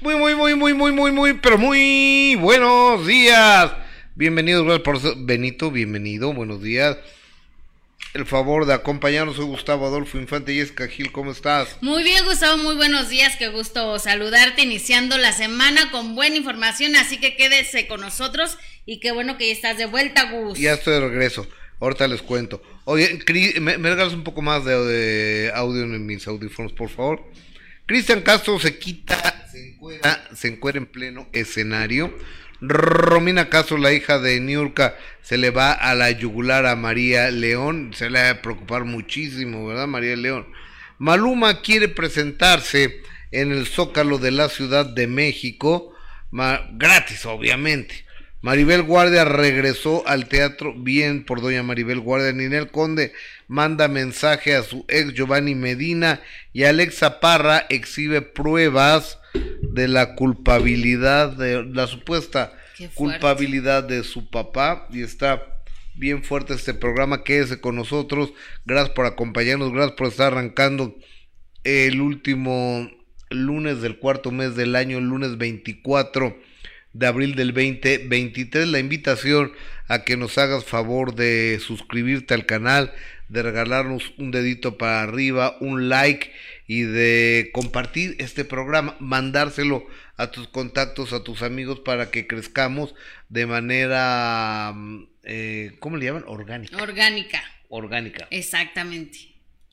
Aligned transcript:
Muy, 0.00 0.16
muy, 0.16 0.34
muy, 0.34 0.54
muy, 0.54 0.72
muy, 0.72 0.92
muy, 0.92 1.12
muy, 1.12 1.34
pero 1.34 1.58
muy 1.58 2.34
buenos 2.40 3.06
días. 3.06 3.70
Bienvenidos, 4.14 4.64
gracias 4.64 4.82
por 4.82 5.26
Benito, 5.26 5.70
bienvenido, 5.70 6.32
buenos 6.32 6.62
días. 6.62 6.96
El 8.14 8.24
favor 8.24 8.64
de 8.64 8.72
acompañarnos, 8.72 9.36
soy 9.36 9.44
Gustavo 9.44 9.86
Adolfo 9.86 10.18
Infante 10.18 10.54
y 10.54 10.64
Gil, 10.88 11.12
¿cómo 11.12 11.32
estás? 11.32 11.76
Muy 11.82 12.02
bien, 12.02 12.24
Gustavo, 12.24 12.56
muy 12.56 12.76
buenos 12.76 13.10
días, 13.10 13.36
qué 13.36 13.48
gusto 13.48 13.98
saludarte, 13.98 14.62
iniciando 14.62 15.18
la 15.18 15.32
semana 15.32 15.90
con 15.90 16.14
buena 16.14 16.36
información, 16.36 16.96
así 16.96 17.20
que 17.20 17.36
quédese 17.36 17.86
con 17.86 18.00
nosotros 18.00 18.56
y 18.86 19.00
qué 19.00 19.12
bueno 19.12 19.36
que 19.36 19.48
ya 19.48 19.52
estás 19.52 19.76
de 19.76 19.84
vuelta, 19.84 20.30
Gus. 20.30 20.58
Ya 20.58 20.72
estoy 20.72 20.94
de 20.94 21.00
regreso, 21.00 21.46
ahorita 21.78 22.08
les 22.08 22.22
cuento. 22.22 22.62
Oye, 22.86 23.18
¿me, 23.60 23.76
me 23.76 23.90
regalas 23.90 24.14
un 24.14 24.24
poco 24.24 24.40
más 24.40 24.64
de, 24.64 24.74
de 24.82 25.52
audio 25.54 25.82
en 25.82 26.06
mis 26.06 26.26
audífonos, 26.26 26.72
por 26.72 26.88
favor? 26.88 27.22
Cristian 27.90 28.22
Castro 28.22 28.56
se 28.60 28.78
quita, 28.78 29.29
se 29.60 29.68
encuera, 29.68 30.28
se 30.34 30.48
encuera 30.48 30.78
en 30.78 30.86
pleno 30.86 31.28
escenario. 31.32 32.14
Romina 32.60 33.48
Castro, 33.48 33.78
la 33.78 33.92
hija 33.92 34.18
de 34.18 34.38
Niurka, 34.40 34.96
se 35.22 35.38
le 35.38 35.50
va 35.50 35.72
a 35.72 35.94
la 35.94 36.10
yugular 36.10 36.66
a 36.66 36.76
María 36.76 37.30
León. 37.30 37.92
Se 37.94 38.10
le 38.10 38.22
va 38.22 38.30
a 38.30 38.42
preocupar 38.42 38.84
muchísimo, 38.84 39.66
¿verdad, 39.66 39.86
María 39.86 40.16
León? 40.16 40.46
Maluma 40.98 41.62
quiere 41.62 41.88
presentarse 41.88 43.00
en 43.30 43.52
el 43.52 43.66
Zócalo 43.66 44.18
de 44.18 44.30
la 44.30 44.48
Ciudad 44.48 44.84
de 44.84 45.06
México, 45.06 45.94
gratis, 46.72 47.24
obviamente. 47.24 48.04
Maribel 48.42 48.82
Guardia 48.82 49.24
regresó 49.24 50.06
al 50.06 50.28
teatro, 50.28 50.74
bien 50.74 51.24
por 51.24 51.40
doña 51.40 51.62
Maribel 51.62 52.00
Guardia. 52.00 52.32
Ninel 52.32 52.70
Conde 52.70 53.12
manda 53.50 53.88
mensaje 53.88 54.54
a 54.54 54.62
su 54.62 54.84
ex 54.86 55.12
Giovanni 55.12 55.56
Medina 55.56 56.20
y 56.52 56.62
Alexa 56.62 57.18
Parra 57.18 57.66
exhibe 57.68 58.22
pruebas 58.22 59.18
de 59.60 59.88
la 59.88 60.14
culpabilidad, 60.14 61.30
de 61.30 61.64
la 61.64 61.88
supuesta 61.88 62.52
culpabilidad 62.94 63.82
de 63.82 64.04
su 64.04 64.30
papá 64.30 64.86
y 64.92 65.02
está 65.02 65.42
bien 65.96 66.22
fuerte 66.22 66.54
este 66.54 66.74
programa. 66.74 67.24
Quédese 67.24 67.60
con 67.60 67.74
nosotros. 67.74 68.32
Gracias 68.66 68.94
por 68.94 69.06
acompañarnos, 69.06 69.72
gracias 69.72 69.96
por 69.96 70.06
estar 70.06 70.32
arrancando 70.32 70.94
el 71.64 72.00
último 72.00 72.88
lunes 73.30 73.82
del 73.82 73.98
cuarto 73.98 74.30
mes 74.30 74.54
del 74.54 74.76
año, 74.76 74.98
el 74.98 75.08
lunes 75.08 75.38
24 75.38 76.38
de 76.92 77.06
abril 77.08 77.34
del 77.34 77.48
2023. 77.48 78.68
La 78.68 78.78
invitación 78.78 79.50
a 79.88 80.04
que 80.04 80.16
nos 80.16 80.38
hagas 80.38 80.64
favor 80.64 81.16
de 81.16 81.60
suscribirte 81.60 82.32
al 82.32 82.46
canal, 82.46 82.92
de 83.30 83.42
regalarnos 83.42 84.12
un 84.18 84.32
dedito 84.32 84.76
para 84.76 85.02
arriba, 85.02 85.56
un 85.60 85.88
like 85.88 86.32
y 86.66 86.82
de 86.82 87.50
compartir 87.54 88.16
este 88.18 88.44
programa, 88.44 88.96
mandárselo 88.98 89.86
a 90.16 90.30
tus 90.30 90.48
contactos, 90.48 91.12
a 91.12 91.22
tus 91.24 91.42
amigos 91.42 91.80
para 91.80 92.10
que 92.10 92.26
crezcamos 92.26 92.94
de 93.28 93.46
manera, 93.46 94.72
mm, 94.74 95.08
eh, 95.22 95.76
¿cómo 95.78 95.96
le 95.96 96.06
llaman? 96.06 96.24
Orgánica. 96.26 96.76
Orgánica. 96.82 97.42
Orgánica. 97.68 98.26
Exactamente. 98.30 99.30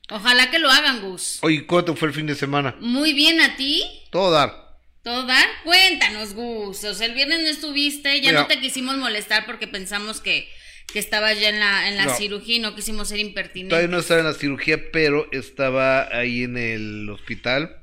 Ojalá 0.08 0.50
que 0.50 0.60
lo 0.60 0.70
hagan, 0.70 1.02
Gus. 1.02 1.38
Oye, 1.42 1.66
¿cuánto 1.66 1.94
fue 1.96 2.08
el 2.08 2.14
fin 2.14 2.26
de 2.26 2.34
semana? 2.36 2.76
Muy 2.80 3.12
bien, 3.12 3.40
¿a 3.40 3.56
ti? 3.56 3.82
Todo 4.10 4.30
dar. 4.30 4.78
¿Todo 5.02 5.26
dar? 5.26 5.46
Cuéntanos, 5.64 6.32
Gus. 6.34 6.84
O 6.84 6.94
sea, 6.94 7.06
el 7.08 7.14
viernes 7.14 7.42
no 7.42 7.48
estuviste, 7.48 8.20
ya 8.20 8.32
no 8.32 8.46
te 8.46 8.60
quisimos 8.60 8.96
molestar 8.96 9.46
porque 9.46 9.66
pensamos 9.66 10.20
que, 10.20 10.48
que 10.92 10.98
estabas 10.98 11.38
ya 11.38 11.50
en 11.50 11.60
la, 11.60 11.88
en 11.88 11.96
la 11.96 12.14
cirugía 12.14 12.56
y 12.56 12.58
no 12.60 12.74
quisimos 12.74 13.08
ser 13.08 13.18
impertinentes. 13.18 13.70
Todavía 13.70 13.90
no 13.90 13.98
estaba 13.98 14.20
en 14.20 14.26
la 14.26 14.34
cirugía, 14.34 14.90
pero 14.90 15.28
estaba 15.32 16.08
ahí 16.16 16.44
en 16.44 16.56
el 16.56 17.08
hospital. 17.10 17.76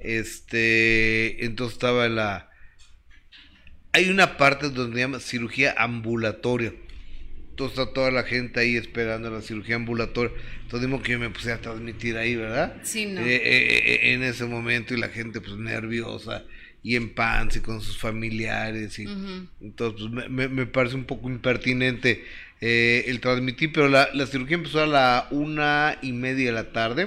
Este, 0.00 1.44
entonces 1.44 1.74
estaba 1.74 2.06
en 2.06 2.14
la... 2.14 2.50
Hay 3.92 4.08
una 4.10 4.36
parte 4.36 4.70
donde 4.70 4.94
se 4.94 5.00
llama 5.00 5.20
cirugía 5.20 5.74
ambulatoria. 5.76 6.72
Entonces 7.50 7.76
está 7.76 7.92
toda 7.92 8.12
la 8.12 8.22
gente 8.22 8.60
ahí 8.60 8.76
esperando 8.76 9.30
la 9.30 9.42
cirugía 9.42 9.74
ambulatoria. 9.74 10.32
Entonces 10.62 10.88
dimos 10.88 11.02
que 11.02 11.12
yo 11.12 11.18
me 11.18 11.30
puse 11.30 11.50
a 11.50 11.60
transmitir 11.60 12.16
ahí, 12.16 12.36
¿verdad? 12.36 12.76
Sí, 12.84 13.06
no. 13.06 13.20
Eh, 13.20 13.34
eh, 13.34 13.82
eh, 13.84 14.12
en 14.12 14.22
ese 14.22 14.44
momento 14.44 14.94
y 14.94 14.98
la 14.98 15.08
gente 15.08 15.40
pues 15.40 15.56
nerviosa 15.56 16.44
y 16.88 16.96
en 16.96 17.10
pants 17.10 17.56
y 17.56 17.60
con 17.60 17.82
sus 17.82 17.98
familiares. 17.98 18.98
y 18.98 19.04
Entonces 19.60 20.08
pues, 20.10 20.30
me, 20.30 20.48
me, 20.48 20.64
parece 20.64 20.94
un 20.94 21.04
poco 21.04 21.28
impertinente 21.28 22.24
el 22.60 23.20
transmitir, 23.20 23.72
pero 23.72 23.88
la, 23.88 24.08
la 24.14 24.26
cirugía 24.26 24.56
empezó 24.56 24.82
a 24.82 24.86
la 24.86 25.28
una 25.30 25.98
y 26.00 26.12
media 26.12 26.46
de 26.46 26.52
la 26.52 26.72
tarde. 26.72 27.06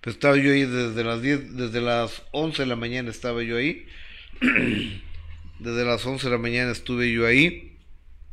Pues 0.00 0.16
estaba 0.16 0.36
yo 0.36 0.52
ahí 0.52 0.64
desde 0.64 1.04
las 1.04 1.22
10, 1.22 1.56
desde 1.56 1.80
las 1.80 2.22
11 2.32 2.62
de 2.62 2.66
la 2.66 2.76
mañana 2.76 3.10
estaba 3.10 3.44
yo 3.44 3.56
ahí. 3.56 3.86
desde 5.60 5.84
las 5.84 6.04
11 6.04 6.26
de 6.26 6.32
la 6.32 6.38
mañana 6.38 6.72
estuve 6.72 7.12
yo 7.12 7.26
ahí 7.26 7.70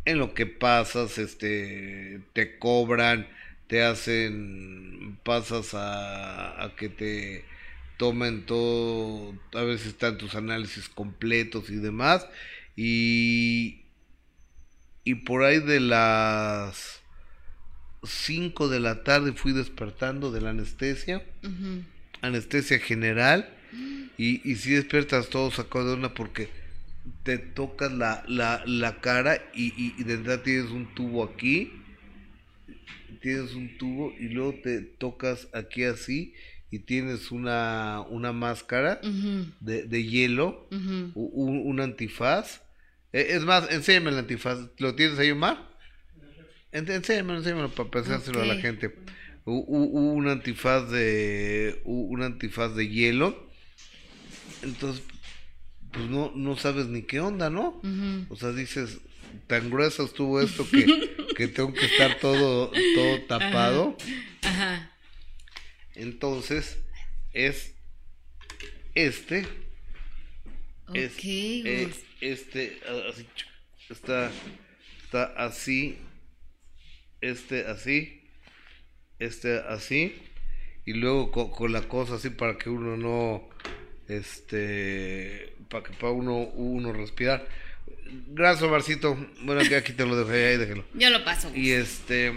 en 0.05 0.17
lo 0.17 0.33
que 0.33 0.47
pasas, 0.47 1.19
este, 1.19 2.21
te 2.33 2.57
cobran, 2.57 3.27
te 3.67 3.83
hacen, 3.83 5.19
pasas 5.23 5.71
a, 5.73 6.71
que 6.77 6.89
te 6.89 7.45
tomen 7.97 8.45
todo, 8.45 9.33
a 9.53 9.63
veces 9.63 9.87
están 9.87 10.17
tus 10.17 10.35
análisis 10.35 10.87
completos 10.89 11.69
y 11.69 11.75
demás, 11.75 12.27
y, 12.75 13.81
y 15.03 15.15
por 15.15 15.43
ahí 15.43 15.59
de 15.59 15.79
las 15.79 17.01
5 18.03 18.69
de 18.69 18.79
la 18.79 19.03
tarde 19.03 19.33
fui 19.33 19.51
despertando 19.51 20.31
de 20.31 20.41
la 20.41 20.51
anestesia, 20.51 21.23
anestesia 22.21 22.79
general, 22.79 23.49
y, 24.17 24.49
y 24.49 24.55
si 24.55 24.71
despiertas 24.71 25.29
todo 25.29 25.51
sacado 25.51 25.89
de 25.89 25.93
una 25.95 26.13
porque 26.13 26.49
te 27.23 27.37
tocas 27.37 27.91
la, 27.91 28.23
la, 28.27 28.63
la 28.65 28.99
cara 29.01 29.41
y, 29.53 29.73
y, 29.97 30.03
de 30.03 30.13
entrada 30.13 30.43
tienes 30.43 30.71
un 30.71 30.93
tubo 30.93 31.23
aquí, 31.23 31.71
tienes 33.21 33.53
un 33.53 33.77
tubo 33.77 34.13
y 34.19 34.29
luego 34.29 34.55
te 34.63 34.81
tocas 34.81 35.47
aquí 35.53 35.83
así 35.83 36.33
y 36.69 36.79
tienes 36.79 37.31
una, 37.31 38.01
una 38.09 38.33
máscara 38.33 38.99
de, 39.01 39.83
de, 39.83 40.03
hielo, 40.03 40.67
un, 40.71 41.11
un, 41.15 41.79
antifaz. 41.79 42.61
E, 43.13 43.35
es 43.35 43.43
más, 43.43 43.71
enséñame 43.71 44.11
el 44.11 44.17
antifaz. 44.17 44.59
¿Lo 44.77 44.95
tienes 44.95 45.17
ahí, 45.19 45.31
Omar? 45.31 45.69
Enséñamelo, 46.71 47.39
enséñamelo 47.39 47.69
para 47.69 47.89
pensárselo 47.89 48.41
a 48.41 48.45
la 48.45 48.55
gente. 48.55 48.93
un 49.45 50.27
antifaz 50.27 50.91
de 50.91 51.81
un 51.85 52.21
antifaz 52.21 52.75
de 52.75 52.89
hielo. 52.89 53.47
Entonces 54.61 55.03
pues 55.91 56.09
no, 56.09 56.31
no 56.35 56.55
sabes 56.55 56.87
ni 56.87 57.01
qué 57.03 57.19
onda, 57.19 57.49
¿no? 57.49 57.81
O 58.29 58.35
sea, 58.35 58.51
dices, 58.51 58.99
tan 59.47 59.69
grueso 59.69 60.05
estuvo 60.05 60.41
esto 60.41 60.67
que, 60.71 60.85
que 61.35 61.47
tengo 61.47 61.73
que 61.73 61.85
estar 61.85 62.19
todo, 62.19 62.71
todo 62.95 63.21
tapado. 63.27 63.97
Ajá. 64.43 64.91
Entonces, 65.97 66.77
es 67.33 67.73
este. 68.93 69.47
Es, 70.93 71.17
este, 72.21 72.79
así, 73.09 73.27
está, 73.89 74.31
está 75.03 75.23
así, 75.35 75.97
este 77.19 77.65
así, 77.65 78.23
este 79.19 79.59
así, 79.67 80.15
y 80.85 80.93
luego 80.93 81.31
con 81.51 81.73
la 81.73 81.81
cosa 81.89 82.15
así 82.15 82.29
para 82.29 82.57
que 82.57 82.69
uno 82.69 82.95
no, 82.95 83.49
este, 84.07 85.55
para 85.69 85.83
que 85.83 85.93
para 85.93 86.13
uno, 86.13 86.37
uno 86.37 86.93
respirar. 86.93 87.45
Gracias, 88.29 88.69
Marcito. 88.69 89.17
Bueno, 89.41 89.67
que 89.67 89.75
aquí 89.75 89.91
te 89.91 90.05
lo 90.05 90.15
dejo 90.15 90.29
ahí, 90.29 90.57
déjelo. 90.57 90.85
Yo 90.93 91.09
lo 91.09 91.25
paso. 91.25 91.51
Y 91.53 91.71
este. 91.71 92.33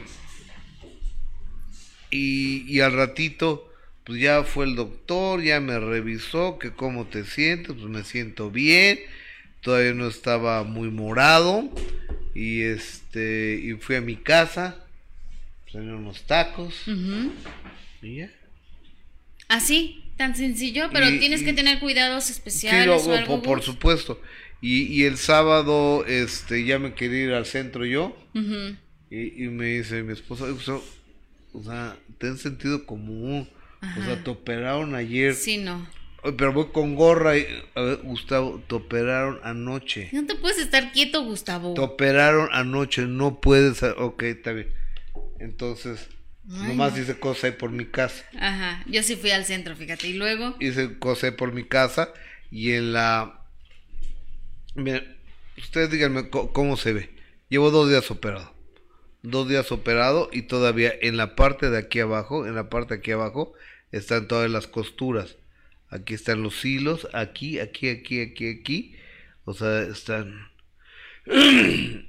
Y, 2.11 2.65
y 2.67 2.81
al 2.81 2.93
ratito, 2.93 3.73
pues 4.05 4.21
ya 4.21 4.43
fue 4.45 4.65
el 4.65 4.75
doctor, 4.75 5.43
ya 5.43 5.61
me 5.61 5.79
revisó, 5.79 6.59
que 6.59 6.73
cómo 6.73 7.07
te 7.07 7.25
sientes, 7.25 7.75
pues 7.75 7.89
me 7.89 8.05
siento 8.05 8.51
bien. 8.51 8.99
Todavía 9.61 9.93
no 9.93 10.09
estaba 10.09 10.65
muy 10.65 10.91
morado. 10.91 11.71
Y 12.35 12.63
este. 12.63 13.61
Y 13.63 13.75
fui 13.75 13.97
a 13.97 14.01
mi 14.01 14.17
casa. 14.17 14.77
Pues, 15.71 15.85
unos 15.85 16.23
tacos. 16.23 16.75
Y 18.03 18.17
ya. 18.17 18.31
¿Así? 19.49 20.05
Tan 20.17 20.37
sencillo, 20.37 20.91
pero 20.93 21.09
tienes 21.19 21.43
que 21.43 21.53
tener 21.53 21.81
cuidados 21.81 22.31
especiales. 22.31 23.07
o 23.07 23.13
algo, 23.13 23.43
por, 23.43 23.63
supuesto. 23.63 24.21
Y, 24.61 24.83
y, 24.83 25.05
el 25.05 25.17
sábado 25.17 26.05
este 26.07 26.65
ya 26.65 26.79
me 26.79 26.93
quería 26.93 27.25
ir 27.25 27.33
al 27.33 27.47
centro 27.47 27.87
yo. 27.87 28.17
y, 29.11 29.45
y, 29.45 29.49
me 29.49 29.67
dice 29.67 30.03
mi 30.03 30.13
esposa, 30.13 30.45
o 31.53 31.63
sea, 31.63 31.97
ten 32.19 32.39
sentido 32.39 32.87
común. 32.87 33.49
O 33.83 34.05
sea, 34.05 34.23
te 34.23 34.31
operaron 34.31 34.95
ayer. 34.95 35.35
Sí, 35.35 35.57
no. 35.57 35.87
Pero 36.23 36.53
voy 36.53 36.67
con 36.67 36.97
gorra 36.97 37.39
y, 37.39 37.47
a 37.75 37.81
ver, 37.81 37.97
Gustavo, 38.03 38.63
te 38.69 38.75
operaron 38.75 39.41
anoche. 39.43 40.11
No 40.13 40.27
te 40.27 40.35
puedes 40.35 40.59
estar 40.59 40.93
quieto, 40.93 41.25
Gustavo. 41.25 41.73
Te 41.73 41.81
operaron 41.81 42.51
anoche, 42.53 43.07
no 43.07 43.41
puedes, 43.41 43.83
ok, 43.83 44.23
está 44.25 44.53
bien. 44.53 44.71
Entonces, 45.39 46.11
Nomás 46.51 46.99
hice 46.99 47.19
cosé 47.19 47.53
por 47.53 47.71
mi 47.71 47.85
casa. 47.85 48.25
Ajá, 48.39 48.83
yo 48.87 49.03
sí 49.05 49.15
fui 49.15 49.31
al 49.31 49.45
centro, 49.45 49.77
fíjate. 49.77 50.09
Y 50.09 50.15
luego. 50.15 50.57
Hice 50.59 50.99
cosé 50.99 51.31
por 51.31 51.53
mi 51.53 51.65
casa 51.65 52.13
y 52.51 52.73
en 52.73 52.93
la. 52.93 53.45
Miren, 54.75 55.17
ustedes 55.57 55.91
díganme 55.91 56.29
cómo 56.29 56.77
se 56.77 56.93
ve. 56.93 57.11
Llevo 57.49 57.71
dos 57.71 57.89
días 57.89 58.11
operado. 58.11 58.53
Dos 59.23 59.49
días 59.49 59.71
operado 59.71 60.31
y 60.33 60.43
todavía 60.43 60.93
en 61.03 61.17
la 61.17 61.37
parte 61.37 61.69
de 61.69 61.79
aquí 61.79 62.01
abajo, 62.01 62.47
en 62.47 62.55
la 62.55 62.71
parte 62.71 62.95
de 62.95 63.01
aquí 63.01 63.11
abajo, 63.11 63.53
están 63.93 64.29
todas 64.29 64.51
las 64.51 64.67
costuras. 64.67 65.37
Aquí 65.91 66.15
están 66.15 66.43
los 66.43 66.65
hilos, 66.65 67.09
aquí, 67.13 67.59
aquí, 67.59 67.91
aquí, 67.91 68.21
aquí, 68.21 68.49
aquí. 68.49 68.95
O 69.45 69.53
sea, 69.53 69.83
están. 69.83 70.49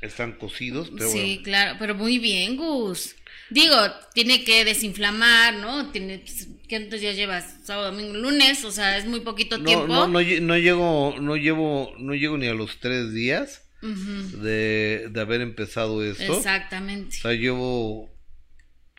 están 0.00 0.32
cosidos, 0.32 0.90
pero 0.96 1.10
Sí, 1.10 1.40
claro, 1.44 1.76
pero 1.78 1.94
muy 1.94 2.18
bien, 2.18 2.56
Gus. 2.56 3.14
Digo, 3.50 3.76
tiene 4.14 4.42
que 4.44 4.64
desinflamar, 4.64 5.54
¿no? 5.54 5.90
Tiene, 5.90 6.24
¿Cuántos 6.68 7.00
días 7.00 7.16
llevas? 7.16 7.58
Sábado, 7.64 7.90
domingo, 7.90 8.14
lunes, 8.14 8.64
o 8.64 8.72
sea, 8.72 8.96
es 8.96 9.06
muy 9.06 9.20
poquito 9.20 9.62
tiempo. 9.62 9.86
No, 9.86 10.06
no, 10.06 10.20
no 10.20 10.56
llego, 10.56 11.14
no 11.20 11.36
llevo, 11.36 11.94
no 11.98 12.14
llego 12.14 12.38
ni 12.38 12.46
a 12.48 12.54
los 12.54 12.78
tres 12.80 13.12
días 13.12 13.62
de, 13.82 15.08
de, 15.10 15.20
haber 15.20 15.40
empezado 15.40 16.04
esto. 16.04 16.36
Exactamente. 16.36 17.16
O 17.16 17.20
sea, 17.20 17.32
llevo 17.32 18.10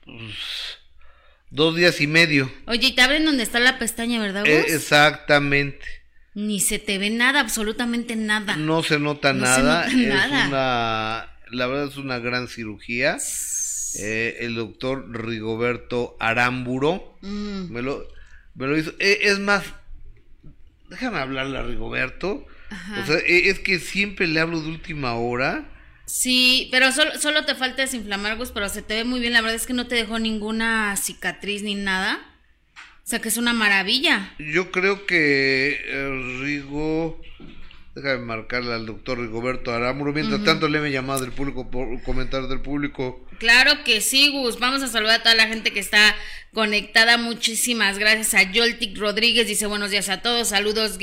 pues, 0.06 0.36
dos 1.50 1.76
días 1.76 2.02
y 2.02 2.08
medio. 2.08 2.52
Oye, 2.66 2.88
y 2.88 2.96
te 2.96 3.02
abren 3.02 3.26
donde 3.26 3.44
está 3.44 3.60
la 3.60 3.78
pestaña, 3.78 4.20
¿verdad? 4.20 4.46
Eh, 4.48 4.66
exactamente. 4.70 5.86
Ni 6.34 6.60
se 6.62 6.80
te 6.80 6.98
ve 6.98 7.10
nada, 7.10 7.42
absolutamente 7.42 8.16
nada. 8.16 8.56
No 8.56 8.84
se 8.84 9.00
nota 9.00 9.34
nada. 9.34 9.88
es 9.88 9.94
una, 9.94 11.30
la 11.52 11.68
verdad 11.68 11.88
es 11.88 11.98
una 11.98 12.20
gran 12.20 12.48
cirugía. 12.48 13.18
Eh, 14.00 14.38
el 14.40 14.56
doctor 14.56 15.12
Rigoberto 15.12 16.16
Aramburo 16.20 17.18
mm. 17.22 17.72
me, 17.72 17.82
lo, 17.82 18.08
me 18.56 18.68
lo 18.68 18.78
hizo. 18.78 18.92
Eh, 19.00 19.20
es 19.24 19.40
más, 19.40 19.66
déjame 20.90 21.20
hablarle 21.20 21.58
a 21.58 21.64
Rigoberto. 21.64 22.48
O 22.72 23.06
sea, 23.06 23.18
eh, 23.18 23.50
es 23.50 23.60
que 23.60 23.80
siempre 23.80 24.28
le 24.28 24.40
hablo 24.40 24.62
de 24.62 24.70
última 24.70 25.16
hora. 25.16 25.70
Sí, 26.06 26.70
pero 26.72 26.92
solo, 26.92 27.18
solo 27.20 27.46
te 27.46 27.56
falta 27.56 27.82
desinflamar, 27.82 28.38
Gus, 28.38 28.52
pero 28.52 28.70
se 28.70 28.82
te 28.82 28.96
ve 28.96 29.04
muy 29.04 29.20
bien. 29.20 29.34
La 29.34 29.42
verdad 29.42 29.56
es 29.56 29.68
que 29.68 29.74
no 29.74 29.88
te 29.88 29.96
dejó 29.96 30.20
ninguna 30.20 30.96
cicatriz 30.98 31.64
ni 31.64 31.76
nada. 31.76 32.20
O 33.04 33.08
sea, 33.12 33.20
que 33.20 33.30
es 33.30 33.38
una 33.38 33.54
maravilla. 33.54 34.34
Yo 34.40 34.72
creo 34.72 35.06
que 35.06 35.80
Rigo 36.42 37.22
Déjame 37.94 38.20
marcarle 38.20 38.74
al 38.74 38.86
doctor 38.86 39.20
Rigoberto 39.20 39.74
Aramuro. 39.74 40.14
Mientras 40.14 40.44
tanto, 40.46 40.70
le 40.70 40.80
me 40.80 40.92
llamado 40.92 41.22
del 41.22 41.34
público 41.34 41.70
por 41.70 42.02
comentarios 42.04 42.50
del 42.50 42.62
público. 42.62 43.28
Claro 43.38 43.84
que 43.84 44.00
sí, 44.00 44.30
Gus. 44.30 44.60
Vamos 44.60 44.82
a 44.82 44.88
saludar 44.88 45.20
a 45.20 45.24
toda 45.24 45.36
la 45.36 45.48
gente 45.48 45.74
que 45.74 45.82
está 45.82 46.16
conectada. 46.54 47.18
Muchísimas 47.18 48.00
gracias 48.00 48.34
a 48.34 48.50
Yoltic 48.50 48.98
Rodríguez. 48.98 49.46
Dice 49.48 49.66
buenos 49.66 49.92
días 49.92 50.08
a 50.08 50.22
todos. 50.22 50.50
Saludos, 50.50 50.98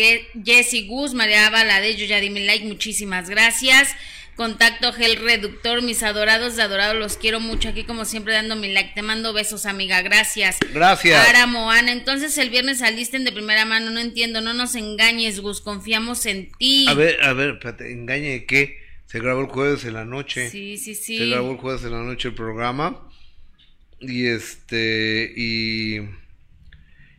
Jessy 0.45 0.87
Gus, 0.87 1.13
María 1.13 1.51
Valadez, 1.51 1.99
yo 1.99 2.07
ya 2.07 2.21
di 2.21 2.31
mi 2.31 2.47
like. 2.47 2.65
Muchísimas 2.65 3.29
gracias. 3.29 3.95
Contacto 4.39 4.93
Gel 4.93 5.17
Reductor, 5.17 5.83
mis 5.83 6.05
adorados 6.05 6.55
de 6.55 6.63
adorado, 6.63 6.95
los 6.95 7.17
quiero 7.17 7.41
mucho 7.41 7.71
aquí 7.71 7.83
como 7.83 8.05
siempre 8.05 8.35
dando 8.35 8.55
mi 8.55 8.73
like. 8.73 8.95
Te 8.95 9.03
mando 9.03 9.33
besos, 9.33 9.67
amiga. 9.67 10.01
Gracias. 10.01 10.59
Gracias. 10.73 11.29
Ara 11.29 11.49
Moana, 11.49 11.91
entonces 11.91 12.39
el 12.39 12.49
viernes 12.49 12.79
saliste 12.79 13.19
de 13.19 13.33
primera 13.33 13.65
mano, 13.65 13.91
no 13.91 13.99
entiendo, 13.99 14.41
no 14.41 14.55
nos 14.55 14.77
engañes, 14.77 15.41
Gus, 15.41 15.61
confiamos 15.61 16.25
en 16.25 16.53
ti. 16.53 16.87
A 16.87 16.95
ver, 16.95 17.21
a 17.25 17.33
ver, 17.33 17.55
espérate, 17.55 17.91
¿engañe 17.91 18.29
de 18.29 18.45
qué? 18.47 18.79
Se 19.07 19.19
grabó 19.19 19.41
el 19.41 19.49
jueves 19.49 19.85
en 19.85 19.95
la 19.95 20.05
noche. 20.05 20.49
Sí, 20.51 20.79
sí, 20.79 20.95
sí. 20.95 21.19
Se 21.19 21.27
grabó 21.27 21.51
el 21.51 21.57
jueves 21.57 21.83
en 21.83 21.91
la 21.91 22.05
noche 22.05 22.29
el 22.29 22.35
programa. 22.37 23.11
Y 23.99 24.27
este, 24.27 25.33
y, 25.37 25.99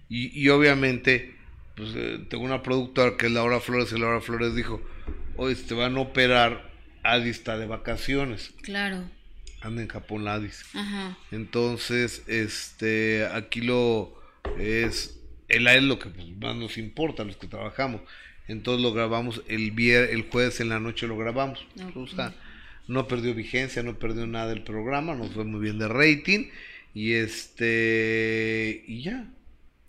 y, 0.07 0.47
obviamente, 0.47 1.35
pues 1.75 1.89
eh, 1.97 2.19
tengo 2.29 2.45
una 2.45 2.63
productora 2.63 3.17
que 3.17 3.25
es 3.25 3.31
Laura 3.33 3.59
Flores 3.59 3.91
y 3.91 3.99
Laura 3.99 4.21
Flores 4.21 4.55
dijo, 4.55 4.81
hoy 5.35 5.55
te 5.55 5.73
van 5.73 5.97
a 5.97 5.99
operar 5.99 6.68
Adi 7.11 7.29
está 7.29 7.57
de 7.57 7.65
vacaciones. 7.65 8.51
Claro. 8.61 9.03
Anda 9.61 9.81
en 9.81 9.87
Japón 9.87 10.27
Adis. 10.27 10.63
Ajá. 10.73 11.17
Entonces, 11.31 12.23
este, 12.27 13.27
aquí 13.33 13.61
lo 13.61 14.17
es, 14.57 15.19
el 15.47 15.67
es 15.67 15.83
lo 15.83 15.99
que 15.99 16.09
pues, 16.09 16.27
más 16.37 16.55
nos 16.55 16.77
importa, 16.77 17.23
los 17.23 17.37
que 17.37 17.47
trabajamos. 17.47 18.01
Entonces 18.47 18.81
lo 18.81 18.93
grabamos 18.93 19.43
el 19.47 19.71
viernes, 19.71 20.11
el 20.11 20.29
jueves 20.29 20.59
en 20.59 20.69
la 20.69 20.79
noche 20.79 21.07
lo 21.07 21.17
grabamos. 21.17 21.65
O 21.95 22.07
sea, 22.07 22.33
no 22.87 23.07
perdió 23.07 23.35
vigencia, 23.35 23.83
no 23.83 23.99
perdió 23.99 24.25
nada 24.25 24.51
el 24.53 24.63
programa, 24.63 25.13
nos 25.13 25.31
fue 25.31 25.43
muy 25.43 25.59
bien 25.59 25.77
de 25.77 25.87
rating 25.87 26.49
y 26.95 27.13
este 27.13 28.83
y 28.87 29.03
ya. 29.03 29.27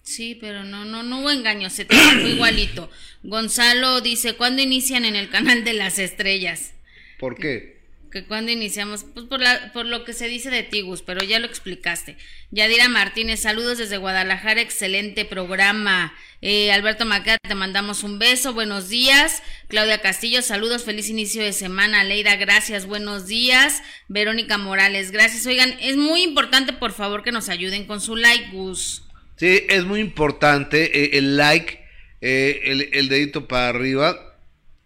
Sí, 0.02 0.36
pero 0.38 0.64
no, 0.64 0.84
no, 0.84 1.02
no 1.02 1.20
hubo 1.20 1.30
engaño, 1.30 1.70
se 1.70 1.84
trabajó 1.84 2.26
igualito. 2.26 2.90
Gonzalo 3.22 4.00
dice, 4.00 4.34
¿cuándo 4.34 4.60
inician 4.60 5.04
en 5.04 5.16
el 5.16 5.30
canal 5.30 5.64
de 5.64 5.72
las 5.72 5.98
estrellas? 5.98 6.74
¿Por 7.20 7.36
qué? 7.36 7.78
Que 8.10 8.24
cuando 8.24 8.50
iniciamos, 8.50 9.04
pues 9.14 9.26
por, 9.26 9.40
la, 9.40 9.72
por 9.72 9.86
lo 9.86 10.04
que 10.04 10.14
se 10.14 10.26
dice 10.26 10.50
de 10.50 10.64
Tigus, 10.64 11.02
pero 11.02 11.22
ya 11.22 11.38
lo 11.38 11.46
explicaste. 11.46 12.16
Yadira 12.50 12.88
Martínez, 12.88 13.40
saludos 13.40 13.78
desde 13.78 13.98
Guadalajara, 13.98 14.60
excelente 14.60 15.24
programa. 15.24 16.12
Eh, 16.40 16.72
Alberto 16.72 17.04
Maca, 17.04 17.36
te 17.40 17.54
mandamos 17.54 18.02
un 18.02 18.18
beso, 18.18 18.52
buenos 18.52 18.88
días. 18.88 19.44
Claudia 19.68 20.00
Castillo, 20.00 20.42
saludos, 20.42 20.82
feliz 20.82 21.08
inicio 21.08 21.42
de 21.42 21.52
semana. 21.52 22.02
Leida, 22.02 22.34
gracias, 22.34 22.86
buenos 22.86 23.28
días. 23.28 23.80
Verónica 24.08 24.58
Morales, 24.58 25.12
gracias. 25.12 25.46
Oigan, 25.46 25.76
es 25.80 25.96
muy 25.96 26.22
importante, 26.22 26.72
por 26.72 26.92
favor, 26.92 27.22
que 27.22 27.30
nos 27.30 27.48
ayuden 27.48 27.84
con 27.84 28.00
su 28.00 28.16
like, 28.16 28.50
Gus. 28.50 29.04
Sí, 29.36 29.66
es 29.68 29.84
muy 29.84 30.00
importante 30.00 31.04
eh, 31.04 31.18
el 31.18 31.36
like, 31.36 31.78
eh, 32.22 32.60
el, 32.64 32.88
el 32.92 33.08
dedito 33.08 33.46
para 33.46 33.68
arriba 33.68 34.29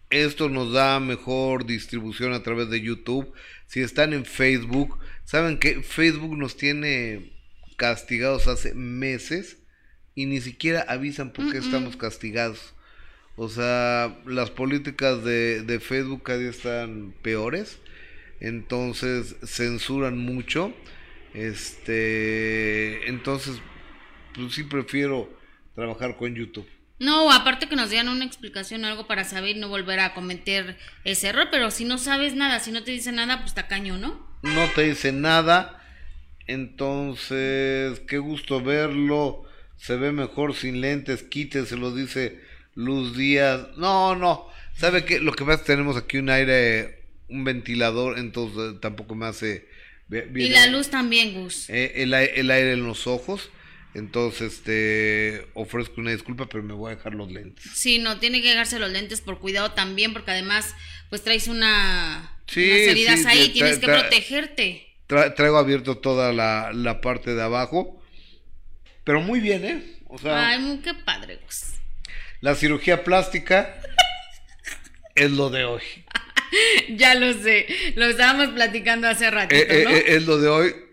esto 0.09 0.49
nos 0.49 0.71
da 0.73 0.99
mejor 0.99 1.65
distribución 1.65 2.33
a 2.33 2.43
través 2.43 2.69
de 2.69 2.81
YouTube. 2.81 3.31
Si 3.67 3.81
están 3.81 4.13
en 4.13 4.25
Facebook, 4.25 4.97
saben 5.23 5.57
que 5.57 5.81
Facebook 5.81 6.37
nos 6.37 6.57
tiene 6.57 7.33
castigados 7.77 8.47
hace 8.47 8.73
meses 8.73 9.57
y 10.13 10.25
ni 10.25 10.41
siquiera 10.41 10.85
avisan 10.87 11.33
por 11.33 11.51
qué 11.51 11.57
estamos 11.57 11.97
castigados. 11.97 12.73
O 13.35 13.49
sea, 13.49 14.17
las 14.25 14.49
políticas 14.49 15.23
de, 15.23 15.61
de 15.63 15.79
Facebook 15.79 16.23
cada 16.23 16.39
día 16.39 16.49
están 16.49 17.13
peores. 17.21 17.79
Entonces 18.39 19.35
censuran 19.43 20.17
mucho. 20.17 20.73
Este, 21.33 23.09
entonces, 23.09 23.61
pues 24.33 24.53
sí 24.53 24.63
prefiero 24.63 25.29
trabajar 25.73 26.15
con 26.15 26.33
YouTube. 26.33 26.67
No, 26.97 27.31
aparte 27.31 27.67
que 27.67 27.75
nos 27.75 27.89
digan 27.89 28.07
una 28.07 28.25
explicación 28.25 28.83
o 28.83 28.87
algo 28.87 29.05
para 29.05 29.25
saber 29.25 29.57
y 29.57 29.59
no 29.59 29.67
volver 29.67 29.99
a 29.99 30.13
cometer 30.13 30.77
ese 31.03 31.27
error, 31.27 31.49
pero 31.51 31.69
si 31.69 31.83
no 31.83 31.97
sabes 31.97 32.35
nada, 32.35 32.59
si 32.59 32.71
no 32.71 32.83
te 32.83 32.91
dice 32.91 33.11
nada, 33.11 33.37
pues 33.37 33.49
está 33.49 33.67
caño, 33.67 33.97
¿no? 33.97 34.25
No 34.43 34.65
te 34.75 34.83
dice 34.83 35.11
nada, 35.11 35.83
entonces, 36.47 37.99
qué 38.07 38.17
gusto 38.17 38.61
verlo, 38.61 39.43
se 39.77 39.97
ve 39.97 40.13
mejor 40.13 40.55
sin 40.55 40.79
lentes, 40.79 41.23
quítese, 41.23 41.75
lo 41.75 41.93
dice 41.93 42.39
Luz 42.75 43.17
Díaz. 43.17 43.67
No, 43.75 44.15
no, 44.15 44.47
¿sabe 44.77 45.03
qué? 45.03 45.19
Lo 45.19 45.33
que 45.33 45.43
pasa 45.43 45.55
es 45.55 45.61
que 45.61 45.73
tenemos 45.73 45.97
aquí 45.97 46.17
un 46.17 46.29
aire, 46.29 47.03
un 47.27 47.43
ventilador, 47.43 48.19
entonces 48.19 48.79
tampoco 48.79 49.15
me 49.15 49.25
hace... 49.25 49.67
y 50.09 50.49
la 50.49 50.67
luz 50.67 50.89
también, 50.89 51.33
Gus. 51.33 51.69
Eh, 51.69 52.03
el, 52.03 52.13
el 52.13 52.51
aire 52.51 52.73
en 52.73 52.85
los 52.85 53.05
ojos 53.05 53.49
entonces, 53.95 54.55
este, 54.55 55.47
ofrezco 55.53 56.01
una 56.01 56.11
disculpa, 56.11 56.47
pero 56.47 56.61
me 56.61 56.73
voy 56.73 56.91
a 56.91 56.95
dejar 56.97 57.15
los 57.15 57.31
lentes. 57.31 57.63
Sí, 57.73 57.97
no, 57.97 58.19
tiene 58.19 58.41
que 58.41 58.49
dejarse 58.49 58.77
los 58.77 58.91
lentes 58.91 59.21
por 59.21 59.39
cuidado 59.39 59.71
también, 59.71 60.11
porque 60.11 60.31
además, 60.31 60.75
pues 61.09 61.23
traes 61.23 61.47
una, 61.47 62.37
unas 62.45 62.57
heridas 62.57 63.25
ahí, 63.25 63.49
tienes 63.53 63.79
que 63.79 63.87
protegerte. 63.87 64.85
traigo 65.07 65.57
abierto 65.57 65.97
toda 65.99 66.33
la, 66.33 66.71
la, 66.73 66.99
parte 66.99 67.35
de 67.35 67.41
abajo, 67.41 68.03
pero 69.05 69.21
muy 69.21 69.39
bien, 69.39 69.63
¿eh? 69.63 69.83
O 70.09 70.17
sea, 70.17 70.49
Ay, 70.49 70.81
qué 70.83 70.93
padre, 70.93 71.37
pues. 71.37 71.75
La 72.41 72.53
cirugía 72.55 73.05
plástica 73.05 73.79
es 75.15 75.31
lo 75.31 75.49
de 75.49 75.63
hoy. 75.63 75.83
ya 76.89 77.15
lo 77.15 77.31
sé, 77.31 77.65
lo 77.95 78.07
estábamos 78.07 78.49
platicando 78.49 79.07
hace 79.07 79.31
ratito, 79.31 79.55
eh, 79.55 79.67
eh, 79.69 79.83
¿no? 79.85 79.89
Eh, 79.91 80.03
es 80.07 80.25
lo 80.25 80.37
de 80.37 80.49
hoy 80.49 80.84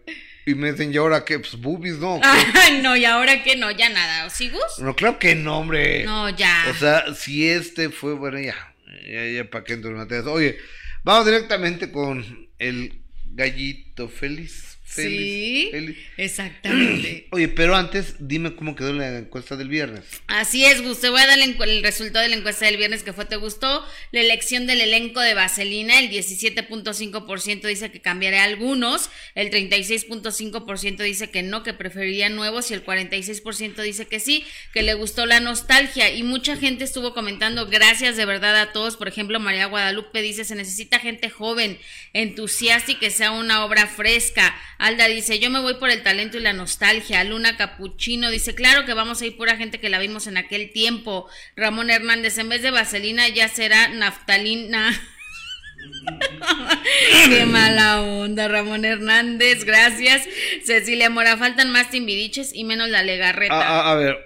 y 0.44 0.54
me 0.54 0.72
dicen, 0.72 0.92
¿y 0.92 0.96
ahora 0.96 1.24
qué? 1.24 1.38
Pues 1.38 1.56
boobies, 1.60 1.98
¿no? 1.98 2.20
no, 2.82 2.96
¿y 2.96 3.04
ahora 3.04 3.42
qué? 3.42 3.56
No, 3.56 3.70
ya 3.70 3.88
nada. 3.88 4.28
¿Sigus? 4.30 4.78
No, 4.78 4.96
claro 4.96 5.18
que 5.18 5.34
no, 5.34 5.58
hombre. 5.58 6.04
No, 6.04 6.28
ya. 6.30 6.66
O 6.70 6.74
sea, 6.74 7.14
si 7.14 7.48
este 7.48 7.90
fue, 7.90 8.14
bueno, 8.14 8.40
ya. 8.40 8.74
Ya, 9.08 9.26
ya, 9.26 9.50
para 9.50 9.64
qué 9.64 9.74
entro 9.74 9.90
en 9.90 10.28
Oye, 10.28 10.58
vamos 11.02 11.26
directamente 11.26 11.90
con 11.90 12.48
el 12.58 13.02
gallito 13.26 14.08
feliz. 14.08 14.71
Sí, 14.94 15.70
exactamente. 16.16 17.26
Oye, 17.32 17.48
pero 17.48 17.74
antes, 17.76 18.16
dime 18.18 18.54
cómo 18.54 18.74
quedó 18.74 18.92
la 18.92 19.18
encuesta 19.18 19.56
del 19.56 19.68
viernes. 19.68 20.04
Así 20.26 20.64
es, 20.64 20.82
Gus. 20.82 21.00
Te 21.00 21.08
voy 21.08 21.20
a 21.20 21.26
dar 21.26 21.38
el 21.38 21.82
resultado 21.82 22.22
de 22.22 22.28
la 22.28 22.36
encuesta 22.36 22.66
del 22.66 22.76
viernes 22.76 23.02
que 23.02 23.12
fue, 23.12 23.24
¿te 23.24 23.36
gustó? 23.36 23.84
La 24.10 24.20
elección 24.20 24.66
del 24.66 24.80
elenco 24.80 25.20
de 25.20 25.34
Vaselina, 25.34 25.98
el 25.98 26.10
17.5% 26.10 27.62
dice 27.62 27.90
que 27.90 28.00
cambiará 28.00 28.44
algunos, 28.44 29.10
el 29.34 29.50
36.5% 29.50 31.02
dice 31.02 31.30
que 31.30 31.42
no, 31.42 31.62
que 31.62 31.72
preferiría 31.72 32.28
nuevos 32.28 32.70
y 32.70 32.74
el 32.74 32.84
46% 32.84 33.82
dice 33.82 34.06
que 34.06 34.20
sí, 34.20 34.44
que 34.72 34.82
le 34.82 34.94
gustó 34.94 35.26
la 35.26 35.40
nostalgia. 35.40 36.10
Y 36.10 36.22
mucha 36.22 36.56
gente 36.56 36.84
estuvo 36.84 37.14
comentando, 37.14 37.66
gracias 37.66 38.16
de 38.16 38.24
verdad 38.24 38.56
a 38.56 38.72
todos. 38.72 38.96
Por 38.96 39.08
ejemplo, 39.08 39.40
María 39.40 39.66
Guadalupe 39.66 40.22
dice, 40.22 40.44
se 40.44 40.54
necesita 40.54 40.98
gente 40.98 41.30
joven, 41.30 41.78
entusiasta 42.12 42.92
y 42.92 42.96
que 42.96 43.10
sea 43.10 43.32
una 43.32 43.64
obra 43.64 43.86
fresca. 43.86 44.54
Alda 44.82 45.06
dice, 45.06 45.38
yo 45.38 45.48
me 45.48 45.60
voy 45.60 45.74
por 45.74 45.90
el 45.90 46.02
talento 46.02 46.38
y 46.38 46.40
la 46.40 46.52
nostalgia. 46.52 47.22
Luna 47.22 47.56
Capuchino 47.56 48.32
dice, 48.32 48.56
claro 48.56 48.84
que 48.84 48.94
vamos 48.94 49.22
a 49.22 49.26
ir 49.26 49.36
pura 49.36 49.56
gente 49.56 49.78
que 49.78 49.88
la 49.88 50.00
vimos 50.00 50.26
en 50.26 50.36
aquel 50.36 50.72
tiempo. 50.72 51.28
Ramón 51.54 51.88
Hernández, 51.88 52.36
en 52.38 52.48
vez 52.48 52.62
de 52.62 52.72
vaselina 52.72 53.28
ya 53.28 53.48
será 53.48 53.90
naftalina. 53.90 54.90
Qué 57.28 57.46
mala 57.46 58.02
onda, 58.02 58.48
Ramón 58.48 58.84
Hernández, 58.84 59.64
gracias. 59.64 60.26
Cecilia 60.64 61.10
Mora, 61.10 61.36
faltan 61.36 61.70
más 61.70 61.90
timbidiches 61.90 62.52
y 62.52 62.64
menos 62.64 62.88
la 62.88 63.04
legarreta. 63.04 63.54
A, 63.54 63.92
a 63.92 63.94
ver, 63.94 64.18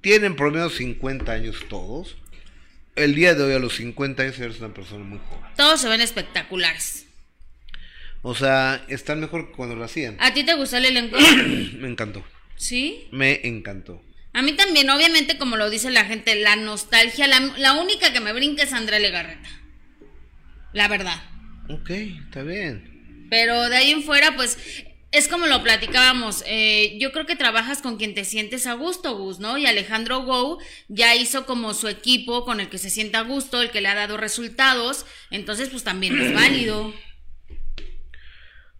tienen 0.00 0.36
por 0.36 0.46
lo 0.46 0.52
menos 0.52 0.76
50 0.76 1.32
años 1.32 1.56
todos. 1.68 2.16
El 2.94 3.16
día 3.16 3.34
de 3.34 3.42
hoy 3.42 3.52
a 3.52 3.58
los 3.58 3.74
50 3.74 4.22
años 4.22 4.38
eres 4.38 4.60
una 4.60 4.72
persona 4.72 5.02
muy 5.02 5.18
joven. 5.28 5.50
Todos 5.56 5.80
se 5.80 5.88
ven 5.88 6.00
espectaculares. 6.00 7.05
O 8.28 8.34
sea, 8.34 8.84
están 8.88 9.20
mejor 9.20 9.46
que 9.46 9.52
cuando 9.52 9.76
lo 9.76 9.84
hacían. 9.84 10.16
¿A 10.18 10.34
ti 10.34 10.42
te 10.42 10.54
gustó 10.54 10.78
el 10.78 10.86
elenco? 10.86 11.16
Me 11.78 11.86
encantó. 11.86 12.24
¿Sí? 12.56 13.06
Me 13.12 13.46
encantó. 13.46 14.02
A 14.32 14.42
mí 14.42 14.54
también, 14.54 14.90
obviamente, 14.90 15.38
como 15.38 15.56
lo 15.56 15.70
dice 15.70 15.92
la 15.92 16.04
gente, 16.06 16.34
la 16.34 16.56
nostalgia, 16.56 17.28
la, 17.28 17.72
única 17.74 18.12
que 18.12 18.18
me 18.18 18.32
brinca 18.32 18.64
es 18.64 18.72
Andrea 18.72 18.98
Legarreta. 18.98 19.48
La 20.72 20.88
verdad. 20.88 21.22
Ok, 21.68 21.90
está 21.90 22.42
bien. 22.42 23.28
Pero 23.30 23.68
de 23.68 23.76
ahí 23.76 23.92
en 23.92 24.02
fuera, 24.02 24.34
pues, 24.34 24.58
es 25.12 25.28
como 25.28 25.46
lo 25.46 25.62
platicábamos. 25.62 26.42
Eh, 26.48 26.98
yo 26.98 27.12
creo 27.12 27.26
que 27.26 27.36
trabajas 27.36 27.80
con 27.80 27.96
quien 27.96 28.14
te 28.14 28.24
sientes 28.24 28.66
a 28.66 28.74
gusto, 28.74 29.16
Gus, 29.16 29.38
¿no? 29.38 29.56
Y 29.56 29.66
Alejandro 29.66 30.24
Gou 30.24 30.58
ya 30.88 31.14
hizo 31.14 31.46
como 31.46 31.74
su 31.74 31.86
equipo 31.86 32.44
con 32.44 32.58
el 32.58 32.70
que 32.70 32.78
se 32.78 32.90
sienta 32.90 33.20
a 33.20 33.22
gusto, 33.22 33.62
el 33.62 33.70
que 33.70 33.80
le 33.80 33.88
ha 33.88 33.94
dado 33.94 34.16
resultados. 34.16 35.06
Entonces, 35.30 35.68
pues 35.68 35.84
también 35.84 36.20
es 36.20 36.34
válido. 36.34 36.92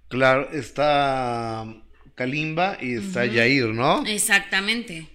Claro, 0.08 0.50
está 0.52 1.66
Kalimba 2.14 2.78
y 2.80 2.94
está 2.94 3.26
Jair, 3.28 3.66
¿no? 3.66 4.04
Exactamente. 4.06 5.08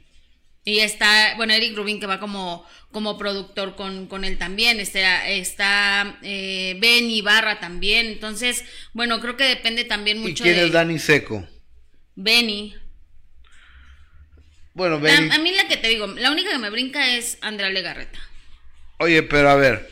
Y 0.63 0.79
está, 0.79 1.33
bueno, 1.37 1.53
Eric 1.53 1.75
Rubin 1.75 1.99
que 1.99 2.05
va 2.05 2.19
como, 2.19 2.67
como 2.91 3.17
productor 3.17 3.75
con, 3.75 4.05
con 4.05 4.23
él 4.23 4.37
también, 4.37 4.79
está, 4.79 5.27
está 5.27 6.19
eh, 6.21 6.77
Ben 6.79 7.09
Ibarra 7.09 7.59
también, 7.59 8.05
entonces, 8.07 8.63
bueno, 8.93 9.19
creo 9.19 9.35
que 9.37 9.45
depende 9.45 9.85
también 9.85 10.19
mucho 10.19 10.43
¿Y 10.43 10.51
quién 10.51 10.59
es 10.59 10.71
Dani 10.71 10.99
Seco? 10.99 11.47
Benny. 12.15 12.75
Bueno, 14.73 14.99
Benny. 14.99 15.31
A, 15.31 15.39
mí 15.39 15.51
la 15.51 15.67
que 15.67 15.77
te 15.77 15.87
digo, 15.87 16.05
la 16.05 16.31
única 16.31 16.51
que 16.51 16.59
me 16.59 16.69
brinca 16.69 17.15
es 17.15 17.39
Andrea 17.41 17.71
Legarreta. 17.71 18.19
Oye, 18.99 19.23
pero 19.23 19.49
a 19.49 19.55
ver, 19.55 19.89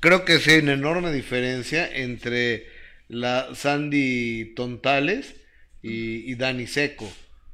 creo 0.00 0.24
que 0.24 0.40
sí 0.40 0.50
hay 0.50 0.58
una 0.58 0.72
enorme 0.72 1.12
diferencia 1.12 1.88
entre 1.88 2.66
la 3.08 3.54
Sandy 3.54 4.52
Tontales 4.54 5.34
y, 5.82 6.34
Dani 6.34 6.66
Seco. 6.66 7.10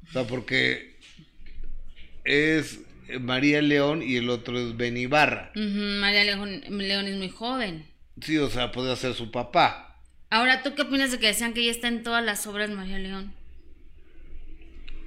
O 0.08 0.12
sea, 0.12 0.24
porque 0.24 0.96
es 2.24 2.80
María 3.20 3.62
León 3.62 4.02
y 4.02 4.16
el 4.16 4.28
otro 4.30 4.58
es 4.58 4.76
Ben 4.76 4.96
Ibarra. 4.96 5.52
María 5.54 6.24
León, 6.24 6.62
León, 6.68 7.06
es 7.06 7.16
muy 7.16 7.28
joven. 7.28 7.86
Sí, 8.20 8.38
o 8.38 8.50
sea, 8.50 8.72
puede 8.72 8.94
ser 8.96 9.14
su 9.14 9.30
papá. 9.30 10.00
Ahora, 10.30 10.62
¿tú 10.62 10.74
qué 10.74 10.82
opinas 10.82 11.12
de 11.12 11.18
que 11.18 11.28
decían 11.28 11.52
que 11.52 11.60
ella 11.60 11.70
está 11.70 11.88
en 11.88 12.02
todas 12.02 12.24
las 12.24 12.46
obras 12.46 12.70
María 12.70 12.98
León? 12.98 13.32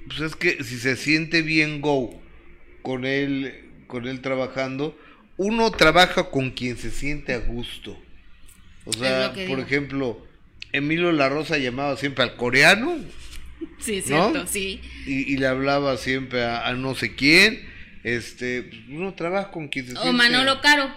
Pues 0.06 0.20
es 0.20 0.36
que 0.36 0.64
si 0.64 0.78
se 0.78 0.96
siente 0.96 1.42
bien 1.42 1.82
Go 1.82 2.18
con 2.82 3.04
él, 3.04 3.70
con 3.86 4.08
él 4.08 4.22
trabajando, 4.22 4.98
uno 5.36 5.70
trabaja 5.70 6.30
con 6.30 6.50
quien 6.50 6.78
se 6.78 6.90
siente 6.90 7.34
a 7.34 7.38
gusto. 7.38 7.98
O 8.86 8.92
sea, 8.94 9.34
por 9.46 9.60
ejemplo, 9.60 10.26
Emilio 10.72 11.12
La 11.12 11.28
Rosa 11.28 11.58
llamaba 11.58 11.96
siempre 11.96 12.24
al 12.24 12.36
coreano. 12.36 12.98
Sí, 13.80 14.02
cierto, 14.02 14.46
sí. 14.46 14.80
Y, 15.06 15.36
le 15.36 15.46
hablaba 15.46 15.96
siempre 15.96 16.44
a, 16.44 16.72
no 16.74 16.94
sé 16.94 17.14
quién. 17.14 17.68
Este, 18.04 18.62
pues, 18.62 18.80
uno 18.88 19.14
trabaja 19.14 19.50
con 19.50 19.68
quien 19.68 19.88
se 19.88 19.98
O 19.98 20.12
Manolo 20.12 20.60
Caro. 20.60 20.90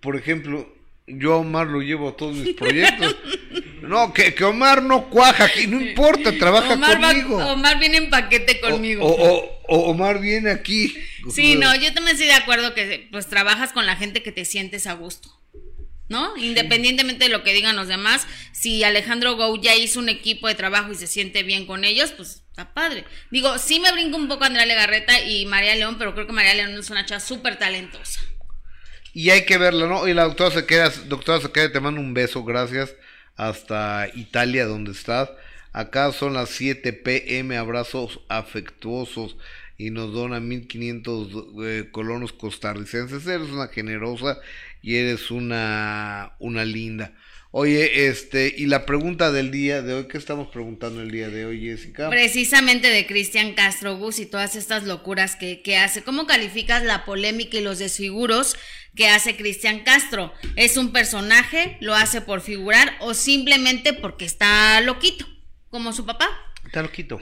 Por 0.00 0.16
ejemplo, 0.16 0.72
yo 1.06 1.34
a 1.34 1.36
Omar 1.38 1.66
lo 1.66 1.80
llevo 1.80 2.10
a 2.10 2.16
todos 2.16 2.36
mis 2.36 2.54
proyectos. 2.54 3.16
no, 3.82 4.12
que, 4.12 4.34
que, 4.34 4.44
Omar 4.44 4.82
no 4.82 5.10
cuaja, 5.10 5.50
que 5.52 5.66
no 5.66 5.80
importa, 5.80 6.32
trabaja 6.38 6.78
conmigo. 6.78 7.36
Omar 7.38 7.78
viene 7.78 7.98
en 7.98 8.10
paquete 8.10 8.60
conmigo. 8.60 9.04
O, 9.04 9.60
o, 9.68 9.90
Omar 9.90 10.20
viene 10.20 10.50
aquí. 10.50 10.94
Sí, 11.30 11.56
no, 11.56 11.74
yo 11.74 11.92
también 11.92 12.14
estoy 12.14 12.28
de 12.28 12.34
acuerdo 12.34 12.74
que 12.74 13.08
pues 13.10 13.28
trabajas 13.28 13.72
con 13.72 13.86
la 13.86 13.96
gente 13.96 14.22
que 14.22 14.32
te 14.32 14.44
sientes 14.44 14.86
a 14.86 14.94
gusto. 14.94 15.41
¿No? 16.12 16.36
Independientemente 16.36 17.24
de 17.24 17.30
lo 17.30 17.42
que 17.42 17.54
digan 17.54 17.74
los 17.74 17.88
demás, 17.88 18.26
si 18.52 18.84
Alejandro 18.84 19.34
Gou 19.34 19.60
ya 19.60 19.74
hizo 19.74 19.98
un 19.98 20.08
equipo 20.08 20.46
de 20.46 20.54
trabajo 20.54 20.92
y 20.92 20.94
se 20.94 21.08
siente 21.08 21.42
bien 21.42 21.66
con 21.66 21.84
ellos, 21.84 22.12
pues 22.12 22.42
está 22.50 22.74
padre. 22.74 23.04
Digo, 23.30 23.58
sí 23.58 23.80
me 23.80 23.90
brinco 23.90 24.18
un 24.18 24.28
poco 24.28 24.44
Andrea 24.44 24.66
Legarreta 24.66 25.20
y 25.22 25.46
María 25.46 25.74
León, 25.74 25.96
pero 25.98 26.14
creo 26.14 26.26
que 26.26 26.32
María 26.32 26.54
León 26.54 26.78
es 26.78 26.90
una 26.90 27.06
chava 27.06 27.18
súper 27.18 27.58
talentosa. 27.58 28.20
Y 29.14 29.30
hay 29.30 29.44
que 29.44 29.58
verla, 29.58 29.86
¿no? 29.86 30.06
Y 30.06 30.14
la 30.14 30.24
doctora 30.24 30.50
se 30.50 30.66
queda, 30.66 30.90
doctora 31.06 31.40
se 31.40 31.50
queda, 31.50 31.72
te 31.72 31.80
mando 31.80 32.00
un 32.00 32.14
beso, 32.14 32.44
gracias, 32.44 32.94
hasta 33.36 34.06
Italia, 34.14 34.66
donde 34.66 34.92
estás. 34.92 35.30
Acá 35.72 36.12
son 36.12 36.34
las 36.34 36.50
7 36.50 36.92
pm, 36.92 37.56
abrazos 37.56 38.20
afectuosos 38.28 39.36
y 39.78 39.90
nos 39.90 40.12
dona 40.12 40.38
1500 40.38 41.28
eh, 41.64 41.88
colonos 41.90 42.32
costarricenses. 42.32 43.26
Eres 43.26 43.48
una 43.48 43.68
generosa 43.68 44.38
y 44.82 44.96
eres 44.96 45.30
una, 45.30 46.34
una 46.38 46.64
linda. 46.64 47.14
Oye, 47.54 48.08
este, 48.08 48.54
y 48.56 48.64
la 48.64 48.86
pregunta 48.86 49.30
del 49.30 49.50
día 49.50 49.82
de 49.82 49.92
hoy, 49.92 50.08
¿qué 50.08 50.16
estamos 50.16 50.48
preguntando 50.48 51.02
el 51.02 51.10
día 51.10 51.28
de 51.28 51.44
hoy, 51.44 51.60
Jessica? 51.60 52.08
Precisamente 52.08 52.88
de 52.88 53.06
Cristian 53.06 53.52
Castro 53.52 53.98
Gus 53.98 54.20
y 54.20 54.26
todas 54.26 54.56
estas 54.56 54.84
locuras 54.84 55.36
que, 55.36 55.60
que 55.60 55.76
hace. 55.76 56.02
¿Cómo 56.02 56.26
calificas 56.26 56.82
la 56.82 57.04
polémica 57.04 57.58
y 57.58 57.60
los 57.60 57.78
desfiguros 57.78 58.56
que 58.96 59.08
hace 59.08 59.36
Cristian 59.36 59.80
Castro? 59.80 60.32
¿Es 60.56 60.78
un 60.78 60.92
personaje? 60.92 61.76
¿Lo 61.80 61.94
hace 61.94 62.22
por 62.22 62.40
figurar 62.40 62.96
o 63.00 63.12
simplemente 63.12 63.92
porque 63.92 64.24
está 64.24 64.80
loquito, 64.80 65.28
como 65.68 65.92
su 65.92 66.06
papá? 66.06 66.30
Está 66.64 66.80
loquito. 66.80 67.20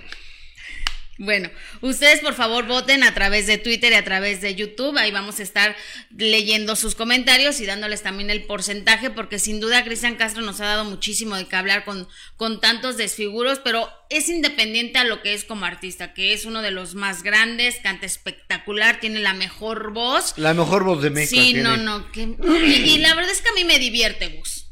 Bueno, 1.22 1.50
ustedes 1.82 2.20
por 2.20 2.32
favor 2.32 2.66
voten 2.66 3.02
a 3.02 3.12
través 3.12 3.46
de 3.46 3.58
Twitter 3.58 3.92
y 3.92 3.96
a 3.96 4.04
través 4.04 4.40
de 4.40 4.54
YouTube. 4.54 4.96
Ahí 4.96 5.10
vamos 5.10 5.38
a 5.38 5.42
estar 5.42 5.76
leyendo 6.16 6.76
sus 6.76 6.94
comentarios 6.94 7.60
y 7.60 7.66
dándoles 7.66 8.02
también 8.02 8.30
el 8.30 8.44
porcentaje, 8.44 9.10
porque 9.10 9.38
sin 9.38 9.60
duda 9.60 9.84
Cristian 9.84 10.16
Castro 10.16 10.40
nos 10.40 10.62
ha 10.62 10.64
dado 10.64 10.86
muchísimo 10.86 11.36
de 11.36 11.46
qué 11.46 11.56
hablar 11.56 11.84
con, 11.84 12.08
con 12.38 12.58
tantos 12.58 12.96
desfiguros, 12.96 13.58
pero 13.58 13.86
es 14.08 14.30
independiente 14.30 14.98
a 14.98 15.04
lo 15.04 15.20
que 15.20 15.34
es 15.34 15.44
como 15.44 15.66
artista, 15.66 16.14
que 16.14 16.32
es 16.32 16.46
uno 16.46 16.62
de 16.62 16.70
los 16.70 16.94
más 16.94 17.22
grandes, 17.22 17.76
canta 17.82 18.06
espectacular, 18.06 18.98
tiene 18.98 19.20
la 19.20 19.34
mejor 19.34 19.92
voz. 19.92 20.32
La 20.38 20.54
mejor 20.54 20.84
voz 20.84 21.02
de 21.02 21.10
México. 21.10 21.38
Sí, 21.38 21.52
no, 21.52 21.76
no. 21.76 22.06
y, 22.14 22.96
la 22.96 23.14
verdad 23.14 23.30
es 23.30 23.42
que 23.42 23.50
a 23.50 23.52
mí 23.52 23.64
me 23.64 23.78
divierte, 23.78 24.38
Gus. 24.38 24.70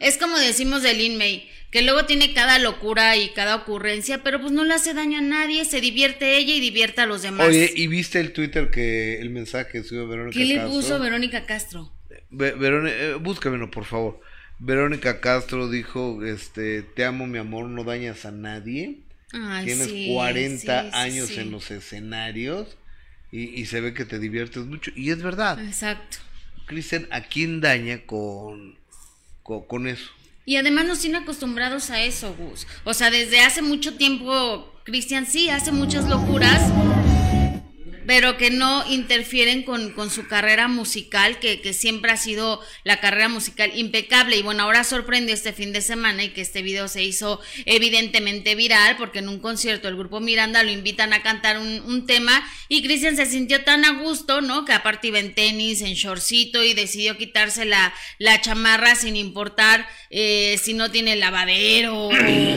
Es 0.00 0.16
como 0.18 0.38
decimos 0.38 0.82
de 0.82 0.94
Lin 0.94 1.16
May 1.16 1.48
que 1.70 1.82
luego 1.82 2.06
tiene 2.06 2.32
cada 2.32 2.58
locura 2.58 3.16
y 3.16 3.30
cada 3.30 3.56
ocurrencia, 3.56 4.22
pero 4.22 4.40
pues 4.40 4.52
no 4.52 4.64
le 4.64 4.74
hace 4.74 4.94
daño 4.94 5.18
a 5.18 5.22
nadie, 5.22 5.64
se 5.64 5.80
divierte 5.80 6.38
ella 6.38 6.54
y 6.54 6.60
divierte 6.60 7.02
a 7.02 7.06
los 7.06 7.22
demás. 7.22 7.46
Oye, 7.46 7.70
¿y 7.74 7.86
viste 7.88 8.20
el 8.20 8.32
Twitter 8.32 8.70
que 8.70 9.20
el 9.20 9.30
mensaje 9.30 9.82
subió 9.84 10.08
Verónica 10.08 10.38
Castro? 10.38 10.48
¿Qué 10.48 10.54
le 10.54 10.66
puso 10.66 10.98
Verónica 10.98 11.44
Castro? 11.44 11.92
Eh, 12.40 13.16
búscamelo, 13.20 13.70
por 13.70 13.84
favor. 13.84 14.20
Verónica 14.58 15.20
Castro 15.20 15.68
dijo, 15.68 16.24
este, 16.24 16.82
te 16.82 17.04
amo 17.04 17.26
mi 17.26 17.38
amor, 17.38 17.66
no 17.66 17.84
dañas 17.84 18.24
a 18.24 18.30
nadie. 18.30 19.00
Tienes 19.30 19.92
40 20.08 20.98
años 20.98 21.36
en 21.36 21.50
los 21.50 21.70
escenarios 21.70 22.78
y, 23.30 23.60
y, 23.60 23.66
se 23.66 23.82
ve 23.82 23.92
que 23.92 24.06
te 24.06 24.18
diviertes 24.18 24.64
mucho. 24.64 24.90
Y 24.96 25.10
es 25.10 25.22
verdad. 25.22 25.62
Exacto. 25.62 26.16
Cristian, 26.64 27.06
¿a 27.10 27.20
quién 27.20 27.60
daña 27.60 28.06
con, 28.06 28.77
con 29.66 29.88
eso? 29.88 30.10
Y 30.44 30.56
además 30.56 30.86
nos 30.86 31.00
tiene 31.00 31.18
acostumbrados 31.18 31.90
a 31.90 32.02
eso, 32.02 32.34
Gus. 32.38 32.66
O 32.84 32.94
sea, 32.94 33.10
desde 33.10 33.40
hace 33.40 33.60
mucho 33.62 33.96
tiempo, 33.96 34.72
Cristian 34.84 35.26
sí 35.26 35.50
hace 35.50 35.72
muchas 35.72 36.08
locuras. 36.08 36.70
Pero 38.08 38.38
que 38.38 38.50
no 38.50 38.90
interfieren 38.90 39.64
con, 39.64 39.92
con 39.92 40.08
su 40.08 40.26
carrera 40.26 40.66
musical, 40.66 41.38
que, 41.40 41.60
que, 41.60 41.74
siempre 41.74 42.10
ha 42.10 42.16
sido 42.16 42.58
la 42.82 43.00
carrera 43.00 43.28
musical 43.28 43.70
impecable. 43.74 44.38
Y 44.38 44.40
bueno, 44.40 44.62
ahora 44.62 44.82
sorprendió 44.82 45.34
este 45.34 45.52
fin 45.52 45.74
de 45.74 45.82
semana 45.82 46.24
y 46.24 46.30
que 46.30 46.40
este 46.40 46.62
video 46.62 46.88
se 46.88 47.02
hizo 47.02 47.38
evidentemente 47.66 48.54
viral, 48.54 48.96
porque 48.96 49.18
en 49.18 49.28
un 49.28 49.40
concierto 49.40 49.88
el 49.88 49.96
grupo 49.98 50.20
Miranda 50.20 50.62
lo 50.62 50.70
invitan 50.70 51.12
a 51.12 51.22
cantar 51.22 51.58
un, 51.58 51.82
un 51.82 52.06
tema 52.06 52.42
y 52.70 52.82
Cristian 52.82 53.14
se 53.14 53.26
sintió 53.26 53.62
tan 53.62 53.84
a 53.84 54.00
gusto, 54.00 54.40
¿no? 54.40 54.64
Que 54.64 54.72
aparte 54.72 55.08
iba 55.08 55.18
en 55.18 55.34
tenis, 55.34 55.82
en 55.82 55.92
shortcito 55.92 56.64
y 56.64 56.72
decidió 56.72 57.18
quitarse 57.18 57.66
la, 57.66 57.92
la 58.16 58.40
chamarra 58.40 58.94
sin 58.94 59.16
importar 59.16 59.86
eh, 60.08 60.58
si 60.62 60.72
no 60.72 60.90
tiene 60.90 61.14
lavadero 61.16 61.94
o, 61.94 62.10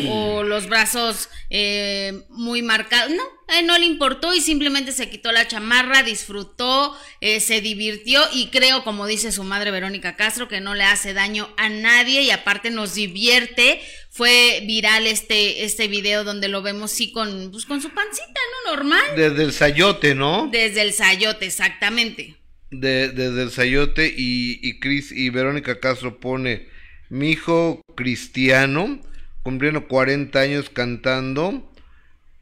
o 0.10 0.44
los 0.44 0.68
brazos 0.68 1.28
eh, 1.50 2.24
muy 2.30 2.62
marcados. 2.62 3.12
No, 3.12 3.24
eh, 3.52 3.64
no 3.64 3.78
le 3.78 3.86
importó 3.86 4.34
y 4.34 4.42
simplemente 4.42 4.92
se 4.92 5.10
quitó 5.10 5.32
la 5.32 5.48
chamarra, 5.48 6.04
disfrutó, 6.04 6.98
eh, 7.20 7.40
se 7.40 7.62
divirtió 7.62 8.22
y 8.34 8.48
creo, 8.48 8.84
como 8.84 9.08
dice 9.08 9.32
su 9.32 9.44
madre 9.44 9.72
Verónica 9.72 10.16
Castro, 10.16 10.48
que 10.48 10.62
no 10.62 10.74
le 10.74 10.84
hace 10.84 11.14
daño 11.14 11.50
a 11.58 11.70
nadie 11.70 12.22
y 12.22 12.32
aparte 12.32 12.72
nos 12.72 12.96
divierte. 12.96 13.82
Fue 14.10 14.64
viral 14.66 15.08
este, 15.08 15.64
este 15.64 15.88
video 15.88 16.24
donde 16.24 16.48
lo 16.48 16.62
vemos 16.62 16.92
sí 16.92 17.12
con, 17.12 17.52
pues, 17.52 17.66
con 17.66 17.82
su 17.82 17.90
pancita, 17.90 18.40
¿no? 18.66 18.76
Normal. 18.76 19.04
Desde 19.16 19.44
el 19.44 19.54
sayote, 19.54 20.16
¿no? 20.16 20.50
Desde 20.52 20.82
el 20.82 20.94
sayote, 20.94 21.46
exactamente. 21.46 22.36
De, 22.72 23.10
desde 23.10 23.44
el 23.44 23.52
sayote 23.52 24.08
y, 24.08 24.60
y 24.62 24.80
Cris 24.80 25.12
y 25.12 25.30
Verónica 25.30 25.80
Castro 25.80 26.20
pone 26.20 26.68
mi 27.10 27.32
hijo 27.32 27.82
cristiano 27.96 29.02
cumpliendo 29.44 29.88
40 29.88 30.40
años 30.40 30.70
cantando, 30.70 31.71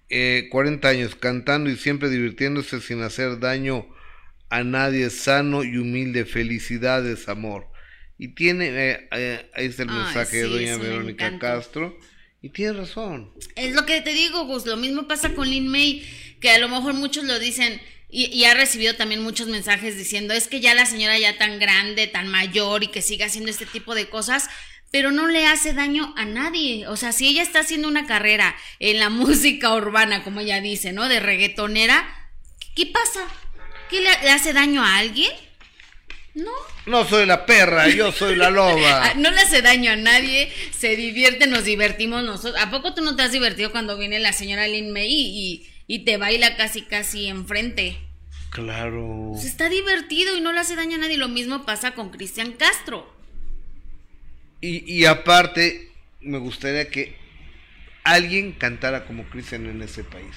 eh, 0.09 0.47
40 0.51 0.87
años 0.87 1.15
cantando 1.15 1.69
y 1.69 1.77
siempre 1.77 2.09
divirtiéndose 2.09 2.81
sin 2.81 3.01
hacer 3.01 3.39
daño 3.39 3.87
a 4.49 4.63
nadie, 4.63 5.09
sano 5.09 5.63
y 5.63 5.77
humilde. 5.77 6.25
Felicidades, 6.25 7.29
amor. 7.29 7.67
Y 8.17 8.29
tiene, 8.29 8.67
eh, 8.69 9.07
eh, 9.11 9.49
ahí 9.53 9.67
está 9.67 9.83
el 9.83 9.89
Ay, 9.89 9.95
mensaje 9.95 10.37
de 10.37 10.47
doña 10.47 10.77
Verónica. 10.77 11.39
Castro. 11.39 11.97
Y 12.41 12.49
tiene 12.49 12.73
razón. 12.73 13.31
Es 13.55 13.73
lo 13.75 13.85
que 13.85 14.01
te 14.01 14.13
digo, 14.13 14.45
Gus. 14.45 14.65
Lo 14.65 14.77
mismo 14.77 15.07
pasa 15.07 15.33
con 15.33 15.49
Lin 15.49 15.67
May, 15.67 16.03
que 16.39 16.49
a 16.49 16.59
lo 16.59 16.69
mejor 16.69 16.93
muchos 16.93 17.23
lo 17.25 17.37
dicen. 17.37 17.79
Y, 18.09 18.25
y 18.25 18.45
ha 18.45 18.53
recibido 18.55 18.95
también 18.95 19.21
muchos 19.21 19.47
mensajes 19.47 19.95
diciendo 19.97 20.33
es 20.33 20.47
que 20.47 20.59
ya 20.61 20.73
la 20.73 20.85
señora 20.85 21.17
ya 21.19 21.37
tan 21.37 21.59
grande, 21.59 22.07
tan 22.07 22.27
mayor 22.27 22.83
y 22.83 22.87
que 22.87 23.01
siga 23.03 23.27
haciendo 23.27 23.51
este 23.51 23.65
tipo 23.67 23.93
de 23.93 24.09
cosas, 24.09 24.49
pero 24.91 25.11
no 25.11 25.27
le 25.27 25.45
hace 25.45 25.73
daño 25.73 26.13
a 26.17 26.25
nadie. 26.25 26.87
O 26.87 26.97
sea, 26.97 27.11
si 27.11 27.27
ella 27.27 27.43
está 27.43 27.59
haciendo 27.59 27.87
una 27.87 28.07
carrera 28.07 28.55
en 28.79 28.99
la 28.99 29.09
música 29.11 29.73
urbana, 29.73 30.23
como 30.23 30.39
ella 30.39 30.59
dice, 30.61 30.91
¿no? 30.91 31.07
De 31.07 31.19
reggaetonera, 31.19 32.07
¿qué 32.75 32.87
pasa? 32.87 33.21
¿Qué 33.89 34.01
le, 34.01 34.09
le 34.23 34.29
hace 34.31 34.53
daño 34.53 34.83
a 34.83 34.97
alguien? 34.97 35.31
No. 36.35 36.51
No 36.85 37.07
soy 37.07 37.25
la 37.25 37.45
perra, 37.45 37.87
yo 37.89 38.11
soy 38.11 38.35
la 38.35 38.49
loba. 38.49 39.03
Ah, 39.09 39.13
No 39.15 39.29
le 39.31 39.41
hace 39.41 39.61
daño 39.61 39.91
a 39.91 39.95
nadie, 39.95 40.51
se 40.77 40.95
divierte, 40.95 41.47
nos 41.47 41.63
divertimos 41.63 42.23
nosotros. 42.23 42.55
¿A 42.61 42.71
poco 42.71 42.93
tú 42.93 43.01
no 43.03 43.15
te 43.15 43.23
has 43.23 43.31
divertido 43.31 43.71
cuando 43.71 43.97
viene 43.97 44.19
la 44.19 44.33
señora 44.33 44.67
Lin 44.67 44.91
May 44.91 45.11
y, 45.11 45.27
y 45.27 45.69
te 45.97 46.17
baila 46.17 46.55
casi 46.55 46.83
casi 46.83 47.25
enfrente? 47.25 47.97
Claro. 48.51 49.31
Pues 49.33 49.45
está 49.45 49.69
divertido 49.69 50.37
y 50.37 50.41
no 50.41 50.53
le 50.53 50.59
hace 50.59 50.75
daño 50.75 50.97
a 50.97 50.99
nadie. 50.99 51.17
Lo 51.17 51.27
mismo 51.27 51.65
pasa 51.65 51.95
con 51.95 52.11
Cristian 52.11 52.51
Castro. 52.53 53.11
Y, 54.61 54.93
y 54.93 55.05
aparte, 55.05 55.91
me 56.21 56.37
gustaría 56.37 56.89
que 56.89 57.15
alguien 58.03 58.51
cantara 58.53 59.05
como 59.05 59.23
Cristian 59.29 59.65
en 59.65 59.81
ese 59.81 60.03
país. 60.03 60.35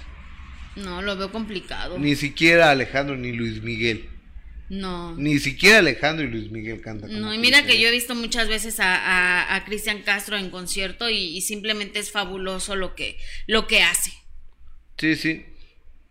No, 0.76 1.02
lo 1.02 1.16
veo 1.16 1.30
complicado. 1.30 1.98
Ni 1.98 2.16
siquiera 2.16 2.70
Alejandro 2.70 3.16
ni 3.16 3.32
Luis 3.32 3.62
Miguel. 3.62 4.08
No. 4.70 5.14
Ni 5.16 5.38
siquiera 5.38 5.78
Alejandro 5.78 6.24
y 6.24 6.30
Luis 6.30 6.50
Miguel 6.50 6.80
cantan 6.80 7.10
como 7.10 7.20
No, 7.20 7.34
y 7.34 7.38
mira 7.38 7.66
que 7.66 7.78
yo 7.78 7.88
he 7.88 7.90
visto 7.90 8.14
muchas 8.14 8.48
veces 8.48 8.80
a, 8.80 8.96
a, 8.96 9.54
a 9.54 9.64
Cristian 9.66 10.00
Castro 10.00 10.38
en 10.38 10.48
concierto 10.48 11.10
y, 11.10 11.36
y 11.36 11.42
simplemente 11.42 11.98
es 11.98 12.10
fabuloso 12.10 12.74
lo 12.74 12.94
que, 12.94 13.18
lo 13.46 13.66
que 13.66 13.82
hace. 13.82 14.12
Sí, 14.98 15.16
sí. 15.16 15.46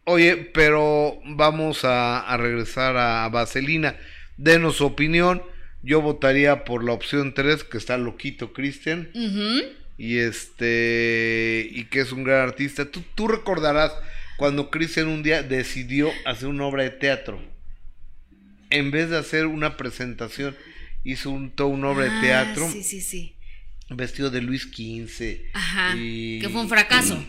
Oye, 0.05 0.35
pero 0.37 1.19
vamos 1.25 1.85
a, 1.85 2.19
a 2.21 2.37
regresar 2.37 2.97
a 2.97 3.27
Vaselina. 3.29 3.95
Denos 4.37 4.77
su 4.77 4.85
opinión. 4.85 5.43
Yo 5.83 6.01
votaría 6.01 6.63
por 6.63 6.83
la 6.83 6.91
opción 6.93 7.33
3, 7.33 7.63
que 7.63 7.77
está 7.77 7.97
loquito 7.97 8.53
Cristian. 8.53 9.09
Ujú. 9.13 9.63
Y 9.97 10.17
este. 10.17 11.67
Y 11.71 11.85
que 11.85 12.01
es 12.01 12.11
un 12.11 12.23
gran 12.23 12.41
artista. 12.41 12.89
Tú, 12.89 13.03
tú 13.15 13.27
recordarás 13.27 13.91
cuando 14.37 14.69
Cristian 14.71 15.07
un 15.07 15.23
día 15.23 15.43
decidió 15.43 16.11
hacer 16.25 16.47
una 16.47 16.65
obra 16.65 16.83
de 16.83 16.89
teatro. 16.91 17.41
En 18.69 18.89
vez 18.91 19.09
de 19.09 19.17
hacer 19.17 19.45
una 19.47 19.77
presentación, 19.77 20.55
hizo 21.03 21.29
un, 21.29 21.51
toda 21.51 21.69
una 21.69 21.89
obra 21.89 22.07
Ah, 22.09 22.15
de 22.15 22.21
teatro. 22.27 22.69
Sí, 22.71 22.83
sí, 22.83 23.01
sí. 23.01 23.35
Vestido 23.89 24.29
de 24.29 24.41
Luis 24.41 24.63
XV. 24.71 25.49
Ajá. 25.53 25.95
y- 25.97 26.39
Que 26.39 26.49
fue 26.49 26.61
un 26.61 26.69
fracaso. 26.69 27.23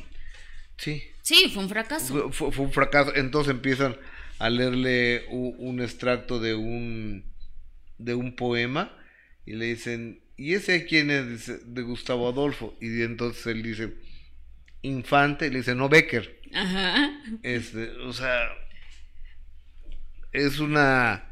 Sí. 0.79 1.03
Sí, 1.22 1.50
fue 1.54 1.62
un 1.62 1.68
fracaso. 1.68 2.30
Fue, 2.32 2.48
un 2.64 2.72
fracaso. 2.72 3.14
Entonces 3.14 3.52
empiezan 3.52 3.96
a 4.38 4.50
leerle 4.50 5.24
u- 5.30 5.54
un, 5.58 5.80
extracto 5.80 6.40
de 6.40 6.54
un 6.54 7.24
de 7.98 8.14
un 8.14 8.35
poema 8.35 8.92
y 9.46 9.52
le 9.52 9.66
dicen, 9.66 10.20
¿y 10.37 10.54
ese 10.54 10.85
quién 10.87 11.11
es? 11.11 11.28
Dice, 11.28 11.58
de 11.64 11.82
Gustavo 11.82 12.28
Adolfo. 12.28 12.76
Y 12.80 13.02
entonces 13.02 13.46
él 13.46 13.62
dice, 13.62 13.94
Infante, 14.82 15.46
y 15.46 15.50
le 15.50 15.58
dice, 15.58 15.74
no, 15.76 15.88
Becker. 15.88 16.40
Ajá. 16.52 17.22
Este, 17.44 17.90
o 17.98 18.12
sea, 18.12 18.48
es 20.32 20.58
una 20.58 21.24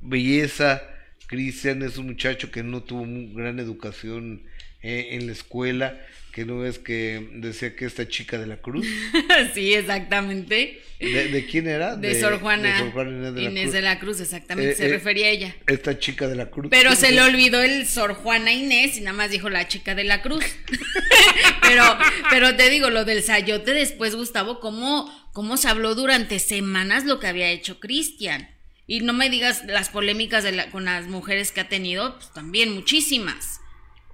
belleza. 0.00 0.82
Cristian 1.26 1.82
es 1.82 1.96
un 1.96 2.06
muchacho 2.06 2.50
que 2.50 2.64
no 2.64 2.82
tuvo 2.82 3.04
mu- 3.04 3.32
gran 3.34 3.60
educación 3.60 4.42
eh, 4.82 5.10
en 5.12 5.26
la 5.26 5.32
escuela, 5.32 6.00
que 6.32 6.44
no 6.44 6.64
es 6.64 6.78
que 6.78 7.28
decía 7.34 7.74
que 7.76 7.84
esta 7.84 8.06
chica 8.08 8.38
de 8.38 8.46
la 8.46 8.56
cruz. 8.58 8.86
sí, 9.54 9.74
exactamente. 9.74 10.80
¿De, 11.00 11.28
de 11.28 11.46
quién 11.46 11.66
era? 11.66 11.96
De, 11.96 12.20
Sor 12.20 12.38
Juana, 12.40 12.74
de 12.74 12.78
Sor 12.78 12.92
Juana 12.92 13.10
Inés 13.10 13.34
de 13.34 13.40
la 13.42 13.50
Inés 13.50 13.62
Cruz. 13.62 13.72
de 13.72 13.82
la 13.82 13.98
Cruz, 13.98 14.20
exactamente, 14.20 14.72
Eh, 14.72 14.74
se 14.74 14.86
eh, 14.86 14.90
refería 14.90 15.26
a 15.26 15.30
ella. 15.30 15.56
Esta 15.66 15.98
chica 15.98 16.28
de 16.28 16.36
la 16.36 16.50
cruz. 16.50 16.66
Pero 16.70 16.94
se 16.94 17.10
le 17.12 17.22
olvidó 17.22 17.62
el 17.62 17.86
Sor 17.88 18.12
Juana 18.14 18.52
Inés 18.52 18.96
y 18.98 19.00
nada 19.00 19.16
más 19.16 19.30
dijo 19.30 19.48
la 19.48 19.66
chica 19.66 19.94
de 19.94 20.04
la 20.04 20.20
cruz. 20.20 20.44
pero, 21.62 21.84
pero 22.30 22.54
te 22.56 22.68
digo, 22.70 22.90
lo 22.90 23.04
del 23.04 23.22
sayote 23.22 23.72
después, 23.72 24.14
Gustavo, 24.14 24.60
¿cómo, 24.60 25.10
cómo 25.32 25.56
se 25.56 25.68
habló 25.68 25.94
durante 25.94 26.38
semanas 26.38 27.04
lo 27.04 27.18
que 27.18 27.26
había 27.28 27.50
hecho 27.50 27.80
Cristian? 27.80 28.50
Y 28.86 29.00
no 29.00 29.12
me 29.12 29.30
digas 29.30 29.62
las 29.66 29.88
polémicas 29.88 30.42
de 30.44 30.52
la- 30.52 30.70
con 30.70 30.84
las 30.84 31.06
mujeres 31.06 31.52
que 31.52 31.60
ha 31.60 31.68
tenido, 31.68 32.16
pues 32.18 32.32
también 32.32 32.72
muchísimas. 32.74 33.59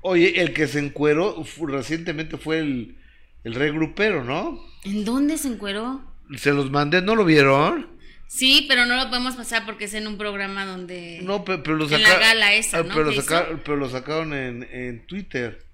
Oye, 0.08 0.40
el 0.40 0.52
que 0.52 0.68
se 0.68 0.78
encueró 0.78 1.44
recientemente 1.66 2.36
fue 2.38 2.60
el, 2.60 2.96
el 3.42 3.54
rey 3.54 3.70
grupero, 3.70 4.22
¿no? 4.22 4.60
¿En 4.84 5.04
dónde 5.04 5.36
se 5.36 5.48
encueró? 5.48 6.00
Se 6.36 6.52
los 6.52 6.70
mandé, 6.70 7.02
¿no 7.02 7.16
lo 7.16 7.24
vieron? 7.24 7.88
Sí, 8.28 8.66
pero 8.68 8.86
no 8.86 8.94
lo 8.96 9.08
podemos 9.08 9.34
pasar 9.34 9.64
porque 9.66 9.86
es 9.86 9.94
en 9.94 10.06
un 10.06 10.16
programa 10.16 10.64
donde... 10.64 11.20
No, 11.22 11.44
pe- 11.44 11.58
pero, 11.58 11.76
lo 11.76 11.84
En 11.86 11.90
la 11.92 11.98
sacaron. 12.08 12.20
gala 12.20 12.54
esa, 12.54 12.82
¿no? 12.82 12.88
Pero, 12.94 13.04
lo 13.04 13.12
sacaron, 13.20 13.62
pero 13.64 13.76
lo 13.76 13.88
sacaron 13.90 14.32
en, 14.32 14.62
en 14.72 15.06
Twitter. 15.06 15.64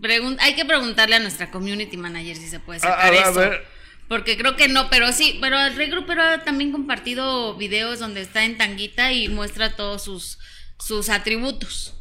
Pregun- 0.00 0.36
hay 0.40 0.54
que 0.54 0.64
preguntarle 0.64 1.16
a 1.16 1.20
nuestra 1.20 1.50
community 1.50 1.96
manager 1.96 2.36
si 2.36 2.48
se 2.48 2.58
puede 2.60 2.80
A- 2.86 2.88
a 2.92 2.96
sacar 3.06 3.12
a 3.14 3.30
eso. 3.30 3.40
ver. 3.40 3.64
Porque 4.08 4.36
creo 4.36 4.56
que 4.56 4.66
no, 4.68 4.90
pero 4.90 5.12
sí, 5.12 5.38
pero 5.40 5.56
el 5.60 5.76
Rey 5.76 5.88
Grupero 5.90 6.22
ha 6.22 6.42
también 6.42 6.72
compartido 6.72 7.56
videos 7.56 8.00
donde 8.00 8.20
está 8.22 8.44
en 8.44 8.56
tanguita 8.58 9.12
y 9.12 9.28
muestra 9.28 9.76
todos 9.76 10.02
sus, 10.02 10.38
sus 10.80 11.08
atributos. 11.10 11.94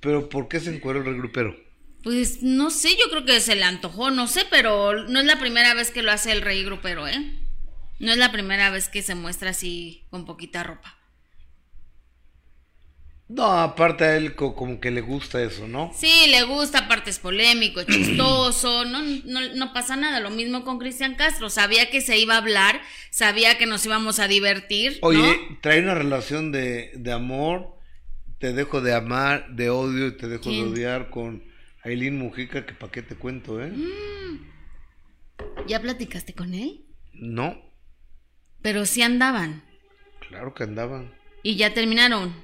Pero 0.00 0.28
¿por 0.28 0.48
qué 0.48 0.60
se 0.60 0.74
encueró 0.74 1.00
el 1.00 1.06
rey 1.06 1.14
grupero? 1.16 1.56
Pues 2.02 2.42
no 2.42 2.70
sé, 2.70 2.90
yo 2.96 3.08
creo 3.10 3.24
que 3.24 3.40
se 3.40 3.56
le 3.56 3.64
antojó, 3.64 4.10
no 4.10 4.26
sé, 4.28 4.44
pero 4.50 4.92
no 5.08 5.20
es 5.20 5.24
la 5.26 5.38
primera 5.38 5.74
vez 5.74 5.90
que 5.90 6.02
lo 6.02 6.12
hace 6.12 6.32
el 6.32 6.42
Rey 6.42 6.62
Grupero, 6.64 7.08
¿eh? 7.08 7.40
No 7.98 8.12
es 8.12 8.18
la 8.18 8.30
primera 8.32 8.70
vez 8.70 8.88
que 8.88 9.02
se 9.02 9.14
muestra 9.14 9.50
así 9.50 10.04
con 10.10 10.26
poquita 10.26 10.62
ropa. 10.62 10.98
No, 13.28 13.44
aparte 13.60 14.04
a 14.04 14.16
él 14.16 14.34
co- 14.34 14.54
como 14.54 14.80
que 14.80 14.90
le 14.90 15.00
gusta 15.00 15.42
eso, 15.42 15.66
¿no? 15.66 15.92
Sí, 15.92 16.26
le 16.28 16.42
gusta, 16.42 16.80
aparte 16.80 17.10
es 17.10 17.18
polémico, 17.20 17.80
es 17.80 17.86
chistoso, 17.86 18.84
no, 18.86 19.00
no, 19.02 19.40
no 19.54 19.72
pasa 19.72 19.96
nada. 19.96 20.20
Lo 20.20 20.30
mismo 20.30 20.64
con 20.64 20.78
Cristian 20.78 21.14
Castro, 21.14 21.48
sabía 21.50 21.88
que 21.90 22.00
se 22.00 22.18
iba 22.18 22.34
a 22.34 22.38
hablar, 22.38 22.80
sabía 23.10 23.56
que 23.56 23.66
nos 23.66 23.84
íbamos 23.86 24.18
a 24.18 24.28
divertir. 24.28 25.06
¿no? 25.08 25.08
Oye, 25.08 25.58
trae 25.62 25.80
una 25.80 25.94
relación 25.94 26.52
de, 26.52 26.90
de 26.96 27.12
amor, 27.12 27.73
te 28.38 28.52
dejo 28.52 28.80
de 28.80 28.94
amar, 28.94 29.54
de 29.54 29.70
odio 29.70 30.08
y 30.08 30.16
te 30.16 30.28
dejo 30.28 30.44
¿Quién? 30.44 30.64
de 30.66 30.70
odiar 30.72 31.10
con 31.10 31.42
Aileen 31.82 32.18
Mujica, 32.18 32.66
que 32.66 32.74
pa' 32.74 32.90
qué 32.90 33.02
te 33.02 33.14
cuento, 33.16 33.62
¿eh? 33.62 33.72
¿Ya 35.66 35.80
platicaste 35.80 36.34
con 36.34 36.54
él? 36.54 36.84
No, 37.12 37.56
Pero 38.62 38.86
sí 38.86 39.02
andaban. 39.02 39.62
claro 40.28 40.54
que 40.54 40.64
andaban, 40.64 41.12
Y 41.42 41.56
ya 41.56 41.72
terminaron. 41.74 42.34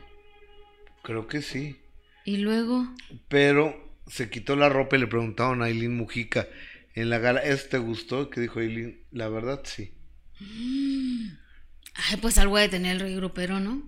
creo 1.03 1.27
que 1.27 1.43
sí. 1.43 1.77
Y 2.25 2.37
luego. 2.39 2.87
Pero 3.29 3.97
se 4.07 4.29
quitó 4.31 4.55
la 4.57 4.69
ropa 4.69 4.97
y 4.97 5.01
le 5.01 5.07
preguntaron 5.07 5.63
a 5.63 5.67
Aileen 5.67 5.97
Mujica 5.97 6.47
en 6.95 7.09
la 7.11 7.19
gala, 7.19 7.41
¿eso 7.41 7.69
te 7.71 7.79
gustó? 7.79 8.29
Que 8.31 8.41
dijo 8.43 8.61
Aileen, 8.61 9.05
la 9.11 9.29
verdad 9.29 9.63
sí. 9.65 9.95
Ay, 11.95 12.17
pues 12.21 12.39
algo 12.39 12.59
de 12.59 12.69
tener 12.69 12.93
el 12.97 13.01
rey 13.01 13.15
grupero, 13.17 13.61
¿no? 13.61 13.83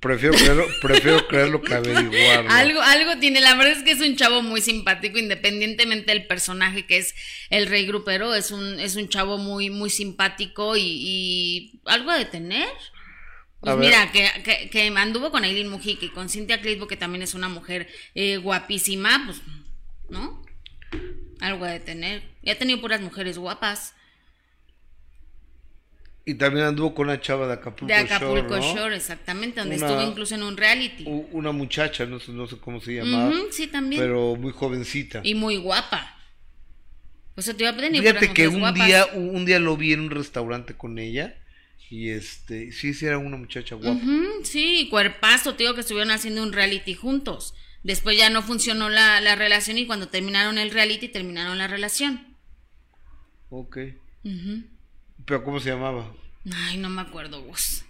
Prefiero 0.00 0.36
creerlo, 0.36 0.66
prefiero 0.82 1.26
creerlo 1.26 1.62
que 1.62 1.74
averiguarlo. 1.74 2.50
Algo, 2.50 2.82
algo 2.82 3.18
tiene, 3.20 3.40
la 3.40 3.54
verdad 3.54 3.72
es 3.72 3.82
que 3.82 3.92
es 3.92 4.00
un 4.00 4.16
chavo 4.16 4.42
muy 4.42 4.60
simpático, 4.60 5.18
independientemente 5.18 6.12
del 6.12 6.26
personaje 6.26 6.86
que 6.86 6.98
es 6.98 7.14
el 7.48 7.66
rey 7.66 7.86
grupero, 7.86 8.34
es 8.34 8.50
un, 8.50 8.78
es 8.80 8.96
un 8.96 9.08
chavo 9.08 9.38
muy, 9.38 9.70
muy 9.70 9.88
simpático 9.88 10.76
y, 10.76 10.82
y 10.82 11.80
algo 11.86 12.12
de 12.12 12.26
tener. 12.26 12.68
Pues 13.60 13.76
mira, 13.76 14.12
que, 14.12 14.28
que, 14.44 14.70
que, 14.70 14.88
anduvo 14.88 15.30
con 15.30 15.42
Aileen 15.42 15.68
Mujica 15.68 16.04
y 16.04 16.10
con 16.10 16.28
Cynthia 16.28 16.60
Clitbo, 16.60 16.86
que 16.86 16.96
también 16.96 17.22
es 17.22 17.34
una 17.34 17.48
mujer 17.48 17.88
eh, 18.14 18.36
guapísima, 18.36 19.22
pues, 19.26 19.40
¿no? 20.10 20.44
Algo 21.40 21.64
de 21.64 21.80
tener. 21.80 22.22
Y 22.42 22.50
ha 22.50 22.58
tenido 22.58 22.80
puras 22.80 23.00
mujeres 23.00 23.36
guapas. 23.38 23.94
Y 26.28 26.34
también 26.34 26.66
anduvo 26.66 26.94
con 26.94 27.06
una 27.06 27.18
chava 27.18 27.46
de 27.46 27.54
Acapulco 27.54 27.86
Shore. 27.86 28.04
De 28.04 28.14
Acapulco 28.14 28.60
Shore, 28.60 28.94
exactamente, 28.94 29.60
donde 29.60 29.76
estuvo 29.76 30.02
incluso 30.02 30.34
en 30.34 30.42
un 30.42 30.58
reality. 30.58 31.04
Una 31.06 31.52
muchacha, 31.52 32.04
no 32.04 32.20
sé, 32.20 32.32
no 32.32 32.46
sé 32.46 32.58
cómo 32.58 32.82
se 32.82 32.96
llamaba. 32.96 33.32
sí, 33.50 33.66
también. 33.66 34.02
Pero 34.02 34.36
muy 34.36 34.52
jovencita. 34.52 35.22
Y 35.24 35.34
muy 35.34 35.56
guapa. 35.56 36.18
O 37.34 37.40
sea, 37.40 37.54
te 37.54 37.62
iba 37.62 37.72
a 37.72 37.76
pedir 37.76 38.02
Fíjate 38.02 38.34
que 38.34 38.46
un 38.46 38.74
día, 38.74 39.06
un 39.14 39.46
día 39.46 39.58
lo 39.58 39.78
vi 39.78 39.94
en 39.94 40.00
un 40.00 40.10
restaurante 40.10 40.74
con 40.74 40.98
ella. 40.98 41.34
Y 41.88 42.10
este, 42.10 42.72
sí, 42.72 42.92
sí, 42.92 43.06
era 43.06 43.16
una 43.16 43.38
muchacha 43.38 43.76
guapa. 43.76 43.98
sí, 44.42 44.88
cuerpazo, 44.90 45.54
tío, 45.54 45.74
que 45.74 45.80
estuvieron 45.80 46.10
haciendo 46.10 46.42
un 46.42 46.52
reality 46.52 46.92
juntos. 46.92 47.54
Después 47.84 48.18
ya 48.18 48.28
no 48.28 48.42
funcionó 48.42 48.90
la, 48.90 49.22
la 49.22 49.34
relación 49.34 49.78
y 49.78 49.86
cuando 49.86 50.08
terminaron 50.08 50.58
el 50.58 50.72
reality, 50.72 51.08
terminaron 51.08 51.56
la 51.56 51.68
relación. 51.68 52.36
Ok. 53.48 53.78
¿Pero 55.28 55.44
cómo 55.44 55.60
se 55.60 55.68
llamaba? 55.68 56.10
Ay, 56.50 56.78
no 56.78 56.88
me 56.88 57.02
acuerdo 57.02 57.42
vos. 57.42 57.84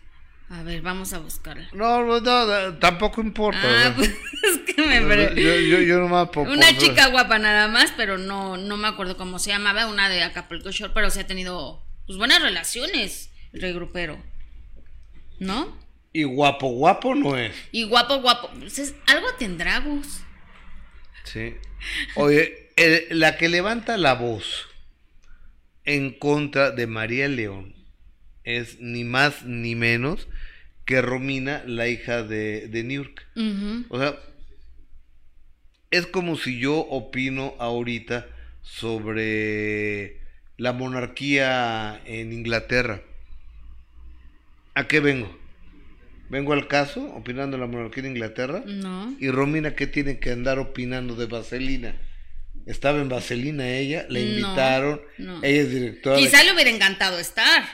A 0.51 0.65
ver, 0.65 0.83
vamos 0.83 1.13
a 1.13 1.21
buscarla. 1.21 1.69
No, 1.73 2.05
no, 2.05 2.21
no 2.21 2.75
tampoco 2.79 3.21
importa. 3.21 3.61
Ah, 3.63 3.93
pues, 3.95 4.09
es 4.43 4.75
que 4.75 4.83
me... 4.83 5.41
Yo, 5.41 5.81
yo, 5.81 5.99
no 6.01 6.09
me 6.09 6.51
Una 6.51 6.77
chica 6.77 7.07
guapa 7.07 7.39
nada 7.39 7.69
más, 7.69 7.93
pero 7.97 8.19
no, 8.19 8.57
no 8.57 8.77
me 8.77 8.89
acuerdo 8.89 9.17
cómo 9.17 9.39
se 9.39 9.51
llamaba. 9.51 9.87
Una 9.87 10.09
de 10.09 10.25
Acapulco 10.25 10.73
Shore, 10.73 10.93
pero 10.93 11.11
se 11.11 11.21
ha 11.21 11.27
tenido 11.29 11.87
pues, 12.07 12.19
buenas 12.19 12.43
relaciones 12.43 13.31
el 13.53 13.61
regrupero. 13.61 14.21
¿No? 15.39 15.79
Y 16.13 16.25
guapo, 16.25 16.71
guapo 16.71 17.15
no 17.15 17.37
es. 17.37 17.55
Y 17.71 17.85
guapo, 17.85 18.21
guapo. 18.21 18.51
Pues 18.59 18.97
algo 19.07 19.29
tendrá 19.39 19.79
vos. 19.79 20.23
Sí. 21.23 21.55
Oye, 22.17 22.73
la 23.11 23.37
que 23.37 23.49
levanta 23.49 23.97
la 23.97 24.15
voz 24.15 24.68
en 25.89 26.11
contra 26.11 26.71
de 26.71 26.87
María 26.87 27.29
León 27.29 27.75
es 28.45 28.79
ni 28.79 29.05
más 29.05 29.47
ni 29.47 29.75
menos 29.75 30.29
que 30.85 31.01
Romina, 31.01 31.63
la 31.67 31.89
hija 31.89 32.23
de, 32.23 32.69
de 32.69 32.85
Niurka. 32.85 33.23
O 33.89 33.99
sea, 33.99 34.19
es 35.91 36.07
como 36.07 36.37
si 36.37 36.59
yo 36.59 36.77
opino 36.77 37.55
ahorita 37.59 38.27
sobre 38.61 40.21
la 40.59 40.75
monarquía 40.75 42.03
en 42.05 42.35
Inglaterra. 42.35 43.01
¿A 44.75 44.89
qué 44.89 45.01
vengo? 45.01 45.35
¿Vengo 46.29 46.53
al 46.53 46.69
caso 46.69 47.03
opinando 47.15 47.57
de 47.57 47.63
la 47.63 47.67
monarquía 47.67 48.03
de 48.03 48.11
Inglaterra? 48.11 48.63
No. 48.67 49.17
¿Y 49.19 49.31
Romina 49.31 49.75
qué 49.75 49.87
tiene 49.87 50.19
que 50.19 50.33
andar 50.33 50.59
opinando 50.59 51.17
de 51.17 51.25
Vaselina? 51.25 51.97
Estaba 52.69 53.01
en 53.01 53.09
Vaselina 53.09 53.67
ella, 53.67 54.05
le 54.11 54.21
invitaron. 54.21 55.01
Ella 55.19 55.63
es 55.63 55.71
directora. 55.73 56.19
Quizá 56.19 56.45
le 56.45 56.53
hubiera 56.53 56.69
encantado 56.69 57.19
estar. 57.19 57.65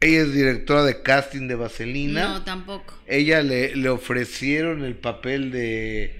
Ella 0.00 0.22
es 0.22 0.34
directora 0.34 0.82
de 0.82 1.00
casting 1.00 1.46
de 1.46 1.54
Vaselina. 1.54 2.28
No, 2.28 2.44
tampoco. 2.44 2.98
Ella 3.06 3.44
le, 3.44 3.76
le 3.76 3.88
ofrecieron 3.88 4.84
el 4.84 4.96
papel 4.96 5.52
de, 5.52 6.12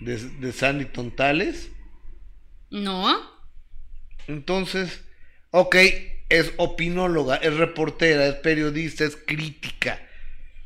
de, 0.00 0.16
de 0.18 0.52
Sandy 0.52 0.86
Tontales. 0.86 1.70
No. 2.68 3.16
Entonces, 4.26 5.02
ok, 5.52 5.76
es 6.30 6.52
opinóloga, 6.56 7.36
es 7.36 7.54
reportera, 7.54 8.26
es 8.26 8.34
periodista, 8.34 9.04
es 9.04 9.16
crítica. 9.16 10.04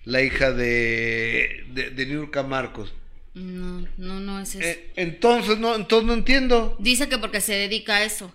La 0.04 0.22
hija 0.22 0.50
de, 0.50 1.66
de, 1.72 1.90
de 1.90 2.42
Marcos. 2.42 2.94
No, 3.34 3.86
no, 3.96 4.20
no 4.20 4.40
es 4.40 4.54
eso. 4.54 4.64
Eh, 4.66 4.92
entonces, 4.96 5.58
no, 5.58 5.74
entonces 5.74 6.06
no 6.06 6.14
entiendo. 6.14 6.76
Dice 6.78 7.08
que 7.08 7.18
porque 7.18 7.40
se 7.40 7.54
dedica 7.54 7.96
a 7.96 8.04
eso, 8.04 8.32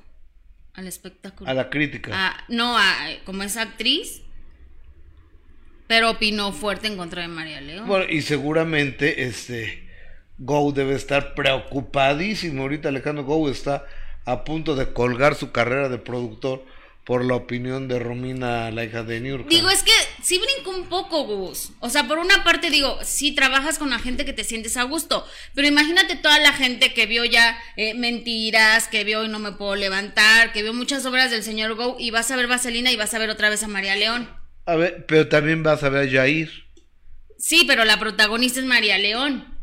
al 0.73 0.87
espectáculo. 0.87 1.49
A 1.49 1.53
la 1.53 1.69
crítica. 1.69 2.45
no, 2.49 2.77
a, 2.77 2.85
como 3.25 3.43
es 3.43 3.55
actriz, 3.55 4.21
pero 5.87 6.11
opinó 6.11 6.51
fuerte 6.51 6.87
en 6.87 6.97
contra 6.97 7.21
de 7.21 7.29
María 7.29 7.61
León. 7.61 7.87
Bueno, 7.87 8.05
y 8.09 8.21
seguramente 8.21 9.23
este 9.23 9.87
Go 10.37 10.71
debe 10.73 10.95
estar 10.95 11.33
preocupadísimo. 11.33 12.63
Ahorita 12.63 12.89
Alejandro 12.89 13.23
Go 13.23 13.49
está 13.49 13.85
a 14.25 14.43
punto 14.43 14.75
de 14.75 14.91
colgar 14.91 15.35
su 15.35 15.51
carrera 15.51 15.87
de 15.87 15.97
productor 15.97 16.65
por 17.09 17.25
la 17.25 17.33
opinión 17.33 17.87
de 17.87 17.97
Romina, 17.97 18.69
la 18.69 18.83
hija 18.83 19.01
de 19.01 19.19
New 19.19 19.43
Digo, 19.49 19.71
es 19.71 19.81
que 19.81 19.91
sí 20.21 20.37
brinco 20.37 20.69
un 20.69 20.89
poco, 20.89 21.23
Gus. 21.23 21.71
O 21.79 21.89
sea, 21.89 22.07
por 22.07 22.19
una 22.19 22.43
parte 22.43 22.69
digo, 22.69 22.99
sí 23.03 23.31
trabajas 23.31 23.79
con 23.79 23.89
la 23.89 23.97
gente 23.97 24.25
que 24.25 24.31
te 24.31 24.43
sientes 24.43 24.77
a 24.77 24.83
gusto, 24.83 25.25
pero 25.55 25.67
imagínate 25.67 26.17
toda 26.17 26.37
la 26.37 26.53
gente 26.53 26.93
que 26.93 27.07
vio 27.07 27.25
ya 27.25 27.57
eh, 27.77 27.95
mentiras, 27.95 28.87
que 28.87 29.03
vio 29.05 29.25
y 29.25 29.27
no 29.27 29.39
me 29.39 29.53
puedo 29.53 29.75
levantar, 29.75 30.53
que 30.53 30.61
vio 30.61 30.71
muchas 30.71 31.03
obras 31.07 31.31
del 31.31 31.41
señor 31.41 31.73
Go 31.73 31.95
y 31.97 32.11
vas 32.11 32.29
a 32.29 32.35
ver 32.35 32.45
Vaselina 32.45 32.91
y 32.91 32.95
vas 32.95 33.15
a 33.15 33.17
ver 33.17 33.31
otra 33.31 33.49
vez 33.49 33.63
a 33.63 33.67
María 33.67 33.95
León. 33.95 34.29
A 34.67 34.75
ver, 34.75 35.07
pero 35.07 35.27
también 35.27 35.63
vas 35.63 35.81
a 35.81 35.89
ver 35.89 36.07
a 36.07 36.11
Jair. 36.11 36.51
Sí, 37.39 37.63
pero 37.65 37.85
la 37.85 37.97
protagonista 37.97 38.59
es 38.59 38.67
María 38.67 38.99
León. 38.99 39.58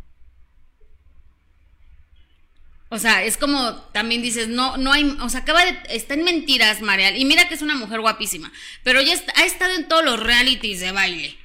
O 2.89 2.99
sea, 2.99 3.25
es 3.25 3.37
como 3.37 3.75
también 3.93 4.23
dices, 4.23 4.47
no, 4.47 4.77
no 4.77 4.93
hay, 4.93 5.17
o 5.21 5.29
sea, 5.29 5.41
acaba 5.41 5.65
de, 5.65 5.77
está 5.91 6.15
en 6.15 6.23
mentiras, 6.23 6.83
Marial. 6.83 7.17
Y 7.17 7.25
mira 7.25 7.49
que 7.49 7.55
es 7.55 7.63
una 7.63 7.75
mujer 7.75 8.01
guapísima, 8.01 8.53
pero 8.85 9.03
ya 9.03 9.15
ha 9.35 9.45
estado 9.45 9.75
en 9.75 9.89
todos 9.89 10.05
los 10.05 10.21
realities 10.21 10.81
de 10.81 10.93
baile. 10.93 11.37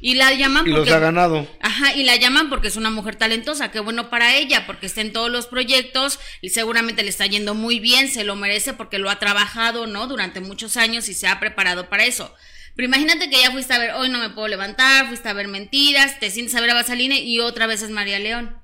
Y 0.00 0.14
la 0.14 0.32
llaman 0.32 0.66
y 0.66 0.70
porque... 0.70 0.90
los 0.90 0.96
ha 0.96 1.00
ganado. 1.00 1.46
Ajá, 1.60 1.94
y 1.94 2.04
la 2.04 2.16
llaman 2.16 2.48
porque 2.48 2.68
es 2.68 2.76
una 2.76 2.88
mujer 2.88 3.16
talentosa, 3.16 3.70
qué 3.70 3.80
bueno 3.80 4.08
para 4.08 4.34
ella, 4.34 4.66
porque 4.66 4.86
está 4.86 5.02
en 5.02 5.12
todos 5.12 5.30
los 5.30 5.46
proyectos 5.46 6.18
y 6.40 6.48
seguramente 6.48 7.02
le 7.02 7.10
está 7.10 7.26
yendo 7.26 7.54
muy 7.54 7.78
bien, 7.78 8.08
se 8.08 8.24
lo 8.24 8.34
merece 8.34 8.72
porque 8.72 8.98
lo 8.98 9.10
ha 9.10 9.18
trabajado, 9.18 9.86
¿no? 9.86 10.06
Durante 10.06 10.40
muchos 10.40 10.78
años 10.78 11.08
y 11.10 11.14
se 11.14 11.28
ha 11.28 11.38
preparado 11.38 11.90
para 11.90 12.06
eso. 12.06 12.34
Pero 12.74 12.86
imagínate 12.86 13.28
que 13.28 13.42
ya 13.42 13.50
fuiste 13.50 13.74
a 13.74 13.78
ver, 13.78 13.90
hoy 13.92 14.08
no 14.08 14.18
me 14.18 14.30
puedo 14.30 14.48
levantar, 14.48 15.06
fuiste 15.08 15.28
a 15.28 15.34
ver 15.34 15.48
mentiras, 15.48 16.18
te 16.18 16.30
sientes 16.30 16.54
a 16.54 16.62
ver 16.62 16.70
a 16.70 16.74
Basaline 16.74 17.18
y 17.18 17.40
otra 17.40 17.66
vez 17.66 17.82
es 17.82 17.90
María 17.90 18.18
León. 18.18 18.61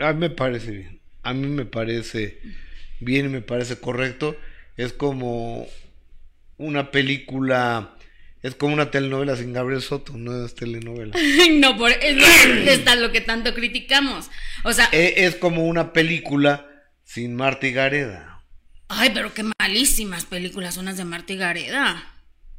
A 0.00 0.12
mí 0.12 0.20
me 0.20 0.30
parece 0.30 0.70
bien. 0.70 1.00
A 1.22 1.34
mí 1.34 1.46
me 1.46 1.66
parece 1.66 2.40
bien 3.00 3.26
y 3.26 3.28
me 3.28 3.42
parece 3.42 3.78
correcto. 3.78 4.36
Es 4.76 4.92
como 4.92 5.66
una 6.56 6.90
película, 6.90 7.96
es 8.42 8.54
como 8.54 8.74
una 8.74 8.90
telenovela 8.90 9.36
sin 9.36 9.52
Gabriel 9.52 9.82
Soto, 9.82 10.16
no 10.16 10.44
es 10.44 10.54
telenovela. 10.54 11.14
no, 11.52 11.76
por 11.76 11.90
es 11.90 12.16
lo 12.98 13.12
que 13.12 13.20
tanto 13.20 13.54
criticamos. 13.54 14.30
O 14.64 14.72
sea, 14.72 14.88
e, 14.92 15.26
es, 15.26 15.36
como 15.36 15.66
una 15.66 15.92
película 15.92 16.66
sin 17.04 17.34
Marta 17.34 17.66
y 17.66 17.72
Gareda. 17.72 18.42
Ay, 18.88 19.10
pero 19.12 19.34
qué 19.34 19.44
malísimas 19.60 20.24
películas 20.24 20.74
son 20.74 20.86
las 20.86 20.96
de 20.96 21.04
Marta 21.04 21.32
y 21.32 21.36
Gareda. 21.36 22.14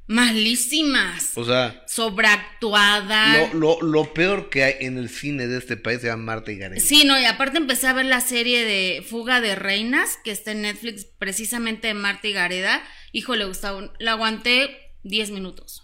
Malísimas. 0.08 1.32
O 1.36 1.46
sea. 1.46 1.84
Sobreactuada. 1.88 3.50
Lo, 3.54 3.80
lo, 3.80 3.82
lo, 3.82 4.14
peor 4.14 4.50
que 4.50 4.64
hay 4.64 4.76
en 4.82 4.98
el 4.98 5.10
cine 5.10 5.48
de 5.48 5.58
este 5.58 5.78
país 5.78 6.02
se 6.02 6.08
llama 6.08 6.24
Marta 6.24 6.52
y 6.52 6.58
Gareda. 6.58 6.82
Sí, 6.82 7.04
no, 7.06 7.20
y 7.20 7.26
aparte 7.26 7.58
empecé 7.58 7.88
a 7.88 7.94
ver 7.94 8.06
la 8.06 8.22
serie 8.22 8.66
de 8.66 9.06
Fuga 9.08 9.42
de 9.42 9.56
Reinas, 9.56 10.18
que 10.24 10.32
está 10.32 10.52
en 10.52 10.64
Netflix, 10.64 11.06
precisamente 11.06 11.88
de 11.88 11.94
Marta 11.94 12.28
y 12.28 12.34
Gareda. 12.34 12.84
Híjole, 13.14 13.46
Gustavo, 13.46 13.94
la 14.00 14.12
aguanté 14.12 14.96
10 15.04 15.32
minutos. 15.32 15.84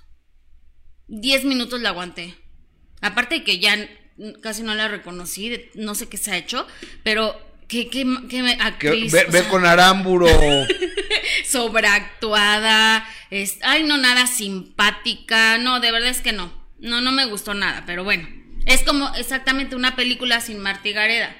10 1.07 1.45
minutos 1.45 1.79
la 1.79 1.89
aguanté. 1.89 2.35
Aparte 3.01 3.35
de 3.35 3.43
que 3.43 3.59
ya 3.59 3.77
casi 4.41 4.63
no 4.63 4.75
la 4.75 4.87
reconocí, 4.87 5.69
no 5.75 5.95
sé 5.95 6.09
qué 6.09 6.17
se 6.17 6.31
ha 6.31 6.37
hecho, 6.37 6.67
pero 7.03 7.47
¿Qué, 7.67 7.89
qué, 7.89 8.05
qué 8.29 8.57
actriz? 8.61 9.11
ve, 9.11 9.43
con 9.49 9.65
Aramburo. 9.65 10.27
Sobreactuada. 11.45 13.05
Ay, 13.61 13.83
no, 13.83 13.97
nada 13.97 14.27
simpática. 14.27 15.57
No, 15.57 15.79
de 15.79 15.91
verdad 15.91 16.09
es 16.09 16.21
que 16.21 16.33
no. 16.33 16.51
No, 16.79 17.01
no 17.01 17.11
me 17.11 17.25
gustó 17.25 17.53
nada, 17.53 17.83
pero 17.85 18.03
bueno. 18.03 18.27
Es 18.65 18.83
como 18.83 19.13
exactamente 19.15 19.75
una 19.75 19.95
película 19.95 20.41
sin 20.41 20.59
Martí 20.59 20.91
Gareda. 20.91 21.35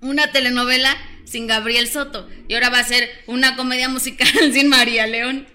Una 0.00 0.32
telenovela 0.32 0.96
sin 1.24 1.46
Gabriel 1.46 1.86
Soto. 1.86 2.28
Y 2.48 2.54
ahora 2.54 2.70
va 2.70 2.80
a 2.80 2.84
ser 2.84 3.08
una 3.26 3.56
comedia 3.56 3.88
musical 3.88 4.28
sin 4.52 4.68
María 4.68 5.06
León. 5.06 5.46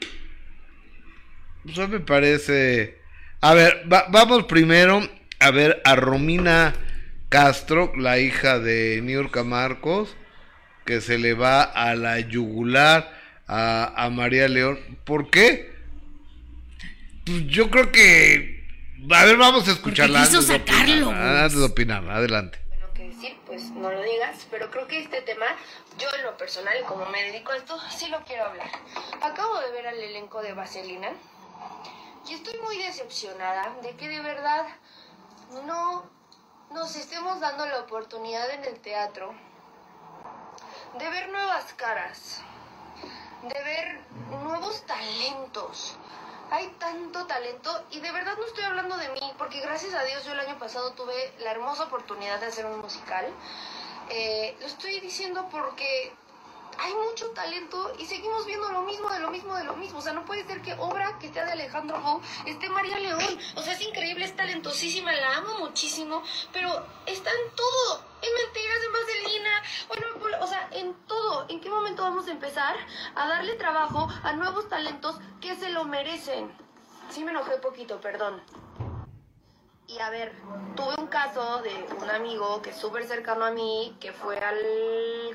Eso 1.68 1.88
me 1.88 2.00
parece. 2.00 3.00
A 3.42 3.54
ver, 3.54 3.84
vamos 3.86 4.46
primero 4.46 5.08
a 5.40 5.52
ver 5.52 5.82
a 5.84 5.96
Romina 5.96 6.74
Castro, 7.30 7.92
la 7.98 8.20
hija 8.20 8.60
de 8.60 9.02
Niurka 9.04 9.44
Marcos, 9.44 10.16
que 10.86 11.02
se 11.02 11.18
le 11.18 11.34
va 11.34 11.62
a 11.62 11.96
la 11.96 12.20
yugular 12.20 13.15
a, 13.48 14.10
María 14.12 14.48
León. 14.48 14.80
¿Por 15.04 15.30
qué? 15.30 15.74
Pues 17.26 17.48
yo 17.48 17.70
creo 17.70 17.92
que... 17.92 18.64
A 19.12 19.26
ver, 19.26 19.38
vamos 19.38 19.68
a 19.68 19.72
escucharla. 19.72 20.24
Quiso 20.24 20.42
sacarlo. 20.42 21.12
antes 21.12 21.58
de 21.58 21.66
opinar, 21.66 22.10
adelante. 22.10 22.60
Bueno, 22.70 22.88
que 22.94 23.10
decir, 23.10 23.38
pues 23.46 23.70
no 23.72 23.92
lo 23.92 24.02
digas, 24.02 24.48
pero 24.50 24.72
creo 24.72 24.88
que 24.88 25.00
este 25.00 25.22
tema, 25.22 25.46
yo 26.00 26.08
en 26.18 26.24
lo 26.24 26.38
personal, 26.38 26.76
como 26.88 27.06
me 27.08 27.24
dedico 27.24 27.52
a 27.52 27.58
esto, 27.58 27.78
sí 27.96 28.08
lo 28.08 28.24
quiero 28.24 28.46
hablar. 28.46 28.70
Acabo 29.22 29.60
de 29.60 29.72
ver 29.72 29.88
al 29.88 30.00
elenco 30.00 30.42
de 30.42 30.54
Vaselina 30.54 31.10
y 32.28 32.34
estoy 32.34 32.60
muy 32.62 32.78
decepcionada 32.78 33.76
de 33.84 33.96
que 33.96 34.08
de 34.08 34.20
verdad 34.22 34.66
no 35.66 36.10
nos 36.72 36.96
estemos 36.96 37.40
dando 37.40 37.66
la 37.68 37.82
oportunidad 37.82 38.50
en 38.52 38.64
el 38.66 38.80
teatro 38.80 39.34
de 40.98 41.10
ver 41.10 41.30
nuevas 41.30 41.74
caras, 41.74 42.42
de 43.48 43.64
ver 43.64 44.00
nuevos 44.44 44.84
talentos. 44.86 45.96
Hay 46.52 46.68
tanto 46.80 47.26
talento 47.26 47.84
y 47.92 48.00
de 48.00 48.12
verdad 48.12 48.38
no 48.38 48.46
estoy 48.46 48.64
hablando 48.64 48.98
de 48.98 49.10
mí, 49.10 49.34
porque 49.38 49.62
gracias 49.62 49.94
a 49.94 50.04
Dios 50.04 50.24
yo 50.26 50.34
el 50.34 50.40
año 50.40 50.58
pasado 50.60 50.92
tuve 50.92 51.34
la 51.40 51.52
hermosa 51.52 51.86
oportunidad 51.86 52.40
de 52.40 52.48
hacer 52.48 52.66
un 52.66 52.80
musical. 52.80 53.26
Eh, 54.10 54.56
lo 54.60 54.68
estoy 54.68 55.00
diciendo 55.00 55.48
porque 55.52 56.14
hay 56.80 56.94
mucho 56.94 57.28
talento 57.32 57.94
y 57.98 58.06
seguimos 58.06 58.46
viendo 58.46 58.70
lo 58.72 58.82
mismo, 58.82 59.10
de 59.10 59.20
lo 59.20 59.32
mismo, 59.32 59.56
de 59.56 59.64
lo 59.64 59.76
mismo. 59.76 60.00
O 60.00 60.02
sea, 60.02 60.14
no 60.14 60.26
puede 60.26 60.46
ser 60.46 60.62
que 60.62 60.74
obra 60.74 61.18
que 61.20 61.32
sea 61.32 61.46
de 61.46 61.52
Alejandro 61.52 62.02
Gou 62.02 62.22
esté 62.46 62.70
María 62.70 63.00
León. 63.00 63.40
O 63.56 63.62
sea, 63.62 63.74
es 63.74 63.82
increíble, 63.82 64.26
es 64.26 64.36
talentosísima, 64.36 65.12
la 65.12 65.38
amo 65.38 65.60
muchísimo, 65.60 66.24
pero 66.52 66.70
está 67.06 67.30
en 67.30 67.56
todo. 67.56 68.06
En 68.22 68.34
mentiras, 68.34 68.78
en 68.86 68.94
vaselina, 68.94 69.64
bueno, 69.88 70.44
o 70.44 70.48
sea, 70.48 70.70
en 70.72 70.94
todo. 71.06 71.46
¿En 71.50 71.62
qué 71.62 71.70
momento 71.70 72.02
vamos 72.04 72.28
a 72.28 72.32
empezar 72.32 72.76
a 73.16 73.28
darle 73.28 73.54
trabajo 73.54 74.08
a 74.24 74.34
nuevos 74.34 74.68
talentos 74.70 75.18
que 75.42 75.56
se 75.56 75.70
lo 75.70 75.86
merecen? 75.86 76.52
Sí 77.10 77.24
me 77.24 77.32
enojé 77.32 77.58
poquito, 77.58 78.02
perdón. 78.02 78.42
Y 79.88 80.00
a 80.00 80.10
ver, 80.10 80.32
tuve 80.76 80.96
un 80.98 81.08
caso 81.08 81.62
de 81.62 81.88
un 82.02 82.10
amigo 82.10 82.62
que 82.62 82.72
es 82.72 82.78
súper 82.78 83.06
cercano 83.06 83.46
a 83.46 83.52
mí, 83.52 83.96
que 84.00 84.12
fue 84.12 84.38
al 84.40 84.58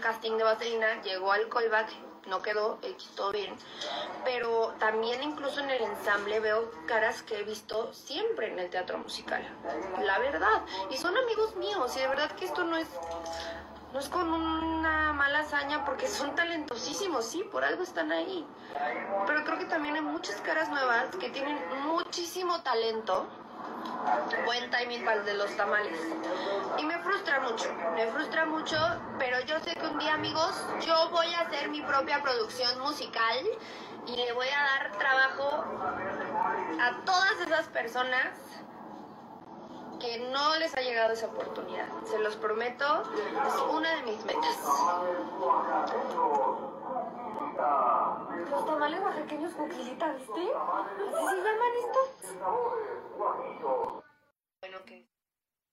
casting 0.00 0.36
de 0.36 0.42
Vaselina, 0.42 1.00
llegó 1.02 1.30
al 1.30 1.48
callback, 1.48 1.88
no 2.26 2.42
quedó, 2.42 2.78
todo 3.14 3.30
bien. 3.30 3.54
Pero 4.24 4.74
también 4.80 5.22
incluso 5.22 5.60
en 5.60 5.70
el 5.70 5.82
ensamble 5.82 6.40
veo 6.40 6.70
caras 6.86 7.22
que 7.22 7.38
he 7.38 7.42
visto 7.44 7.92
siempre 7.92 8.52
en 8.52 8.58
el 8.58 8.70
teatro 8.70 8.98
musical. 8.98 9.46
La 10.02 10.18
verdad. 10.18 10.62
Y 10.90 10.96
son 10.96 11.16
amigos 11.16 11.54
míos. 11.54 11.96
Y 11.96 12.00
de 12.00 12.08
verdad 12.08 12.32
que 12.32 12.46
esto 12.46 12.64
no 12.64 12.76
es, 12.76 12.88
no 13.92 14.00
es 14.00 14.08
con 14.08 14.32
una 14.32 15.12
mala 15.12 15.40
hazaña 15.40 15.84
porque 15.84 16.08
son 16.08 16.34
talentosísimos, 16.34 17.24
sí, 17.24 17.44
por 17.44 17.64
algo 17.64 17.84
están 17.84 18.10
ahí. 18.10 18.44
Pero 19.26 19.44
creo 19.44 19.58
que 19.58 19.66
también 19.66 19.94
hay 19.94 20.02
muchas 20.02 20.40
caras 20.40 20.68
nuevas 20.70 21.14
que 21.16 21.30
tienen 21.30 21.56
muchísimo 21.84 22.62
talento 22.62 23.28
buen 24.44 24.70
timing 24.70 25.05
para 25.05 25.23
de 25.23 25.35
los 25.35 25.57
tamales. 25.57 25.99
Y 26.79 26.85
me 26.85 26.99
frustra 26.99 27.40
mucho, 27.40 27.73
me 27.94 28.07
frustra 28.09 28.46
mucho, 28.46 28.77
pero 29.18 29.40
yo 29.40 29.59
sé 29.61 29.75
que 29.75 29.87
un 29.87 29.99
día, 29.99 30.14
amigos, 30.14 30.64
yo 30.81 31.11
voy 31.11 31.33
a 31.35 31.40
hacer 31.40 31.68
mi 31.68 31.83
propia 31.83 32.23
producción 32.23 32.79
musical 32.81 33.46
y 34.07 34.16
le 34.16 34.33
voy 34.33 34.49
a 34.49 34.62
dar 34.62 34.99
trabajo 34.99 35.64
a 36.81 37.05
todas 37.05 37.40
esas 37.40 37.66
personas 37.68 38.29
que 40.01 40.18
no 40.33 40.57
les 40.57 40.75
ha 40.75 40.81
llegado 40.81 41.12
esa 41.12 41.27
oportunidad. 41.27 41.87
Se 42.05 42.18
los 42.18 42.37
prometo, 42.37 43.03
es 43.46 43.55
una 43.70 43.90
de 43.96 44.03
mis 44.03 44.25
metas. 44.25 44.59
Los 48.51 48.66
tamales 48.66 49.01
oaxaqueños 49.01 49.53
con 49.53 49.68
¿viste? 49.68 50.05
¿Así 50.05 50.27
se 50.27 51.37
llaman 51.37 51.73
estos? 51.85 52.10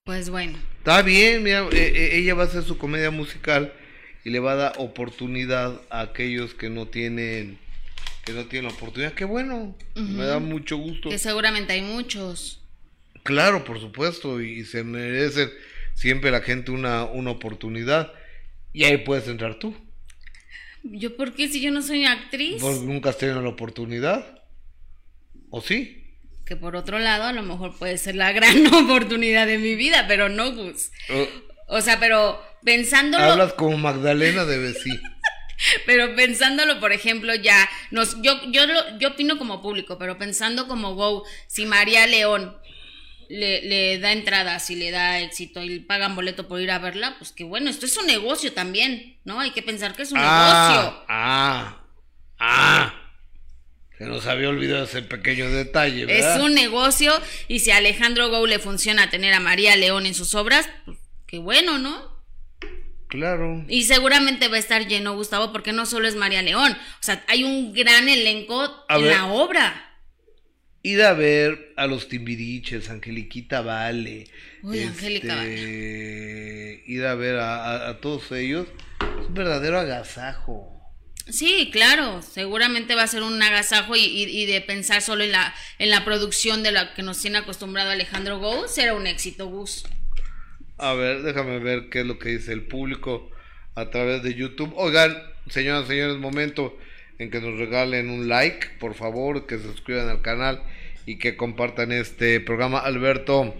Pues 0.08 0.30
bueno. 0.30 0.58
Está 0.78 1.02
bien, 1.02 1.42
mira, 1.42 1.68
eh, 1.70 1.92
eh, 1.94 2.16
ella 2.16 2.34
va 2.34 2.44
a 2.44 2.46
hacer 2.46 2.62
su 2.62 2.78
comedia 2.78 3.10
musical 3.10 3.74
y 4.24 4.30
le 4.30 4.40
va 4.40 4.52
a 4.52 4.56
dar 4.56 4.72
oportunidad 4.78 5.82
a 5.90 6.00
aquellos 6.00 6.54
que 6.54 6.70
no 6.70 6.88
tienen 6.88 7.58
que 8.24 8.32
no 8.32 8.46
tienen 8.46 8.70
la 8.70 8.74
oportunidad. 8.74 9.12
Qué 9.12 9.26
bueno, 9.26 9.76
me 9.94 10.24
da 10.24 10.38
mucho 10.38 10.78
gusto. 10.78 11.10
Que 11.10 11.18
seguramente 11.18 11.74
hay 11.74 11.82
muchos. 11.82 12.62
Claro, 13.22 13.64
por 13.64 13.80
supuesto, 13.80 14.40
y 14.40 14.64
se 14.64 14.82
merece 14.82 15.50
siempre 15.92 16.30
la 16.30 16.40
gente 16.40 16.70
una, 16.70 17.04
una 17.04 17.30
oportunidad. 17.30 18.12
Y 18.72 18.84
ahí 18.84 18.96
puedes 18.96 19.28
entrar 19.28 19.58
tú. 19.58 19.74
¿Yo 20.84 21.16
por 21.16 21.34
qué 21.34 21.48
si 21.48 21.60
yo 21.60 21.70
no 21.70 21.82
soy 21.82 22.06
actriz? 22.06 22.62
Porque 22.62 22.86
nunca 22.86 23.10
has 23.10 23.18
tenido 23.18 23.42
la 23.42 23.50
oportunidad. 23.50 24.42
¿O 25.50 25.60
sí? 25.60 26.07
Que 26.48 26.56
por 26.56 26.76
otro 26.76 26.98
lado, 26.98 27.24
a 27.24 27.32
lo 27.34 27.42
mejor 27.42 27.76
puede 27.76 27.98
ser 27.98 28.14
la 28.14 28.32
gran 28.32 28.66
oportunidad 28.74 29.46
de 29.46 29.58
mi 29.58 29.74
vida, 29.74 30.06
pero 30.08 30.30
no, 30.30 30.50
Gus. 30.52 30.90
Oh. 31.10 31.26
o 31.76 31.82
sea, 31.82 32.00
pero 32.00 32.42
pensándolo. 32.64 33.22
Hablas 33.22 33.52
como 33.52 33.76
Magdalena 33.76 34.46
de 34.46 34.72
sí. 34.72 34.98
pero 35.86 36.16
pensándolo, 36.16 36.80
por 36.80 36.92
ejemplo, 36.92 37.34
ya. 37.34 37.68
Nos, 37.90 38.22
yo, 38.22 38.40
yo, 38.50 38.66
lo, 38.66 38.98
yo 38.98 39.08
opino 39.08 39.36
como 39.36 39.60
público, 39.60 39.98
pero 39.98 40.16
pensando 40.16 40.68
como 40.68 40.94
Go, 40.94 41.26
si 41.48 41.66
María 41.66 42.06
León 42.06 42.56
le, 43.28 43.60
le, 43.60 43.98
da 43.98 44.12
entrada, 44.12 44.58
si 44.58 44.74
le 44.74 44.90
da 44.90 45.20
éxito 45.20 45.62
y 45.62 45.80
pagan 45.80 46.16
boleto 46.16 46.48
por 46.48 46.62
ir 46.62 46.70
a 46.70 46.78
verla, 46.78 47.16
pues 47.18 47.30
que 47.30 47.44
bueno, 47.44 47.68
esto 47.68 47.84
es 47.84 47.94
un 47.98 48.06
negocio 48.06 48.54
también, 48.54 49.18
¿no? 49.24 49.38
Hay 49.38 49.50
que 49.50 49.62
pensar 49.62 49.94
que 49.94 50.00
es 50.04 50.12
un 50.12 50.18
ah, 50.18 50.70
negocio. 50.70 51.04
Ah, 51.08 51.82
ah. 52.38 53.07
Se 53.98 54.04
nos 54.04 54.26
había 54.26 54.48
olvidado 54.48 54.84
ese 54.84 55.02
pequeño 55.02 55.50
detalle, 55.50 56.06
¿verdad? 56.06 56.36
Es 56.36 56.42
un 56.42 56.54
negocio 56.54 57.12
y 57.48 57.58
si 57.58 57.72
a 57.72 57.78
Alejandro 57.78 58.30
Gou 58.30 58.46
le 58.46 58.58
funciona 58.58 59.10
tener 59.10 59.34
a 59.34 59.40
María 59.40 59.76
León 59.76 60.06
en 60.06 60.14
sus 60.14 60.34
obras, 60.34 60.68
pues 60.84 60.98
qué 61.26 61.38
bueno, 61.38 61.78
¿no? 61.78 62.16
Claro. 63.08 63.64
Y 63.68 63.84
seguramente 63.84 64.48
va 64.48 64.56
a 64.56 64.60
estar 64.60 64.86
lleno, 64.86 65.14
Gustavo, 65.14 65.50
porque 65.50 65.72
no 65.72 65.86
solo 65.86 66.06
es 66.06 66.14
María 66.14 66.42
León. 66.42 66.72
O 66.72 67.02
sea, 67.02 67.24
hay 67.26 67.42
un 67.42 67.72
gran 67.72 68.08
elenco 68.08 68.84
en 68.88 69.08
la 69.08 69.26
obra 69.26 69.88
ir 70.82 71.02
a 71.02 71.12
ver 71.12 71.72
a 71.76 71.86
los 71.86 72.08
Timbiriches, 72.08 72.88
Angeliquita 72.90 73.60
Vale, 73.62 74.26
Uy, 74.62 74.82
Angélica 74.82 75.44
este, 75.44 76.82
ir 76.86 77.04
a 77.04 77.14
ver 77.14 77.38
a, 77.40 77.98
todos 78.00 78.30
ellos, 78.32 78.66
es 79.20 79.26
un 79.26 79.34
verdadero 79.34 79.78
agasajo. 79.78 80.77
Sí, 81.28 81.70
claro, 81.72 82.22
seguramente 82.22 82.94
va 82.94 83.02
a 83.02 83.06
ser 83.06 83.22
un 83.22 83.42
agasajo 83.42 83.94
y, 83.96 84.46
de 84.46 84.60
pensar 84.60 85.02
solo 85.02 85.24
en 85.24 85.32
la, 85.32 85.54
en 85.78 85.90
la 85.90 86.04
producción 86.04 86.62
de 86.62 86.72
la 86.72 86.94
que 86.94 87.02
nos 87.02 87.20
tiene 87.20 87.38
acostumbrado 87.38 87.90
Alejandro 87.90 88.38
Gou, 88.38 88.66
será 88.66 88.94
un 88.94 89.06
éxito, 89.06 89.46
Gus. 89.46 89.84
A 90.78 90.94
ver, 90.94 91.22
déjame 91.22 91.58
ver 91.58 91.88
qué 91.90 92.00
es 92.00 92.06
lo 92.06 92.18
que 92.18 92.30
dice 92.30 92.52
el 92.52 92.62
público 92.62 93.30
a 93.74 93.90
través 93.90 94.22
de 94.22 94.34
YouTube. 94.34 94.72
Oigan, 94.76 95.16
señoras 95.50 95.84
y 95.84 95.88
señores, 95.88 96.16
momento 96.16 96.76
en 97.18 97.30
que 97.30 97.40
nos 97.40 97.58
regalen 97.58 98.10
un 98.10 98.28
like, 98.28 98.68
por 98.78 98.94
favor, 98.94 99.46
que 99.46 99.58
se 99.58 99.64
suscriban 99.64 100.08
al 100.08 100.22
canal 100.22 100.62
y 101.04 101.18
que 101.18 101.36
compartan 101.36 101.92
este 101.92 102.40
programa. 102.40 102.78
Alberto, 102.78 103.54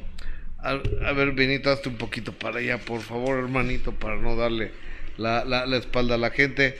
a, 0.59 0.75
ver, 1.13 1.33
Benito, 1.33 1.71
hazte 1.71 1.89
un 1.89 1.97
poquito 1.97 2.33
para 2.33 2.59
allá, 2.59 2.79
por 2.79 3.01
favor, 3.01 3.39
hermanito, 3.39 3.93
para 3.93 4.17
no 4.17 4.37
darle 4.37 4.73
la, 5.17 5.45
la, 5.45 5.77
espalda 5.77 6.17
a 6.17 6.19
la 6.19 6.31
gente. 6.31 6.79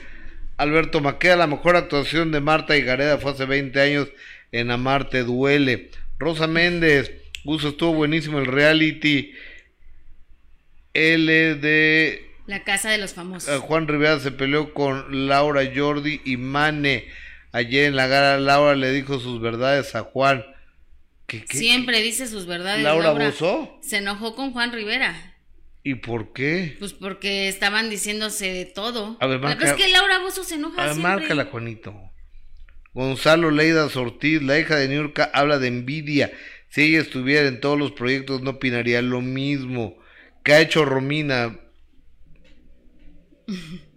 Alberto 0.59 1.01
Maquea, 1.01 1.35
la 1.35 1.47
mejor 1.47 1.75
actuación 1.75 2.31
de 2.31 2.41
Marta 2.41 2.77
y 2.77 2.81
Gareda 2.81 3.17
fue 3.17 3.31
hace 3.31 3.45
20 3.45 3.81
años 3.81 4.07
en 4.51 4.71
Amarte 4.71 5.23
Duele. 5.23 5.89
Rosa 6.19 6.47
Méndez, 6.47 7.11
gusto, 7.43 7.69
estuvo 7.69 7.93
buenísimo 7.93 8.39
el 8.39 8.45
reality. 8.45 9.33
LD 10.93 12.29
la 12.49 12.63
casa 12.63 12.89
de 12.89 12.97
los 12.97 13.13
famosos. 13.13 13.47
Eh, 13.47 13.59
Juan 13.59 13.87
Rivera 13.87 14.19
se 14.19 14.31
peleó 14.31 14.73
con 14.73 15.27
Laura 15.27 15.61
Jordi 15.73 16.19
y 16.25 16.35
Mane. 16.37 17.07
Ayer 17.51 17.85
en 17.85 17.95
la 17.95 18.07
gara 18.07 18.39
Laura 18.39 18.75
le 18.75 18.91
dijo 18.91 19.19
sus 19.19 19.39
verdades 19.39 19.93
a 19.93 20.01
Juan. 20.01 20.43
Siempre 21.47 22.01
dice 22.01 22.25
sus 22.25 22.47
verdades. 22.47 22.83
¿Laura, 22.83 23.13
Laura 23.13 23.31
Se 23.81 23.97
enojó 23.97 24.35
con 24.35 24.51
Juan 24.51 24.71
Rivera. 24.71 25.28
¿Y 25.83 25.95
por 25.95 26.33
qué? 26.33 26.75
Pues 26.79 26.93
porque 26.93 27.47
estaban 27.47 27.89
diciéndose 27.89 28.51
de 28.51 28.65
todo. 28.65 29.17
A 29.19 29.27
ver, 29.27 29.41
es 29.61 29.73
que 29.73 29.87
Laura 29.87 30.19
Bozo 30.19 30.43
se 30.43 30.55
enoja 30.55 30.83
a 30.83 30.87
ver, 30.87 30.95
márcala, 30.97 31.45
Juanito. 31.45 31.95
Gonzalo 32.93 33.51
Leida 33.51 33.85
Ortiz, 33.85 34.41
la 34.41 34.59
hija 34.59 34.75
de 34.75 34.89
Niurka, 34.89 35.29
habla 35.33 35.57
de 35.57 35.67
envidia. 35.67 36.31
Si 36.69 36.81
ella 36.81 36.99
estuviera 36.99 37.47
en 37.47 37.61
todos 37.61 37.79
los 37.79 37.91
proyectos, 37.93 38.41
no 38.41 38.51
opinaría 38.51 39.01
lo 39.01 39.21
mismo. 39.21 39.97
¿Qué 40.43 40.53
ha 40.53 40.61
hecho 40.61 40.85
Romina? 40.85 41.57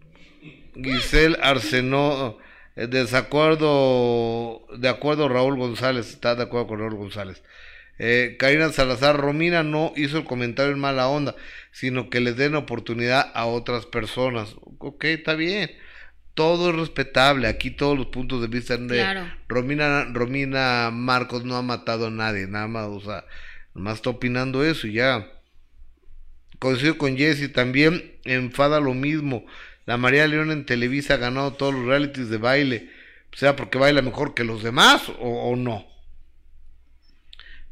Giselle 0.75 1.37
Arsenó, 1.43 2.39
eh, 2.77 2.87
desacuerdo, 2.87 4.67
de 4.79 4.89
acuerdo 4.89 5.29
Raúl 5.29 5.59
González, 5.59 6.09
está 6.09 6.35
de 6.35 6.45
acuerdo 6.45 6.69
con 6.69 6.79
Raúl 6.79 6.95
González. 6.95 7.43
Eh, 8.05 8.35
Karina 8.37 8.73
Salazar 8.73 9.17
Romina 9.17 9.63
no 9.63 9.93
hizo 9.95 10.19
el 10.19 10.25
comentario 10.25 10.73
en 10.73 10.81
mala 10.81 11.07
onda, 11.07 11.37
sino 11.71 12.11
que 12.11 12.19
les 12.19 12.37
den 12.37 12.57
oportunidad 12.57 13.31
a 13.33 13.47
otras 13.47 13.87
personas. 13.87 14.57
Ok, 14.79 15.05
está 15.05 15.35
bien. 15.35 15.71
todo 16.35 16.71
es 16.71 16.77
respetable, 16.77 17.47
aquí 17.47 17.71
todos 17.71 17.97
los 17.97 18.09
puntos 18.09 18.41
de 18.41 18.49
vista. 18.49 18.77
Claro. 18.77 19.31
Romina, 19.47 20.07
Romina 20.13 20.91
Marcos 20.93 21.45
no 21.45 21.55
ha 21.57 21.63
matado 21.63 22.09
a 22.09 22.11
nadie, 22.11 22.49
nada 22.49 22.67
más, 22.67 22.89
o 22.89 23.01
sea, 23.01 23.25
nomás 23.73 23.97
está 23.97 24.11
opinando 24.11 24.65
eso 24.65 24.89
y 24.89 24.95
ya. 24.95 25.31
Coincido 26.59 26.99
con 26.99 27.17
Jesse, 27.17 27.53
también 27.53 28.17
enfada 28.25 28.81
lo 28.81 28.95
mismo. 28.95 29.47
La 29.87 29.97
María 29.97 30.27
León 30.27 30.51
en 30.51 30.67
Televisa 30.67 31.15
ha 31.15 31.19
ganado 31.19 31.53
todos 31.53 31.73
los 31.73 31.87
realities 31.87 32.31
de 32.31 32.39
baile, 32.39 32.91
sea 33.33 33.55
porque 33.55 33.79
baila 33.79 34.03
mejor 34.03 34.35
que 34.35 34.43
los 34.43 34.65
demás 34.65 35.09
o, 35.21 35.51
o 35.53 35.55
no. 35.55 35.92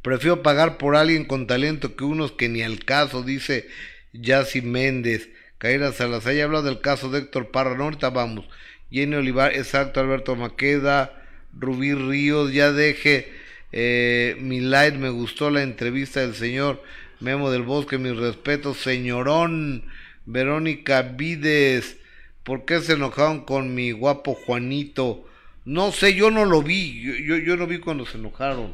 Prefiero 0.01 0.41
pagar 0.41 0.77
por 0.77 0.95
alguien 0.95 1.25
con 1.25 1.47
talento 1.47 1.95
que 1.95 2.03
unos 2.03 2.31
que 2.31 2.49
ni 2.49 2.63
al 2.63 2.83
caso, 2.83 3.23
dice 3.23 3.67
Yassi 4.13 4.61
Méndez. 4.61 5.29
Caíra 5.57 5.91
Salazar, 5.91 6.33
ya 6.33 6.45
hablado 6.45 6.63
del 6.63 6.81
caso 6.81 7.11
de 7.11 7.19
Héctor 7.19 7.51
Parra, 7.51 7.77
no, 7.77 7.83
ahorita 7.83 8.09
vamos. 8.09 8.45
Jenny 8.89 9.15
Olivar, 9.15 9.53
exacto, 9.53 9.99
Alberto 9.99 10.35
Maqueda, 10.35 11.13
Rubí 11.57 11.93
Ríos, 11.93 12.51
ya 12.51 12.71
deje 12.71 13.31
eh, 13.71 14.35
mi 14.39 14.59
light, 14.59 14.95
me 14.95 15.09
gustó 15.09 15.51
la 15.51 15.61
entrevista 15.61 16.21
del 16.21 16.33
señor 16.33 16.81
Memo 17.19 17.51
del 17.51 17.61
Bosque, 17.61 17.99
mis 17.99 18.17
respetos, 18.17 18.77
señorón, 18.77 19.85
Verónica 20.25 21.03
Vides, 21.03 21.97
¿por 22.43 22.65
qué 22.65 22.81
se 22.81 22.93
enojaron 22.93 23.41
con 23.41 23.75
mi 23.75 23.91
guapo 23.91 24.33
Juanito? 24.33 25.27
No 25.63 25.91
sé, 25.91 26.15
yo 26.15 26.31
no 26.31 26.45
lo 26.45 26.63
vi, 26.63 27.01
yo, 27.23 27.37
yo 27.37 27.55
no 27.55 27.67
vi 27.67 27.77
cuando 27.77 28.07
se 28.07 28.17
enojaron. 28.17 28.73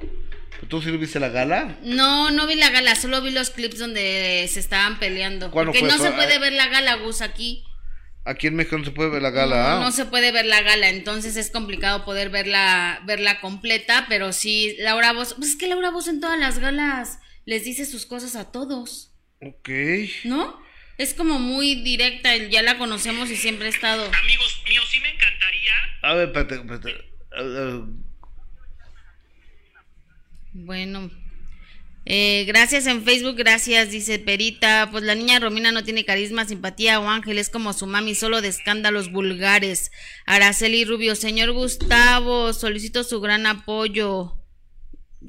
¿Tú 0.67 0.81
sí 0.81 0.89
lo 0.91 0.97
viste 0.97 1.19
la 1.19 1.29
gala? 1.29 1.77
No, 1.83 2.31
no 2.31 2.47
vi 2.47 2.55
la 2.55 2.69
gala, 2.69 2.95
solo 2.95 3.21
vi 3.21 3.31
los 3.31 3.49
clips 3.51 3.79
donde 3.79 4.47
se 4.51 4.59
estaban 4.59 4.99
peleando. 4.99 5.51
¿Cuándo 5.51 5.71
Porque 5.71 5.79
fue 5.79 5.87
no 5.89 5.95
eso? 5.95 6.03
se 6.05 6.11
puede 6.11 6.35
Eh, 6.35 6.39
ver 6.39 6.53
la 6.53 6.67
gala, 6.67 6.95
Gus, 6.95 7.21
aquí. 7.21 7.63
Aquí 8.25 8.47
en 8.47 8.55
México 8.55 8.77
no 8.77 8.83
se 8.83 8.91
puede 8.91 9.09
ver 9.09 9.21
la 9.21 9.29
gala, 9.29 9.55
No, 9.55 9.77
¿ah? 9.77 9.79
no 9.85 9.91
se 9.91 10.05
puede 10.05 10.31
ver 10.33 10.45
la 10.45 10.61
gala, 10.61 10.89
entonces 10.89 11.37
es 11.37 11.49
complicado 11.49 12.03
poder 12.03 12.29
verla, 12.29 13.01
verla 13.05 13.39
completa, 13.39 14.05
pero 14.09 14.33
sí, 14.33 14.75
Laura 14.79 15.13
Bozo, 15.13 15.35
pues 15.37 15.51
es 15.51 15.55
que 15.55 15.67
Laura 15.67 15.91
Bozo 15.91 16.09
en 16.09 16.19
todas 16.19 16.37
las 16.37 16.59
galas 16.59 17.19
les 17.45 17.63
dice 17.63 17.85
sus 17.85 18.05
cosas 18.05 18.35
a 18.35 18.51
todos, 18.51 19.13
Ok. 19.41 19.69
¿no? 20.25 20.59
Es 20.97 21.13
como 21.13 21.39
muy 21.39 21.75
directa, 21.83 22.35
ya 22.35 22.63
la 22.63 22.77
conocemos 22.77 23.29
y 23.29 23.37
siempre 23.37 23.67
ha 23.67 23.69
estado. 23.69 24.03
Amigos 24.23 24.61
míos, 24.67 24.85
sí 24.91 24.99
me 24.99 25.09
encantaría. 25.11 25.73
A 26.01 26.13
ver, 26.15 26.27
espérate, 26.27 26.55
espérate. 26.55 26.95
Bueno. 30.65 31.11
Eh, 32.09 32.45
gracias 32.47 32.87
en 32.87 33.03
Facebook, 33.03 33.35
gracias, 33.35 33.91
dice 33.91 34.17
Perita. 34.17 34.87
Pues 34.91 35.03
la 35.03 35.13
niña 35.13 35.39
Romina 35.39 35.71
no 35.71 35.83
tiene 35.83 36.05
carisma, 36.05 36.45
simpatía 36.45 36.99
o 36.99 37.09
ángel, 37.09 37.37
es 37.37 37.49
como 37.49 37.73
su 37.73 37.85
mami, 37.85 38.15
solo 38.15 38.41
de 38.41 38.47
escándalos 38.47 39.11
vulgares. 39.11 39.91
Araceli 40.25 40.85
Rubio, 40.85 41.15
señor 41.15 41.51
Gustavo, 41.51 42.53
solicito 42.53 43.03
su 43.03 43.19
gran 43.19 43.45
apoyo. 43.45 44.37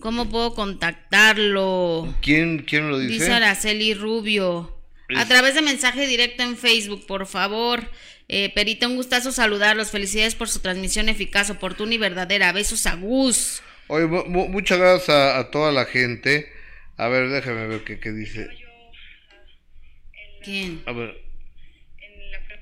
¿Cómo 0.01 0.31
puedo 0.31 0.55
contactarlo? 0.55 2.15
¿Quién, 2.23 2.61
¿Quién 2.61 2.89
lo 2.91 2.99
dice? 2.99 3.13
Dice 3.13 3.33
Araceli 3.33 3.95
Rubio. 3.95 4.81
A 5.17 5.27
través 5.27 5.55
de 5.55 5.63
mensaje 5.63 6.07
directo 6.07 6.43
en 6.43 6.57
Facebook, 6.57 7.07
por 7.07 7.27
favor. 7.27 7.91
Eh, 8.29 8.53
Perita, 8.55 8.87
un 8.87 8.97
gustazo 8.97 9.33
saludarlos. 9.33 9.91
Felicidades 9.91 10.37
por 10.37 10.49
su 10.49 10.61
transmisión 10.61 11.09
eficaz, 11.09 11.51
oportuna 11.51 11.95
y 11.95 11.99
verdadera. 11.99 12.53
Besos 12.53 12.87
a 12.87 12.95
Gus. 12.95 13.63
Oye, 13.89 14.07
mu- 14.07 14.25
mu- 14.27 14.49
muchas 14.49 14.79
gracias 14.79 15.09
a, 15.11 15.39
a 15.39 15.51
toda 15.51 15.73
la 15.73 15.85
gente. 15.87 16.51
A 16.97 17.09
ver, 17.09 17.29
déjame 17.29 17.67
ver 17.67 17.85
qué, 17.85 17.99
qué 18.01 18.13
dice. 18.13 18.49
¿Quién? 20.45 20.83
A 20.87 20.93
ver, 20.93 21.17
En 22.01 22.31
la, 22.33 22.39
pre- 22.47 22.61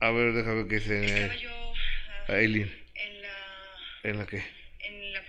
a 0.00 0.10
ver, 0.10 0.32
déjame 0.34 0.64
ver 0.64 0.68
qué 0.68 0.74
dice 0.80 1.30
ah, 2.28 2.32
Aileen. 2.32 2.70
en 2.94 3.22
la, 3.22 3.28
¿En 4.10 4.18
la 4.18 4.26
qué? 4.26 4.42
en 4.80 5.12
la 5.12 5.20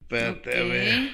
Espérate, 0.00 0.58
a 0.58 0.62
ver. 0.64 1.10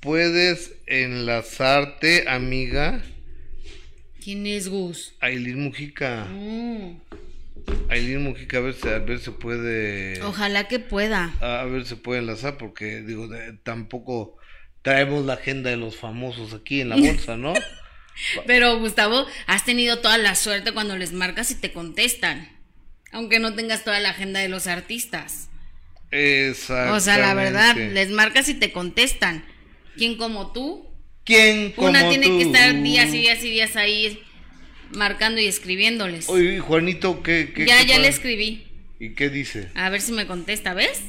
¿Puedes 0.00 0.72
enlazarte, 0.86 2.28
amiga? 2.28 3.02
¿Quién 4.22 4.46
es 4.46 4.68
Gus? 4.68 5.14
Aileen 5.20 5.60
Mujica. 5.64 6.26
Mm, 6.26 7.00
Aileen 7.88 8.22
Mujica, 8.24 8.58
a 8.58 8.60
ver, 8.60 8.74
si- 8.74 8.88
a 8.88 8.98
ver 8.98 9.18
si 9.18 9.30
puede... 9.30 10.20
Ojalá 10.22 10.68
que 10.68 10.78
pueda. 10.78 11.32
A, 11.40 11.64
ver 11.64 11.84
si 11.86 11.94
puede 11.96 12.20
enlazar, 12.20 12.56
porque 12.58 13.02
digo, 13.02 13.28
tampoco 13.62 14.36
traemos 14.82 15.24
la 15.24 15.34
agenda 15.34 15.70
de 15.70 15.76
los 15.76 15.96
famosos 15.96 16.52
aquí 16.54 16.80
en 16.80 16.90
la 16.90 16.96
bolsa, 16.96 17.36
¿no? 17.36 17.54
Pero 18.46 18.78
Gustavo, 18.78 19.26
has 19.46 19.64
tenido 19.64 19.98
toda 20.00 20.18
la 20.18 20.34
suerte 20.34 20.72
cuando 20.72 20.96
les 20.96 21.12
marcas 21.12 21.50
y 21.50 21.56
te 21.56 21.72
contestan. 21.72 22.48
Aunque 23.12 23.38
no 23.38 23.54
tengas 23.54 23.84
toda 23.84 24.00
la 24.00 24.10
agenda 24.10 24.40
de 24.40 24.48
los 24.48 24.66
artistas. 24.66 25.48
Exactamente. 26.10 26.96
O 26.96 27.00
sea, 27.00 27.18
la 27.18 27.34
verdad, 27.34 27.76
les 27.76 28.10
marcas 28.10 28.48
y 28.48 28.54
te 28.54 28.72
contestan. 28.72 29.44
¿Quién 29.96 30.16
como 30.16 30.52
tú? 30.52 30.88
¿Quién 31.24 31.72
como 31.72 31.88
Una 31.88 32.08
tiene 32.08 32.26
tú? 32.26 32.38
que 32.38 32.44
estar 32.44 32.82
días 32.82 33.08
y 33.14 33.18
días 33.18 33.42
y 33.44 33.50
días 33.50 33.76
ahí 33.76 34.22
marcando 34.94 35.40
y 35.40 35.46
escribiéndoles. 35.46 36.28
Oye, 36.28 36.60
Juanito, 36.60 37.22
¿qué? 37.22 37.52
qué 37.54 37.66
ya, 37.66 37.80
qué 37.80 37.86
ya 37.86 37.98
le 37.98 38.08
escribí. 38.08 38.66
¿Y 38.98 39.10
qué 39.14 39.30
dice? 39.30 39.70
A 39.74 39.90
ver 39.90 40.00
si 40.00 40.12
me 40.12 40.26
contesta, 40.26 40.74
¿ves? 40.74 41.02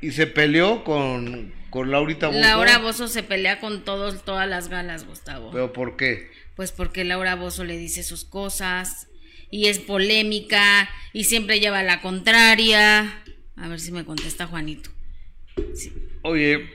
¿Y 0.00 0.12
se 0.12 0.26
peleó 0.26 0.84
con, 0.84 1.52
con 1.70 1.90
Laurita 1.90 2.28
Bozo? 2.28 2.40
Laura 2.40 2.78
Bozo 2.78 3.08
se 3.08 3.22
pelea 3.22 3.60
con 3.60 3.84
todos, 3.84 4.24
todas 4.24 4.48
las 4.48 4.68
galas, 4.68 5.06
Gustavo. 5.06 5.50
¿Pero 5.52 5.72
por 5.72 5.96
qué? 5.96 6.30
Pues 6.54 6.72
porque 6.72 7.04
Laura 7.04 7.34
Bozo 7.34 7.64
le 7.64 7.76
dice 7.76 8.02
sus 8.02 8.24
cosas 8.24 9.08
y 9.50 9.66
es 9.66 9.78
polémica 9.78 10.88
y 11.12 11.24
siempre 11.24 11.60
lleva 11.60 11.82
la 11.82 12.00
contraria. 12.00 13.22
A 13.56 13.68
ver 13.68 13.80
si 13.80 13.92
me 13.92 14.04
contesta 14.04 14.46
Juanito. 14.46 14.90
Oye, 16.22 16.68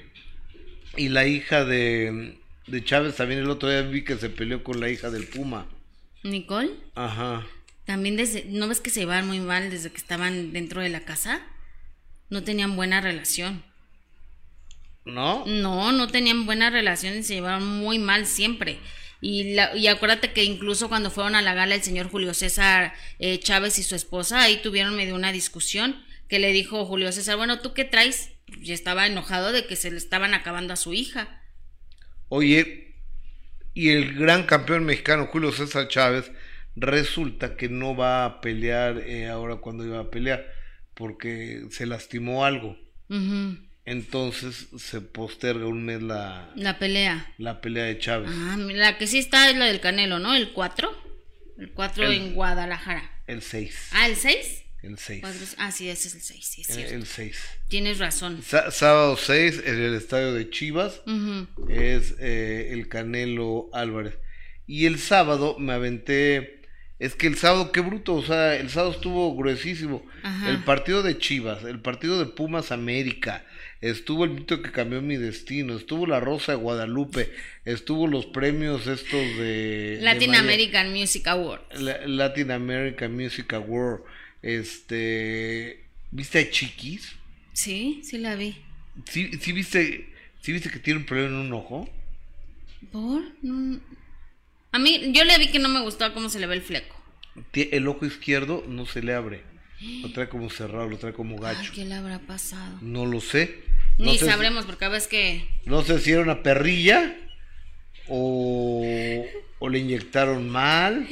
y 0.97 1.09
la 1.09 1.25
hija 1.27 1.65
de, 1.65 2.37
de 2.71 2.83
Chávez 2.83 3.17
también 3.17 3.41
el 3.41 3.49
otro 3.49 3.69
día 3.69 3.81
vi 3.81 4.03
que 4.03 4.17
se 4.17 4.29
peleó 4.29 4.63
con 4.63 4.79
la 4.79 4.89
hija 4.89 5.09
del 5.09 5.27
Puma. 5.27 5.67
Nicole, 6.23 6.71
Ajá. 6.95 7.45
también 7.85 8.15
desde, 8.15 8.45
¿no 8.45 8.67
ves 8.67 8.79
que 8.79 8.89
se 8.89 9.01
llevaban 9.01 9.27
muy 9.27 9.39
mal 9.39 9.69
desde 9.69 9.91
que 9.91 9.97
estaban 9.97 10.53
dentro 10.53 10.81
de 10.81 10.89
la 10.89 11.01
casa? 11.01 11.41
No 12.29 12.43
tenían 12.43 12.75
buena 12.75 13.01
relación. 13.01 13.63
¿No? 15.03 15.43
No, 15.47 15.91
no 15.91 16.07
tenían 16.07 16.45
buena 16.45 16.69
relación 16.69 17.17
y 17.17 17.23
se 17.23 17.33
llevaron 17.33 17.65
muy 17.65 17.99
mal 17.99 18.25
siempre. 18.25 18.79
Y, 19.19 19.55
la, 19.55 19.75
y 19.75 19.87
acuérdate 19.87 20.31
que 20.31 20.43
incluso 20.43 20.87
cuando 20.87 21.11
fueron 21.11 21.35
a 21.35 21.41
la 21.41 21.53
gala 21.53 21.75
el 21.75 21.83
señor 21.83 22.09
Julio 22.09 22.33
César 22.33 22.93
eh, 23.19 23.39
Chávez 23.39 23.77
y 23.79 23.83
su 23.83 23.95
esposa, 23.95 24.41
ahí 24.41 24.61
tuvieron 24.61 24.95
medio 24.95 25.15
una 25.15 25.31
discusión 25.31 26.01
que 26.29 26.39
le 26.39 26.53
dijo 26.53 26.85
Julio 26.85 27.11
César, 27.11 27.35
bueno, 27.35 27.59
¿tú 27.59 27.73
qué 27.73 27.83
traes? 27.83 28.29
Y 28.61 28.71
estaba 28.71 29.07
enojado 29.07 29.51
de 29.51 29.65
que 29.65 29.75
se 29.75 29.91
le 29.91 29.97
estaban 29.97 30.33
acabando 30.33 30.73
a 30.73 30.77
su 30.77 30.93
hija. 30.93 31.40
Oye, 32.33 32.95
y 33.73 33.89
el 33.89 34.13
gran 34.15 34.43
campeón 34.43 34.85
mexicano 34.85 35.27
Julio 35.27 35.51
César 35.51 35.89
Chávez 35.89 36.31
resulta 36.77 37.57
que 37.57 37.67
no 37.67 37.93
va 37.93 38.23
a 38.23 38.39
pelear 38.39 38.99
eh, 38.99 39.27
ahora 39.27 39.57
cuando 39.57 39.85
iba 39.85 39.99
a 39.99 40.09
pelear 40.09 40.45
porque 40.93 41.65
se 41.71 41.85
lastimó 41.85 42.45
algo. 42.45 42.77
Entonces 43.83 44.69
se 44.77 45.01
posterga 45.01 45.65
un 45.65 45.83
mes 45.83 46.01
la, 46.01 46.49
La 46.55 46.79
pelea. 46.79 47.33
la 47.37 47.59
pelea 47.59 47.83
de 47.83 47.97
Chávez. 47.97 48.29
Ah, 48.31 48.55
la 48.57 48.97
que 48.97 49.07
sí 49.07 49.17
está 49.17 49.49
es 49.49 49.57
la 49.57 49.65
del 49.65 49.81
Canelo, 49.81 50.17
¿no? 50.19 50.33
El 50.33 50.53
4. 50.53 50.89
El 51.57 51.71
4 51.71 52.05
El- 52.05 52.13
en 52.13 52.33
Guadalajara. 52.33 53.11
El 53.27 53.41
6. 53.41 53.89
Ah, 53.91 54.07
el 54.07 54.15
6. 54.15 54.63
El 54.83 54.97
6. 54.97 55.23
Ah, 55.57 55.71
sí, 55.71 55.89
ese 55.89 56.07
es 56.07 56.15
el 56.15 56.21
6, 56.21 56.45
sí, 56.45 56.61
es 56.61 56.69
El, 56.69 56.75
cierto. 56.75 56.95
el 56.95 57.05
6. 57.05 57.37
Tienes 57.67 57.99
razón. 57.99 58.41
Sábado 58.41 59.15
6 59.15 59.61
en 59.65 59.79
el 59.79 59.93
estadio 59.93 60.33
de 60.33 60.49
Chivas 60.49 61.01
es 61.69 62.15
eh, 62.19 62.69
el 62.71 62.87
Canelo 62.87 63.69
Álvarez. 63.73 64.15
Y 64.65 64.85
el 64.87 64.97
sábado 64.99 65.57
me 65.59 65.73
aventé. 65.73 66.61
Es 66.97 67.15
que 67.15 67.25
el 67.27 67.35
sábado, 67.35 67.71
qué 67.71 67.81
bruto, 67.81 68.13
o 68.13 68.23
sea, 68.23 68.55
el 68.55 68.69
sábado 68.69 68.91
estuvo 68.91 69.35
gruesísimo. 69.35 70.05
Ajá. 70.23 70.49
El 70.49 70.63
partido 70.63 71.01
de 71.01 71.17
Chivas, 71.17 71.63
el 71.63 71.79
partido 71.79 72.19
de 72.19 72.27
Pumas 72.27 72.71
América, 72.71 73.43
estuvo 73.81 74.23
el 74.23 74.29
mito 74.31 74.61
que 74.61 74.71
cambió 74.71 75.01
mi 75.01 75.17
destino, 75.17 75.75
estuvo 75.75 76.05
la 76.05 76.19
Rosa 76.19 76.51
de 76.51 76.59
Guadalupe, 76.59 77.31
estuvo 77.65 78.05
los 78.05 78.27
premios 78.27 78.85
estos 78.85 79.11
de... 79.37 79.97
Latin 80.01 80.35
American 80.35 80.91
Music 80.93 81.27
Award. 81.27 81.61
La- 81.73 82.05
Latin 82.05 82.51
American 82.51 83.15
Music 83.15 83.51
Award. 83.53 84.01
Este, 84.41 85.85
¿viste 86.11 86.39
a 86.39 86.49
Chiquis? 86.49 87.13
Sí, 87.53 88.01
sí 88.03 88.17
la 88.17 88.35
vi. 88.35 88.55
¿Sí, 89.09 89.31
sí 89.39 89.51
viste, 89.51 90.09
sí 90.41 90.51
viste 90.51 90.69
que 90.69 90.79
tiene 90.79 90.99
un 90.99 91.05
problema 91.05 91.29
en 91.29 91.35
un 91.47 91.53
ojo? 91.53 91.89
¿Por? 92.91 93.21
No. 93.41 93.79
A 94.71 94.79
mí, 94.79 95.11
yo 95.13 95.23
le 95.25 95.37
vi 95.37 95.49
que 95.49 95.59
no 95.59 95.69
me 95.69 95.81
gustaba 95.81 96.13
cómo 96.13 96.29
se 96.29 96.39
le 96.39 96.47
ve 96.47 96.55
el 96.55 96.61
fleco. 96.61 96.95
El 97.53 97.87
ojo 97.87 98.05
izquierdo 98.05 98.63
no 98.67 98.85
se 98.85 99.01
le 99.01 99.13
abre. 99.13 99.43
Lo 100.01 100.11
trae 100.11 100.29
como 100.29 100.49
cerrado, 100.49 100.87
lo 100.89 100.97
trae 100.97 101.13
como 101.13 101.35
Ay, 101.45 101.55
gacho. 101.55 101.71
¿qué 101.73 101.85
le 101.85 101.95
habrá 101.95 102.19
pasado? 102.19 102.77
No 102.81 103.05
lo 103.05 103.19
sé. 103.21 103.63
No 103.97 104.05
Ni 104.05 104.17
sé 104.17 104.25
si- 104.25 104.31
sabremos, 104.31 104.65
porque 104.65 104.85
a 104.85 104.89
veces 104.89 105.07
que. 105.09 105.47
no 105.65 105.83
sé 105.83 105.99
si 105.99 106.11
era 106.11 106.21
una 106.21 106.43
perrilla 106.43 107.15
o, 108.07 109.25
o 109.59 109.69
le 109.69 109.79
inyectaron 109.79 110.49
mal 110.49 111.07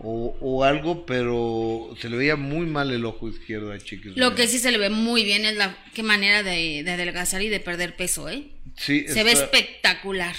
o, 0.00 0.36
o 0.40 0.64
algo, 0.64 1.06
pero 1.06 1.94
se 2.00 2.08
le 2.10 2.16
veía 2.16 2.36
muy 2.36 2.66
mal 2.66 2.90
el 2.90 3.04
ojo 3.04 3.28
izquierdo 3.28 3.72
a 3.72 3.78
Chiquis. 3.78 4.16
Lo 4.16 4.34
que 4.34 4.46
sí 4.48 4.58
se 4.58 4.70
le 4.72 4.78
ve 4.78 4.90
muy 4.90 5.24
bien 5.24 5.44
es 5.44 5.56
la 5.56 5.76
qué 5.94 6.02
manera 6.02 6.42
de, 6.42 6.82
de 6.82 6.90
adelgazar 6.90 7.42
y 7.42 7.48
de 7.48 7.60
perder 7.60 7.96
peso, 7.96 8.28
¿eh? 8.28 8.48
Sí, 8.76 9.06
Se 9.08 9.22
ve 9.24 9.32
espectacular. 9.32 10.34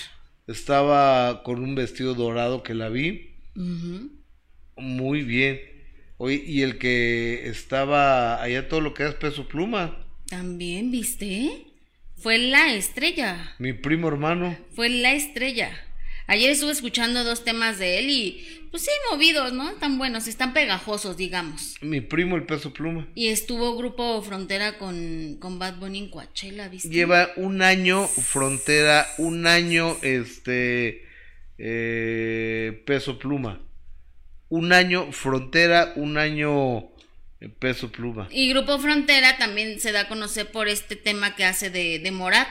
estaba 0.47 1.43
con 1.43 1.63
un 1.63 1.75
vestido 1.75 2.13
dorado 2.13 2.61
que 2.63 2.73
la 2.73 2.89
vi. 2.89 3.31
Muy 4.77 5.21
bien. 5.23 5.59
Oye, 6.17 6.43
y 6.45 6.61
el 6.61 6.77
que 6.77 7.47
estaba 7.47 8.41
allá 8.41 8.67
todo 8.69 8.81
lo 8.81 8.93
que 8.93 9.05
es 9.05 9.13
peso 9.15 9.47
pluma, 9.47 10.05
También, 10.29 10.91
¿viste? 10.91 11.65
Fue 12.17 12.37
la 12.37 12.73
estrella. 12.73 13.55
mi 13.59 13.73
primo 13.73 14.07
hermano. 14.07 14.57
Fue 14.75 14.89
la 14.89 15.13
estrella. 15.13 15.71
Ayer 16.27 16.49
estuve 16.49 16.71
escuchando 16.71 17.23
dos 17.23 17.43
temas 17.43 17.77
de 17.77 17.99
él 17.99 18.09
y, 18.09 18.67
pues 18.71 18.83
sí, 18.83 18.89
movidos, 19.11 19.53
¿no? 19.53 19.73
Tan 19.73 19.99
buenos, 19.99 20.27
están 20.27 20.53
pegajosos, 20.53 21.17
digamos. 21.17 21.75
Mi 21.81 22.01
primo 22.01 22.35
el 22.35 22.45
peso 22.45 22.73
pluma. 22.73 23.07
Y 23.13 23.27
estuvo 23.27 23.77
Grupo 23.77 24.21
Frontera 24.23 24.79
con, 24.79 25.37
con 25.39 25.59
Bad 25.59 25.77
Bunny 25.77 25.99
en 25.99 26.09
Coachella, 26.09 26.67
¿viste? 26.67 26.89
Lleva 26.89 27.29
un 27.35 27.61
año 27.61 28.07
frontera, 28.07 29.05
un 29.19 29.45
año 29.45 29.97
este 30.01 31.05
eh, 31.59 32.83
peso 32.87 33.19
pluma. 33.19 33.61
Un 34.49 34.73
año 34.73 35.11
frontera, 35.11 35.93
un 35.95 36.17
año 36.17 36.94
peso 37.49 37.91
pluma. 37.91 38.27
Y 38.31 38.49
Grupo 38.49 38.79
Frontera 38.79 39.37
también 39.37 39.79
se 39.79 39.91
da 39.91 40.01
a 40.01 40.07
conocer 40.07 40.51
por 40.51 40.67
este 40.67 40.95
tema 40.95 41.35
que 41.35 41.45
hace 41.45 41.69
de, 41.69 41.99
de 41.99 42.11
Morat. 42.11 42.47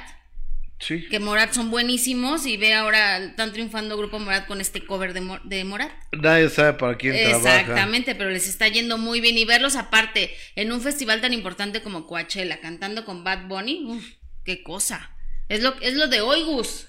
Sí. 0.80 1.06
Que 1.08 1.20
Morat 1.20 1.52
son 1.52 1.70
buenísimos 1.70 2.46
y 2.46 2.56
ve 2.56 2.74
ahora, 2.74 3.18
están 3.18 3.52
triunfando 3.52 3.96
Grupo 3.96 4.18
Morat 4.18 4.46
con 4.46 4.60
este 4.60 4.84
cover 4.84 5.14
de, 5.14 5.38
de 5.44 5.64
Morat. 5.64 5.92
Nadie 6.12 6.50
sabe 6.50 6.74
para 6.74 6.96
quién 6.96 7.14
trabaja. 7.16 7.60
Exactamente, 7.60 8.14
pero 8.14 8.30
les 8.30 8.48
está 8.48 8.68
yendo 8.68 8.98
muy 8.98 9.20
bien. 9.20 9.38
Y 9.38 9.44
verlos 9.44 9.76
aparte 9.76 10.34
en 10.56 10.72
un 10.72 10.80
festival 10.80 11.20
tan 11.20 11.32
importante 11.32 11.82
como 11.82 12.06
Coachella, 12.06 12.60
cantando 12.60 13.04
con 13.04 13.24
Bad 13.24 13.46
Bunny, 13.46 13.84
uf, 13.86 14.04
qué 14.44 14.62
cosa. 14.62 15.10
Es 15.48 15.62
lo, 15.62 15.74
es 15.80 15.94
lo 15.94 16.08
de 16.08 16.20
hoy, 16.20 16.42
Gus. 16.42 16.86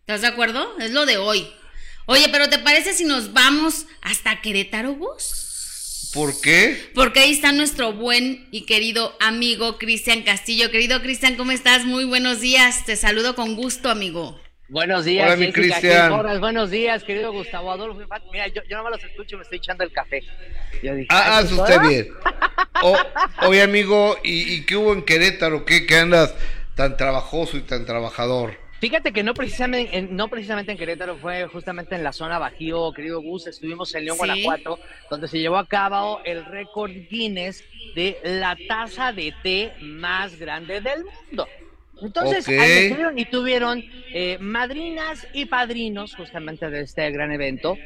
¿Estás 0.00 0.20
de 0.20 0.26
acuerdo? 0.28 0.76
Es 0.78 0.90
lo 0.90 1.06
de 1.06 1.16
hoy. 1.16 1.48
Oye, 2.06 2.28
pero 2.30 2.48
¿te 2.48 2.58
parece 2.58 2.92
si 2.92 3.04
nos 3.04 3.32
vamos 3.32 3.86
hasta 4.02 4.40
Querétaro, 4.40 4.94
Gus? 4.94 5.51
¿Por 6.12 6.38
qué? 6.40 6.90
Porque 6.94 7.20
ahí 7.20 7.32
está 7.32 7.52
nuestro 7.52 7.92
buen 7.94 8.46
y 8.50 8.66
querido 8.66 9.16
amigo 9.20 9.78
Cristian 9.78 10.22
Castillo. 10.22 10.70
Querido 10.70 11.00
Cristian, 11.00 11.36
¿cómo 11.36 11.52
estás? 11.52 11.84
Muy 11.84 12.04
buenos 12.04 12.40
días. 12.40 12.84
Te 12.84 12.96
saludo 12.96 13.34
con 13.34 13.56
gusto, 13.56 13.88
amigo. 13.88 14.38
Buenos 14.68 15.04
días, 15.04 15.26
Hola, 15.26 15.36
mi 15.36 15.52
Cristian. 15.52 16.40
Buenos 16.40 16.70
días, 16.70 17.02
querido 17.04 17.32
Gustavo 17.32 17.72
Adolfo. 17.72 18.00
Mira, 18.32 18.46
yo, 18.48 18.62
yo 18.68 18.76
no 18.78 18.84
me 18.84 18.90
los 18.90 19.02
escucho 19.04 19.34
y 19.34 19.38
me 19.38 19.42
estoy 19.42 19.58
echando 19.58 19.84
el 19.84 19.92
café. 19.92 20.22
Yo 20.82 20.94
dije, 20.94 21.08
Ah, 21.10 21.38
hace 21.38 21.48
pues, 21.54 21.60
usted 21.60 21.76
¿ah? 21.78 21.88
bien. 21.88 22.08
O- 22.84 22.98
oye, 23.46 23.62
amigo, 23.62 24.16
¿y, 24.24 24.54
y 24.54 24.66
qué 24.66 24.76
hubo 24.76 24.92
en 24.92 25.02
Querétaro? 25.02 25.64
¿Qué, 25.64 25.86
qué 25.86 25.96
andas 25.98 26.34
tan 26.74 26.96
trabajoso 26.96 27.56
y 27.56 27.60
tan 27.60 27.86
trabajador? 27.86 28.58
Fíjate 28.82 29.12
que 29.12 29.22
no 29.22 29.32
precisamente, 29.32 29.96
en, 29.96 30.16
no 30.16 30.26
precisamente 30.26 30.72
en 30.72 30.76
Querétaro, 30.76 31.16
fue 31.16 31.46
justamente 31.46 31.94
en 31.94 32.02
la 32.02 32.12
zona 32.12 32.40
Bajío, 32.40 32.92
querido 32.92 33.22
Gus. 33.22 33.46
Estuvimos 33.46 33.94
en 33.94 34.06
León, 34.06 34.16
Sí. 34.16 34.26
Guanajuato, 34.26 34.80
donde 35.08 35.28
se 35.28 35.38
llevó 35.38 35.58
a 35.58 35.68
cabo 35.68 36.20
el 36.24 36.44
récord 36.44 36.90
Guinness 37.08 37.62
de 37.94 38.18
la 38.24 38.58
taza 38.66 39.12
de 39.12 39.32
té 39.40 39.72
más 39.80 40.36
grande 40.36 40.80
del 40.80 41.04
mundo. 41.04 41.46
Entonces, 42.02 42.44
Ok. 42.48 42.54
ahí 42.58 42.70
estuvieron 42.72 43.18
y 43.20 43.24
tuvieron 43.26 43.84
eh, 44.12 44.38
madrinas 44.40 45.28
y 45.32 45.44
padrinos 45.44 46.16
justamente 46.16 46.68
de 46.68 46.80
este 46.80 47.08
gran 47.12 47.30
evento. 47.30 47.78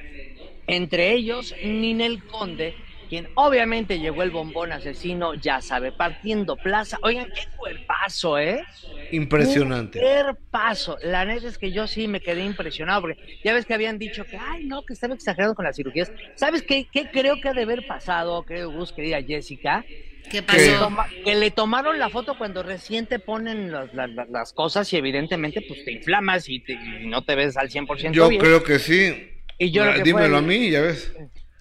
Entre 0.66 1.12
ellos, 1.12 1.54
Ninel 1.62 2.24
Conde, 2.24 2.74
quien 3.08 3.28
obviamente 3.34 3.98
llegó 3.98 4.22
el 4.22 4.30
bombón 4.30 4.72
asesino, 4.72 5.34
ya 5.34 5.60
sabe, 5.60 5.92
partiendo 5.92 6.56
plaza. 6.56 6.98
Oigan, 7.02 7.26
qué 7.34 7.42
cuerpazo, 7.56 8.38
¿eh? 8.38 8.64
Impresionante. 9.12 10.00
Un 10.00 10.36
paso. 10.50 10.98
La 11.02 11.24
neta 11.24 11.46
es 11.48 11.58
que 11.58 11.72
yo 11.72 11.86
sí 11.86 12.08
me 12.08 12.20
quedé 12.20 12.42
impresionado 12.44 13.02
porque 13.02 13.40
ya 13.44 13.52
ves 13.52 13.64
que 13.66 13.74
habían 13.74 13.98
dicho 13.98 14.24
que, 14.24 14.36
ay, 14.36 14.64
no, 14.66 14.82
que 14.84 14.92
estaba 14.94 15.14
exagerado 15.14 15.54
con 15.54 15.64
las 15.64 15.76
cirugías. 15.76 16.10
¿Sabes 16.34 16.62
qué, 16.62 16.86
qué 16.92 17.08
creo 17.12 17.40
que 17.40 17.48
ha 17.48 17.54
de 17.54 17.62
haber 17.62 17.86
pasado, 17.86 18.44
querido 18.44 18.70
Gus, 18.72 18.92
querida 18.92 19.22
Jessica? 19.22 19.84
¿Qué 20.28 20.38
Que, 20.38 20.42
pasó? 20.42 20.78
toma- 20.84 21.06
que 21.24 21.36
le 21.36 21.52
tomaron 21.52 21.98
la 22.00 22.10
foto 22.10 22.36
cuando 22.36 22.62
recién 22.64 23.06
te 23.06 23.20
ponen 23.20 23.70
las, 23.70 23.92
las- 23.94 24.52
cosas 24.52 24.92
y 24.92 24.96
evidentemente 24.96 25.60
pues 25.62 25.84
te 25.84 25.92
inflamas 25.92 26.48
y, 26.48 26.58
te- 26.60 26.72
y 26.72 27.06
no 27.06 27.22
te 27.22 27.36
ves 27.36 27.56
al 27.56 27.70
100% 27.70 28.12
Yo 28.12 28.28
bien. 28.28 28.40
creo 28.40 28.64
que 28.64 28.78
sí. 28.80 29.30
Y 29.58 29.70
yo 29.70 29.84
lo 29.84 29.94
que 29.94 30.02
Dímelo 30.02 30.28
fue- 30.30 30.38
a 30.38 30.42
mí, 30.42 30.70
ya 30.70 30.80
ves. 30.80 31.12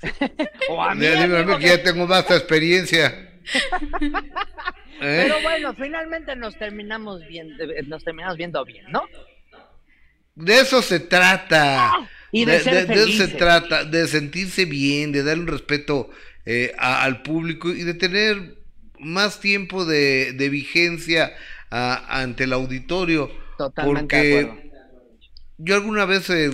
O 0.69 0.81
a 0.81 0.95
mí, 0.95 1.03
Ya, 1.05 1.57
que 1.59 1.67
ya 1.67 1.83
tengo 1.83 2.07
más 2.07 2.29
experiencia. 2.31 3.31
¿Eh? 5.01 5.23
Pero 5.27 5.41
bueno, 5.41 5.73
finalmente 5.75 6.35
nos 6.35 6.57
terminamos 6.57 7.25
bien, 7.27 7.55
nos 7.87 8.03
terminamos 8.03 8.37
viendo 8.37 8.63
bien, 8.65 8.85
¿no? 8.91 9.03
De 10.35 10.59
eso 10.61 10.81
se 10.81 10.99
trata. 10.99 11.91
Y 12.31 12.45
de 12.45 12.59
ser 12.59 12.87
de 12.87 12.93
eso 13.03 13.25
se 13.27 13.27
trata, 13.29 13.85
de 13.85 14.07
sentirse 14.07 14.65
bien, 14.65 15.11
de 15.11 15.23
dar 15.23 15.37
un 15.37 15.47
respeto 15.47 16.09
eh, 16.45 16.73
a- 16.77 17.03
al 17.03 17.21
público 17.21 17.69
y 17.69 17.83
de 17.83 17.93
tener 17.93 18.57
más 18.99 19.39
tiempo 19.39 19.85
de, 19.85 20.33
de 20.33 20.49
vigencia 20.49 21.33
a- 21.69 22.21
ante 22.21 22.45
el 22.45 22.53
auditorio. 22.53 23.31
Totalmente 23.57 24.15
de 24.15 24.39
acuerdo. 24.39 24.55
porque 24.61 24.71
yo 25.57 25.75
alguna 25.75 26.05
vez 26.05 26.29
eh, 26.29 26.49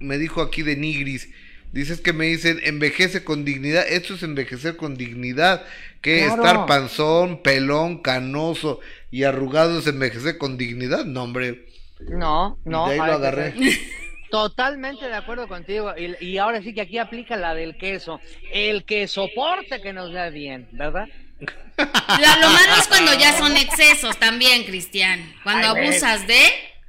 me 0.00 0.18
dijo 0.18 0.42
aquí 0.42 0.62
de 0.62 0.76
Nigris, 0.76 1.28
dices 1.72 2.00
que 2.00 2.12
me 2.12 2.26
dicen 2.26 2.60
envejece 2.64 3.24
con 3.24 3.44
dignidad, 3.44 3.86
esto 3.88 4.14
es 4.14 4.22
envejecer 4.22 4.76
con 4.76 4.96
dignidad, 4.96 5.64
que 6.00 6.24
Claro. 6.24 6.34
estar 6.42 6.66
panzón, 6.66 7.42
pelón, 7.42 7.98
canoso 8.02 8.80
y 9.10 9.24
arrugado 9.24 9.78
es 9.80 9.86
envejecer 9.86 10.38
con 10.38 10.56
dignidad, 10.56 11.04
no 11.04 11.24
hombre. 11.24 11.66
No, 12.00 12.58
no. 12.64 12.86
de 12.88 12.92
ahí 12.94 12.98
lo 12.98 13.14
agarré. 13.14 13.54
Totalmente 14.30 15.06
de 15.08 15.14
acuerdo 15.14 15.48
contigo. 15.48 15.92
Y, 15.98 16.14
y 16.24 16.38
ahora 16.38 16.62
sí 16.62 16.72
que 16.72 16.82
aquí 16.82 16.98
aplica 16.98 17.36
la 17.36 17.52
del 17.54 17.76
queso. 17.76 18.20
El 18.52 18.84
que 18.84 19.08
soporte 19.08 19.82
que 19.82 19.92
nos 19.92 20.12
da 20.12 20.30
bien, 20.30 20.68
¿verdad? 20.72 21.08
La- 21.76 22.36
lo 22.36 22.48
malo 22.48 22.74
es 22.78 22.86
cuando 22.86 23.12
ya 23.18 23.36
son 23.36 23.56
excesos 23.56 24.16
también, 24.18 24.64
Cristian. 24.64 25.20
Cuando 25.42 25.74
Ay, 25.74 25.84
abusas 25.88 26.26
de, 26.28 26.40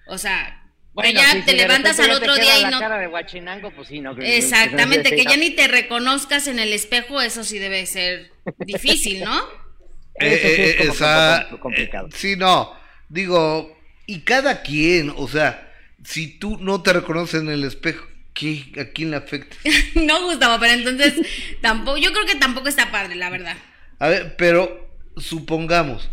o 0.08 0.18
sea, 0.20 0.61
que 1.00 1.14
Bueno, 1.14 1.20
ya 1.20 1.32
sí, 1.32 1.42
te 1.46 1.52
si 1.52 1.58
levantas 1.58 2.00
al 2.00 2.12
otro 2.12 2.36
día 2.36 2.60
y 2.60 2.62
la 2.64 2.72
no. 2.72 2.80
cara 2.80 2.98
de 2.98 3.08
guachinango, 3.08 3.72
pues 3.72 3.88
sí, 3.88 4.00
no. 4.02 4.16
que- 4.16 4.38
Exactamente, 4.38 5.16
que 5.16 5.26
ya 5.26 5.38
no. 5.38 5.38
ni 5.38 5.52
te 5.52 5.68
reconozcas 5.68 6.48
en 6.48 6.60
el 6.60 6.74
espejo, 6.74 7.22
eso 7.22 7.44
sí 7.44 7.60
debe 7.60 7.86
ser 7.86 8.32
difícil, 8.58 9.24
¿no? 9.24 9.42
Eso 10.20 10.52
sí 10.56 10.62
es 10.62 10.76
como 10.76 10.94
esa- 10.94 11.46
poco 11.50 11.60
complicado. 11.62 12.08
eh, 12.08 12.12
sí, 12.14 12.36
no, 12.36 12.74
digo, 13.10 13.78
y 14.06 14.22
cada 14.22 14.62
quien, 14.62 15.12
o 15.16 15.28
sea, 15.28 15.72
si 16.04 16.28
tú 16.39 16.58
no 16.60 16.82
te 16.84 16.94
reconoces 16.94 17.42
en 17.42 17.50
el 17.50 17.64
espejo, 17.64 18.06
¿qué, 18.34 18.66
¿a 18.80 18.86
quién 18.94 19.12
le 19.12 19.18
afecta? 19.18 19.56
No, 19.96 20.24
Gustavo, 20.26 20.60
pero 20.60 20.74
entonces 20.74 21.16
tampoco, 21.62 21.98
yo 21.98 22.12
creo 22.12 22.26
que 22.26 22.36
tampoco 22.36 22.68
está 22.68 22.92
padre, 22.92 23.16
la 23.16 23.30
verdad. 23.30 23.58
A 24.00 24.10
ver, 24.10 24.36
pero 24.38 24.89
supongamos, 25.18 26.10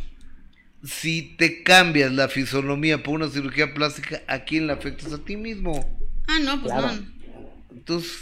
si 0.84 1.22
te 1.36 1.62
cambias 1.62 2.12
la 2.12 2.28
fisonomía 2.28 3.02
por 3.02 3.14
una 3.14 3.28
cirugía 3.28 3.74
plástica, 3.74 4.22
¿a 4.26 4.40
quién 4.40 4.66
le 4.66 4.72
afectas? 4.74 5.12
A 5.12 5.18
ti 5.24 5.36
mismo. 5.36 5.98
Ah, 6.28 6.38
no, 6.42 6.60
pues 6.60 6.72
Claro. 6.72 6.92
no. 6.92 7.02
Entonces, 7.72 8.18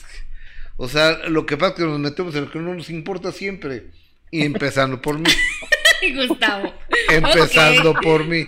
o 0.76 0.88
sea, 0.88 1.12
lo 1.28 1.44
que 1.46 1.56
pasa 1.56 1.72
es 1.72 1.78
que 1.78 1.84
nos 1.84 1.98
metemos 1.98 2.34
en 2.34 2.44
lo 2.44 2.50
que 2.50 2.58
no 2.58 2.74
nos 2.74 2.90
importa 2.90 3.32
siempre. 3.32 3.86
Y 4.30 4.42
empezando 4.42 5.00
por 5.00 5.18
mí. 5.18 5.30
Gustavo. 6.14 6.74
empezando 7.10 7.94
por 7.94 8.24
mí. 8.26 8.42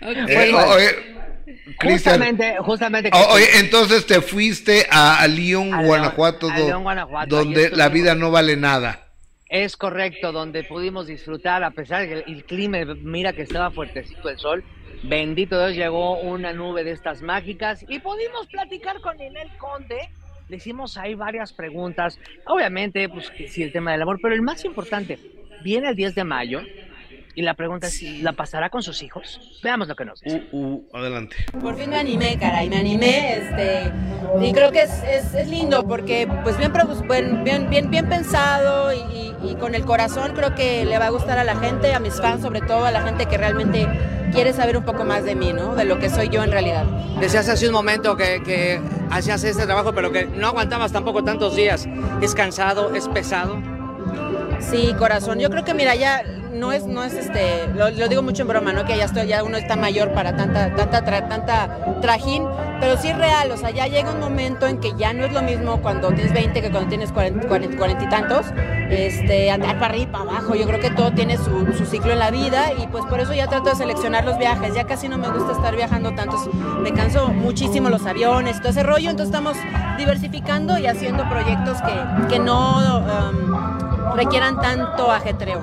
ok. 0.00 0.16
Eh, 0.28 0.34
Bueno, 0.34 0.58
oye, 0.58 0.90
Cristian, 1.78 2.16
Justamente, 2.20 2.56
justamente. 2.60 3.10
oye, 3.30 3.46
entonces 3.58 4.06
te 4.06 4.20
fuiste 4.20 4.86
a, 4.90 5.20
a 5.20 5.26
León, 5.28 5.70
Guanajuato, 5.84 6.50
a 6.50 6.58
do- 6.58 6.66
León, 6.66 6.82
Guanajuato, 6.82 7.38
ahí 7.38 7.44
donde 7.44 7.70
la 7.70 7.88
vida 7.88 8.14
no 8.14 8.30
vale 8.30 8.56
nada. 8.56 9.09
Es 9.50 9.76
correcto, 9.76 10.30
donde 10.30 10.62
pudimos 10.62 11.08
disfrutar, 11.08 11.64
a 11.64 11.72
pesar 11.72 12.02
de 12.02 12.08
que 12.08 12.30
el, 12.30 12.44
clima, 12.44 12.78
mira 13.02 13.32
que 13.32 13.42
estaba 13.42 13.72
fuertecito 13.72 14.28
el 14.28 14.38
sol. 14.38 14.62
Bendito 15.02 15.58
Dios, 15.58 15.76
llegó 15.76 16.20
una 16.20 16.52
nube 16.52 16.84
de 16.84 16.92
estas 16.92 17.20
mágicas 17.20 17.84
y 17.88 17.98
pudimos 17.98 18.46
platicar 18.46 19.00
con 19.00 19.16
Ninel 19.16 19.48
Conde. 19.58 20.08
Le 20.48 20.56
hicimos 20.56 20.96
ahí 20.96 21.16
varias 21.16 21.52
preguntas. 21.52 22.20
Obviamente, 22.46 23.08
pues 23.08 23.32
sí, 23.48 23.64
el 23.64 23.72
tema 23.72 23.90
del 23.90 24.02
amor, 24.02 24.20
pero 24.22 24.36
el 24.36 24.42
más 24.42 24.64
importante, 24.64 25.18
viene 25.64 25.88
el 25.88 25.96
10 25.96 26.14
de 26.14 26.24
mayo 26.24 26.60
Y 27.40 27.42
la 27.42 27.54
pregunta 27.54 27.86
es, 27.86 28.02
¿la 28.20 28.32
pasará 28.34 28.68
con 28.68 28.82
sus 28.82 29.02
hijos? 29.02 29.40
Veamos 29.62 29.88
lo 29.88 29.96
que 29.96 30.04
nos 30.04 30.20
dice. 30.20 30.46
Uh, 30.52 30.74
uh, 30.74 30.88
adelante. 30.92 31.36
Por 31.58 31.74
fin 31.74 31.88
me 31.88 31.96
animé, 31.96 32.38
caray, 32.38 32.68
me 32.68 32.76
animé, 32.76 33.32
este, 33.38 33.90
y 34.42 34.52
creo 34.52 34.70
que 34.70 34.82
es, 34.82 34.90
es, 35.04 35.32
es 35.32 35.48
lindo 35.48 35.82
porque, 35.88 36.28
pues 36.42 36.58
bien, 36.58 36.70
bien, 37.42 37.70
bien, 37.70 37.90
bien 37.90 38.06
pensado 38.10 38.92
y, 38.92 38.98
y- 38.98 39.30
y 39.42 39.54
con 39.54 39.74
el 39.74 39.86
corazón 39.86 40.32
creo 40.34 40.54
que 40.54 40.84
le 40.84 40.98
va 40.98 41.06
a 41.06 41.08
gustar 41.10 41.38
a 41.38 41.44
la 41.44 41.56
gente, 41.56 41.94
a 41.94 41.98
mis 41.98 42.20
fans 42.20 42.42
sobre 42.42 42.60
todo, 42.60 42.84
a 42.84 42.90
la 42.90 43.00
gente 43.00 43.24
que 43.24 43.38
realmente 43.38 43.86
quiere 44.34 44.52
saber 44.52 44.76
un 44.76 44.84
poco 44.84 45.06
más 45.06 45.24
de 45.24 45.34
mí, 45.34 45.54
¿no? 45.54 45.74
De 45.74 45.86
lo 45.86 45.98
que 45.98 46.10
soy 46.10 46.28
yo 46.28 46.44
en 46.44 46.50
realidad. 46.52 46.84
Decías 47.20 47.48
hace 47.48 47.66
un 47.66 47.72
momento 47.72 48.18
que, 48.18 48.42
que 48.44 48.78
hacías 49.10 49.42
este 49.44 49.64
trabajo, 49.64 49.94
pero 49.94 50.12
que 50.12 50.26
no 50.26 50.48
aguantabas 50.48 50.92
tampoco 50.92 51.24
tantos 51.24 51.56
días. 51.56 51.88
¿Es 52.20 52.34
cansado? 52.34 52.94
¿Es 52.94 53.08
pesado? 53.08 53.62
Sí, 54.60 54.94
corazón. 54.98 55.38
Yo 55.38 55.50
creo 55.50 55.64
que 55.64 55.74
mira, 55.74 55.94
ya 55.94 56.22
no 56.52 56.72
es, 56.72 56.84
no 56.84 57.02
es 57.04 57.14
este, 57.14 57.68
lo, 57.74 57.90
lo 57.90 58.08
digo 58.08 58.22
mucho 58.22 58.42
en 58.42 58.48
broma, 58.48 58.72
¿no? 58.72 58.84
Que 58.84 58.96
ya 58.96 59.04
estoy, 59.06 59.26
ya 59.26 59.42
uno 59.42 59.56
está 59.56 59.76
mayor 59.76 60.12
para 60.12 60.36
tanta, 60.36 60.74
tanta, 60.74 61.04
tra- 61.04 61.26
tanta 61.28 61.78
trajín, 62.02 62.44
pero 62.80 62.96
sí 62.98 63.08
es 63.08 63.16
real, 63.16 63.50
o 63.52 63.56
sea, 63.56 63.70
ya 63.70 63.86
llega 63.86 64.10
un 64.10 64.20
momento 64.20 64.66
en 64.66 64.78
que 64.78 64.92
ya 64.98 65.12
no 65.12 65.24
es 65.24 65.32
lo 65.32 65.42
mismo 65.42 65.80
cuando 65.80 66.08
tienes 66.08 66.32
20 66.34 66.60
que 66.60 66.70
cuando 66.70 66.88
tienes 66.88 67.12
40, 67.12 67.46
40, 67.48 67.76
40 67.78 68.04
y 68.04 68.08
tantos, 68.08 68.46
este, 68.90 69.50
andar 69.50 69.76
para 69.78 69.86
arriba, 69.94 70.12
para 70.12 70.24
abajo. 70.24 70.54
Yo 70.54 70.66
creo 70.66 70.80
que 70.80 70.90
todo 70.90 71.12
tiene 71.12 71.36
su, 71.38 71.72
su 71.78 71.86
ciclo 71.86 72.12
en 72.12 72.18
la 72.18 72.30
vida 72.30 72.72
y 72.76 72.86
pues 72.88 73.04
por 73.06 73.20
eso 73.20 73.32
ya 73.32 73.46
trato 73.46 73.70
de 73.70 73.76
seleccionar 73.76 74.24
los 74.24 74.36
viajes. 74.36 74.74
Ya 74.74 74.84
casi 74.84 75.08
no 75.08 75.16
me 75.18 75.28
gusta 75.30 75.52
estar 75.52 75.74
viajando 75.74 76.12
tantos, 76.14 76.50
me 76.80 76.92
canso 76.92 77.28
muchísimo 77.28 77.88
los 77.88 78.04
aviones, 78.06 78.58
todo 78.58 78.70
ese 78.70 78.82
rollo, 78.82 79.08
entonces 79.10 79.34
estamos 79.34 79.56
diversificando 79.96 80.78
y 80.78 80.86
haciendo 80.86 81.28
proyectos 81.28 81.78
que, 81.82 82.28
que 82.28 82.38
no 82.38 82.98
um, 82.98 83.49
requieran 84.16 84.60
tanto 84.60 85.10
ajetreo. 85.10 85.60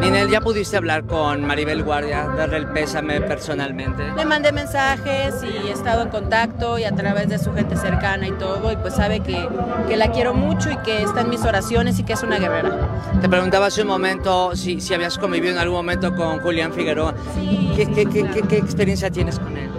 Ninel, 0.00 0.28
¿ya 0.30 0.40
pudiste 0.40 0.76
hablar 0.76 1.04
con 1.04 1.44
Maribel 1.46 1.84
Guardia, 1.84 2.26
darle 2.36 2.56
el 2.56 2.66
pésame 2.66 3.20
personalmente? 3.20 4.02
Le 4.16 4.24
mandé 4.24 4.50
mensajes 4.50 5.34
y 5.44 5.68
he 5.68 5.70
estado 5.72 6.02
en 6.02 6.08
contacto 6.08 6.76
y 6.78 6.84
a 6.84 6.92
través 6.92 7.28
de 7.28 7.38
su 7.38 7.52
gente 7.54 7.76
cercana 7.76 8.26
y 8.26 8.32
todo, 8.32 8.72
y 8.72 8.76
pues 8.76 8.94
sabe 8.94 9.20
que, 9.20 9.48
que 9.88 9.96
la 9.96 10.10
quiero 10.10 10.34
mucho 10.34 10.70
y 10.72 10.76
que 10.78 11.02
está 11.02 11.20
en 11.20 11.30
mis 11.30 11.44
oraciones 11.44 11.98
y 12.00 12.02
que 12.04 12.14
es 12.14 12.22
una 12.24 12.38
guerrera. 12.38 12.72
Te 13.20 13.28
preguntaba 13.28 13.66
hace 13.66 13.82
un 13.82 13.88
momento 13.88 14.56
si, 14.56 14.80
si 14.80 14.92
habías 14.92 15.18
convivido 15.18 15.52
en 15.52 15.58
algún 15.58 15.76
momento 15.76 16.16
con 16.16 16.40
Julián 16.40 16.72
Figueroa. 16.72 17.14
Sí, 17.34 17.72
¿Qué, 17.76 17.86
sí, 17.86 17.92
qué- 17.94 18.02
sí. 18.04 18.08
qué- 18.12 18.28
qué- 18.30 18.42
qué 18.48 18.56
experiencia 18.58 19.08
tienes 19.10 19.38
con 19.38 19.56
él? 19.56 19.70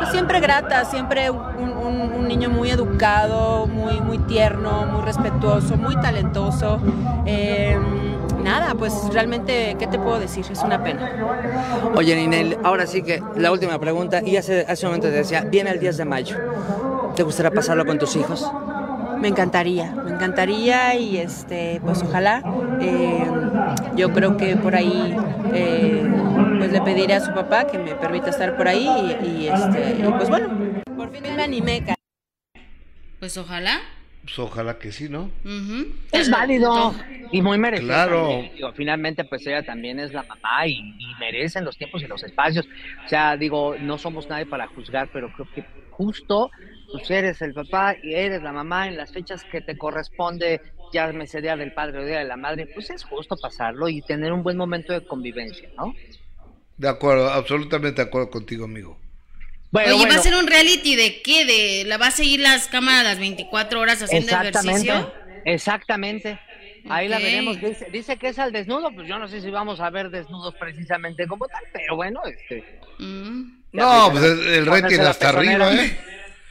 Pues 0.00 0.12
siempre 0.12 0.40
grata, 0.40 0.86
siempre 0.86 1.28
un, 1.30 1.38
un- 1.38 2.12
un 2.20 2.26
niño 2.26 2.48
muy 2.48 2.70
educado, 2.70 3.66
muy, 3.66 4.00
muy 4.00 4.16
tierno, 4.16 4.86
muy 4.86 5.02
respetuoso, 5.02 5.76
muy 5.76 5.94
talentoso. 6.00 6.78
Eh, 7.26 7.76
nada, 8.42 8.74
pues 8.74 8.94
realmente, 9.12 9.76
¿qué 9.78 9.86
te 9.86 9.98
puedo 9.98 10.18
decir? 10.18 10.46
Es 10.50 10.62
una 10.62 10.82
pena. 10.82 11.06
Oye, 11.94 12.16
Ninel, 12.16 12.56
ahora 12.64 12.86
sí 12.86 13.02
que 13.02 13.22
la 13.36 13.52
última 13.52 13.78
pregunta, 13.78 14.22
y 14.24 14.38
hace, 14.38 14.64
hace 14.66 14.86
un 14.86 14.92
momento 14.92 15.08
te 15.08 15.16
decía, 15.16 15.42
viene 15.42 15.68
el 15.70 15.78
10 15.80 15.98
de 15.98 16.06
mayo. 16.06 16.36
¿Te 17.14 17.22
gustaría 17.22 17.50
pasarlo 17.50 17.84
con 17.84 17.98
tus 17.98 18.16
hijos? 18.16 18.50
Me 19.20 19.28
encantaría, 19.28 19.92
me 19.92 20.12
encantaría 20.12 20.94
y 20.94 21.18
este, 21.18 21.78
pues 21.84 22.02
ojalá. 22.02 22.42
eh, 22.80 23.26
yo 23.96 24.14
creo 24.14 24.38
que 24.38 24.56
por 24.56 24.74
ahí 24.74 25.14
eh, 25.52 26.10
pues 26.60 26.72
le 26.72 26.82
pediré 26.82 27.14
a 27.14 27.20
su 27.20 27.32
papá 27.32 27.66
que 27.66 27.78
me 27.78 27.94
permita 27.94 28.28
estar 28.28 28.54
por 28.54 28.68
ahí 28.68 28.86
y, 28.86 29.26
y, 29.26 29.48
este, 29.48 29.96
y 29.98 30.02
pues 30.02 30.28
bueno, 30.28 30.82
por 30.94 31.10
fin 31.10 31.22
me 31.22 31.42
animé. 31.42 31.82
Pues 33.18 33.38
ojalá. 33.38 33.80
Pues 34.22 34.38
ojalá 34.38 34.78
que 34.78 34.92
sí, 34.92 35.08
¿no? 35.08 35.30
Es 36.12 36.30
válido 36.30 36.94
y 37.32 37.40
muy 37.40 37.56
merecido. 37.56 37.88
Claro. 37.88 38.42
Digo, 38.54 38.72
finalmente, 38.74 39.24
pues 39.24 39.46
ella 39.46 39.64
también 39.64 39.98
es 39.98 40.12
la 40.12 40.22
mamá 40.22 40.66
y, 40.66 40.74
y 40.74 41.14
merecen 41.18 41.64
los 41.64 41.78
tiempos 41.78 42.02
y 42.02 42.06
los 42.06 42.22
espacios. 42.22 42.68
O 43.06 43.08
sea, 43.08 43.38
digo, 43.38 43.76
no 43.80 43.96
somos 43.96 44.28
nadie 44.28 44.44
para 44.44 44.66
juzgar, 44.66 45.08
pero 45.10 45.32
creo 45.32 45.48
que 45.54 45.64
justo 45.90 46.50
pues 46.92 47.10
eres 47.10 47.40
el 47.40 47.54
papá 47.54 47.96
y 48.02 48.14
eres 48.14 48.42
la 48.42 48.52
mamá 48.52 48.88
en 48.88 48.96
las 48.96 49.12
fechas 49.12 49.44
que 49.44 49.60
te 49.60 49.78
corresponde, 49.78 50.60
ya 50.92 51.06
me 51.12 51.24
día 51.26 51.56
del 51.56 51.72
padre 51.72 52.00
o 52.00 52.04
día 52.04 52.18
de 52.18 52.24
la 52.24 52.36
madre, 52.36 52.66
pues 52.66 52.90
es 52.90 53.04
justo 53.04 53.36
pasarlo 53.36 53.88
y 53.88 54.02
tener 54.02 54.32
un 54.32 54.42
buen 54.42 54.56
momento 54.56 54.92
de 54.92 55.04
convivencia, 55.04 55.68
¿no? 55.76 55.94
De 56.80 56.88
acuerdo, 56.88 57.28
absolutamente 57.30 58.00
de 58.00 58.08
acuerdo 58.08 58.30
contigo, 58.30 58.64
amigo. 58.64 58.98
Bueno, 59.70 59.96
Oye, 59.96 60.08
¿va 60.08 60.14
a 60.14 60.18
ser 60.22 60.34
un 60.34 60.46
reality 60.46 60.96
de 60.96 61.20
qué? 61.20 61.44
¿De 61.44 61.84
la 61.86 61.98
va 61.98 62.06
a 62.06 62.10
seguir 62.10 62.40
las 62.40 62.68
cámaras 62.68 63.04
las 63.04 63.18
24 63.18 63.78
horas 63.78 64.02
haciendo 64.02 64.32
exactamente, 64.32 64.88
ejercicio? 64.88 65.14
exactamente. 65.44 66.38
Ahí 66.88 67.06
la 67.06 67.18
veremos. 67.18 67.60
Dice, 67.60 67.86
dice 67.92 68.16
que 68.16 68.28
es 68.28 68.38
al 68.38 68.50
desnudo, 68.50 68.94
pues 68.94 69.06
yo 69.06 69.18
no 69.18 69.28
sé 69.28 69.42
si 69.42 69.50
vamos 69.50 69.78
a 69.80 69.90
ver 69.90 70.08
desnudos 70.08 70.54
precisamente 70.58 71.26
como 71.26 71.46
tal, 71.48 71.62
pero 71.70 71.96
bueno, 71.96 72.22
este. 72.24 72.64
Mm. 72.98 73.60
No, 73.74 74.08
pues 74.10 74.24
el, 74.24 74.46
el 74.46 74.66
rating 74.66 75.00
hasta 75.00 75.32
pezonera. 75.32 75.66
arriba, 75.68 75.84
¿eh? 75.84 75.98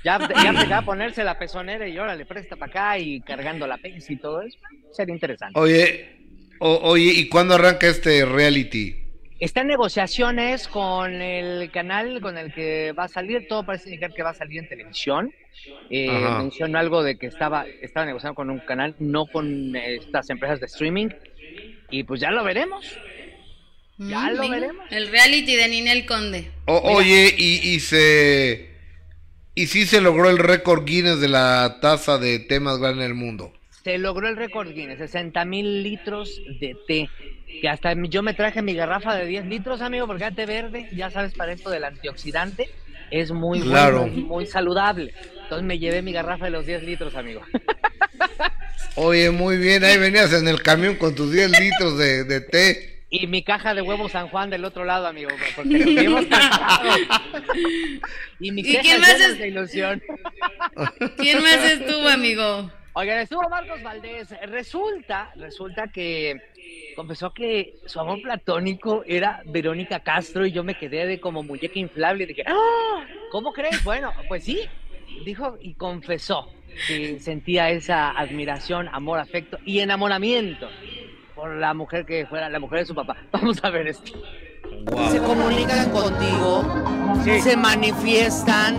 Ya, 0.05 0.19
ya 0.43 0.49
empezaba 0.49 0.77
a 0.77 0.85
ponerse 0.85 1.23
la 1.23 1.39
pezonera 1.39 1.87
y 1.87 1.97
órale, 1.97 2.27
presta 2.27 2.55
para 2.55 2.69
acá 2.69 2.99
y 2.99 3.19
cargando 3.21 3.65
la 3.65 3.79
pez 3.79 4.07
y 4.11 4.15
todo 4.17 4.43
eso. 4.43 4.59
Sería 4.91 5.15
interesante. 5.15 5.59
Oye, 5.59 6.17
o- 6.59 6.81
oye, 6.83 7.11
¿y 7.15 7.27
cuándo 7.29 7.55
arranca 7.55 7.87
este 7.87 8.23
reality? 8.25 9.08
Está 9.39 9.61
en 9.61 9.67
negociaciones 9.67 10.67
con 10.67 11.13
el 11.21 11.71
canal 11.71 12.19
con 12.19 12.37
el 12.37 12.53
que 12.53 12.91
va 12.91 13.05
a 13.05 13.07
salir. 13.07 13.47
Todo 13.47 13.65
parece 13.65 13.85
indicar 13.89 14.13
que 14.13 14.21
va 14.23 14.31
a 14.31 14.33
salir 14.33 14.59
en 14.59 14.67
televisión. 14.67 15.33
Eh, 15.89 16.09
mencionó 16.37 16.77
algo 16.77 17.03
de 17.03 17.17
que 17.17 17.27
estaba, 17.27 17.65
estaba 17.81 18.05
negociando 18.05 18.35
con 18.35 18.49
un 18.49 18.59
canal, 18.59 18.95
no 18.99 19.25
con 19.27 19.75
eh, 19.75 19.95
estas 19.95 20.29
empresas 20.29 20.59
de 20.59 20.65
streaming. 20.65 21.07
Y 21.89 22.03
pues 22.03 22.19
ya 22.19 22.31
lo 22.31 22.43
veremos. 22.43 22.85
Ya 23.97 24.29
Mm, 24.29 24.35
lo 24.35 24.49
veremos. 24.49 24.85
El 24.91 25.07
reality 25.09 25.55
de 25.55 25.67
Ninel 25.69 26.05
Conde. 26.05 26.51
O- 26.65 26.95
oye, 26.95 27.33
y, 27.37 27.69
y 27.75 27.79
se... 27.79 28.69
Y 29.55 29.67
sí 29.67 29.85
se 29.85 29.99
logró 29.99 30.29
el 30.29 30.37
récord 30.37 30.85
Guinness 30.85 31.19
de 31.19 31.27
la 31.27 31.79
taza 31.81 32.17
de 32.17 32.39
más 32.61 32.77
grande 32.77 33.03
del 33.03 33.13
mundo. 33.13 33.53
Se 33.89 33.97
logró 33.97 34.29
el 34.29 34.37
récord 34.37 34.69
Guinness, 34.71 34.99
60 34.99 35.45
mil 35.45 35.81
litros 35.81 36.39
de 36.59 36.75
té. 36.87 37.09
Que 37.59 37.67
hasta 37.67 37.95
yo 38.07 38.21
me 38.21 38.35
traje 38.35 38.61
mi 38.61 38.75
garrafa 38.75 39.15
de 39.15 39.25
10 39.25 39.47
litros, 39.47 39.81
amigo, 39.81 40.05
porque 40.05 40.25
el 40.25 40.35
té 40.35 40.45
verde, 40.45 40.87
ya 40.93 41.09
sabes, 41.09 41.33
para 41.33 41.53
esto 41.53 41.71
del 41.71 41.83
antioxidante, 41.83 42.69
es 43.09 43.31
muy 43.31 43.61
Claro. 43.61 44.01
bueno, 44.01 44.13
y 44.15 44.21
muy 44.21 44.45
saludable. 44.45 45.11
Entonces 45.41 45.65
me 45.65 45.79
llevé 45.79 46.03
mi 46.03 46.13
garrafa 46.13 46.45
de 46.45 46.51
los 46.51 46.67
10 46.67 46.83
litros, 46.83 47.15
amigo. 47.15 47.41
Oye, 48.95 49.31
muy 49.31 49.57
bien, 49.57 49.83
ahí 49.83 49.97
venías 49.97 50.31
en 50.33 50.47
el 50.47 50.61
camión 50.61 50.93
con 50.95 51.15
tus 51.15 51.31
10 51.31 51.59
litros 51.59 51.97
de, 51.97 52.25
de 52.25 52.41
té. 52.41 53.05
Y 53.09 53.25
mi 53.25 53.41
caja 53.43 53.73
de 53.73 53.81
huevos 53.81 54.11
San 54.11 54.27
Juan 54.27 54.51
del 54.51 54.65
otro 54.65 54.85
lado, 54.85 55.07
amigo, 55.07 55.31
porque 55.55 56.03
nos. 56.03 56.25
Y 58.39 58.51
mis 58.51 58.67
¿Y 58.67 58.71
cejas 58.73 58.85
quién 58.85 59.01
más 59.01 59.13
llenas 59.13 59.31
es? 59.31 59.39
de 59.39 59.47
ilusión. 59.47 60.03
¿Quién 61.17 61.41
más 61.41 61.71
estuvo, 61.71 62.07
amigo? 62.07 62.71
Oigan, 62.93 63.19
estuvo 63.19 63.47
Marcos 63.49 63.83
Valdés. 63.83 64.29
Resulta, 64.49 65.31
resulta 65.35 65.87
que 65.87 66.41
confesó 66.95 67.33
que 67.33 67.75
su 67.85 67.99
amor 67.99 68.21
platónico 68.21 69.03
era 69.05 69.41
Verónica 69.45 69.99
Castro 69.99 70.45
y 70.45 70.51
yo 70.51 70.63
me 70.63 70.75
quedé 70.75 71.05
de 71.05 71.19
como 71.19 71.43
muñeca 71.43 71.77
inflable 71.77 72.23
y 72.23 72.27
dije, 72.27 72.43
¡Ah! 72.47 73.05
¿cómo 73.31 73.53
crees? 73.53 73.83
Bueno, 73.83 74.11
pues 74.27 74.43
sí, 74.43 74.61
dijo 75.23 75.57
y 75.61 75.75
confesó 75.75 76.49
que 76.87 77.19
sentía 77.19 77.69
esa 77.69 78.11
admiración, 78.11 78.89
amor, 78.91 79.19
afecto 79.19 79.59
y 79.65 79.79
enamoramiento 79.79 80.67
por 81.35 81.55
la 81.55 81.73
mujer 81.73 82.05
que 82.05 82.25
fuera 82.25 82.49
la 82.49 82.59
mujer 82.59 82.79
de 82.79 82.85
su 82.85 82.95
papá. 82.95 83.17
Vamos 83.31 83.63
a 83.63 83.69
ver 83.69 83.87
esto. 83.87 84.19
Se 85.11 85.19
comunican 85.19 85.89
contigo, 85.89 86.63
Sí. 87.23 87.41
se 87.41 87.57
manifiestan, 87.57 88.77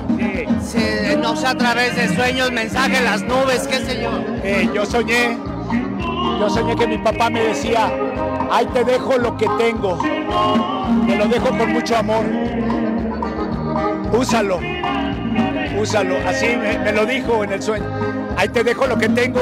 se, 0.63 1.17
no 1.17 1.37
sé, 1.37 1.47
a 1.47 1.55
través 1.57 1.95
de 1.97 2.15
sueños, 2.15 2.51
mensajes, 2.53 3.03
las 3.03 3.23
nubes, 3.23 3.67
qué 3.69 3.79
sé 3.79 4.03
yo. 4.03 4.11
Eh, 4.43 4.69
yo 4.75 4.87
soñé, 4.87 5.37
yo 6.39 6.49
soñé 6.49 6.75
que 6.77 6.87
mi 6.87 6.99
papá 6.99 7.29
me 7.29 7.43
decía, 7.43 7.91
ahí 8.51 8.67
te 8.67 8.85
dejo 8.85 9.19
lo 9.19 9.37
que 9.37 9.47
tengo, 9.59 9.99
te 11.07 11.17
lo 11.17 11.27
dejo 11.27 11.49
con 11.51 11.73
mucho 11.73 11.97
amor, 11.97 12.25
úsalo, 14.19 14.59
úsalo, 15.79 16.17
así 16.27 16.47
me, 16.57 16.79
me 16.79 16.93
lo 16.93 17.05
dijo 17.05 17.45
en 17.45 17.53
el 17.53 17.63
sueño, 17.63 17.87
ahí 18.37 18.49
te 18.49 18.65
dejo 18.65 18.87
lo 18.87 18.97
que 18.97 19.09
tengo, 19.09 19.41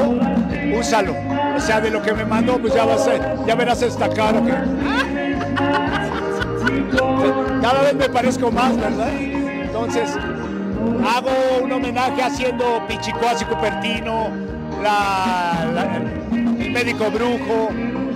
úsalo, 0.77 1.15
o 1.55 1.59
sea, 1.59 1.79
de 1.79 1.89
lo 1.89 2.01
que 2.01 2.13
me 2.13 2.25
mandó, 2.25 2.57
pues 2.57 2.73
ya 2.73 2.85
vas 2.85 3.07
a, 3.07 3.45
ya 3.45 3.55
verás 3.55 3.81
esta 3.81 4.09
cara 4.09 4.41
que... 4.41 4.53
Cada 7.61 7.81
vez 7.83 7.95
me 7.95 8.09
parezco 8.09 8.51
más, 8.51 8.75
¿verdad? 8.77 9.09
Entonces, 9.19 10.11
hago 11.15 11.29
un 11.63 11.71
homenaje 11.71 12.21
haciendo 12.23 12.81
Pichicoas 12.87 13.41
y 13.41 13.45
Cupertino, 13.45 14.29
la, 14.81 15.65
el 16.59 16.71
médico 16.71 17.09
brujo, 17.11 17.69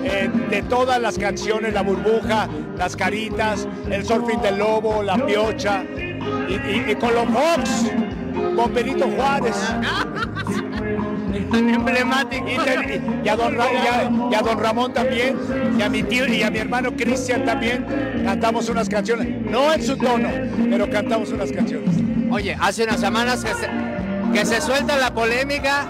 eh, 0.04 0.30
de 0.49 0.62
todas 0.64 1.01
las 1.01 1.18
canciones, 1.18 1.74
la 1.74 1.82
burbuja, 1.82 2.47
las 2.78 2.95
caritas, 2.95 3.68
el 3.89 4.06
surfing 4.06 4.41
del 4.41 4.58
lobo, 4.58 5.01
la 5.04 5.16
piocha, 5.26 5.84
y, 6.47 6.54
y- 6.54 6.86
y 6.91 6.95
con 6.95 7.14
los 7.14 7.26
Hawks, 7.28 7.91
con 8.56 8.74
Benito 8.74 9.08
Juárez. 9.16 9.56
tan 11.42 11.70
emblemático. 11.70 12.46
Y, 13.24 13.28
a 13.30 13.36
don 13.36 13.56
Ra- 13.56 13.66
y 13.72 13.88
a- 13.88 14.12
y 14.32 14.36
a 14.36 14.42
don 14.42 14.60
Ramón 14.60 14.94
también, 14.94 15.38
y 15.78 15.82
a 15.82 15.90
mi 15.90 16.04
tío 16.04 16.28
y 16.28 16.44
a 16.44 16.50
mi 16.52 16.60
hermano 16.60 16.92
Cristian 16.96 17.44
también, 17.46 17.86
cantamos 18.26 18.70
unas 18.70 18.88
canciones. 18.90 19.28
No 19.50 19.74
en 19.74 19.84
su 19.84 19.98
tono, 19.98 20.30
pero 20.70 20.90
cantamos 20.90 21.32
unas 21.32 21.52
canciones. 21.52 21.90
Oye, 22.32 22.56
hace 22.60 22.84
unas 22.84 23.00
semanas 23.00 23.44
que 23.44 23.54
se, 23.54 23.70
que 24.34 24.46
se 24.46 24.62
suelta 24.62 24.98
la 24.98 25.14
polémica 25.14 25.86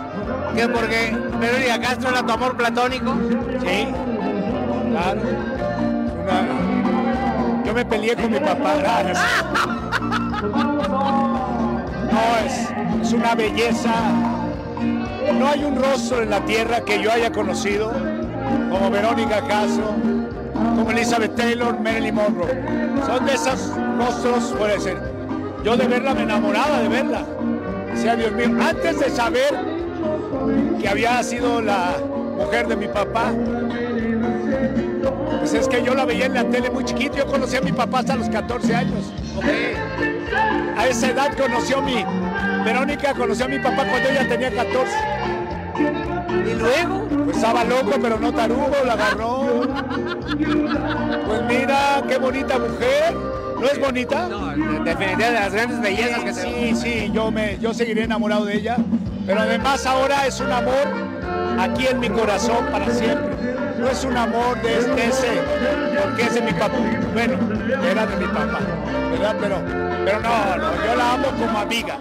que 0.56 0.68
porque 0.68 1.16
Verónica 1.40 1.80
Castro 1.82 2.10
era 2.10 2.26
tu 2.26 2.32
amor 2.34 2.56
platónico. 2.58 3.14
Sí, 3.62 3.88
claro. 4.92 5.22
Una- 6.24 7.64
Yo 7.66 7.74
me 7.74 7.86
peleé 7.86 8.16
con 8.16 8.32
mi 8.32 8.40
papá. 8.40 8.76
No, 10.44 10.44
No, 12.12 12.20
es, 12.46 12.70
es 13.08 13.14
una 13.14 13.34
belleza. 13.36 13.92
No 15.32 15.48
hay 15.48 15.64
un 15.64 15.76
rostro 15.76 16.22
en 16.22 16.30
la 16.30 16.44
tierra 16.46 16.82
que 16.82 17.02
yo 17.02 17.12
haya 17.12 17.32
conocido 17.32 17.92
como 18.70 18.90
Verónica 18.90 19.42
Castro, 19.48 19.96
como 20.54 20.92
Elizabeth 20.92 21.36
Taylor, 21.36 21.80
Marilyn 21.80 22.16
Monroe. 22.16 22.64
Son 23.06 23.26
de 23.26 23.34
esos 23.34 23.72
rostros, 23.98 24.54
puede 24.58 24.80
ser. 24.80 24.98
Yo 25.64 25.78
de 25.78 25.88
verla 25.88 26.14
me 26.14 26.24
enamoraba 26.24 26.80
de 26.80 26.90
verla. 26.90 27.26
Sea 27.96 28.16
Dios 28.16 28.32
mío, 28.34 28.50
antes 28.62 29.00
de 29.00 29.10
saber 29.10 29.54
que 30.82 30.90
había 30.90 31.22
sido 31.24 31.62
la 31.62 31.96
mujer 32.38 32.68
de 32.68 32.76
mi 32.76 32.88
papá, 32.88 33.32
pues 35.40 35.54
es 35.54 35.68
que 35.68 35.84
yo 35.84 35.94
la 35.94 36.06
veía 36.06 36.26
en 36.26 36.34
la 36.34 36.44
tele 36.46 36.70
muy 36.70 36.84
chiquito. 36.84 37.18
Yo 37.18 37.28
conocí 37.28 37.56
a 37.56 37.62
mi 37.62 37.72
papá 37.72 38.00
hasta 38.00 38.16
los 38.16 38.30
14 38.30 38.76
años. 38.76 39.12
A 40.78 40.88
esa 40.88 41.10
edad 41.10 41.38
conoció 41.38 41.82
mi. 41.82 42.04
Verónica 42.64 43.14
conoció 43.14 43.46
a 43.46 43.48
mi 43.48 43.60
papá 43.60 43.84
cuando 43.90 44.10
ella 44.10 44.28
tenía 44.28 44.52
14. 44.52 44.92
Y 46.46 46.54
luego, 46.60 47.08
Pues 47.26 47.38
estaba 47.38 47.64
loco, 47.64 47.92
pero 48.02 48.20
no 48.20 48.34
tarugo, 48.34 48.72
la 48.86 48.94
agarró. 48.94 49.62
Pues 51.28 51.42
mira, 51.48 52.04
qué 52.08 52.18
bonita 52.18 52.58
mujer. 52.60 53.14
¿No 53.60 53.66
es 53.70 53.80
bonita? 53.80 54.28
no, 54.28 54.48
definitivamente 54.84 55.24
de 55.26 55.32
las 55.32 55.54
grandes 55.54 55.80
bellezas 55.82 56.24
que 56.24 56.34
se 56.34 56.42
Sí, 56.42 56.76
sí, 56.76 57.12
yo, 57.14 57.32
me, 57.32 57.58
yo 57.60 57.74
seguiré 57.74 58.04
enamorado 58.04 58.46
de 58.46 58.56
ella. 58.58 58.78
Pero 59.26 59.40
además 59.42 59.86
ahora 59.86 60.28
es 60.28 60.40
un 60.42 60.52
amor 60.52 60.86
aquí 61.58 61.88
en 61.88 62.00
mi 62.00 62.10
corazón 62.10 62.66
para 62.72 62.90
siempre. 62.90 63.34
No 63.80 63.88
es 63.90 64.04
un 64.04 64.18
amor 64.18 64.62
de, 64.62 64.82
de 64.96 65.06
ese, 65.06 65.28
porque 66.02 66.24
es 66.24 66.34
de 66.34 66.42
mi 66.42 66.52
papá. 66.54 66.78
Bueno, 67.14 67.38
era 67.90 68.06
de 68.06 68.18
mi 68.18 68.26
papá, 68.26 68.60
¿verdad? 69.12 69.36
Pero, 69.40 69.58
pero 70.06 70.20
no, 70.20 70.58
no, 70.58 70.86
yo 70.86 70.96
la 70.96 71.14
amo 71.14 71.28
como 71.40 71.60
amiga. 71.60 71.98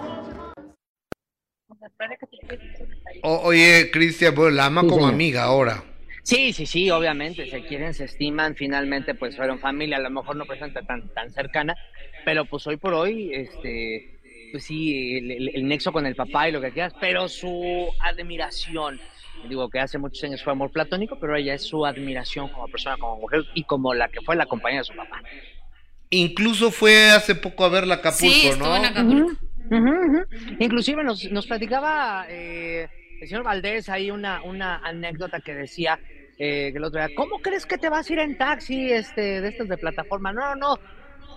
O- 3.23 3.41
oye, 3.45 3.89
Cristian, 3.91 4.35
bueno, 4.35 4.51
la 4.51 4.65
ama 4.65 4.81
Sí, 4.81 4.87
como 4.87 5.01
señor. 5.01 5.13
amiga 5.13 5.43
ahora. 5.43 5.83
Sí, 6.23 6.53
sí, 6.53 6.65
sí, 6.65 6.89
obviamente, 6.89 7.47
se 7.49 7.61
quieren, 7.65 7.93
se 7.93 8.05
estiman, 8.05 8.55
finalmente 8.55 9.13
pues 9.13 9.35
fueron 9.35 9.59
familia, 9.59 9.97
a 9.97 10.01
lo 10.01 10.09
mejor 10.09 10.35
no 10.37 10.45
presenta 10.45 10.81
tan, 10.81 11.09
tan 11.13 11.31
cercana, 11.31 11.75
pero 12.25 12.45
pues 12.45 12.65
hoy 12.67 12.77
por 12.77 12.93
hoy, 12.93 13.31
este, 13.33 14.19
pues 14.51 14.63
sí, 14.63 15.17
el, 15.17 15.31
el- 15.31 15.51
el 15.55 15.67
nexo 15.67 15.91
con 15.91 16.05
el 16.05 16.15
papá 16.15 16.47
y 16.47 16.51
lo 16.53 16.61
que 16.61 16.71
quieras, 16.71 16.93
pero 16.99 17.27
su 17.27 17.89
admiración, 17.99 18.99
digo 19.49 19.69
que 19.69 19.79
hace 19.79 19.97
muchos 19.97 20.23
años 20.23 20.41
fue 20.43 20.53
amor 20.53 20.71
platónico, 20.71 21.17
pero 21.19 21.35
ella 21.35 21.53
es 21.55 21.63
su 21.63 21.85
admiración 21.85 22.47
como 22.49 22.67
persona, 22.69 22.95
como 22.97 23.19
mujer 23.19 23.43
y 23.53 23.63
como 23.63 23.93
la 23.93 24.07
que 24.07 24.21
fue 24.21 24.35
la 24.37 24.45
compañera 24.45 24.81
de 24.81 24.85
su 24.85 24.95
papá. 24.95 25.21
Incluso 26.09 26.71
fue 26.71 27.09
hace 27.09 27.35
poco 27.35 27.65
a 27.65 27.69
ver 27.69 27.85
la 27.87 27.95
Acapulco, 27.95 28.33
Sí, 28.33 28.51
¿no? 28.57 28.75
en 28.77 28.85
Acapulco. 28.85 29.31
Ujú, 29.71 29.89
ujú. 29.89 30.25
Inclusive 30.59 31.03
nos, 31.03 31.29
nos 31.31 31.47
platicaba 31.47 32.27
eh, 32.29 32.87
el 33.23 33.29
señor 33.29 33.43
Valdés 33.43 33.87
ahí 33.89 34.11
una, 34.11 34.41
una 34.43 34.77
anécdota 34.77 35.39
que 35.39 35.53
decía 35.53 35.99
eh, 36.37 36.71
que 36.71 36.77
el 36.77 36.83
otro 36.83 36.99
día, 36.99 37.15
¿cómo 37.15 37.39
crees 37.39 37.65
que 37.65 37.77
te 37.77 37.89
vas 37.89 38.09
a 38.09 38.13
ir 38.13 38.19
en 38.19 38.37
taxi 38.37 38.91
este, 38.91 39.41
de 39.41 39.47
estos 39.47 39.69
de 39.69 39.77
plataforma? 39.77 40.33
No, 40.33 40.55
no, 40.55 40.77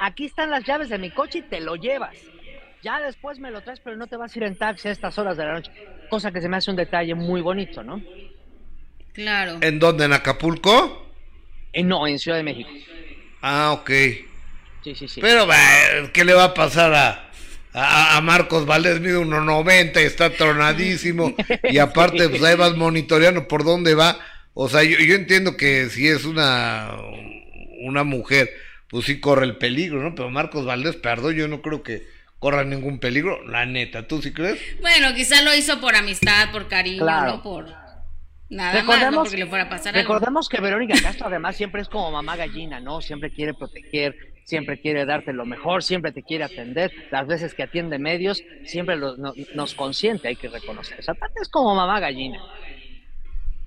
aquí 0.01 0.25
están 0.25 0.51
las 0.51 0.65
llaves 0.65 0.89
de 0.89 0.99
mi 0.99 1.11
coche 1.11 1.39
y 1.39 1.43
te 1.43 1.61
lo 1.61 1.77
llevas. 1.77 2.17
Ya 2.83 3.01
después 3.01 3.39
me 3.39 3.51
lo 3.51 3.61
traes, 3.61 3.81
pero 3.81 3.97
no 3.97 4.09
te 4.09 4.17
vas 4.17 4.35
a 4.35 4.39
ir 4.39 4.45
en 4.45 4.57
taxi 4.57 4.89
a 4.89 4.93
estas 4.93 5.17
horas 5.19 5.37
de 5.37 5.45
la 5.45 5.55
noche. 5.55 5.71
Cosa 6.11 6.33
que 6.33 6.41
se 6.41 6.49
me 6.49 6.57
hace 6.57 6.71
un 6.71 6.77
detalle 6.77 7.15
muy 7.15 7.41
bonito, 7.41 7.83
¿no? 7.83 8.03
Claro. 9.13 9.59
¿En 9.61 9.79
dónde? 9.79 10.05
¿En 10.05 10.13
Acapulco? 10.13 11.07
Eh, 11.73 11.85
no, 11.85 12.07
en 12.07 12.19
Ciudad 12.19 12.37
de 12.37 12.43
México. 12.43 12.71
Ah, 13.43 13.73
ok. 13.73 13.91
Sí, 14.83 14.95
sí, 14.95 15.09
sí. 15.09 15.21
Pero, 15.21 15.47
¿qué 16.13 16.25
le 16.25 16.35
va 16.35 16.45
a 16.45 16.55
pasar 16.55 16.93
a, 16.95 17.26
a, 17.77 18.17
a 18.17 18.21
Marcos 18.23 18.67
Valdés? 18.67 19.01
Mide 19.01 19.19
1.90 19.19 20.03
y 20.03 20.05
está 20.07 20.31
tronadísimo. 20.31 21.35
Y 21.65 21.79
aparte, 21.79 22.29
pues 22.29 22.43
ahí 22.43 22.57
vas 22.57 22.77
monitoreando 22.77 23.47
por 23.49 23.65
dónde 23.65 23.95
va. 23.95 24.19
O 24.55 24.69
sea, 24.69 24.83
yo, 24.83 24.99
yo 24.99 25.15
entiendo 25.15 25.57
que 25.57 25.89
si 25.91 26.09
es 26.09 26.25
una, 26.25 26.91
una 27.85 28.05
mujer, 28.05 28.51
pues 28.89 29.05
sí 29.05 29.21
corre 29.21 29.45
el 29.45 29.59
peligro, 29.59 30.03
¿no? 30.03 30.15
Pero 30.15 30.31
Marcos 30.31 30.65
Valdés, 30.65 30.97
perdón, 30.97 31.35
yo 31.35 31.47
no 31.49 31.61
creo 31.63 31.83
que 31.83 32.07
corra 32.39 32.65
ningún 32.65 32.99
peligro. 32.99 33.45
La 33.47 33.67
neta, 33.67 34.07
¿tú 34.09 34.23
sí 34.23 34.33
crees? 34.33 34.59
Bueno, 34.81 35.15
quizá 35.15 35.43
lo 35.43 35.55
hizo 35.55 35.81
por 35.81 35.95
amistad, 35.97 36.51
por 36.53 36.69
cariño, 36.69 37.03
Claro. 37.03 37.33
no 37.37 37.43
por 37.43 37.67
nada 38.49 38.83
más, 38.85 39.11
no 39.13 39.23
porque 39.25 39.37
le 39.39 39.47
fuera 39.47 39.65
a 39.65 39.69
pasar 39.69 39.97
algo. 39.97 40.15
recordemos 40.15 40.49
que 40.49 40.61
Verónica 40.61 40.95
Castro 41.03 41.27
además 41.27 41.57
siempre 41.57 41.83
es 41.83 41.89
como 41.89 42.11
mamá 42.13 42.37
gallina, 42.37 42.79
¿no? 42.81 43.01
Siempre 43.03 43.31
quiere 43.31 43.55
proteger, 43.55 44.15
siempre 44.47 44.81
quiere 44.81 45.05
darte 45.05 45.33
lo 45.33 45.45
mejor, 45.45 45.83
siempre 45.83 46.13
te 46.13 46.23
quiere 46.23 46.45
atender. 46.45 46.93
Las 47.11 47.27
veces 47.27 47.53
que 47.53 47.65
atiende 47.65 47.99
medios, 47.99 48.43
siempre 48.65 48.97
los- 48.97 49.19
no- 49.19 49.35
nos 49.55 49.75
consiente, 49.75 50.29
hay 50.29 50.37
que 50.37 50.49
reconocer. 50.49 51.01
Esa 51.01 51.15
parte 51.15 51.41
es 51.43 51.49
como 51.49 51.75
mamá 51.75 51.99
gallina. 52.01 52.39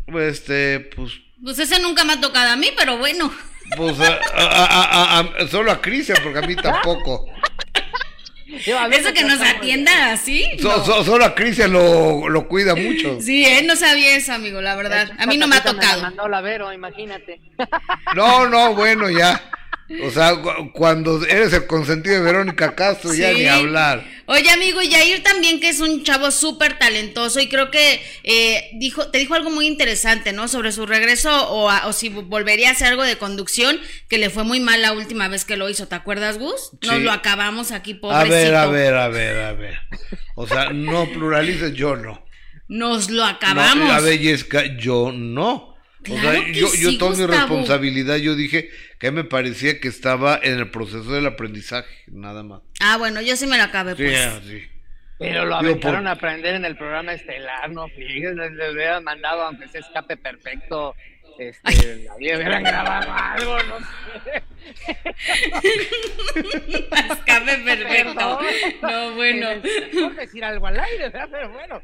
Pues, 0.07 0.39
este, 0.39 0.79
pues, 0.95 1.11
Pues 1.43 1.59
ese 1.59 1.79
nunca 1.81 2.03
me 2.05 2.13
ha 2.13 2.21
tocado 2.21 2.49
a 2.51 2.55
mí, 2.55 2.69
pero 2.77 2.97
bueno. 2.97 3.31
pues, 3.77 3.99
a- 3.99 4.19
a- 4.33 4.65
a- 4.65 5.19
a- 5.19 5.43
a- 5.43 5.47
solo 5.47 5.71
a 5.71 5.81
Cristian, 5.81 6.17
porque 6.23 6.39
a 6.39 6.41
mí 6.41 6.55
tampoco. 6.55 7.27
Eso 8.91 9.13
que 9.13 9.23
nos 9.23 9.39
atienda 9.41 10.11
así. 10.11 10.43
So- 10.59 10.83
so- 10.83 11.03
solo 11.03 11.23
a 11.25 11.35
Cristian 11.35 11.71
lo, 11.71 12.27
lo 12.29 12.47
cuida 12.47 12.73
mucho. 12.73 13.21
Sí, 13.21 13.45
él 13.45 13.67
no 13.67 13.75
sabía 13.75 14.15
eso, 14.15 14.33
amigo, 14.33 14.59
la 14.61 14.75
verdad. 14.75 15.11
A 15.19 15.27
mí 15.27 15.37
no 15.37 15.47
me 15.47 15.57
ha 15.57 15.59
la 15.59 15.71
tocado. 15.71 16.01
mandó 16.01 16.27
la 16.27 16.41
Vero, 16.41 16.73
imagínate. 16.73 17.41
No, 18.15 18.47
no, 18.47 18.73
bueno, 18.73 19.09
ya. 19.09 19.39
O 20.05 20.11
sea, 20.11 20.35
cu- 20.35 20.71
cuando 20.71 21.25
eres 21.25 21.51
el 21.53 21.65
consentido 21.65 22.15
de 22.15 22.21
Verónica 22.21 22.75
Castro, 22.75 23.13
ya 23.13 23.33
ni 23.33 23.45
hablar. 23.47 24.05
Oye, 24.27 24.49
amigo, 24.51 24.81
y 24.83 24.89
Yair 24.89 25.23
también, 25.23 25.59
que 25.59 25.69
es 25.69 25.79
un 25.79 26.03
chavo 26.03 26.29
súper 26.29 26.77
talentoso 26.77 27.39
y 27.39 27.49
creo 27.49 27.71
que 27.71 27.99
eh, 28.23 28.69
dijo, 28.75 29.07
te 29.09 29.17
dijo 29.17 29.33
algo 29.33 29.49
muy 29.49 29.65
interesante, 29.65 30.31
¿no? 30.31 30.47
Sobre 30.47 30.71
su 30.71 30.85
regreso 30.85 31.49
o, 31.49 31.69
a- 31.71 31.87
o 31.87 31.93
si 31.93 32.09
volvería 32.09 32.69
a 32.69 32.73
hacer 32.73 32.89
algo 32.89 33.03
de 33.03 33.17
conducción, 33.17 33.79
que 34.07 34.19
le 34.19 34.29
fue 34.29 34.43
muy 34.43 34.59
mal 34.59 34.81
la 34.83 34.93
última 34.93 35.27
vez 35.27 35.43
que 35.43 35.57
lo 35.57 35.67
hizo. 35.69 35.87
¿Te 35.87 35.95
acuerdas, 35.95 36.37
Gus? 36.37 36.71
Nos 36.83 36.97
Sí. 36.97 37.01
lo 37.01 37.11
acabamos 37.11 37.71
aquí, 37.71 37.93
A 37.93 37.99
pobrecito. 37.99 38.29
ver, 38.35 38.55
a 38.55 38.65
ver, 38.67 38.93
a 38.95 39.07
ver, 39.07 39.37
a 39.41 39.53
ver. 39.53 39.79
O 40.35 40.45
sea, 40.47 40.69
no 40.71 41.07
pluralices, 41.09 41.73
yo 41.73 41.95
no. 41.95 42.23
Nos 42.67 43.09
lo 43.09 43.23
No, 43.23 43.27
acabamos. 43.27 43.89
la 43.89 43.99
bellezca, 43.99 44.77
yo 44.77 45.11
no. 45.11 45.73
O 46.09 46.17
sea, 46.17 46.33
yo, 46.47 46.51
yo 46.53 46.67
sí, 46.69 46.97
tomo 46.97 47.11
mi 47.15 47.17
Gustavo. 47.23 47.39
responsabilidad, 47.41 48.15
yo 48.17 48.35
dije 48.35 48.69
que 48.99 49.11
me 49.11 49.23
parecía 49.25 49.79
que 49.79 49.87
estaba 49.89 50.39
en 50.41 50.57
el 50.57 50.69
proceso 50.71 51.11
del 51.11 51.25
aprendizaje, 51.27 51.89
nada 52.07 52.41
más. 52.43 52.61
Ah, 52.79 52.97
bueno, 52.97 53.21
yo 53.21 53.35
sí 53.35 53.45
me 53.47 53.57
lo 53.57 53.63
acabé, 53.63 53.95
Sí, 53.95 54.03
pues. 54.03 54.41
sí. 54.47 54.63
Pero 55.17 55.45
lo 55.45 55.55
aventaron 55.57 55.99
por- 56.03 56.07
a 56.07 56.11
aprender 56.11 56.55
en 56.55 56.63
el 56.63 56.77
programa 56.77 57.11
estelar, 57.13 57.69
no 57.71 57.87
fíjense, 57.89 58.49
les, 58.51 58.73
hubieran 58.73 59.03
mandado, 59.03 59.41
aunque 59.43 59.67
sea 59.67 59.81
escape 59.81 60.15
perfecto, 60.15 60.95
este, 61.37 62.05
la 62.05 62.15
hubieran 62.15 62.63
grabado 62.63 63.11
algo, 63.13 63.57
no 63.63 63.79
sé. 64.23 64.43
Escape 67.11 67.57
perfecto. 67.65 68.39
No, 68.81 69.11
bueno. 69.15 69.49
Es 69.51 69.63
mejor 69.93 70.15
decir 70.15 70.43
algo 70.43 70.67
al 70.67 70.79
aire, 70.79 71.09
¿verdad? 71.09 71.27
Pero 71.31 71.49
bueno, 71.51 71.81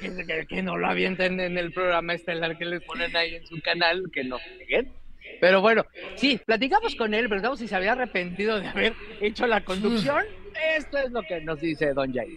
que, 0.00 0.16
que- 0.26 0.46
que 0.46 0.62
no 0.62 0.76
lo 0.76 0.86
avienten 0.88 1.40
en 1.40 1.56
el 1.58 1.72
programa 1.72 2.14
estelar 2.14 2.56
que 2.56 2.64
les 2.64 2.82
ponen 2.82 3.14
ahí 3.16 3.34
en 3.34 3.46
su 3.46 3.60
canal, 3.60 4.02
que 4.12 4.24
no. 4.24 4.38
Pero 5.40 5.60
bueno, 5.60 5.84
sí, 6.16 6.40
platicamos 6.46 6.94
con 6.94 7.12
él, 7.14 7.28
preguntamos 7.28 7.58
si 7.58 7.68
se 7.68 7.74
había 7.76 7.92
arrepentido 7.92 8.60
de 8.60 8.68
haber 8.68 8.94
hecho 9.20 9.46
la 9.46 9.62
conducción. 9.62 10.22
Esto 10.78 10.98
es 10.98 11.10
lo 11.10 11.22
que 11.22 11.40
nos 11.40 11.60
dice 11.60 11.92
Don 11.92 12.12
Jair. 12.12 12.28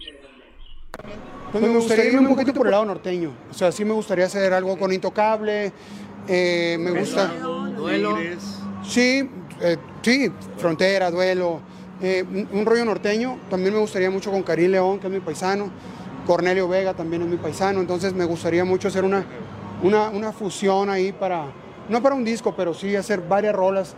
Pues 1.51 1.63
me 1.63 1.69
gustaría 1.69 2.05
irme 2.05 2.19
un 2.19 2.27
poquito 2.27 2.53
por 2.53 2.67
el 2.67 2.71
lado 2.71 2.85
norteño. 2.85 3.33
O 3.49 3.53
sea, 3.53 3.71
sí 3.71 3.85
me 3.85 3.93
gustaría 3.93 4.25
hacer 4.25 4.51
algo 4.53 4.77
con 4.77 4.91
Intocable. 4.91 5.71
eh, 6.27 6.77
me 6.79 6.91
gusta. 6.91 7.27
Duelo. 7.75 8.17
Sí, 8.83 9.29
eh, 9.61 9.77
sí, 10.01 10.31
Frontera, 10.57 11.09
Duelo. 11.11 11.61
eh, 12.01 12.23
un, 12.27 12.49
un 12.51 12.65
rollo 12.65 12.83
norteño. 12.85 13.39
También 13.49 13.73
me 13.73 13.79
gustaría 13.79 14.09
mucho 14.09 14.31
con 14.31 14.43
Karim 14.43 14.71
León, 14.71 14.99
que 14.99 15.07
es 15.07 15.13
mi 15.13 15.19
paisano. 15.19 15.71
Cornelio 16.27 16.67
Vega 16.67 16.93
también 16.93 17.21
es 17.23 17.27
mi 17.27 17.37
paisano. 17.37 17.79
Entonces 17.79 18.13
me 18.13 18.25
gustaría 18.25 18.63
mucho 18.65 18.89
hacer 18.89 19.03
una, 19.03 19.25
una, 19.81 20.09
una 20.09 20.31
fusión 20.33 20.89
ahí 20.89 21.11
para. 21.13 21.45
No 21.89 22.03
para 22.03 22.13
un 22.15 22.25
disco, 22.25 22.53
pero 22.55 22.73
sí 22.73 22.95
hacer 22.97 23.21
varias 23.21 23.55
rolas 23.55 23.95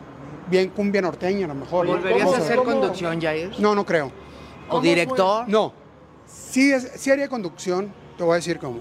bien 0.48 0.70
cumbia 0.70 1.02
norteña 1.02 1.46
a 1.46 1.48
lo 1.50 1.56
mejor. 1.56 1.86
¿no? 1.88 1.94
¿Volverías 1.94 2.32
a 2.34 2.38
hacer 2.38 2.58
conducción, 2.58 3.20
Jair? 3.20 3.52
No, 3.60 3.74
no 3.74 3.84
creo. 3.86 4.12
¿O 4.70 4.80
director? 4.80 5.50
No, 5.50 5.74
sí, 6.28 6.72
es- 6.72 6.92
sí 6.96 7.10
haría 7.10 7.28
conducción, 7.28 7.92
te 8.18 8.24
voy 8.24 8.34
a 8.34 8.36
decir 8.36 8.60
cómo. 8.60 8.80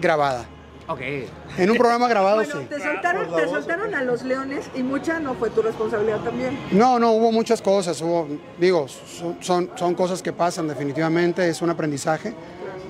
grabada. 0.00 0.46
Ok. 0.86 1.00
En 1.58 1.70
un 1.70 1.76
programa 1.76 2.08
grabado 2.14 2.36
Bueno, 2.36 2.60
sí. 2.60 2.66
te 2.70 2.80
soltaron, 2.80 3.34
te 3.36 3.46
soltaron 3.48 3.94
a 3.94 4.02
los 4.02 4.22
leones 4.22 4.70
y 4.74 4.82
mucha 4.82 5.20
no 5.20 5.34
fue 5.34 5.50
tu 5.50 5.60
responsabilidad 5.60 6.20
también. 6.20 6.58
No, 6.70 6.98
no, 6.98 7.12
hubo 7.12 7.30
muchas 7.30 7.60
cosas, 7.60 8.00
hubo, 8.00 8.26
digo, 8.58 8.86
son, 8.88 9.36
son, 9.42 9.70
son 9.76 9.94
cosas 9.94 10.22
que 10.22 10.32
pasan 10.32 10.66
definitivamente, 10.68 11.46
es 11.46 11.60
un 11.60 11.68
aprendizaje. 11.68 12.32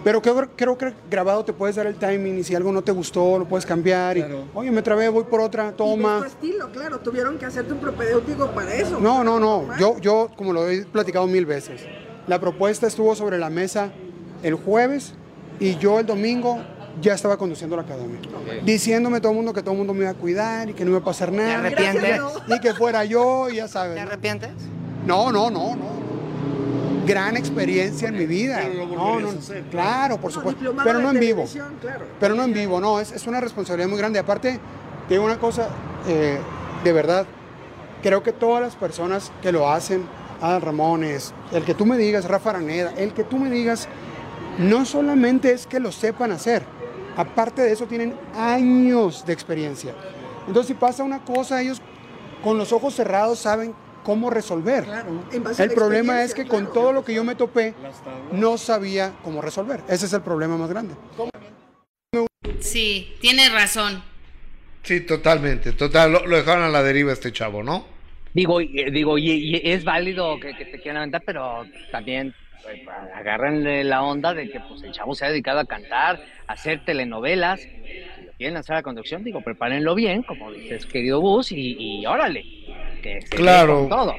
Pero 0.05 0.22
creo, 0.22 0.49
creo 0.57 0.78
que 0.78 0.92
grabado 1.11 1.44
te 1.44 1.53
puedes 1.53 1.76
dar 1.76 1.86
el 1.86 1.96
timing 1.96 2.38
y 2.38 2.44
si 2.44 2.55
algo 2.55 2.72
no 2.72 2.82
te 2.82 2.92
gustó, 2.92 3.38
lo 3.38 3.46
puedes 3.46 3.66
cambiar. 3.66 4.16
Y, 4.16 4.24
Oye, 4.55 4.70
me 4.70 4.80
trabé, 4.82 5.09
voy 5.09 5.24
por 5.24 5.40
otra, 5.40 5.66
Y 5.66 5.68
es 5.70 5.76
toma. 5.76 6.18
tu 6.20 6.24
estilo, 6.24 6.70
claro, 6.70 7.01
tuvieron 7.01 7.36
que 7.38 7.46
hacerte 7.46 7.72
un 7.72 7.80
propedéutico 7.80 8.46
para 8.53 8.72
eso. 8.74 9.01
No, 9.01 9.24
no, 9.24 9.40
no. 9.40 9.76
Yo, 9.78 9.99
yo, 9.99 10.30
como 10.36 10.53
lo 10.53 10.68
he 10.68 10.84
platicado 10.86 11.26
mil 11.26 11.46
veces, 11.46 11.82
la 12.26 12.38
propuesta 12.40 12.86
estuvo 12.86 13.14
sobre 13.16 13.38
la 13.38 13.51
mesa 13.51 13.90
el 14.42 14.55
jueves 14.55 15.14
y 15.59 15.76
yo 15.78 15.99
el 15.99 16.07
domingo 16.07 16.59
ya 17.01 17.14
estaba 17.14 17.36
conduciendo 17.36 17.74
la 17.76 17.82
academia. 17.82 18.20
Diciéndome 18.64 19.20
todo 19.20 19.32
el 19.32 19.36
mundo 19.36 19.53
que 19.53 19.62
todo 19.62 19.72
el 19.72 19.78
mundo 19.78 19.94
me 19.94 20.01
iba 20.03 20.11
a 20.11 20.14
cuidar 20.14 20.70
y 20.70 20.74
que 20.74 20.84
no 20.84 20.90
iba 20.90 21.01
a 21.01 21.05
pasar 21.05 21.32
nada. 21.32 21.59
arrepientes? 21.59 22.03
Gracias, 22.03 22.32
Y 22.49 22.61
que 22.61 22.72
fuera 22.74 23.05
yo, 23.05 23.49
y 23.51 23.57
ya 23.57 23.68
sabes. 23.68 23.96
¿Te 23.96 24.01
¿no? 24.03 24.07
arrepientes? 24.09 24.51
No, 25.07 25.32
no, 25.32 25.51
no, 25.51 25.74
no. 25.76 26.07
Gran 27.09 27.36
experiencia 27.36 28.09
en 28.09 28.18
mi 28.18 28.26
vida. 28.26 28.62
No, 28.68 29.18
no, 29.18 29.30
claro, 29.70 30.18
por 30.18 30.30
supuesto. 30.30 30.74
Pero 30.84 31.00
no 31.00 31.11
en 31.11 31.18
vivo. 31.18 31.46
claro. 31.80 32.04
Pero 32.20 32.34
no 32.34 32.44
en 32.44 32.52
vivo, 32.52 32.80
no. 32.80 33.00
Es, 33.00 33.12
es 33.12 33.26
una 33.26 33.40
responsabilidad 33.40 33.88
muy 33.88 33.98
grande. 33.98 34.18
Aparte, 34.18 34.61
te 35.09 35.14
digo 35.14 35.24
una 35.24 35.38
cosa, 35.38 35.68
eh, 36.06 36.38
de 36.84 36.92
verdad, 36.92 37.26
creo 38.02 38.22
que 38.22 38.32
todas 38.32 38.62
las 38.62 38.76
personas 38.76 39.32
que 39.42 39.52
lo 39.52 39.70
hacen, 39.70 40.04
Adal 40.42 40.61
Ramones, 40.61 41.32
el 41.50 41.64
que 41.64 41.74
tú 41.74 41.86
me 41.86 41.96
digas, 41.96 42.26
Rafa 42.26 42.50
Araneda, 42.50 42.92
el 42.96 43.14
que 43.14 43.24
tú 43.24 43.38
me 43.38 43.50
digas, 43.50 43.88
no 44.59 44.84
solamente 44.84 45.52
es 45.52 45.66
que 45.66 45.80
lo 45.80 45.92
sepan 45.92 46.32
hacer, 46.32 46.62
aparte 47.16 47.62
de 47.62 47.72
eso 47.72 47.86
tienen 47.86 48.14
años 48.36 49.24
de 49.24 49.32
experiencia. 49.32 49.94
Entonces, 50.46 50.68
si 50.68 50.74
pasa 50.74 51.02
una 51.02 51.24
cosa, 51.24 51.61
ellos 51.61 51.80
con 52.44 52.59
los 52.59 52.72
ojos 52.72 52.94
cerrados 52.94 53.38
saben 53.38 53.74
cómo 54.09 54.30
resolver. 54.30 54.84
Claro, 54.84 55.22
en 55.30 55.42
base 55.44 55.61
a 55.61 55.66
El 55.66 55.72
problema 55.72 56.22
es 56.22 56.32
que 56.32 56.46
con 56.46 56.72
todo 56.72 56.94
lo 56.94 57.04
que 57.04 57.12
yo 57.12 57.24
me 57.24 57.34
topé, 57.34 57.74
no 58.32 58.56
sabía 58.56 59.12
cómo 59.22 59.42
resolver. 59.42 59.82
Ese 59.86 60.06
es 60.06 60.12
el 60.14 60.22
problema 60.22 60.56
más 60.56 60.70
grande. 60.70 60.94
Sí, 62.59 63.12
tiene 63.20 63.50
razón. 63.50 64.02
Sí, 64.82 65.02
totalmente, 65.02 65.72
total. 65.72 66.11
Lo, 66.11 66.26
lo 66.26 66.36
dejaron 66.38 66.64
a 66.64 66.70
la 66.70 66.82
deriva 66.82 67.12
este 67.12 67.32
chavo, 67.32 67.62
¿no? 67.62 67.84
Digo, 68.32 68.62
y- 68.62 68.80
eh, 68.80 68.90
digo, 68.90 69.18
y, 69.18 69.30
y 69.30 69.61
es 69.72 69.84
válido 69.84 70.40
que, 70.40 70.54
que 70.54 70.64
te 70.64 70.80
quieran 70.80 71.02
aventar, 71.02 71.22
pero 71.26 71.68
también 71.90 72.34
agárrenle 73.12 73.84
la 73.84 74.02
onda 74.02 74.32
de 74.32 74.48
que 74.48 74.62
pues 74.62 74.82
el 74.84 74.92
chavo 74.92 75.14
se 75.14 75.26
ha 75.26 75.28
dedicado 75.28 75.61
a 75.61 75.66
cantar, 75.66 76.18
a 76.46 76.54
hacer 76.54 76.80
telenovelas. 76.82 77.68
Si 78.14 78.24
lo 78.24 78.32
quieren 78.32 78.54
lanzar 78.54 78.76
a 78.76 78.78
la 78.78 78.82
conducción, 78.84 79.22
digo, 79.22 79.42
prepárenlo 79.42 79.94
bien, 79.94 80.22
como 80.22 80.50
dices, 80.50 80.86
querido 80.86 81.20
Bus, 81.20 81.52
y, 81.52 81.76
y 81.78 82.06
órale, 82.06 82.46
que 83.01 83.20
se 83.22 83.28
Claro. 83.36 83.80
con 83.80 83.88
todo. 83.90 84.16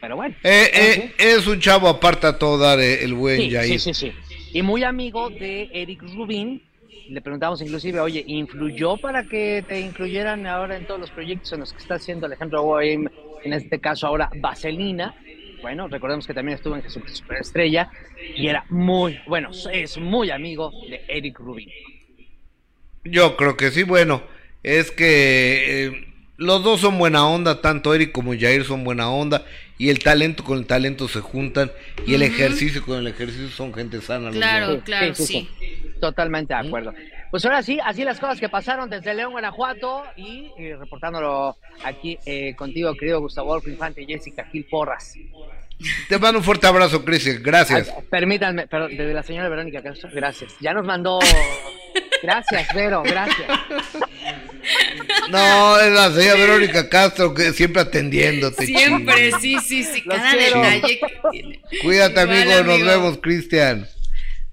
Pero 0.00 0.16
bueno. 0.16 0.34
Eh, 0.42 0.70
eh, 0.74 1.12
es 1.18 1.46
un 1.46 1.58
chavo 1.60 1.88
aparta 1.88 2.28
a 2.28 2.38
todo 2.38 2.58
dar 2.58 2.78
el 2.80 3.14
buen 3.14 3.40
Sí, 3.40 3.50
Jair. 3.50 3.80
sí, 3.80 3.92
sí, 3.92 4.12
sí. 4.12 4.12
Y 4.52 4.62
muy 4.62 4.84
amigo 4.84 5.30
de 5.30 5.68
Eric 5.72 6.02
Rubin. 6.14 6.62
Le 7.08 7.20
preguntamos 7.20 7.60
inclusive, 7.62 8.00
oye, 8.00 8.24
¿influyó 8.26 8.96
para 8.96 9.24
que 9.24 9.64
te 9.66 9.80
incluyeran 9.80 10.46
ahora 10.46 10.76
en 10.76 10.86
todos 10.86 10.98
los 11.00 11.10
proyectos 11.10 11.52
en 11.52 11.60
los 11.60 11.72
que 11.72 11.78
está 11.78 11.94
haciendo, 11.94 12.30
ejemplo, 12.30 12.62
hoy, 12.64 12.92
en 13.44 13.52
este 13.52 13.78
caso 13.78 14.06
ahora, 14.08 14.28
Vaselina? 14.40 15.14
Bueno, 15.62 15.88
recordemos 15.88 16.26
que 16.26 16.34
también 16.34 16.56
estuvo 16.56 16.74
en 16.76 16.82
Jesucristo 16.82 17.18
Superestrella 17.18 17.90
y 18.34 18.48
era 18.48 18.64
muy, 18.70 19.18
bueno, 19.26 19.50
es 19.72 19.98
muy 19.98 20.30
amigo 20.30 20.72
de 20.88 21.00
Eric 21.08 21.38
Rubin. 21.38 21.70
Yo 23.04 23.36
creo 23.36 23.56
que 23.56 23.70
sí, 23.70 23.84
bueno, 23.84 24.22
es 24.62 24.90
que 24.90 25.86
eh, 25.86 26.06
los 26.36 26.62
dos 26.62 26.80
son 26.80 26.98
buena 26.98 27.26
onda, 27.26 27.60
tanto 27.60 27.94
Eric 27.94 28.12
como 28.12 28.32
Jair 28.38 28.64
son 28.64 28.84
buena 28.84 29.08
onda, 29.10 29.44
y 29.78 29.90
el 29.90 29.98
talento 29.98 30.44
con 30.44 30.58
el 30.58 30.66
talento 30.66 31.08
se 31.08 31.20
juntan, 31.20 31.70
y 32.06 32.14
el 32.14 32.22
ejercicio 32.22 32.84
con 32.84 32.98
el 32.98 33.06
ejercicio 33.06 33.48
son 33.48 33.72
gente 33.74 34.00
sana. 34.00 34.26
los 34.26 34.36
Claro, 34.36 34.74
dos. 34.74 34.82
claro, 34.84 35.14
sí. 35.14 35.48
Totalmente 36.00 36.54
de 36.54 36.60
acuerdo. 36.60 36.92
Pues 37.30 37.44
ahora 37.44 37.62
sí, 37.62 37.78
así 37.84 38.04
las 38.04 38.20
cosas 38.20 38.38
que 38.38 38.48
pasaron 38.48 38.88
desde 38.88 39.12
León, 39.14 39.32
Guanajuato, 39.32 40.04
y, 40.16 40.50
reportándolo 40.78 41.56
aquí 41.84 42.18
eh, 42.24 42.54
contigo, 42.54 42.94
querido 42.94 43.20
Gustavo 43.20 43.60
Infante 43.66 44.02
y 44.02 44.06
Jessica 44.06 44.44
Gil 44.52 44.64
Porras. 44.64 45.14
Te 46.08 46.18
mando 46.18 46.38
un 46.38 46.44
fuerte 46.44 46.66
abrazo, 46.66 47.04
Cristian, 47.04 47.42
gracias. 47.42 47.92
Permítanme, 48.10 48.66
pero 48.66 48.88
desde 48.88 49.12
la 49.12 49.22
señora 49.22 49.48
Verónica 49.50 49.82
Castro, 49.82 50.08
gracias. 50.12 50.54
Ya 50.60 50.72
nos 50.72 50.86
mandó. 50.86 51.18
Gracias, 52.22 52.74
Vero, 52.74 53.02
gracias. 53.02 53.48
No, 55.30 55.78
es 55.80 55.92
la 55.92 56.10
señora 56.12 56.34
Verónica 56.40 56.88
Castro 56.88 57.34
que 57.34 57.52
siempre 57.52 57.82
atendiéndote. 57.82 58.66
Siempre, 58.66 59.30
sí, 59.40 59.56
sí, 59.60 59.84
sí. 59.84 60.02
Los 60.04 60.16
Cada 60.18 60.32
quiero. 60.36 60.60
detalle 60.62 60.98
que 61.00 61.06
tiene. 61.30 61.60
Cuídate, 61.82 62.22
Igual, 62.22 62.38
amigo, 62.42 62.50
nos 62.64 62.74
amigo. 62.74 62.86
vemos, 62.88 63.18
Cristian. 63.18 63.88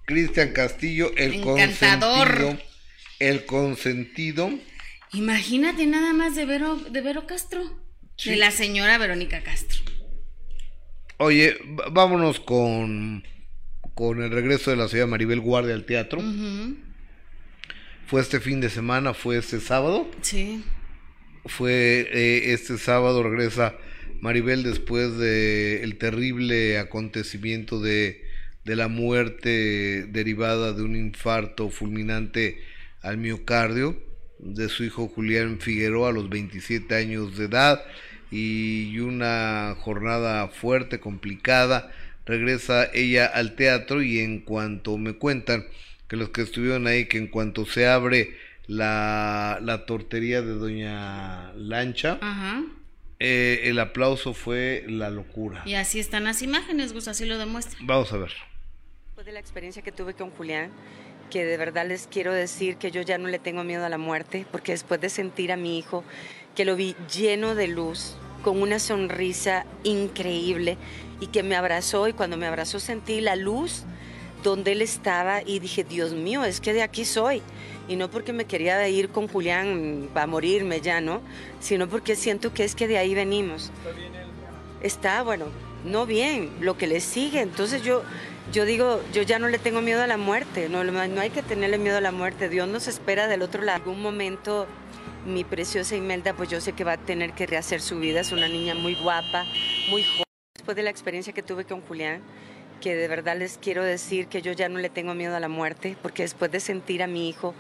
Cristian 0.06 0.52
Castillo, 0.52 1.12
el 1.16 1.36
Encantador. 1.36 2.28
consentido. 2.28 2.58
El 3.20 3.46
consentido. 3.46 4.50
Imagínate 5.14 5.86
nada 5.86 6.14
más 6.14 6.36
de 6.36 6.46
Vero, 6.46 6.76
de 6.76 7.02
Vero 7.02 7.26
Castro. 7.26 7.62
De 8.26 8.36
la 8.36 8.52
señora 8.52 8.98
Verónica 8.98 9.42
Castro. 9.42 9.80
Oye, 11.18 11.58
vámonos 11.92 12.40
con, 12.40 13.24
con 13.96 14.22
el 14.22 14.30
regreso 14.32 14.72
de 14.72 14.78
la 14.78 14.88
señora 14.88 15.08
Maribel 15.08 15.40
Guardia 15.40 15.74
al 15.74 15.86
teatro. 15.86 16.20
Ujú, 16.20 16.76
Fue 18.08 18.22
este 18.22 18.40
fin 18.40 18.62
de 18.62 18.70
semana, 18.70 19.14
fue 19.14 19.38
este 19.38 19.60
sábado. 19.60 20.10
Sí. 20.22 20.64
Fue 21.46 22.08
eh, 22.12 22.54
este 22.54 22.78
sábado 22.78 23.24
regresa 23.24 23.76
Maribel 24.22 24.64
después 24.64 25.18
de 25.18 25.84
el 25.84 25.98
terrible 25.98 26.80
acontecimiento 26.80 27.82
de, 27.82 28.24
de 28.64 28.76
la 28.76 28.88
muerte 28.88 30.06
derivada 30.06 30.74
de 30.74 30.84
un 30.84 30.96
infarto 30.96 31.70
fulminante 31.70 32.62
al 33.02 33.18
miocardio 33.18 33.98
de 34.40 34.70
su 34.70 34.84
hijo 34.84 35.08
Julián 35.08 35.60
Figueroa 35.60 36.10
a 36.10 36.14
los 36.14 36.30
27 36.30 36.96
años 36.96 37.38
de 37.38 37.46
edad 37.46 37.84
y 38.32 38.98
una 39.00 39.76
jornada 39.80 40.48
fuerte, 40.48 41.00
complicada. 41.00 41.92
Regresa 42.26 42.90
ella 42.94 43.26
al 43.26 43.56
teatro 43.56 44.02
y 44.02 44.20
en 44.20 44.40
cuanto 44.40 44.98
me 44.98 45.14
cuentan 45.14 45.66
que 46.08 46.16
los 46.16 46.30
que 46.30 46.42
estuvieron 46.42 46.88
ahí, 46.88 47.06
que 47.06 47.18
en 47.18 47.28
cuanto 47.28 47.66
se 47.66 47.88
abre 47.88 48.36
la, 48.68 49.60
la 49.62 49.86
tortería 49.86 50.42
de 50.42 50.54
Doña 50.54 51.54
Lancha, 51.54 52.18
Ajá. 52.22 52.64
eh, 53.20 53.62
el 53.66 53.80
aplauso 53.80 54.34
fue 54.34 54.86
la 54.88 55.10
locura. 55.10 55.64
Y 55.66 55.76
así 55.76 56.00
están 56.00 56.24
las 56.26 56.42
imágenes, 56.42 56.94
Gus, 56.94 57.08
así 57.08 57.26
lo 57.26 57.38
demuestra. 57.38 57.78
Vamos 57.82 58.12
a 58.14 58.18
ver. 58.18 58.32
Después 59.08 59.26
de 59.26 59.32
la 59.34 59.40
experiencia 59.40 59.82
que 59.82 59.92
tuve 59.92 60.14
con 60.14 60.30
Julián, 60.32 60.72
que 61.30 61.46
de 61.46 61.58
verdad 61.58 61.88
les 61.88 62.08
quiero 62.08 62.32
decir 62.34 62.78
que 62.78 62.92
yo 62.92 63.02
ya 63.02 63.18
no 63.18 63.28
le 63.28 63.40
tengo 63.40 63.64
miedo 63.64 63.86
a 63.86 63.90
la 63.90 63.98
muerte, 63.98 64.46
porque 64.52 64.72
después 64.74 65.02
de 65.02 65.10
sentir 65.10 65.52
a 65.52 65.58
mi 65.58 65.78
hijo, 65.80 66.04
que 66.56 66.66
lo 66.66 66.76
vi 66.76 66.96
lleno 67.14 67.56
de 67.56 67.68
luz, 67.68 68.16
con 68.44 68.62
una 68.62 68.78
sonrisa 68.78 69.66
increíble, 69.84 70.78
y 71.20 71.28
que 71.28 71.44
me 71.44 71.56
abrazó, 71.56 72.08
y 72.08 72.14
cuando 72.14 72.38
me 72.38 72.46
abrazó 72.46 72.80
sentí 72.80 73.22
la 73.22 73.36
luz 73.36 73.84
donde 74.44 74.74
él 74.74 74.82
estaba, 74.82 75.42
y 75.42 75.60
dije, 75.60 75.84
Dios 75.84 76.14
mío, 76.14 76.44
es 76.44 76.60
que 76.62 76.74
de 76.74 76.84
aquí 76.84 77.06
soy. 77.06 77.42
Y 77.88 77.96
no 77.96 78.10
porque 78.10 78.34
me 78.34 78.46
quería 78.46 78.88
ir 78.88 79.10
con 79.10 79.28
Julián 79.28 80.10
a 80.14 80.28
morirme 80.28 80.82
ya, 80.82 81.02
¿no? 81.02 81.22
Sino 81.60 81.90
porque 81.90 82.16
siento 82.16 82.54
que 82.54 82.64
es 82.64 82.76
que 82.76 82.88
de 82.88 82.98
ahí 82.98 83.14
venimos 83.14 83.72
está, 84.84 85.24
bueno, 85.24 85.46
no 85.86 86.06
bien, 86.06 86.52
lo 86.60 86.78
que 86.78 86.86
le 86.86 87.00
sigue. 87.00 87.42
Entonces 87.42 87.82
yo, 87.82 88.04
yo 88.52 88.66
digo, 88.66 89.02
yo 89.14 89.24
ya 89.24 89.40
no 89.40 89.48
le 89.48 89.58
tengo 89.58 89.82
miedo 89.82 90.04
a 90.04 90.08
la 90.08 90.18
muerte, 90.18 90.70
no, 90.70 90.84
no 90.84 91.22
hay 91.22 91.30
que 91.32 91.42
tenerle 91.42 91.78
miedo 91.78 91.98
a 91.98 92.02
la 92.02 92.12
muerte. 92.12 92.50
Dios 92.50 92.68
nos 92.68 92.88
espera 92.88 93.28
del 93.28 93.42
otro 93.42 93.64
lado. 93.64 93.78
En 93.78 93.82
algún 93.82 94.02
momento 94.02 94.68
mi 95.26 95.44
preciosa 95.44 95.96
Imelda, 95.96 96.34
pues 96.34 96.50
yo 96.50 96.62
sé 96.62 96.74
que 96.74 96.84
va 96.84 96.94
a 96.94 96.98
tener 96.98 97.34
que 97.34 97.48
rehacer 97.48 97.82
su 97.82 97.98
vida. 97.98 98.20
Es 98.20 98.32
una 98.32 98.48
niña 98.48 98.76
muy 98.76 98.94
guapa, 98.94 99.46
muy 99.90 100.04
joven. 100.04 100.24
Después 100.54 100.76
de 100.76 100.84
la 100.84 100.90
experiencia 100.90 101.34
que 101.34 101.42
tuve 101.42 101.66
con 101.66 101.82
Julián, 101.82 102.22
que 102.82 102.96
de 102.96 103.08
verdad 103.08 103.38
les 103.38 103.58
quiero 103.58 103.84
decir 103.84 104.28
que 104.28 104.42
yo 104.42 104.52
ya 104.52 104.70
no 104.70 104.80
le 104.80 104.90
tengo 104.90 105.14
miedo 105.14 105.36
a 105.36 105.40
la 105.40 105.50
muerte, 105.50 105.96
porque 106.02 106.24
después 106.24 106.52
de 106.52 106.60
sentir 106.60 107.04
a 107.04 107.08
mi 107.08 107.30
hijo, 107.30 107.54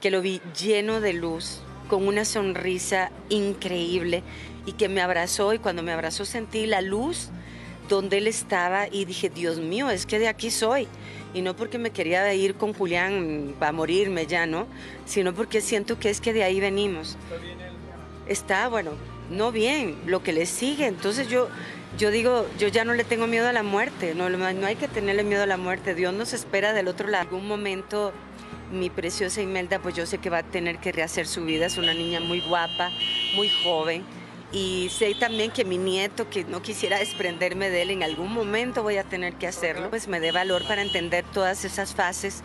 que 0.00 0.10
lo 0.10 0.20
vi 0.20 0.40
lleno 0.58 1.00
de 1.00 1.12
luz, 1.12 1.60
con 1.88 2.06
una 2.06 2.24
sonrisa 2.24 3.10
increíble, 3.28 4.22
y 4.66 4.72
que 4.72 4.88
me 4.88 5.00
abrazó, 5.00 5.54
y 5.54 5.58
cuando 5.58 5.82
me 5.82 5.92
abrazó 5.92 6.24
sentí 6.24 6.66
la 6.66 6.82
luz 6.82 7.30
donde 7.88 8.18
él 8.18 8.26
estaba, 8.26 8.86
y 8.86 9.06
dije, 9.06 9.30
Dios 9.30 9.58
mío, 9.58 9.90
es 9.90 10.04
que 10.04 10.18
de 10.18 10.28
aquí 10.28 10.50
soy. 10.50 10.86
Y 11.34 11.42
no 11.42 11.56
porque 11.56 11.78
me 11.78 11.90
quería 11.90 12.32
ir 12.34 12.54
con 12.54 12.72
Julián 12.72 13.54
a 13.60 13.72
morirme 13.72 14.26
ya, 14.26 14.46
¿no? 14.46 14.66
Sino 15.06 15.34
porque 15.34 15.60
siento 15.60 15.98
que 15.98 16.10
es 16.10 16.20
que 16.20 16.32
de 16.32 16.42
ahí 16.42 16.60
venimos. 16.60 17.16
Está, 18.26 18.68
bueno, 18.68 18.92
no 19.30 19.52
bien, 19.52 19.96
lo 20.06 20.22
que 20.22 20.32
le 20.32 20.46
sigue. 20.46 20.86
Entonces 20.86 21.28
yo, 21.28 21.48
yo 21.98 22.12
digo, 22.12 22.46
yo 22.58 22.68
ya 22.68 22.84
no 22.84 22.94
le 22.94 23.02
tengo 23.02 23.26
miedo 23.26 23.48
a 23.48 23.52
la 23.52 23.64
muerte, 23.64 24.14
no, 24.14 24.30
no 24.30 24.66
hay 24.66 24.76
que 24.76 24.86
tenerle 24.86 25.24
miedo 25.24 25.42
a 25.42 25.46
la 25.46 25.56
muerte. 25.56 25.94
Dios 25.94 26.14
nos 26.14 26.32
espera 26.32 26.72
del 26.72 26.86
otro 26.86 27.08
lado. 27.08 27.24
En 27.24 27.28
algún 27.28 27.48
momento 27.48 28.12
mi 28.70 28.88
preciosa 28.88 29.42
Imelda, 29.42 29.80
pues 29.80 29.96
yo 29.96 30.06
sé 30.06 30.18
que 30.18 30.30
va 30.30 30.38
a 30.38 30.42
tener 30.44 30.78
que 30.78 30.92
rehacer 30.92 31.26
su 31.26 31.44
vida. 31.44 31.66
Es 31.66 31.76
una 31.76 31.94
niña 31.94 32.20
muy 32.20 32.40
guapa, 32.40 32.92
muy 33.34 33.50
joven. 33.64 34.04
Y 34.52 34.88
sé 34.90 35.14
también 35.18 35.50
que 35.50 35.64
mi 35.64 35.76
nieto, 35.76 36.30
que 36.30 36.44
no 36.44 36.62
quisiera 36.62 36.98
desprenderme 36.98 37.68
de 37.68 37.82
él, 37.82 37.90
en 37.90 38.02
algún 38.04 38.32
momento 38.32 38.82
voy 38.82 38.96
a 38.96 39.04
tener 39.04 39.34
que 39.34 39.46
hacerlo, 39.46 39.90
pues 39.90 40.08
me 40.08 40.20
dé 40.20 40.32
valor 40.32 40.66
para 40.66 40.80
entender 40.80 41.24
todas 41.34 41.64
esas 41.64 41.94
fases 41.94 42.42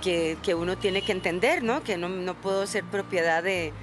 que, 0.00 0.38
que 0.42 0.54
uno 0.54 0.78
tiene 0.78 1.02
que 1.02 1.12
entender, 1.12 1.62
¿no? 1.62 1.82
Que 1.82 1.98
no, 1.98 2.08
no 2.08 2.34
puedo 2.34 2.66
ser 2.66 2.84
propiedad 2.84 3.42
de, 3.42 3.74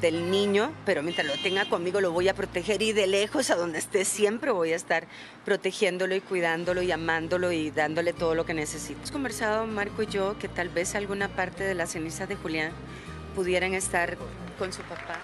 del 0.00 0.30
niño, 0.30 0.72
pero 0.84 1.02
mientras 1.02 1.26
lo 1.26 1.34
tenga 1.42 1.68
conmigo 1.68 2.00
lo 2.00 2.12
voy 2.12 2.28
a 2.28 2.34
proteger 2.34 2.82
y 2.82 2.92
de 2.92 3.06
lejos 3.06 3.50
a 3.50 3.56
donde 3.56 3.78
esté 3.78 4.04
siempre 4.04 4.50
voy 4.50 4.72
a 4.72 4.76
estar 4.76 5.06
protegiéndolo 5.44 6.14
y 6.14 6.20
cuidándolo 6.20 6.82
y 6.82 6.92
amándolo 6.92 7.52
y 7.52 7.70
dándole 7.70 8.12
todo 8.12 8.34
lo 8.34 8.44
que 8.44 8.54
necesita. 8.54 8.98
Hemos 8.98 9.12
conversado 9.12 9.66
Marco 9.66 10.02
y 10.02 10.06
yo 10.06 10.36
que 10.38 10.48
tal 10.48 10.68
vez 10.68 10.94
alguna 10.94 11.28
parte 11.28 11.64
de 11.64 11.74
las 11.74 11.92
cenizas 11.92 12.28
de 12.28 12.36
Julián 12.36 12.72
pudieran 13.34 13.74
estar 13.74 14.16
con 14.58 14.72
su 14.72 14.82
papá. 14.82 15.20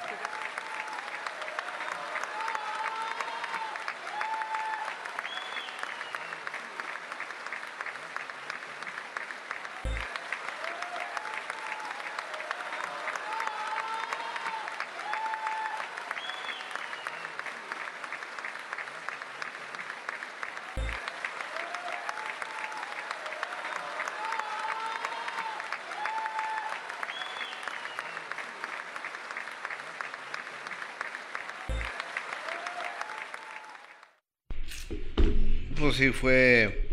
Sí, 36.00 36.10
fue 36.12 36.88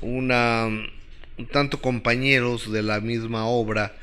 una 0.00 0.66
un 0.66 1.46
tanto 1.46 1.80
compañeros 1.80 2.70
de 2.70 2.82
la 2.82 3.00
misma 3.00 3.46
obra, 3.46 3.94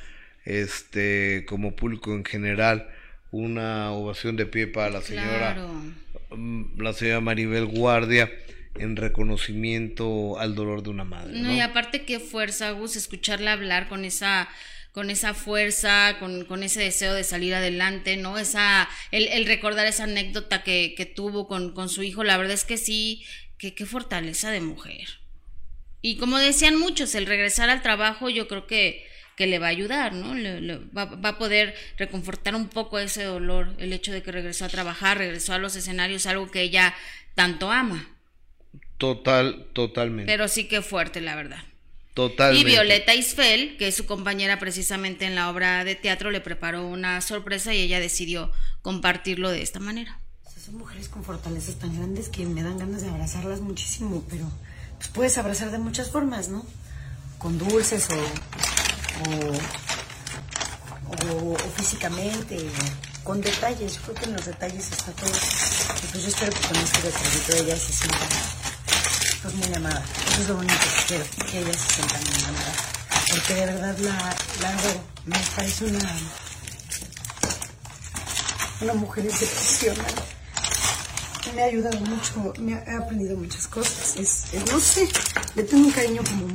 este, 0.45 1.45
como 1.47 1.75
público 1.75 2.13
en 2.13 2.25
general, 2.25 2.89
una 3.31 3.91
ovación 3.91 4.35
de 4.37 4.45
pie 4.45 4.67
para 4.67 4.89
la 4.89 5.01
señora, 5.01 5.53
Claro. 5.53 5.69
mm, 6.35 6.81
la 6.81 6.93
señora 6.93 7.21
Maribel 7.21 7.65
Guardia 7.65 8.31
en 8.75 8.95
reconocimiento 8.95 10.39
al 10.39 10.55
dolor 10.55 10.81
de 10.83 10.89
una 10.89 11.03
madre. 11.03 11.33
No, 11.39 11.49
¿no? 11.49 11.53
y 11.53 11.59
aparte 11.61 12.05
qué 12.05 12.19
fuerza, 12.19 12.71
Gus, 12.71 12.95
escucharla 12.95 13.53
hablar 13.53 13.87
con 13.87 14.05
esa 14.05 14.47
con 14.93 15.11
esa 15.11 15.35
fuerza, 15.35 16.15
con, 16.19 16.45
con 16.45 16.63
ese 16.63 16.79
deseo 16.81 17.13
de 17.13 17.23
salir 17.23 17.53
adelante, 17.53 18.17
¿no? 18.17 18.39
Esa, 18.39 18.89
el, 19.11 19.27
el 19.27 19.45
recordar 19.45 19.85
esa 19.85 20.05
anécdota 20.05 20.63
que, 20.63 20.95
que 20.97 21.05
tuvo 21.05 21.47
con, 21.47 21.71
con 21.75 21.87
su 21.87 22.01
hijo, 22.01 22.23
la 22.23 22.35
verdad 22.35 22.55
es 22.55 22.65
que 22.65 22.77
sí, 22.77 23.23
que 23.57 23.73
qué 23.75 23.85
fortaleza 23.85 24.51
de 24.51 24.61
mujer. 24.61 25.07
Y 26.01 26.17
como 26.17 26.37
decían 26.37 26.77
muchos, 26.77 27.15
el 27.15 27.25
regresar 27.25 27.69
al 27.69 27.81
trabajo 27.81 28.29
yo 28.29 28.47
creo 28.47 28.67
que, 28.67 29.05
que 29.35 29.47
le 29.47 29.59
va 29.59 29.67
a 29.67 29.69
ayudar, 29.71 30.13
¿no? 30.13 30.35
Le- 30.35 30.61
le- 30.61 30.77
va, 30.95 31.05
va 31.05 31.29
a 31.29 31.37
poder 31.37 31.75
reconfortar 31.97 32.55
un 32.55 32.69
poco 32.69 32.99
ese 32.99 33.23
dolor, 33.23 33.73
el 33.79 33.93
hecho 33.93 34.11
de 34.11 34.21
que 34.21 34.31
regresó 34.31 34.65
a 34.65 34.69
trabajar, 34.69 35.17
regresó 35.17 35.53
a 35.53 35.57
los 35.57 35.75
escenarios, 35.75 36.25
algo 36.27 36.49
que 36.51 36.61
ella 36.61 36.93
tanto 37.35 37.71
ama. 37.71 38.09
Total, 38.97 39.67
totalmente. 39.73 40.31
Pero 40.31 40.47
sí 40.47 40.65
que 40.67 40.81
fuerte, 40.81 41.21
la 41.21 41.35
verdad. 41.35 41.63
totalmente. 42.13 42.67
Y 42.69 42.71
Violeta 42.73 43.13
Isfel, 43.13 43.77
que 43.77 43.87
es 43.87 43.95
su 43.95 44.05
compañera 44.05 44.57
precisamente 44.59 45.25
en 45.25 45.35
la 45.35 45.49
obra 45.49 45.83
de 45.83 45.95
teatro, 45.95 46.31
le 46.31 46.41
preparó 46.41 46.85
una 46.87 47.21
sorpresa 47.21 47.73
y 47.73 47.81
ella 47.81 47.99
decidió 47.99 48.51
compartirlo 48.81 49.51
de 49.51 49.61
esta 49.61 49.79
manera. 49.79 50.19
Son 50.67 50.77
mujeres 50.79 51.07
con 51.07 51.23
fortalezas 51.23 51.75
tan 51.75 51.95
grandes 51.95 52.27
que 52.27 52.45
me 52.45 52.61
dan 52.61 52.77
ganas 52.77 53.01
de 53.01 53.07
abrazarlas 53.09 53.61
muchísimo, 53.61 54.21
pero 54.29 54.45
pues 54.97 55.07
puedes 55.09 55.37
abrazar 55.37 55.71
de 55.71 55.77
muchas 55.77 56.11
formas, 56.11 56.49
¿no? 56.49 56.65
Con 57.37 57.57
dulces 57.57 58.07
o, 58.09 58.15
o, 61.29 61.53
o- 61.53 61.57
físicamente, 61.77 62.69
con 63.23 63.39
detalles. 63.39 63.95
Yo 63.95 64.01
creo 64.01 64.15
que 64.15 64.25
en 64.25 64.33
los 64.33 64.45
detalles 64.45 64.91
está 64.91 65.13
todo. 65.13 65.29
Y 65.29 66.07
pues 66.11 66.23
yo 66.23 66.27
espero 66.29 66.51
que 66.51 66.67
con 66.67 66.75
este 66.77 67.01
detallito 67.01 67.53
ella 67.63 67.77
se 67.77 67.93
sienta 67.93 68.27
pues 69.43 69.53
muy 69.55 69.73
amada. 69.73 70.03
Eso 70.33 70.41
es 70.41 70.47
lo 70.49 70.57
único 70.57 70.73
que 70.73 71.03
quiero, 71.07 71.25
que 71.49 71.59
ella 71.59 71.73
se 71.73 71.93
sienta 71.95 72.17
muy 72.19 72.43
amada. 72.43 72.73
Porque 73.29 73.53
de 73.53 73.65
verdad 73.67 73.97
la, 73.99 74.35
la. 74.61 74.75
Me 75.27 75.37
parece 75.55 75.85
una, 75.85 76.11
una 78.81 78.93
mujer 78.95 79.25
excepcional 79.27 80.13
me 81.55 81.61
ha 81.63 81.65
ayudado 81.65 81.99
mucho, 82.01 82.53
me 82.59 82.73
ha, 82.75 82.83
he 82.83 82.95
aprendido 82.95 83.37
muchas 83.37 83.67
cosas. 83.67 84.15
Es, 84.17 84.53
es- 84.53 84.71
no 84.71 84.79
sé, 84.79 85.07
le 85.55 85.63
tengo 85.63 85.85
un 85.87 85.91
cariño 85.91 86.21
como 86.23 86.47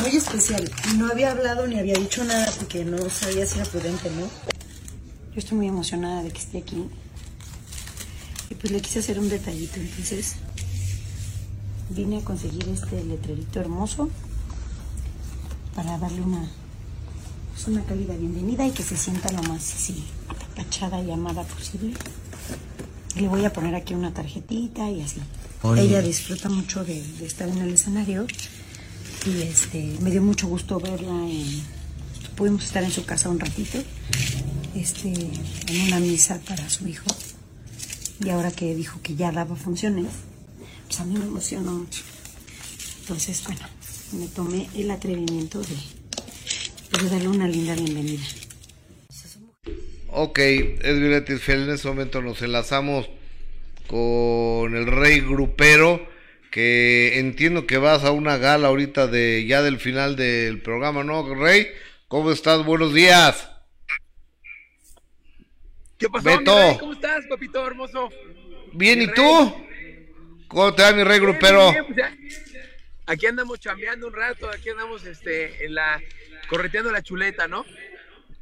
muy 0.00 0.16
especial. 0.16 0.70
No 0.96 1.10
había 1.10 1.30
hablado 1.32 1.66
ni 1.66 1.78
había 1.78 1.94
dicho 1.94 2.24
nada 2.24 2.50
porque 2.58 2.84
no 2.84 3.08
sabía 3.10 3.46
si 3.46 3.58
era 3.58 3.68
prudente, 3.68 4.10
¿no? 4.10 4.22
Yo 4.22 5.38
estoy 5.38 5.58
muy 5.58 5.68
emocionada 5.68 6.22
de 6.22 6.30
que 6.30 6.38
esté 6.38 6.58
aquí. 6.58 6.84
Y 8.50 8.54
pues 8.54 8.72
le 8.72 8.80
quise 8.80 9.00
hacer 9.00 9.18
un 9.18 9.28
detallito, 9.28 9.80
entonces 9.80 10.34
vine 11.90 12.18
a 12.18 12.24
conseguir 12.24 12.68
este 12.68 13.02
letrerito 13.04 13.60
hermoso 13.60 14.08
para 15.74 15.98
darle 15.98 16.20
una, 16.20 16.48
pues 17.54 17.66
una 17.68 17.84
cálida 17.84 18.14
bienvenida 18.14 18.66
y 18.66 18.70
que 18.70 18.82
se 18.82 18.96
sienta 18.96 19.30
lo 19.32 19.42
más 19.44 19.74
así 19.74 20.04
y 21.06 21.10
amada 21.10 21.42
posible. 21.42 21.94
Le 23.16 23.28
voy 23.28 23.44
a 23.44 23.52
poner 23.52 23.74
aquí 23.74 23.94
una 23.94 24.12
tarjetita 24.12 24.90
y 24.90 25.00
así. 25.00 25.20
Oye. 25.62 25.82
Ella 25.82 26.02
disfruta 26.02 26.48
mucho 26.48 26.84
de, 26.84 27.02
de 27.02 27.26
estar 27.26 27.48
en 27.48 27.58
el 27.58 27.74
escenario 27.74 28.26
y 29.26 29.42
este 29.42 29.96
me 30.00 30.10
dio 30.10 30.22
mucho 30.22 30.46
gusto 30.46 30.78
verla. 30.78 31.12
En, 31.28 31.62
pudimos 32.36 32.64
estar 32.64 32.84
en 32.84 32.92
su 32.92 33.04
casa 33.04 33.30
un 33.30 33.40
ratito, 33.40 33.78
este, 34.74 35.08
en 35.08 35.80
una 35.88 35.98
misa 35.98 36.38
para 36.46 36.68
su 36.68 36.86
hijo. 36.86 37.06
Y 38.22 38.28
ahora 38.30 38.50
que 38.50 38.74
dijo 38.74 39.00
que 39.02 39.14
ya 39.16 39.32
daba 39.32 39.56
funciones, 39.56 40.06
pues 40.86 41.00
a 41.00 41.04
mí 41.04 41.18
me 41.18 41.24
emocionó 41.24 41.72
mucho. 41.72 42.02
Entonces, 43.00 43.42
bueno, 43.44 43.60
me 44.12 44.26
tomé 44.28 44.68
el 44.74 44.90
atrevimiento 44.90 45.60
de, 45.60 47.02
de 47.02 47.08
darle 47.10 47.28
una 47.28 47.48
linda 47.48 47.74
bienvenida. 47.74 48.24
Ok, 50.18 50.38
es 50.38 50.98
Violeta 50.98 51.34
Isfel. 51.34 51.64
En 51.64 51.74
este 51.74 51.88
momento 51.88 52.22
nos 52.22 52.40
enlazamos 52.40 53.10
con 53.86 54.74
el 54.74 54.86
rey 54.86 55.20
grupero. 55.20 56.08
Que 56.50 57.18
entiendo 57.18 57.66
que 57.66 57.76
vas 57.76 58.02
a 58.02 58.12
una 58.12 58.38
gala 58.38 58.68
ahorita 58.68 59.08
de 59.08 59.44
ya 59.46 59.60
del 59.60 59.78
final 59.78 60.16
del 60.16 60.62
programa, 60.62 61.04
¿no, 61.04 61.34
Rey? 61.34 61.66
¿Cómo 62.08 62.30
estás? 62.32 62.64
Buenos 62.64 62.94
días. 62.94 63.50
¿Qué 65.98 66.08
pasó, 66.08 66.30
Beto. 66.30 66.56
mi 66.56 66.62
rey? 66.62 66.78
¿Cómo 66.78 66.92
estás, 66.94 67.26
papito 67.28 67.66
hermoso? 67.66 68.08
Bien, 68.72 69.00
Mi 69.00 69.04
¿y 69.04 69.08
rey. 69.08 69.14
tú? 69.14 69.66
¿Cómo 70.48 70.74
te 70.74 70.82
va, 70.82 70.92
mi 70.92 71.04
rey 71.04 71.18
grupero? 71.20 71.72
bien, 71.72 71.84
pues. 71.94 72.06
Aquí 73.04 73.26
andamos 73.26 73.60
chambeando 73.60 74.06
un 74.06 74.14
rato, 74.14 74.48
aquí 74.48 74.70
andamos 74.70 75.04
este, 75.04 75.66
en 75.66 75.74
la, 75.74 76.00
correteando 76.48 76.90
la 76.90 77.02
chuleta, 77.02 77.46
¿no? 77.48 77.66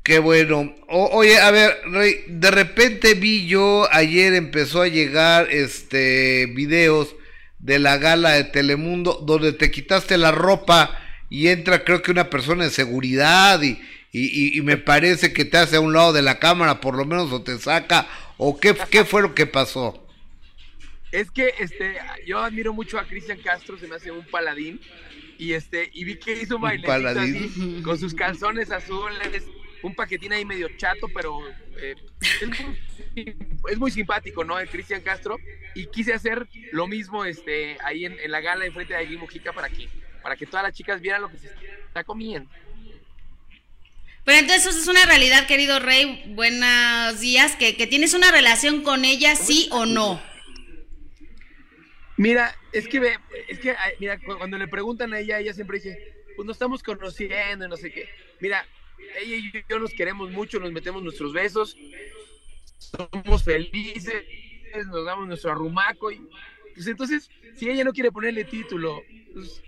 Qué 0.04 0.18
bueno. 0.18 0.74
O- 0.88 1.08
oye, 1.12 1.38
a 1.38 1.50
ver, 1.50 1.76
Rey, 1.86 2.24
de 2.28 2.50
repente 2.50 3.14
vi 3.14 3.46
yo 3.46 3.88
ayer 3.90 4.34
empezó 4.34 4.82
a 4.82 4.88
llegar 4.88 5.48
este 5.50 6.46
videos 6.54 7.16
de 7.58 7.78
la 7.78 7.96
gala 7.96 8.32
de 8.32 8.44
Telemundo 8.44 9.14
donde 9.26 9.52
te 9.54 9.70
quitaste 9.70 10.18
la 10.18 10.30
ropa 10.30 11.00
y 11.30 11.48
entra 11.48 11.84
creo 11.84 12.02
que 12.02 12.10
una 12.10 12.28
persona 12.28 12.64
de 12.64 12.70
seguridad 12.70 13.62
y, 13.62 13.78
y, 14.12 14.26
y- 14.26 14.58
y 14.58 14.60
me 14.60 14.76
parece 14.76 15.32
que 15.32 15.46
te 15.46 15.56
hace 15.56 15.76
a 15.76 15.80
un 15.80 15.94
lado 15.94 16.12
de 16.12 16.20
la 16.22 16.38
cámara 16.38 16.82
por 16.82 16.96
lo 16.96 17.06
menos 17.06 17.32
o 17.32 17.42
te 17.42 17.58
saca 17.58 18.06
o 18.36 18.60
qué, 18.60 18.76
qué 18.90 19.06
fue 19.06 19.22
lo 19.22 19.34
que 19.34 19.46
pasó. 19.46 20.06
Es 21.12 21.30
que 21.30 21.54
este, 21.60 21.96
yo 22.26 22.40
admiro 22.40 22.74
mucho 22.74 22.98
a 22.98 23.04
Cristian 23.06 23.38
Castro, 23.38 23.78
se 23.78 23.86
me 23.88 23.94
hace 23.96 24.10
un 24.10 24.26
paladín. 24.26 24.80
Y 25.38 25.52
este, 25.54 25.90
y 25.94 26.04
vi 26.04 26.16
que 26.16 26.42
hizo 26.42 26.56
un 26.56 26.62
bailecito 26.62 27.20
así, 27.20 27.80
con 27.82 27.98
sus 27.98 28.14
calzones 28.14 28.70
azules, 28.70 29.44
un 29.84 29.94
paquetín 29.94 30.32
ahí 30.32 30.44
medio 30.44 30.68
chato, 30.76 31.08
pero 31.14 31.38
eh, 31.76 31.94
es, 32.40 32.48
muy, 32.48 33.36
es 33.70 33.78
muy 33.78 33.90
simpático, 33.90 34.42
¿no? 34.42 34.58
El 34.58 34.68
Cristian 34.68 35.02
Castro. 35.02 35.38
Y 35.74 35.86
quise 35.86 36.14
hacer 36.14 36.48
lo 36.72 36.86
mismo 36.86 37.24
este, 37.24 37.76
ahí 37.84 38.06
en, 38.06 38.18
en 38.18 38.30
la 38.30 38.40
gala 38.40 38.64
enfrente 38.64 38.94
de 38.94 39.00
Aguil 39.00 39.18
Mujica 39.18 39.52
para 39.52 39.68
que, 39.68 39.88
para 40.22 40.36
que 40.36 40.46
todas 40.46 40.62
las 40.62 40.72
chicas 40.72 41.00
vieran 41.00 41.22
lo 41.22 41.30
que 41.30 41.38
se 41.38 41.48
está 41.86 42.02
comiendo. 42.02 42.50
Pero 44.24 44.38
entonces 44.38 44.66
eso 44.66 44.78
es 44.78 44.88
una 44.88 45.04
realidad, 45.04 45.46
querido 45.46 45.78
Rey. 45.80 46.24
Buenos 46.28 47.20
días. 47.20 47.56
Que, 47.56 47.76
que 47.76 47.86
tienes 47.86 48.14
una 48.14 48.30
relación 48.30 48.82
con 48.82 49.04
ella, 49.04 49.36
sí 49.36 49.68
o 49.70 49.84
no. 49.84 50.22
Mira, 52.16 52.56
es 52.72 52.88
que 52.88 53.00
ve, 53.00 53.18
es 53.48 53.58
que 53.58 53.74
mira, 53.98 54.18
cu- 54.18 54.38
cuando 54.38 54.56
le 54.56 54.68
preguntan 54.68 55.12
a 55.12 55.18
ella, 55.18 55.40
ella 55.40 55.52
siempre 55.52 55.78
dice, 55.78 55.98
pues 56.36 56.46
nos 56.46 56.54
estamos 56.54 56.82
conociendo 56.82 57.66
y 57.66 57.68
no 57.68 57.76
sé 57.76 57.92
qué. 57.92 58.08
Mira, 58.40 58.64
ella 59.20 59.36
y 59.36 59.52
yo 59.68 59.78
nos 59.78 59.92
queremos 59.92 60.30
mucho, 60.30 60.58
nos 60.58 60.72
metemos 60.72 61.02
nuestros 61.02 61.32
besos, 61.32 61.76
somos 62.78 63.44
felices, 63.44 64.24
nos 64.86 65.04
damos 65.04 65.26
nuestro 65.28 65.52
arrumaco 65.52 66.10
y 66.10 66.20
pues 66.74 66.86
entonces, 66.86 67.30
si 67.56 67.68
ella 67.70 67.84
no 67.84 67.92
quiere 67.92 68.10
ponerle 68.10 68.44
título, 68.44 69.02
pues 69.32 69.62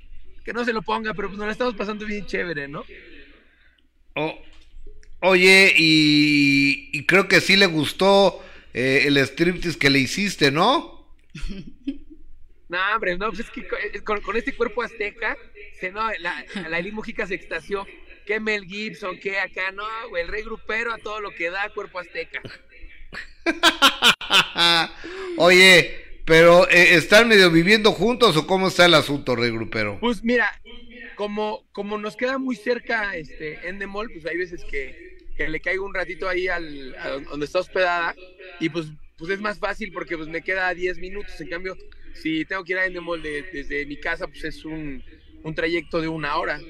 que 0.45 0.53
no 0.53 0.65
se 0.65 0.73
lo 0.73 0.83
ponga, 0.83 1.15
pero 1.15 1.29
pues 1.29 1.39
nos 1.39 1.47
la 1.47 1.53
estamos 1.53 1.75
pasando 1.75 2.05
bien 2.07 2.27
chévere, 2.27 2.69
¿no? 2.69 2.85
Oh, 4.15 4.39
oye, 5.21 5.73
y, 5.77 6.89
y 6.93 7.05
creo 7.07 7.29
que 7.29 7.41
sí 7.41 7.57
le 7.57 7.67
gustó 7.67 8.43
eh, 8.75 9.05
el 9.07 9.17
striptease 9.19 9.79
que 9.79 9.91
le 9.91 9.99
hiciste, 10.01 10.51
¿no? 10.51 11.15
No, 12.69 12.79
hombre, 12.95 13.17
no, 13.17 13.29
pues 13.29 13.41
es 13.41 13.51
que 13.51 13.65
con, 14.03 14.21
con- 14.23 14.37
este 14.37 14.53
cuerpo 14.53 14.83
azteca, 14.83 15.37
se, 15.79 15.93
no, 15.93 16.11
la, 16.19 16.45
la 16.69 16.79
Eli 16.81 16.91
Mujica 16.91 17.25
se 17.25 17.35
extasió. 17.37 17.87
Que 18.27 18.41
Mel 18.41 18.65
Gibson, 18.67 19.19
que 19.21 19.39
acá, 19.39 19.71
no, 19.73 19.85
güey, 20.09 20.23
el 20.25 20.29
rey 20.29 20.43
grupero 20.43 20.93
a 20.93 20.99
todo 20.99 21.21
lo 21.21 21.31
que 21.35 21.49
da 21.51 21.69
cuerpo 21.71 21.99
azteca. 22.01 22.43
Oye, 25.37 26.05
pero 26.25 26.69
eh, 26.69 26.95
¿están 26.95 27.29
medio 27.29 27.51
viviendo 27.51 27.93
juntos 27.93 28.37
o 28.37 28.47
cómo 28.47 28.69
está 28.69 28.87
el 28.87 28.95
asunto, 28.95 29.37
Rey 29.37 29.51
Grupero? 29.51 29.99
Pues 30.01 30.25
mira, 30.25 30.51
como, 31.15 31.65
como 31.73 31.99
nos 31.99 32.17
queda 32.17 32.39
muy 32.39 32.57
cerca 32.57 33.15
este 33.17 33.69
Endemol, 33.69 34.11
pues 34.13 34.27
hay 34.27 34.37
veces 34.37 34.65
que, 34.65 35.19
que 35.37 35.49
le 35.49 35.61
caigo 35.61 35.85
un 35.85 35.95
ratito 35.95 36.29
ahí 36.29 36.49
al, 36.49 36.97
a 36.99 37.11
donde 37.31 37.47
está 37.47 37.61
hospedada 37.61 38.15
y 38.59 38.69
pues, 38.71 38.87
pues 39.17 39.31
es 39.31 39.41
más 39.41 39.59
fácil 39.59 39.93
porque 39.93 40.17
pues 40.17 40.29
me 40.29 40.43
queda 40.43 40.75
10 40.75 40.99
minutos. 40.99 41.41
En 41.41 41.49
cambio, 41.49 41.77
si 42.15 42.45
tengo 42.45 42.65
que 42.65 42.73
ir 42.73 42.79
a 42.79 42.87
Endemol 42.87 43.23
de- 43.23 43.43
desde 43.53 43.87
mi 43.87 43.97
casa, 44.01 44.27
pues 44.27 44.43
es 44.45 44.65
un, 44.65 45.03
un 45.45 45.55
trayecto 45.55 46.01
de 46.01 46.09
una 46.09 46.37
hora. 46.39 46.61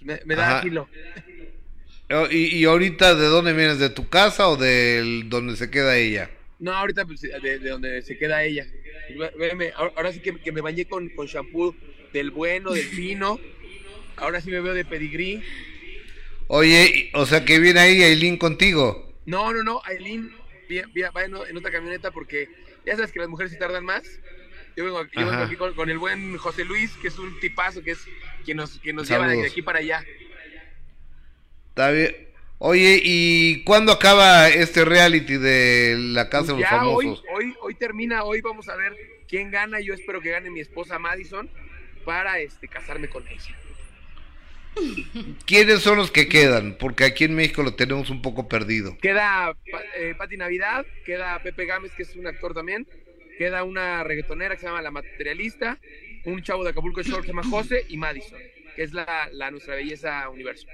Me, 0.00 0.20
me 0.24 0.34
da 0.34 0.62
filo. 0.62 0.88
Oh, 2.10 2.26
¿Y, 2.30 2.56
y 2.56 2.64
ahorita 2.64 3.14
de 3.14 3.26
dónde 3.26 3.52
vienes? 3.52 3.78
¿De 3.78 3.90
tu 3.90 4.08
casa 4.08 4.48
o 4.48 4.56
de 4.56 5.24
donde 5.26 5.56
se 5.56 5.70
queda 5.70 5.96
ella? 5.96 6.30
No, 6.58 6.72
ahorita 6.72 7.04
pues, 7.04 7.20
de, 7.20 7.58
de 7.58 7.68
donde 7.68 8.02
se 8.02 8.16
queda 8.16 8.44
ella. 8.44 8.66
Ahora, 9.94 10.12
sí 10.12 10.20
que, 10.20 10.38
que 10.40 10.52
me 10.52 10.60
bañé 10.60 10.86
con, 10.86 11.08
con 11.10 11.26
shampoo 11.26 11.74
del 12.12 12.30
bueno, 12.30 12.72
del 12.72 12.84
fino. 12.84 13.38
Ahora 14.16 14.40
sí 14.40 14.50
me 14.50 14.60
veo 14.60 14.74
de 14.74 14.84
pedigrí. 14.84 15.42
Oye, 16.48 17.10
o 17.14 17.26
sea 17.26 17.44
que 17.44 17.58
viene 17.58 17.80
ahí 17.80 18.02
Aileen 18.02 18.38
contigo. 18.38 19.14
No, 19.26 19.52
no, 19.52 19.62
no, 19.62 19.82
Aileen 19.84 20.32
va 21.14 21.24
en, 21.24 21.36
en 21.36 21.56
otra 21.56 21.70
camioneta 21.70 22.10
porque 22.10 22.48
ya 22.86 22.96
sabes 22.96 23.12
que 23.12 23.18
las 23.18 23.28
mujeres 23.28 23.52
se 23.52 23.58
tardan 23.58 23.84
más. 23.84 24.02
Yo 24.78 24.84
vengo, 24.84 25.02
yo 25.02 25.10
vengo 25.16 25.32
Ajá. 25.32 25.44
aquí 25.46 25.56
con, 25.56 25.74
con 25.74 25.90
el 25.90 25.98
buen 25.98 26.36
José 26.36 26.64
Luis, 26.64 26.92
que 27.02 27.08
es 27.08 27.18
un 27.18 27.40
tipazo, 27.40 27.82
que 27.82 27.90
es 27.90 28.06
quien 28.44 28.58
nos, 28.58 28.78
quien 28.78 28.94
nos 28.94 29.08
lleva 29.08 29.26
de 29.26 29.44
aquí 29.44 29.60
para 29.60 29.80
allá. 29.80 30.04
Está 31.70 31.90
bien. 31.90 32.14
Oye, 32.58 33.00
¿y 33.02 33.64
cuándo 33.64 33.90
acaba 33.90 34.48
este 34.48 34.84
reality 34.84 35.36
de 35.36 35.96
la 35.98 36.30
Casa 36.30 36.52
de 36.52 36.60
los 36.60 36.70
ya 36.70 36.86
hoy, 36.86 37.06
Famosos? 37.06 37.24
hoy, 37.34 37.54
hoy 37.60 37.74
termina, 37.74 38.22
hoy 38.22 38.40
vamos 38.40 38.68
a 38.68 38.76
ver 38.76 38.96
quién 39.26 39.50
gana. 39.50 39.80
Yo 39.80 39.94
espero 39.94 40.20
que 40.20 40.30
gane 40.30 40.48
mi 40.48 40.60
esposa 40.60 40.96
Madison 41.00 41.50
para 42.04 42.38
este 42.38 42.68
casarme 42.68 43.08
con 43.08 43.26
ella. 43.26 43.58
¿Quiénes 45.44 45.80
son 45.80 45.96
los 45.96 46.12
que 46.12 46.28
quedan? 46.28 46.76
Porque 46.78 47.02
aquí 47.02 47.24
en 47.24 47.34
México 47.34 47.64
lo 47.64 47.74
tenemos 47.74 48.10
un 48.10 48.22
poco 48.22 48.46
perdido. 48.46 48.96
Queda 48.98 49.56
eh, 49.96 50.14
Pati 50.16 50.36
Navidad, 50.36 50.86
queda 51.04 51.42
Pepe 51.42 51.66
Gámez, 51.66 51.90
que 51.96 52.04
es 52.04 52.14
un 52.14 52.28
actor 52.28 52.54
también, 52.54 52.86
queda 53.38 53.64
una 53.64 54.04
reggaetonera 54.04 54.54
que 54.56 54.60
se 54.60 54.66
llama 54.66 54.82
La 54.82 54.90
Materialista, 54.90 55.78
un 56.24 56.42
chavo 56.42 56.64
de 56.64 56.70
Acapulco 56.70 57.02
Shore 57.02 57.22
que 57.22 57.28
se 57.28 57.32
llama 57.32 57.44
José 57.44 57.84
y 57.88 57.96
Madison, 57.96 58.40
que 58.74 58.82
es 58.82 58.92
la, 58.92 59.30
la 59.32 59.50
nuestra 59.50 59.76
belleza 59.76 60.28
universo. 60.28 60.66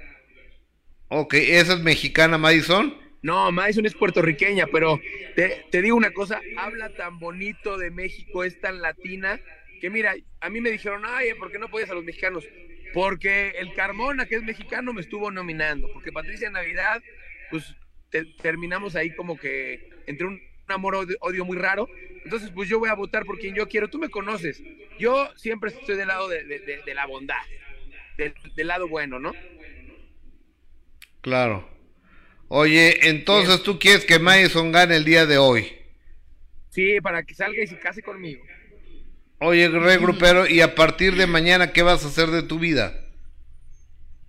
Ok, 1.09 1.35
¿esa 1.35 1.73
es 1.73 1.79
mexicana, 1.81 2.37
Madison? 2.37 2.97
No, 3.21 3.51
Madison 3.51 3.85
es 3.85 3.95
puertorriqueña, 3.95 4.67
pero 4.67 4.99
te, 5.35 5.65
te 5.71 5.81
digo 5.81 5.95
una 5.95 6.11
cosa, 6.11 6.41
habla 6.57 6.89
tan 6.89 7.19
bonito 7.19 7.77
de 7.77 7.91
México, 7.91 8.43
es 8.43 8.59
tan 8.59 8.81
latina, 8.81 9.39
que 9.81 9.89
mira, 9.89 10.15
a 10.41 10.49
mí 10.49 10.61
me 10.61 10.71
dijeron, 10.71 11.03
ay, 11.05 11.33
¿por 11.35 11.51
qué 11.51 11.59
no 11.59 11.69
podías 11.69 11.89
a 11.89 11.95
los 11.95 12.03
mexicanos? 12.03 12.47
Porque 12.93 13.49
el 13.59 13.73
Carmona, 13.73 14.25
que 14.25 14.35
es 14.35 14.43
mexicano, 14.43 14.93
me 14.93 15.01
estuvo 15.01 15.31
nominando, 15.31 15.89
porque 15.93 16.11
Patricia 16.11 16.49
Navidad, 16.49 17.01
pues 17.49 17.75
te- 18.09 18.25
terminamos 18.41 18.95
ahí 18.95 19.11
como 19.15 19.37
que 19.37 19.89
entre 20.07 20.27
un 20.27 20.39
amor 20.73 20.95
odio, 20.95 21.15
odio 21.21 21.45
muy 21.45 21.57
raro, 21.57 21.87
entonces 22.23 22.51
pues 22.53 22.67
yo 22.69 22.79
voy 22.79 22.89
a 22.89 22.95
votar 22.95 23.25
por 23.25 23.37
quien 23.39 23.55
yo 23.55 23.67
quiero, 23.67 23.89
tú 23.89 23.99
me 23.99 24.09
conoces, 24.09 24.61
yo 24.97 25.29
siempre 25.35 25.69
estoy 25.71 25.95
del 25.95 26.07
lado 26.07 26.27
de, 26.27 26.43
de- 26.43 26.59
de- 26.59 26.81
de 26.85 26.93
la 26.93 27.05
bondad, 27.05 27.35
del, 28.17 28.33
del 28.55 28.67
lado 28.67 28.87
bueno, 28.87 29.19
¿no? 29.19 29.33
Claro. 31.21 31.67
Oye, 32.47 33.09
entonces 33.09 33.63
tú 33.63 33.79
quieres 33.79 34.05
que 34.05 34.19
Madison 34.19 34.71
gane 34.71 34.95
el 34.97 35.05
día 35.05 35.25
de 35.25 35.37
hoy. 35.37 35.73
Sí, 36.69 36.99
para 37.01 37.23
que 37.23 37.33
salga 37.33 37.63
y 37.63 37.67
se 37.67 37.79
case 37.79 38.01
conmigo. 38.03 38.43
Oye, 39.39 39.67
Rey 39.69 39.97
Grupero, 39.97 40.47
¿y 40.47 40.61
a 40.61 40.75
partir 40.75 41.15
de 41.15 41.27
mañana 41.27 41.73
qué 41.73 41.81
vas 41.81 42.03
a 42.05 42.07
hacer 42.07 42.27
de 42.29 42.43
tu 42.43 42.59
vida? 42.59 43.01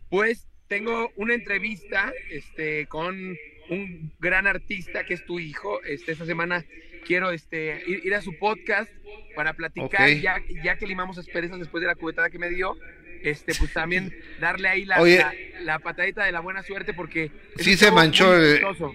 Pues 0.08 0.46
tengo 0.68 1.12
una 1.16 1.34
entrevista 1.34 2.12
este, 2.30 2.86
con 2.86 3.36
un 3.70 4.12
gran 4.18 4.46
artista 4.46 5.04
que 5.04 5.14
es 5.14 5.24
tu 5.26 5.38
hijo. 5.40 5.82
Este, 5.84 6.12
esta 6.12 6.24
semana 6.26 6.64
quiero 7.06 7.30
este, 7.30 7.82
ir, 7.86 8.00
ir 8.04 8.14
a 8.14 8.22
su 8.22 8.36
podcast 8.38 8.90
para 9.34 9.52
platicar, 9.54 10.08
ya, 10.10 10.36
ya 10.64 10.76
que 10.76 10.86
limamos 10.86 11.18
asperezas 11.18 11.58
después 11.58 11.80
de 11.80 11.86
la 11.88 11.94
cubetada 11.94 12.30
que 12.30 12.38
me 12.38 12.48
dio. 12.50 12.76
Este, 13.22 13.54
pues 13.54 13.72
también 13.72 14.14
darle 14.40 14.68
ahí 14.68 14.84
la, 14.84 15.00
Oye. 15.00 15.18
la, 15.18 15.32
la 15.62 15.78
patadita 15.78 16.24
de 16.24 16.32
la 16.32 16.40
buena 16.40 16.62
suerte 16.62 16.92
porque 16.94 17.30
Sí 17.58 17.76
se 17.76 17.90
manchó, 17.90 18.26
muy 18.28 18.44
exitoso, 18.46 18.94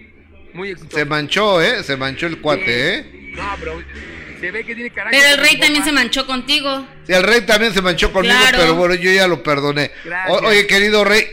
muy 0.54 0.70
exitoso. 0.70 0.96
Se 0.96 1.04
manchó, 1.04 1.60
¿eh? 1.62 1.82
Se 1.82 1.96
manchó 1.96 2.26
el 2.28 2.40
cuate, 2.40 2.94
¿eh? 2.98 3.04
No, 3.34 3.54
pero 3.58 3.82
se 4.40 4.50
ve 4.50 4.64
que 4.64 4.74
tiene 4.74 4.90
carácter. 4.90 5.20
Pero 5.20 5.34
el 5.34 5.40
rey 5.48 5.58
también 5.58 5.84
se 5.84 5.92
manchó 5.92 6.26
contigo. 6.26 6.86
Sí, 7.06 7.12
el 7.12 7.22
rey 7.24 7.42
también 7.42 7.72
se 7.74 7.82
manchó 7.82 8.12
conmigo, 8.12 8.34
Claro. 8.34 8.58
pero 8.60 8.74
bueno, 8.76 8.94
yo 8.94 9.10
ya 9.12 9.26
lo 9.26 9.42
perdoné. 9.42 9.90
Gracias. 10.04 10.40
O- 10.42 10.46
oye, 10.46 10.66
querido 10.66 11.04
rey, 11.04 11.24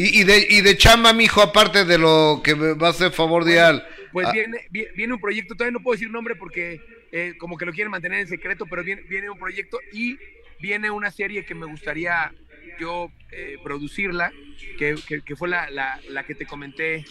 y, 0.00 0.20
y 0.20 0.24
de, 0.24 0.46
y 0.48 0.60
de 0.60 0.76
chamba, 0.76 1.12
mijo, 1.12 1.42
aparte 1.42 1.84
de 1.84 1.98
lo 1.98 2.40
que 2.44 2.54
me 2.54 2.74
va 2.74 2.88
a 2.88 2.90
hacer 2.90 3.10
favor 3.10 3.44
de 3.44 3.58
al... 3.60 3.86
Pues 4.12 4.26
ah, 4.28 4.32
viene, 4.32 4.66
vi- 4.70 4.86
viene 4.96 5.14
un 5.14 5.20
proyecto, 5.20 5.54
todavía 5.54 5.72
no 5.72 5.82
puedo 5.82 5.94
decir 5.96 6.10
nombre 6.10 6.34
porque 6.36 6.80
eh, 7.12 7.34
como 7.38 7.56
que 7.58 7.66
lo 7.66 7.72
quieren 7.72 7.90
mantener 7.90 8.20
en 8.20 8.28
secreto, 8.28 8.64
pero 8.66 8.82
viene, 8.84 9.02
viene 9.02 9.28
un 9.28 9.38
proyecto 9.38 9.78
y 9.92 10.16
viene 10.60 10.90
una 10.90 11.10
serie 11.10 11.44
que 11.44 11.54
me 11.54 11.66
gustaría 11.66 12.32
yo 12.80 13.10
eh, 13.32 13.56
producirla, 13.62 14.32
que, 14.78 14.94
que- 15.06 15.20
que 15.22 15.36
fue 15.36 15.48
la, 15.48 15.68
la- 15.70 16.00
la 16.08 16.22
que 16.24 16.34
te 16.34 16.46
comenté 16.46 17.04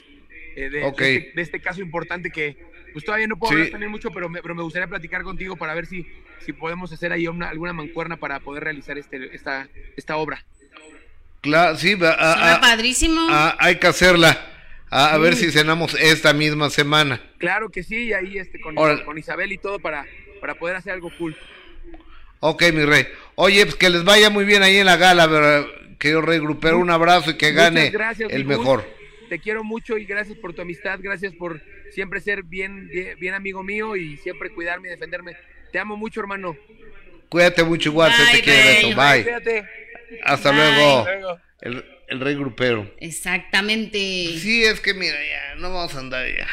eh, 0.55 0.69
de, 0.69 0.69
de 0.69 0.87
este, 0.87 1.31
de 1.35 1.41
este 1.41 1.59
caso 1.59 1.81
importante 1.81 2.31
que 2.31 2.55
pues 2.93 3.03
todavía 3.05 3.27
no 3.27 3.37
puedo 3.37 3.51
Sí. 3.51 3.55
hablar 3.57 3.71
también 3.71 3.91
mucho, 3.91 4.09
pero 4.11 4.27
me, 4.29 4.41
pero 4.41 4.55
me 4.55 4.63
gustaría 4.63 4.87
platicar 4.87 5.21
contigo 5.23 5.55
para 5.55 5.75
ver 5.75 5.85
si, 5.85 6.07
si 6.39 6.53
podemos 6.53 6.91
hacer 6.93 7.11
ahí 7.11 7.27
una- 7.27 7.49
alguna 7.49 7.73
mancuerna 7.73 8.17
para 8.17 8.39
poder 8.39 8.63
realizar 8.63 8.97
este, 8.97 9.35
esta, 9.35 9.67
esta 9.97 10.15
obra. 10.17 10.43
Claro, 11.41 11.77
sí, 11.77 11.95
va- 11.95 12.11
a- 12.11 12.33
Suena 12.33 12.55
a- 12.55 12.61
padrísimo. 12.61 13.27
a- 13.29 13.55
hay 13.59 13.75
que 13.77 13.87
hacerla. 13.87 14.45
A, 14.89 15.13
a 15.13 15.17
ver 15.17 15.35
Sí. 15.35 15.45
si 15.45 15.51
cenamos 15.51 15.95
esta 15.99 16.31
misma 16.33 16.69
semana. 16.69 17.21
Claro 17.39 17.69
que 17.69 17.83
sí, 17.83 18.05
y 18.05 18.13
ahí 18.13 18.37
este, 18.37 18.59
con, 18.59 18.75
Isabel 19.17 19.51
y 19.51 19.57
todo 19.57 19.79
para, 19.79 20.05
para 20.39 20.55
poder 20.55 20.77
hacer 20.77 20.93
algo 20.93 21.11
cool. 21.17 21.35
Ok, 22.39 22.63
mi 22.73 22.85
rey. 22.85 23.07
Oye, 23.35 23.65
pues 23.65 23.75
que 23.75 23.89
les 23.89 24.03
vaya 24.03 24.29
muy 24.29 24.45
bien 24.45 24.63
ahí 24.63 24.77
en 24.77 24.85
la 24.85 24.95
gala, 24.97 25.27
¿verdad? 25.27 25.65
querido 25.99 26.21
rey 26.21 26.39
grupero. 26.39 26.77
Un 26.77 26.91
abrazo 26.91 27.31
y 27.31 27.37
que 27.37 27.51
Muchas 27.51 27.63
gane 27.73 27.89
gracias, 27.89 28.31
el 28.31 28.43
Gus. 28.45 28.57
mejor. 28.57 28.85
Te 29.29 29.39
quiero 29.39 29.63
mucho 29.63 29.97
y 29.97 30.05
gracias 30.05 30.37
por 30.37 30.53
tu 30.53 30.61
amistad, 30.61 30.99
gracias 31.01 31.33
por 31.33 31.59
siempre 31.91 32.21
ser 32.21 32.43
bien, 32.43 32.87
bien, 32.87 33.17
bien 33.19 33.33
amigo 33.33 33.63
mío 33.63 33.95
y 33.95 34.15
siempre 34.17 34.51
cuidarme 34.51 34.87
y 34.87 34.91
defenderme. 34.91 35.35
Te 35.71 35.79
amo 35.79 35.97
mucho, 35.97 36.19
hermano. 36.21 36.55
Cuídate 37.29 37.63
mucho 37.63 37.89
igual, 37.89 38.13
se 38.13 38.23
te 38.25 38.31
Bye, 38.31 38.41
quiere. 38.43 38.73
Beto. 38.87 38.95
Bye. 39.01 39.23
Cuídate. 39.23 39.65
Hasta 40.23 40.51
Bye. 40.51 40.59
luego. 40.59 41.39
El, 41.61 41.85
el 42.07 42.19
rey 42.19 42.35
grupero. 42.35 42.91
Exactamente. 42.99 43.99
Sí, 44.39 44.63
es 44.63 44.79
que 44.79 44.93
mira, 44.93 45.15
ya, 45.15 45.55
no 45.55 45.73
vamos 45.73 45.95
a 45.95 45.99
andar 45.99 46.27
ya. 46.27 46.47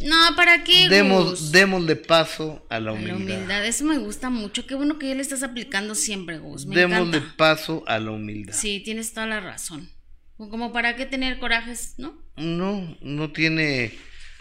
No, 0.00 0.16
¿para 0.34 0.64
qué? 0.64 0.88
Demos, 0.88 1.52
démosle 1.52 1.94
paso 1.94 2.66
a 2.70 2.80
la 2.80 2.90
A 2.90 2.94
humildad. 2.94 3.18
La 3.18 3.34
humildad, 3.34 3.66
eso 3.66 3.84
me 3.84 3.98
gusta 3.98 4.30
mucho. 4.30 4.66
Qué 4.66 4.74
bueno 4.74 4.98
que 4.98 5.08
ya 5.08 5.14
le 5.14 5.20
estás 5.20 5.42
aplicando 5.42 5.94
siempre, 5.94 6.38
Gus. 6.38 6.64
Me 6.64 6.74
Démosle 6.76 7.18
encanta. 7.18 7.34
paso 7.36 7.84
a 7.86 7.98
la 7.98 8.10
humildad. 8.10 8.54
Sí, 8.54 8.80
tienes 8.80 9.12
toda 9.12 9.26
la 9.26 9.40
razón. 9.40 9.90
Como 10.38 10.72
para 10.72 10.96
qué 10.96 11.04
tener 11.04 11.38
corajes, 11.38 11.94
¿no? 11.98 12.18
No, 12.36 12.96
no 13.02 13.30
tiene, 13.30 13.92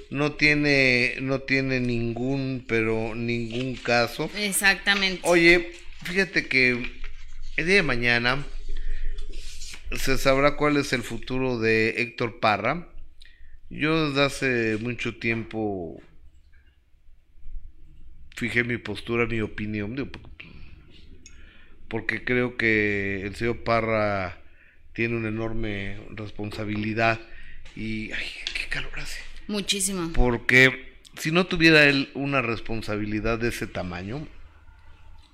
no 0.09 0.31
tiene, 0.31 1.15
no 1.19 1.39
tiene 1.39 1.81
ningún, 1.81 2.63
pero 2.65 3.13
ningún 3.15 3.75
caso. 3.75 4.29
Exactamente. 4.37 5.19
Oye, 5.23 5.73
fíjate 6.03 6.47
que 6.47 6.98
el 7.59 7.65
día 7.65 7.75
de 7.75 7.83
mañana 7.83 8.45
se 9.91 10.17
sabrá 10.17 10.55
cuál 10.55 10.77
es 10.77 10.93
el 10.93 11.03
futuro 11.03 11.59
de 11.59 11.89
Héctor 11.97 12.39
Parra. 12.39 12.87
Yo 13.69 14.07
desde 14.07 14.23
hace 14.23 14.77
mucho 14.79 15.17
tiempo 15.17 16.01
fijé 18.37 18.63
mi 18.63 18.77
postura, 18.77 19.25
mi 19.25 19.41
opinión, 19.41 20.09
porque 21.89 22.23
creo 22.23 22.55
que 22.55 23.23
el 23.23 23.35
señor 23.35 23.61
Parra 23.65 24.37
tiene 24.93 25.17
una 25.17 25.27
enorme 25.27 25.99
responsabilidad 26.11 27.19
y 27.75 28.13
ay, 28.13 28.25
qué 28.53 28.69
calor 28.69 28.97
hace. 28.97 29.19
Muchísimo. 29.49 30.13
Porque 30.13 30.95
si 31.17 31.31
no 31.31 31.45
tuviera 31.45 31.83
él 31.83 32.09
una 32.13 32.41
responsabilidad 32.41 33.37
de 33.37 33.49
ese 33.49 33.67
tamaño, 33.67 34.25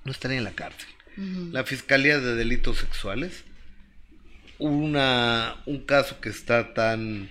no 0.04 0.12
estaría 0.12 0.40
en 0.40 0.44
la 0.44 0.56
cárcel. 0.56 0.95
Ujú. 1.18 1.49
La 1.51 1.63
Fiscalía 1.63 2.20
de 2.20 2.36
Delitos 2.36 2.78
Sexuales, 2.80 3.43
una, 4.57 5.57
un 5.66 5.80
caso 5.86 6.20
que 6.22 6.30
está 6.30 6.74
tan... 6.74 7.30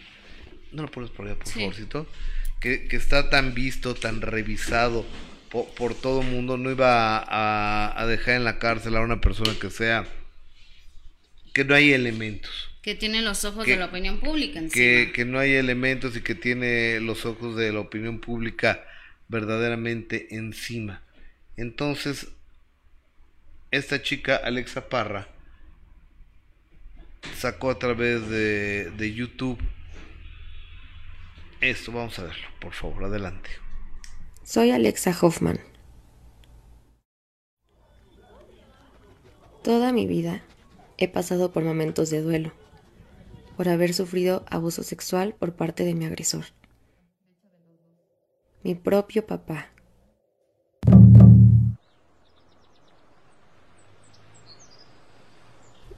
No 0.72 0.82
lo 0.82 0.90
pones 0.90 1.10
por 1.10 1.26
allá, 1.26 1.36
por 1.36 1.46
Sí. 1.48 1.60
favorcito. 1.60 2.06
Que, 2.60 2.86
que 2.88 2.96
está 2.96 3.30
tan 3.30 3.54
visto, 3.54 3.94
tan 3.94 4.20
revisado 4.22 5.04
po- 5.50 5.68
por, 5.74 5.94
todo 5.94 6.22
el 6.22 6.28
mundo, 6.28 6.56
no 6.56 6.70
iba 6.70 7.18
a, 7.18 8.00
a 8.00 8.06
dejar 8.06 8.34
en 8.36 8.44
la 8.44 8.58
cárcel 8.58 8.96
a 8.96 9.00
una 9.00 9.20
persona 9.20 9.54
que 9.60 9.70
sea... 9.70 10.06
que 11.52 11.64
no 11.64 11.74
hay 11.74 11.92
elementos. 11.92 12.50
Que 12.82 12.94
tiene 12.94 13.22
los 13.22 13.44
ojos 13.44 13.64
Que- 13.64 13.72
de 13.72 13.76
la 13.78 13.86
opinión 13.86 14.20
pública 14.20 14.58
encima. 14.58 14.72
que, 14.74 15.12
que 15.14 15.24
no 15.24 15.38
hay 15.38 15.52
elementos 15.52 16.16
y 16.16 16.20
que 16.22 16.34
tiene 16.34 17.00
los 17.00 17.24
ojos 17.24 17.56
de 17.56 17.72
la 17.72 17.80
opinión 17.80 18.18
pública 18.20 18.84
verdaderamente 19.28 20.34
encima. 20.36 21.02
Entonces, 21.56 22.26
esta 23.76 24.00
chica, 24.00 24.36
Alexa 24.36 24.88
Parra, 24.88 25.28
sacó 27.36 27.70
a 27.70 27.78
través 27.78 28.28
de, 28.28 28.90
de 28.92 29.14
YouTube 29.14 29.58
esto. 31.60 31.92
Vamos 31.92 32.18
a 32.18 32.24
verlo, 32.24 32.46
por 32.60 32.72
favor, 32.72 33.04
adelante. 33.04 33.50
Soy 34.44 34.70
Alexa 34.70 35.16
Hoffman. 35.20 35.58
Toda 39.62 39.92
mi 39.92 40.06
vida 40.06 40.42
he 40.98 41.08
pasado 41.08 41.50
por 41.50 41.64
momentos 41.64 42.10
de 42.10 42.20
duelo, 42.20 42.52
por 43.56 43.68
haber 43.68 43.94
sufrido 43.94 44.44
abuso 44.48 44.82
sexual 44.82 45.34
por 45.34 45.54
parte 45.56 45.84
de 45.84 45.94
mi 45.94 46.04
agresor. 46.04 46.44
Mi 48.62 48.74
propio 48.74 49.26
papá. 49.26 49.73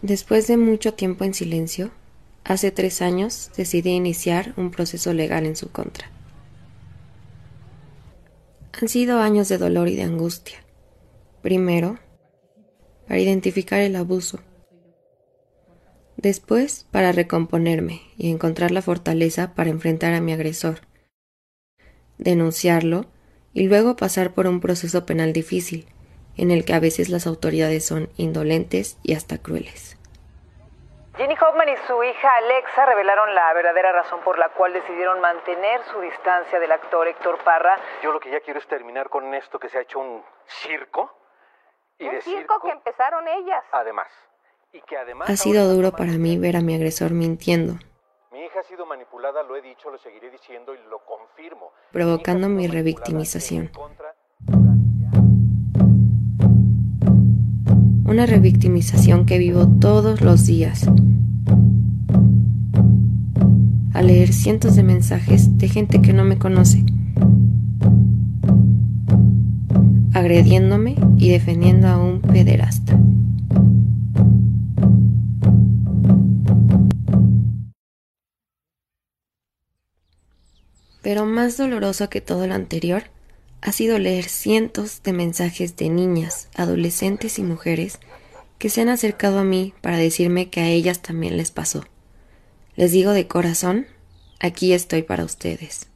Después 0.02 0.46
de 0.46 0.56
mucho 0.56 0.94
tiempo 0.94 1.24
en 1.24 1.34
silencio, 1.34 1.90
hace 2.44 2.70
tres 2.70 3.00
años 3.00 3.50
decidí 3.56 3.90
iniciar 3.90 4.52
un 4.56 4.70
proceso 4.70 5.12
legal 5.14 5.46
en 5.46 5.56
su 5.56 5.70
contra. 5.70 6.10
Han 8.80 8.88
sido 8.88 9.20
años 9.20 9.48
de 9.48 9.56
dolor 9.56 9.88
y 9.88 9.96
de 9.96 10.02
angustia. 10.02 10.58
Primero, 11.40 11.98
para 13.06 13.20
identificar 13.20 13.80
el 13.80 13.96
abuso. 13.96 14.40
Después, 16.18 16.86
para 16.90 17.12
recomponerme 17.12 18.02
y 18.18 18.30
encontrar 18.30 18.72
la 18.72 18.82
fortaleza 18.82 19.54
para 19.54 19.70
enfrentar 19.70 20.12
a 20.12 20.20
mi 20.20 20.32
agresor. 20.32 20.80
Denunciarlo 22.18 23.06
y 23.54 23.64
luego 23.64 23.96
pasar 23.96 24.34
por 24.34 24.46
un 24.46 24.60
proceso 24.60 25.06
penal 25.06 25.32
difícil, 25.32 25.86
en 26.36 26.50
el 26.50 26.64
que 26.64 26.74
a 26.74 26.80
veces 26.80 27.08
las 27.08 27.26
autoridades 27.26 27.86
son 27.86 28.08
indolentes 28.16 28.98
y 29.02 29.14
hasta 29.14 29.38
crueles. 29.38 29.96
Jenny 31.16 31.34
Hoffman 31.34 31.68
y 31.70 31.76
su 31.86 32.02
hija 32.04 32.28
Alexa 32.36 32.84
revelaron 32.84 33.34
la 33.34 33.52
verdadera 33.54 33.90
razón 33.92 34.20
por 34.22 34.38
la 34.38 34.50
cual 34.50 34.74
decidieron 34.74 35.18
mantener 35.20 35.80
su 35.90 36.00
distancia 36.00 36.60
del 36.60 36.70
actor 36.72 37.08
Héctor 37.08 37.38
Parra. 37.42 37.78
Yo 38.02 38.12
lo 38.12 38.20
que 38.20 38.30
ya 38.30 38.40
quiero 38.40 38.60
es 38.60 38.66
terminar 38.66 39.08
con 39.08 39.32
esto 39.32 39.58
que 39.58 39.70
se 39.70 39.78
ha 39.78 39.80
hecho 39.80 39.98
un 39.98 40.22
circo. 40.46 41.10
Y 41.98 42.06
Un 42.06 42.16
de 42.16 42.20
circo 42.20 42.60
que 42.60 42.70
empezaron 42.70 43.26
ellas. 43.28 43.64
Además. 43.72 44.08
Y 44.72 44.82
que 44.82 44.98
además. 44.98 45.30
Ha 45.30 45.36
sido 45.36 45.66
duro 45.72 45.92
para 45.92 46.12
mí 46.12 46.36
ver 46.36 46.56
a 46.56 46.60
mi 46.60 46.74
agresor 46.74 47.12
mintiendo, 47.12 47.74
Mi 48.30 48.44
hija 48.44 48.60
ha 48.60 48.64
sido 48.64 48.84
manipulada, 48.84 49.42
lo 49.42 49.56
he 49.56 49.62
dicho, 49.62 49.88
lo 49.88 49.96
seguiré 49.96 50.30
diciendo 50.30 50.74
y 50.74 50.78
lo 50.90 50.98
confirmo. 50.98 51.72
provocando 51.92 52.48
mi 52.50 52.66
revictimización. 52.68 53.70
Una 58.08 58.24
revictimización 58.24 59.26
que 59.26 59.36
vivo 59.36 59.66
todos 59.66 60.20
los 60.20 60.46
días. 60.46 60.88
Al 63.92 64.06
leer 64.06 64.32
cientos 64.32 64.76
de 64.76 64.84
mensajes 64.84 65.58
de 65.58 65.68
gente 65.68 66.00
que 66.00 66.12
no 66.12 66.24
me 66.24 66.38
conoce, 66.38 66.84
agrediéndome 70.12 70.94
y 71.18 71.30
defendiendo 71.30 71.88
a 71.88 71.98
un 71.98 72.20
pederasta. 72.20 72.96
Pero 81.02 81.26
más 81.26 81.56
doloroso 81.56 82.08
que 82.08 82.20
todo 82.20 82.46
lo 82.46 82.54
anterior 82.54 83.15
ha 83.66 83.72
sido 83.72 83.98
leer 83.98 84.26
cientos 84.26 85.02
de 85.02 85.12
mensajes 85.12 85.74
de 85.76 85.88
niñas, 85.88 86.48
adolescentes 86.54 87.40
y 87.40 87.42
mujeres 87.42 87.98
que 88.58 88.70
se 88.70 88.80
han 88.80 88.88
acercado 88.88 89.40
a 89.40 89.44
mí 89.44 89.74
para 89.80 89.96
decirme 89.96 90.50
que 90.50 90.60
a 90.60 90.68
ellas 90.68 91.02
también 91.02 91.36
les 91.36 91.50
pasó. 91.50 91.84
Les 92.76 92.92
digo 92.92 93.10
de 93.10 93.26
corazón, 93.26 93.88
aquí 94.38 94.72
estoy 94.72 95.02
para 95.02 95.24
ustedes. 95.24 95.88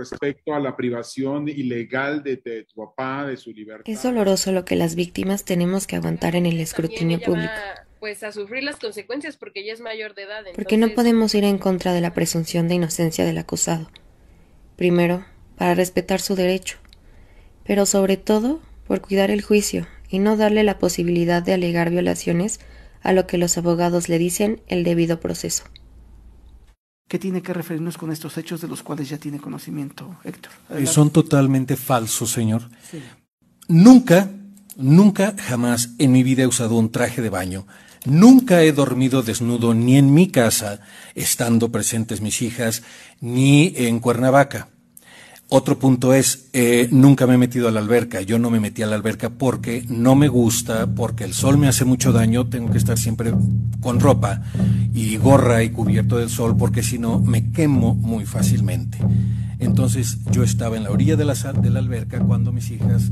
Respecto 0.00 0.54
a 0.54 0.60
la 0.60 0.76
privación 0.76 1.48
ilegal 1.48 2.22
de, 2.22 2.36
de 2.36 2.64
tu 2.64 2.74
papá, 2.84 3.26
de 3.26 3.36
su 3.36 3.52
libertad. 3.52 3.84
Es 3.86 4.02
doloroso 4.02 4.52
lo 4.52 4.64
que 4.64 4.76
las 4.76 4.94
víctimas 4.94 5.44
tenemos 5.44 5.86
que 5.86 5.96
aguantar 5.96 6.34
en 6.36 6.46
el 6.46 6.58
escrutinio 6.60 7.20
público, 7.20 7.52
va, 7.52 7.86
pues 8.00 8.22
a 8.22 8.32
sufrir 8.32 8.62
las 8.64 8.76
consecuencias 8.76 9.36
porque 9.36 9.60
ella 9.60 9.72
es 9.74 9.80
mayor 9.80 10.14
de 10.14 10.22
edad. 10.24 10.42
porque 10.54 10.76
no 10.76 10.86
entonces- 10.86 10.96
podemos 10.96 11.34
ir 11.34 11.44
en 11.44 11.58
contra 11.58 11.92
de 11.92 12.00
la 12.00 12.12
presunción 12.14 12.66
de 12.68 12.74
inocencia 12.74 13.24
del 13.24 13.38
acusado. 13.38 13.90
Primero, 14.76 15.24
para 15.56 15.74
respetar 15.74 16.20
su 16.20 16.34
derecho, 16.34 16.78
pero 17.64 17.86
sobre 17.86 18.16
todo 18.16 18.60
por 18.86 19.00
cuidar 19.02 19.30
el 19.30 19.42
juicio 19.42 19.86
y 20.08 20.18
no 20.18 20.36
darle 20.36 20.64
la 20.64 20.78
posibilidad 20.78 21.42
de 21.42 21.52
alegar 21.52 21.90
violaciones 21.90 22.58
a 23.02 23.12
lo 23.12 23.26
que 23.26 23.38
los 23.38 23.56
abogados 23.58 24.08
le 24.08 24.18
dicen 24.18 24.60
el 24.68 24.82
debido 24.84 25.20
proceso. 25.20 25.64
¿Qué 27.10 27.18
tiene 27.18 27.42
que 27.42 27.52
referirnos 27.52 27.98
con 27.98 28.12
estos 28.12 28.38
hechos 28.38 28.60
de 28.60 28.68
los 28.68 28.84
cuales 28.84 29.08
ya 29.08 29.18
tiene 29.18 29.40
conocimiento, 29.40 30.16
Héctor? 30.22 30.52
Eh, 30.52 30.64
Adelante. 30.68 30.92
Son 30.92 31.10
totalmente 31.10 31.74
falsos, 31.74 32.30
señor. 32.30 32.70
Sí. 32.88 33.02
Nunca, 33.66 34.30
nunca, 34.76 35.34
jamás 35.36 35.90
en 35.98 36.12
mi 36.12 36.22
vida 36.22 36.44
he 36.44 36.46
usado 36.46 36.76
un 36.76 36.92
traje 36.92 37.20
de 37.20 37.28
baño. 37.28 37.66
Nunca 38.04 38.62
he 38.62 38.70
dormido 38.70 39.24
desnudo 39.24 39.74
ni 39.74 39.96
en 39.96 40.14
mi 40.14 40.28
casa, 40.28 40.82
estando 41.16 41.72
presentes 41.72 42.20
mis 42.20 42.42
hijas, 42.42 42.84
ni 43.20 43.72
en 43.74 43.98
Cuernavaca. 43.98 44.68
Otro 45.52 45.80
punto 45.80 46.14
es, 46.14 46.48
eh, 46.52 46.86
nunca 46.92 47.26
me 47.26 47.34
he 47.34 47.36
metido 47.36 47.66
a 47.66 47.72
la 47.72 47.80
alberca. 47.80 48.20
Yo 48.20 48.38
no 48.38 48.50
me 48.50 48.60
metí 48.60 48.82
a 48.82 48.86
la 48.86 48.94
alberca 48.94 49.30
porque 49.30 49.84
no 49.88 50.14
me 50.14 50.28
gusta, 50.28 50.86
porque 50.86 51.24
el 51.24 51.34
sol 51.34 51.58
me 51.58 51.66
hace 51.66 51.84
mucho 51.84 52.12
daño. 52.12 52.46
Tengo 52.46 52.70
que 52.70 52.78
estar 52.78 52.96
siempre 52.96 53.32
con 53.80 53.98
ropa 53.98 54.42
y 54.94 55.16
gorra 55.16 55.64
y 55.64 55.70
cubierto 55.70 56.18
del 56.18 56.30
sol 56.30 56.56
porque 56.56 56.84
si 56.84 57.00
no 57.00 57.18
me 57.18 57.50
quemo 57.50 57.96
muy 57.96 58.26
fácilmente. 58.26 58.98
Entonces 59.58 60.18
yo 60.30 60.44
estaba 60.44 60.76
en 60.76 60.84
la 60.84 60.92
orilla 60.92 61.16
de 61.16 61.24
la, 61.24 61.34
alberca 61.34 62.20
cuando 62.20 62.52
mis 62.52 62.70
hijas, 62.70 63.10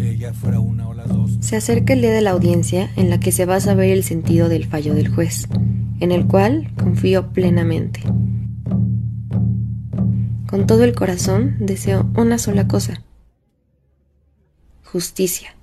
eh, 0.00 0.16
ya 0.18 0.34
fuera 0.34 0.58
una 0.58 0.88
o 0.88 0.92
las 0.94 1.06
dos, 1.06 1.38
Se 1.38 1.54
acerca 1.54 1.92
el 1.92 2.00
día 2.00 2.12
de 2.12 2.20
la 2.20 2.32
audiencia 2.32 2.90
en 2.96 3.10
la 3.10 3.20
que 3.20 3.30
se 3.30 3.46
va 3.46 3.56
a 3.56 3.60
saber 3.60 3.90
el 3.90 4.02
sentido 4.02 4.48
del 4.48 4.66
fallo 4.66 4.92
del 4.92 5.06
juez, 5.06 5.46
en 6.00 6.10
el 6.10 6.26
cual 6.26 6.68
confío 6.76 7.28
plenamente. 7.28 8.00
Con 10.48 10.68
todo 10.68 10.84
el 10.84 10.94
corazón 10.94 11.56
deseo 11.58 12.08
una 12.16 12.38
sola 12.38 12.68
cosa. 12.68 13.02
Justicia. 14.84 15.56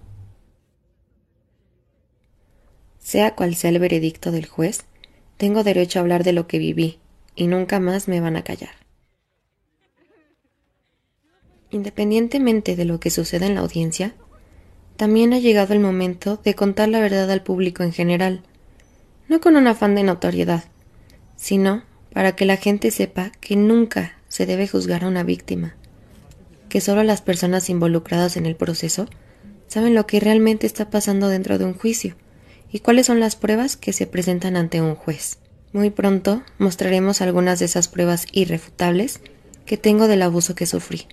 Sea 2.99 3.33
cual 3.33 3.55
sea 3.55 3.69
el 3.69 3.79
veredicto 3.79 4.31
del 4.31 4.45
juez, 4.45 4.83
tengo 5.37 5.63
derecho 5.63 5.99
a 5.99 6.01
hablar 6.01 6.25
de 6.25 6.33
lo 6.33 6.47
que 6.47 6.59
viví 6.59 6.99
y 7.33 7.47
nunca 7.47 7.79
más 7.79 8.09
me 8.09 8.19
van 8.19 8.35
a 8.35 8.43
callar. 8.43 8.71
Independientemente 11.71 12.75
de 12.75 12.83
lo 12.83 12.99
que 12.99 13.09
suceda 13.09 13.45
en 13.45 13.55
la 13.55 13.61
audiencia, 13.61 14.15
también 14.97 15.31
ha 15.31 15.39
llegado 15.39 15.73
el 15.73 15.79
momento 15.79 16.41
de 16.43 16.55
contar 16.55 16.89
la 16.89 16.99
verdad 16.99 17.31
al 17.31 17.41
público 17.41 17.83
en 17.83 17.93
general, 17.93 18.43
no 19.29 19.39
con 19.39 19.55
un 19.55 19.67
afán 19.67 19.95
de 19.95 20.03
notoriedad, 20.03 20.65
sino 21.37 21.83
para 22.13 22.35
que 22.35 22.45
la 22.45 22.57
gente 22.57 22.91
sepa 22.91 23.31
que 23.39 23.55
nunca 23.55 24.17
se 24.33 24.47
debe 24.47 24.67
juzgar 24.67 25.03
a 25.03 25.07
una 25.07 25.21
víctima, 25.21 25.75
que 26.67 26.81
solo 26.81 27.03
las 27.03 27.21
personas 27.21 27.69
involucradas 27.69 28.35
en 28.35 28.47
el 28.47 28.55
proceso 28.55 29.05
saben 29.67 29.93
lo 29.93 30.07
que 30.07 30.19
realmente 30.19 30.65
está 30.65 30.89
pasando 30.89 31.27
dentro 31.27 31.59
de 31.59 31.65
un 31.65 31.75
juicio 31.75 32.15
y 32.71 32.79
cuáles 32.79 33.05
son 33.05 33.19
las 33.19 33.35
pruebas 33.35 33.77
que 33.77 33.93
se 33.93 34.07
presentan 34.07 34.57
ante 34.57 34.81
un 34.81 34.95
juez. 34.95 35.37
Muy 35.71 35.91
pronto 35.91 36.41
mostraremos 36.57 37.21
algunas 37.21 37.59
de 37.59 37.65
esas 37.65 37.87
pruebas 37.87 38.25
irrefutables 38.31 39.21
que 39.67 39.77
tengo 39.77 40.07
del 40.07 40.23
abuso 40.23 40.55
que 40.55 40.65
sufrí. 40.65 41.05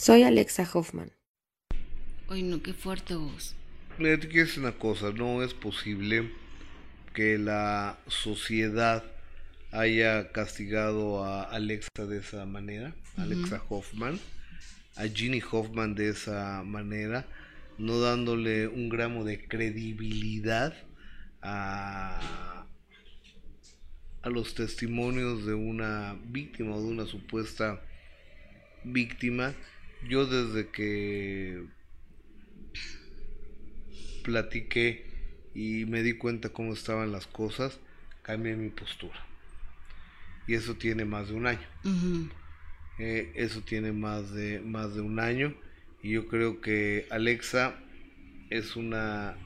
Soy 0.00 0.22
Alexa 0.22 0.66
Hoffman. 0.72 1.12
Ay, 2.30 2.42
no, 2.42 2.62
qué 2.62 2.72
fuerte 2.72 3.14
voz. 3.14 3.54
Mira, 3.98 4.18
te 4.18 4.28
quiero 4.28 4.46
decir 4.46 4.62
una 4.62 4.72
cosa, 4.72 5.12
no 5.12 5.42
es 5.42 5.52
posible 5.52 6.30
que 7.12 7.36
la 7.36 7.98
sociedad 8.06 9.04
haya 9.72 10.32
castigado 10.32 11.22
a 11.22 11.42
Alexa 11.42 12.06
de 12.08 12.16
esa 12.16 12.46
manera, 12.46 12.94
Alexa 13.18 13.62
Hoffman, 13.68 14.18
a 14.96 15.06
Ginny 15.06 15.42
Hoffman 15.52 15.94
de 15.94 16.08
esa 16.08 16.62
manera, 16.64 17.26
no 17.76 18.00
dándole 18.00 18.68
un 18.68 18.88
gramo 18.88 19.24
de 19.24 19.46
credibilidad 19.46 20.74
a, 21.42 22.64
a 24.22 24.30
los 24.30 24.54
testimonios 24.54 25.44
de 25.44 25.52
una 25.52 26.16
víctima 26.24 26.74
o 26.76 26.80
de 26.80 26.88
una 26.88 27.04
supuesta 27.04 27.82
víctima. 28.82 29.52
Yo 30.08 30.26
desde 30.26 30.68
que 30.70 31.64
platiqué 34.24 35.04
y 35.54 35.84
me 35.86 36.02
di 36.02 36.14
cuenta 36.14 36.50
cómo 36.50 36.72
estaban 36.72 37.12
las 37.12 37.26
cosas, 37.26 37.78
cambié 38.22 38.54
mi 38.56 38.70
postura. 38.70 39.18
Y 40.46 40.54
eso 40.54 40.74
tiene 40.74 41.04
más 41.04 41.28
de 41.28 41.34
un 41.34 41.46
año. 41.46 41.66
Eh, 42.98 43.32
eso 43.34 43.60
tiene 43.62 43.92
más 43.92 44.32
de, 44.32 44.60
más 44.60 44.94
de 44.94 45.00
un 45.00 45.20
año. 45.20 45.54
Y 46.02 46.12
yo 46.12 46.28
creo 46.28 46.60
que 46.60 47.06
Alexa 47.10 47.74
es 48.50 48.76
una 48.76 49.36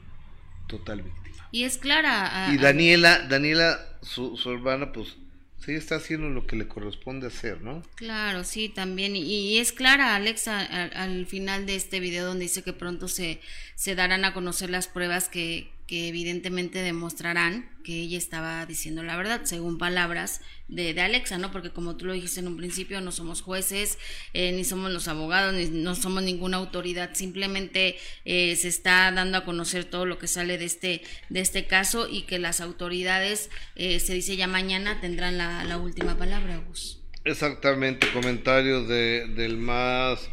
total 0.67 1.01
víctima. 1.03 1.47
Y 1.51 1.63
es 1.63 1.77
clara. 1.77 2.47
a- 2.49 2.53
Y 2.53 2.57
Daniela, 2.57 3.27
Daniela, 3.27 3.79
su, 4.01 4.35
su 4.37 4.51
hermana, 4.51 4.91
pues 4.91 5.15
sí 5.59 5.73
está 5.73 5.95
haciendo 5.95 6.29
lo 6.29 6.47
que 6.47 6.55
le 6.55 6.67
corresponde 6.67 7.27
hacer, 7.27 7.61
¿no? 7.61 7.83
Claro, 7.95 8.43
sí, 8.43 8.69
también. 8.69 9.15
Y, 9.15 9.57
es 9.57 9.71
clara, 9.71 10.15
Alexa, 10.15 10.61
al, 10.61 10.91
al 10.93 11.25
final 11.25 11.65
de 11.65 11.75
este 11.75 11.99
video 11.99 12.25
donde 12.25 12.43
dice 12.43 12.63
que 12.63 12.73
pronto 12.73 13.07
se, 13.07 13.39
se 13.75 13.95
darán 13.95 14.25
a 14.25 14.33
conocer 14.33 14.69
las 14.69 14.87
pruebas 14.87 15.29
que, 15.29 15.74
que 15.87 16.07
evidentemente 16.07 16.79
demostrarán 16.79 17.69
que 17.83 18.01
ella 18.01 18.17
estaba 18.17 18.65
diciendo 18.65 19.03
la 19.03 19.15
verdad, 19.15 19.41
según 19.43 19.77
palabras 19.77 20.41
de, 20.67 20.93
de 20.93 21.01
Alexa, 21.01 21.37
¿no? 21.37 21.51
Porque 21.51 21.69
como 21.69 21.95
tú 21.95 22.05
lo 22.05 22.13
dijiste 22.13 22.39
en 22.39 22.47
un 22.47 22.57
principio, 22.57 23.01
no 23.01 23.11
somos 23.11 23.41
jueces, 23.41 23.99
eh, 24.33 24.51
ni 24.51 24.63
somos 24.63 24.91
los 24.91 25.07
abogados, 25.07 25.53
ni 25.53 25.67
no 25.67 25.93
somos 25.93 26.23
ninguna 26.23 26.57
autoridad, 26.57 27.11
simplemente 27.13 27.97
eh, 28.25 28.55
se 28.55 28.67
está 28.67 29.11
dando 29.11 29.37
a 29.37 29.45
conocer 29.45 29.85
todo 29.85 30.05
lo 30.05 30.17
que 30.17 30.27
sale 30.27 30.57
de 30.57 30.65
este, 30.65 31.01
de 31.29 31.39
este 31.39 31.67
caso 31.67 32.07
y 32.09 32.23
que 32.23 32.39
las 32.39 32.61
autoridades, 32.61 33.51
eh, 33.75 33.99
se 33.99 34.13
dice 34.15 34.35
ya 34.35 34.47
mañana, 34.47 34.99
tendrán 35.01 35.37
la, 35.37 35.63
la 35.63 35.77
última 35.77 36.17
palabra, 36.17 36.57
Gus. 36.67 37.01
Exactamente, 37.23 38.07
comentarios 38.11 38.87
de, 38.87 39.27
del 39.35 39.57
más 39.57 40.29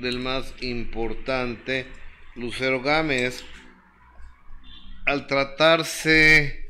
del 0.00 0.18
más 0.18 0.52
importante, 0.60 1.86
Lucero 2.34 2.82
Gámez. 2.82 3.44
Al 5.06 5.28
tratarse 5.28 6.66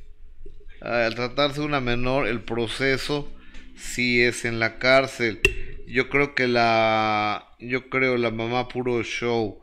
al 0.83 1.15
tratarse 1.15 1.63
una 1.63 1.81
menor, 1.81 2.29
el 2.29 2.43
proceso 2.43 3.33
sí 3.77 4.23
es 4.23 4.45
en 4.45 4.61
la 4.61 4.79
cárcel. 4.79 5.41
Yo 5.87 6.11
creo 6.11 6.35
que 6.35 6.47
la 6.47 7.49
yo 7.59 7.89
creo 7.89 8.19
la 8.19 8.31
mamá 8.31 8.69
puro 8.69 9.03
show. 9.03 9.61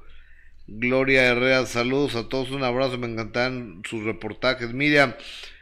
Gloria 0.66 1.24
Herrera, 1.26 1.66
saludos 1.68 2.16
a 2.16 2.30
todos, 2.30 2.50
un 2.50 2.64
abrazo, 2.64 2.98
me 2.98 3.08
encantan 3.08 3.84
sus 3.88 4.04
reportajes. 4.04 4.74
Miriam, 4.74 5.14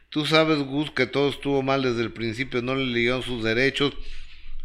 tú 0.09 0.25
sabes, 0.25 0.59
Gus, 0.59 0.91
que 0.91 1.05
todo 1.05 1.29
estuvo 1.29 1.61
mal 1.63 1.81
desde 1.81 2.03
el 2.03 2.13
principio, 2.13 2.61
no 2.61 2.75
le 2.75 2.85
leyeron 2.85 3.23
sus 3.23 3.43
derechos 3.43 3.93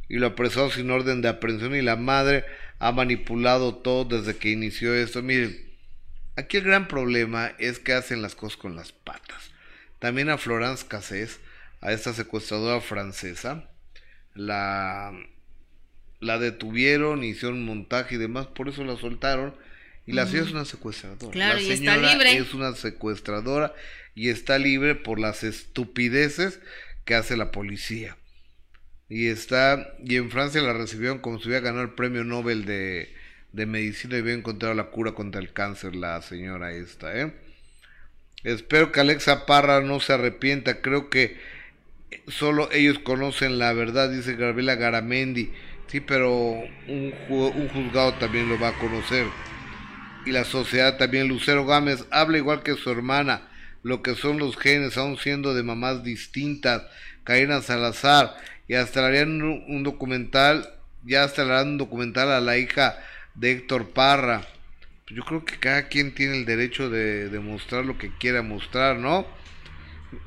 y 0.09 0.19
lo 0.19 0.29
apresó 0.29 0.71
sin 0.71 0.91
orden 0.91 1.21
de 1.21 1.29
aprehensión 1.29 1.75
y 1.75 1.83
la 1.83 1.97
madre 1.97 2.45
ha 2.79 2.93
manipulado 2.93 3.75
todo 3.75 4.05
desde 4.05 4.37
que 4.37 4.51
inició 4.51 4.95
esto. 4.95 5.21
Miren, 5.23 5.66
aquí 6.37 6.59
el 6.59 6.65
gran 6.65 6.89
problema 6.89 7.53
es 7.59 7.79
que 7.79 7.93
hacen 7.93 8.23
las 8.23 8.35
cosas 8.35 8.57
con 8.57 8.77
las 8.77 8.93
patas. 8.93 9.51
También 9.99 10.29
a 10.29 10.39
Florence 10.39 10.87
Cassés, 10.87 11.41
a 11.81 11.93
esta 11.93 12.13
secuestradora 12.13 12.81
francesa, 12.81 13.71
la, 14.35 15.13
la 16.21 16.39
detuvieron, 16.39 17.25
hicieron 17.25 17.59
un 17.59 17.65
montaje 17.65 18.15
y 18.15 18.19
demás, 18.19 18.47
por 18.47 18.69
eso 18.69 18.85
la 18.85 18.97
soltaron. 18.97 19.55
Y 20.05 20.13
la 20.13 20.27
señora 20.27 20.47
es 20.47 20.53
una 20.53 20.65
secuestradora. 20.65 21.33
Claro, 21.33 21.57
la 21.57 21.63
y 21.63 21.71
está 21.73 21.95
señora 21.95 22.13
libre. 22.13 22.37
es 22.37 22.55
una 22.55 22.75
secuestradora 22.77 23.75
y 24.15 24.29
está 24.29 24.59
libre 24.59 24.95
por 24.95 25.19
las 25.19 25.43
estupideces 25.43 26.61
que 27.05 27.17
hace 27.17 27.37
la 27.37 27.51
policía. 27.51 28.17
Y 29.09 29.27
está, 29.27 29.95
y 30.05 30.17
en 30.17 30.31
Francia 30.31 30.63
la 30.63 30.73
recibieron 30.73 31.19
como 31.19 31.39
si 31.39 31.49
hubiera 31.49 31.65
ganado 31.65 31.85
el 31.85 31.95
premio 31.95 32.23
Nobel 32.25 32.67
de, 32.67 33.13
de 33.57 33.65
medicina 33.65 34.19
y 34.19 34.21
hubiera 34.21 34.39
encontrado 34.39 34.75
la 34.75 34.91
cura 34.91 35.13
contra 35.13 35.41
el 35.41 35.53
cáncer 35.53 35.97
la 35.97 36.21
señora 36.21 36.73
esta, 36.73 37.19
¿eh? 37.19 37.33
Espero 38.45 38.93
que 38.93 39.01
Alexa 39.01 39.47
Parra 39.47 39.81
no 39.81 39.99
se 39.99 40.13
arrepienta, 40.13 40.83
creo 40.83 41.09
que 41.09 41.41
solo 42.29 42.71
ellos 42.71 42.99
conocen 42.99 43.59
la 43.59 43.73
verdad, 43.73 44.11
dice 44.11 44.37
Gabriela 44.37 44.75
Garamendi. 44.75 45.53
Sí, 45.89 46.01
pero 46.01 46.33
un, 46.33 47.15
un 47.29 47.69
juzgado 47.69 48.15
también 48.15 48.49
lo 48.49 48.61
va 48.61 48.69
a 48.69 48.79
conocer. 48.79 49.27
Y 50.27 50.33
la 50.33 50.45
sociedad 50.45 50.99
también. 50.99 51.29
Lucero 51.29 51.65
Gámez 51.65 52.05
habla 52.11 52.39
igual 52.39 52.63
que 52.63 52.75
su 52.75 52.91
hermana. 52.91 53.49
Lo 53.85 54.03
que 54.03 54.17
son 54.17 54.39
los 54.39 54.57
genes, 54.57 54.97
aún 54.97 55.17
siendo 55.17 55.55
de 55.55 55.63
mamás 55.63 56.03
distintas. 56.03 56.83
Karina 57.23 57.63
Salazar. 57.63 58.37
Y 58.67 58.75
hasta 58.75 59.01
le 59.03 59.07
harían 59.07 59.43
un, 59.43 59.65
un 59.69 59.83
documental. 59.85 60.69
Ya 61.05 61.23
hasta 61.23 61.45
le 61.45 61.53
harán 61.53 61.69
un 61.69 61.79
documental 61.79 62.33
a 62.33 62.41
la 62.41 62.59
hija 62.59 62.99
de 63.37 63.53
Héctor 63.53 63.91
Parra. 63.91 64.47
Yo 65.09 65.23
creo 65.25 65.45
que 65.45 65.59
cada 65.59 65.89
quien 65.89 66.15
tiene 66.15 66.39
el 66.39 66.47
derecho 66.47 66.91
de, 66.91 67.29
de 67.29 67.39
mostrar 67.39 67.85
lo 67.85 67.97
que 67.97 68.11
quiera 68.19 68.43
mostrar, 68.43 68.97
¿no? 68.97 69.27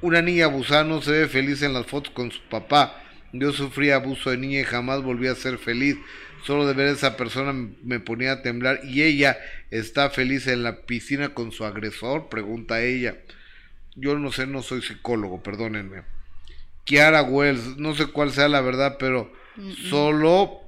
Una 0.01 0.21
niña 0.21 0.45
abusada 0.45 0.83
no 0.83 1.01
se 1.01 1.11
ve 1.11 1.27
feliz 1.27 1.61
en 1.61 1.73
las 1.73 1.85
fotos 1.85 2.13
con 2.13 2.31
su 2.31 2.41
papá. 2.49 3.03
Yo 3.33 3.51
sufrí 3.51 3.91
abuso 3.91 4.29
de 4.29 4.37
niña 4.37 4.61
y 4.61 4.63
jamás 4.63 5.01
volví 5.03 5.27
a 5.27 5.35
ser 5.35 5.57
feliz. 5.57 5.97
Solo 6.43 6.65
de 6.65 6.73
ver 6.73 6.87
a 6.87 6.91
esa 6.91 7.17
persona 7.17 7.53
me 7.83 7.99
ponía 7.99 8.33
a 8.33 8.41
temblar. 8.41 8.79
¿Y 8.83 9.03
ella 9.03 9.37
está 9.71 10.09
feliz 10.09 10.47
en 10.47 10.63
la 10.63 10.81
piscina 10.85 11.33
con 11.33 11.51
su 11.51 11.65
agresor? 11.65 12.29
Pregunta 12.29 12.81
ella. 12.81 13.17
Yo 13.95 14.17
no 14.17 14.31
sé, 14.31 14.47
no 14.47 14.63
soy 14.63 14.81
psicólogo, 14.81 15.43
perdónenme. 15.43 16.03
Kiara 16.85 17.21
Wells, 17.21 17.77
no 17.77 17.93
sé 17.95 18.07
cuál 18.07 18.31
sea 18.31 18.47
la 18.47 18.61
verdad, 18.61 18.95
pero 18.97 19.31
solo 19.89 20.61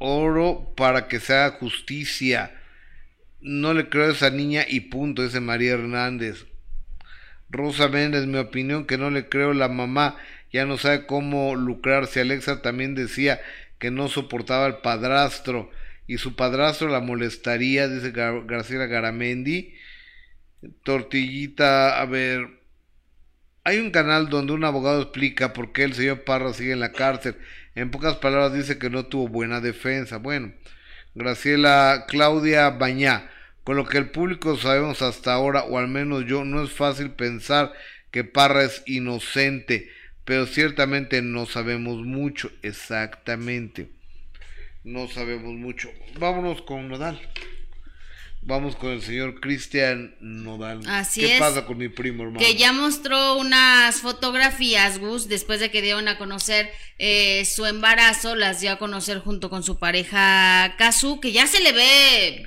oro 0.00 0.72
para 0.76 1.06
que 1.06 1.20
se 1.20 1.34
haga 1.34 1.58
justicia. 1.58 2.52
No 3.40 3.72
le 3.74 3.88
creo 3.88 4.06
a 4.08 4.12
esa 4.12 4.30
niña 4.30 4.64
y 4.68 4.80
punto, 4.80 5.22
dice 5.22 5.40
María 5.40 5.72
Hernández. 5.74 6.46
Rosa 7.48 7.88
Méndez, 7.88 8.26
mi 8.26 8.38
opinión 8.38 8.86
que 8.86 8.98
no 8.98 9.10
le 9.10 9.28
creo 9.28 9.54
la 9.54 9.68
mamá, 9.68 10.16
ya 10.52 10.66
no 10.66 10.78
sabe 10.78 11.06
cómo 11.06 11.54
lucrarse. 11.56 12.20
Alexa 12.20 12.62
también 12.62 12.94
decía 12.94 13.40
que 13.78 13.90
no 13.90 14.08
soportaba 14.08 14.66
al 14.66 14.80
padrastro 14.82 15.70
y 16.06 16.18
su 16.18 16.34
padrastro 16.36 16.88
la 16.88 17.00
molestaría, 17.00 17.88
dice 17.88 18.12
Gar- 18.12 18.46
Graciela 18.46 18.86
Garamendi. 18.86 19.74
Tortillita, 20.84 22.00
a 22.00 22.04
ver, 22.06 22.48
hay 23.64 23.78
un 23.78 23.90
canal 23.90 24.28
donde 24.28 24.52
un 24.52 24.64
abogado 24.64 25.02
explica 25.02 25.52
por 25.52 25.72
qué 25.72 25.84
el 25.84 25.94
señor 25.94 26.24
Parra 26.24 26.52
sigue 26.52 26.72
en 26.72 26.80
la 26.80 26.92
cárcel. 26.92 27.36
En 27.74 27.90
pocas 27.90 28.16
palabras 28.16 28.52
dice 28.52 28.78
que 28.78 28.90
no 28.90 29.06
tuvo 29.06 29.28
buena 29.28 29.60
defensa. 29.60 30.18
Bueno, 30.18 30.52
Graciela 31.14 32.04
Claudia 32.08 32.70
Bañá, 32.70 33.30
con 33.64 33.76
lo 33.76 33.86
que 33.86 33.98
el 33.98 34.10
público 34.10 34.56
sabemos 34.56 35.02
hasta 35.02 35.32
ahora, 35.32 35.64
o 35.64 35.78
al 35.78 35.88
menos 35.88 36.26
yo, 36.26 36.44
no 36.44 36.62
es 36.62 36.72
fácil 36.72 37.10
pensar 37.10 37.72
que 38.10 38.24
Parra 38.24 38.64
es 38.64 38.82
inocente, 38.86 39.90
pero 40.24 40.46
ciertamente 40.46 41.22
no 41.22 41.46
sabemos 41.46 42.04
mucho, 42.04 42.50
exactamente. 42.62 43.88
No 44.82 45.08
sabemos 45.08 45.52
mucho. 45.54 45.90
Vámonos 46.18 46.62
con 46.62 46.88
Nodal. 46.88 47.20
Vamos 48.42 48.74
con 48.74 48.90
el 48.92 49.02
señor 49.02 49.38
Cristian 49.40 50.14
Nodal. 50.20 50.80
Así 50.88 51.20
¿Qué 51.20 51.34
es. 51.34 51.38
pasa 51.38 51.66
con 51.66 51.76
mi 51.76 51.88
primo, 51.88 52.22
hermano? 52.22 52.40
Que 52.40 52.54
ya 52.56 52.72
mostró 52.72 53.36
unas 53.36 53.96
fotografías, 54.00 54.98
Gus, 54.98 55.28
después 55.28 55.60
de 55.60 55.70
que 55.70 55.82
dieron 55.82 56.08
a 56.08 56.16
conocer 56.16 56.70
eh, 56.98 57.44
su 57.44 57.66
embarazo, 57.66 58.34
las 58.36 58.60
dio 58.60 58.72
a 58.72 58.78
conocer 58.78 59.18
junto 59.18 59.50
con 59.50 59.62
su 59.62 59.78
pareja 59.78 60.74
Kazu, 60.78 61.20
que 61.20 61.32
ya 61.32 61.46
se 61.46 61.60
le 61.60 61.72
ve 61.72 62.46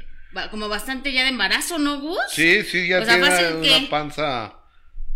como 0.50 0.68
bastante 0.68 1.14
ya 1.14 1.22
de 1.24 1.30
embarazo, 1.30 1.78
¿no, 1.78 2.00
Gus? 2.02 2.18
Sí, 2.32 2.64
sí, 2.64 2.88
ya 2.88 3.00
O 3.00 3.06
sea, 3.06 3.16
tiene 3.22 3.54
una 3.54 3.62
que- 3.62 3.88
panza, 3.92 4.56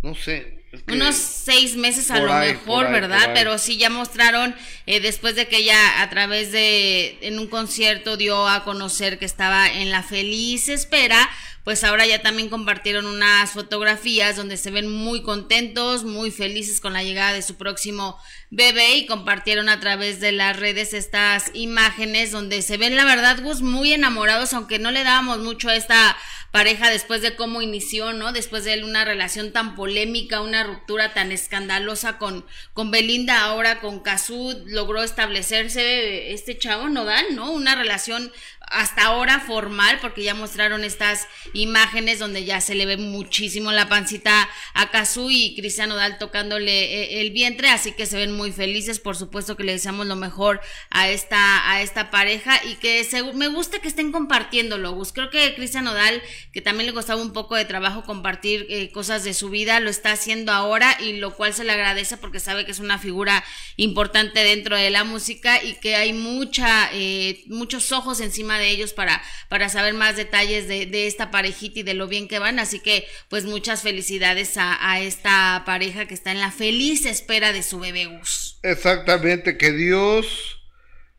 no 0.02 0.14
sé. 0.14 0.57
Es 0.78 0.84
que- 0.84 0.92
Unos 0.94 1.16
seis 1.16 1.76
meses 1.76 2.10
a 2.10 2.18
lo 2.20 2.32
ahí, 2.32 2.52
mejor, 2.52 2.86
ahí, 2.86 2.92
¿verdad? 2.92 3.30
Pero 3.34 3.58
sí 3.58 3.76
ya 3.76 3.90
mostraron, 3.90 4.54
eh, 4.86 5.00
después 5.00 5.34
de 5.34 5.46
que 5.48 5.58
ella 5.58 6.02
a 6.02 6.08
través 6.10 6.52
de, 6.52 7.18
en 7.22 7.38
un 7.38 7.46
concierto 7.48 8.16
dio 8.16 8.48
a 8.48 8.64
conocer 8.64 9.18
que 9.18 9.24
estaba 9.24 9.68
en 9.68 9.90
la 9.90 10.02
feliz 10.02 10.68
espera, 10.68 11.28
pues 11.68 11.84
ahora 11.84 12.06
ya 12.06 12.22
también 12.22 12.48
compartieron 12.48 13.04
unas 13.04 13.50
fotografías 13.50 14.36
donde 14.36 14.56
se 14.56 14.70
ven 14.70 14.90
muy 14.90 15.20
contentos, 15.20 16.02
muy 16.02 16.30
felices 16.30 16.80
con 16.80 16.94
la 16.94 17.02
llegada 17.02 17.34
de 17.34 17.42
su 17.42 17.58
próximo 17.58 18.18
bebé 18.48 18.96
y 18.96 19.04
compartieron 19.04 19.68
a 19.68 19.78
través 19.78 20.18
de 20.18 20.32
las 20.32 20.58
redes 20.58 20.94
estas 20.94 21.50
imágenes 21.52 22.32
donde 22.32 22.62
se 22.62 22.78
ven 22.78 22.96
la 22.96 23.04
verdad 23.04 23.42
Gus 23.42 23.60
muy 23.60 23.92
enamorados 23.92 24.54
aunque 24.54 24.78
no 24.78 24.90
le 24.90 25.04
dábamos 25.04 25.40
mucho 25.40 25.68
a 25.68 25.76
esta 25.76 26.16
pareja 26.50 26.88
después 26.88 27.20
de 27.20 27.36
cómo 27.36 27.60
inició, 27.60 28.12
¿no? 28.12 28.32
Después 28.32 28.64
de 28.64 28.82
una 28.82 29.04
relación 29.04 29.52
tan 29.52 29.74
polémica, 29.74 30.40
una 30.40 30.64
ruptura 30.64 31.12
tan 31.12 31.30
escandalosa 31.30 32.16
con, 32.18 32.46
con 32.72 32.90
Belinda, 32.90 33.42
ahora 33.42 33.80
con 33.80 34.00
Cazú 34.00 34.64
logró 34.66 35.02
establecerse 35.02 36.32
este 36.32 36.56
chavo 36.56 36.88
Nodal, 36.88 37.34
¿no? 37.34 37.50
Una 37.52 37.74
relación 37.74 38.32
hasta 38.70 39.04
ahora 39.04 39.40
formal, 39.40 39.98
porque 40.00 40.22
ya 40.22 40.34
mostraron 40.34 40.84
estas 40.84 41.26
imágenes 41.54 42.18
donde 42.18 42.44
ya 42.44 42.60
se 42.60 42.74
le 42.74 42.86
ve 42.86 42.96
muchísimo 42.96 43.72
la 43.72 43.88
pancita 43.88 44.48
a 44.74 44.90
Cazú 44.90 45.30
y 45.30 45.54
Cristian 45.56 45.88
Nodal 45.88 46.18
tocándole 46.18 46.84
eh, 46.84 47.20
el 47.20 47.30
vientre, 47.30 47.68
así 47.70 47.92
que 47.92 48.06
se 48.06 48.16
ven 48.16 48.32
muy 48.32 48.52
felices, 48.52 48.98
por 48.98 49.16
supuesto 49.16 49.56
que 49.56 49.64
le 49.64 49.72
deseamos 49.72 50.06
lo 50.06 50.16
mejor 50.16 50.60
a 50.90 51.08
esta, 51.08 51.70
a 51.72 51.82
esta 51.82 52.10
pareja 52.10 52.60
y 52.64 52.74
que 52.76 53.02
segu- 53.08 53.32
me 53.32 53.48
gusta 53.48 53.78
que 53.80 53.88
estén 53.88 54.12
compartiéndolo, 54.12 54.92
Gus. 54.92 55.12
Creo 55.12 55.30
que 55.30 55.54
Cristian 55.54 55.84
Nodal, 55.84 56.22
que 56.52 56.60
también 56.60 56.86
le 56.86 56.94
costaba 56.94 57.20
un 57.22 57.32
poco 57.32 57.56
de 57.56 57.64
trabajo 57.64 58.04
compartir 58.04 58.66
eh, 58.68 58.90
cosas 58.92 59.24
de 59.24 59.34
su 59.34 59.50
vida, 59.50 59.80
lo 59.80 59.90
está 59.90 60.12
haciendo 60.12 60.52
ahora 60.52 60.96
y 61.00 61.14
lo 61.14 61.34
cual 61.34 61.54
se 61.54 61.64
le 61.64 61.72
agradece 61.72 62.16
porque 62.16 62.40
sabe 62.40 62.64
que 62.64 62.72
es 62.72 62.78
una 62.78 62.98
figura 62.98 63.44
importante 63.76 64.40
dentro 64.44 64.76
de 64.76 64.90
la 64.90 65.04
música 65.04 65.62
y 65.62 65.74
que 65.74 65.96
hay 65.96 66.12
mucha, 66.12 66.90
eh, 66.92 67.42
muchos 67.46 67.92
ojos 67.92 68.20
encima 68.20 68.57
de 68.58 68.68
ellos 68.68 68.92
para, 68.92 69.22
para 69.48 69.68
saber 69.68 69.94
más 69.94 70.16
detalles 70.16 70.68
de, 70.68 70.86
de 70.86 71.06
esta 71.06 71.30
parejita 71.30 71.80
y 71.80 71.82
de 71.82 71.94
lo 71.94 72.08
bien 72.08 72.28
que 72.28 72.38
van. 72.38 72.58
Así 72.58 72.80
que, 72.80 73.06
pues 73.28 73.44
muchas 73.44 73.82
felicidades 73.82 74.56
a, 74.56 74.90
a 74.90 75.00
esta 75.00 75.62
pareja 75.64 76.06
que 76.06 76.14
está 76.14 76.32
en 76.32 76.40
la 76.40 76.50
feliz 76.50 77.06
espera 77.06 77.52
de 77.52 77.62
su 77.62 77.78
bebé 77.78 78.06
Gus. 78.06 78.58
Exactamente, 78.62 79.56
que 79.56 79.72
Dios 79.72 80.26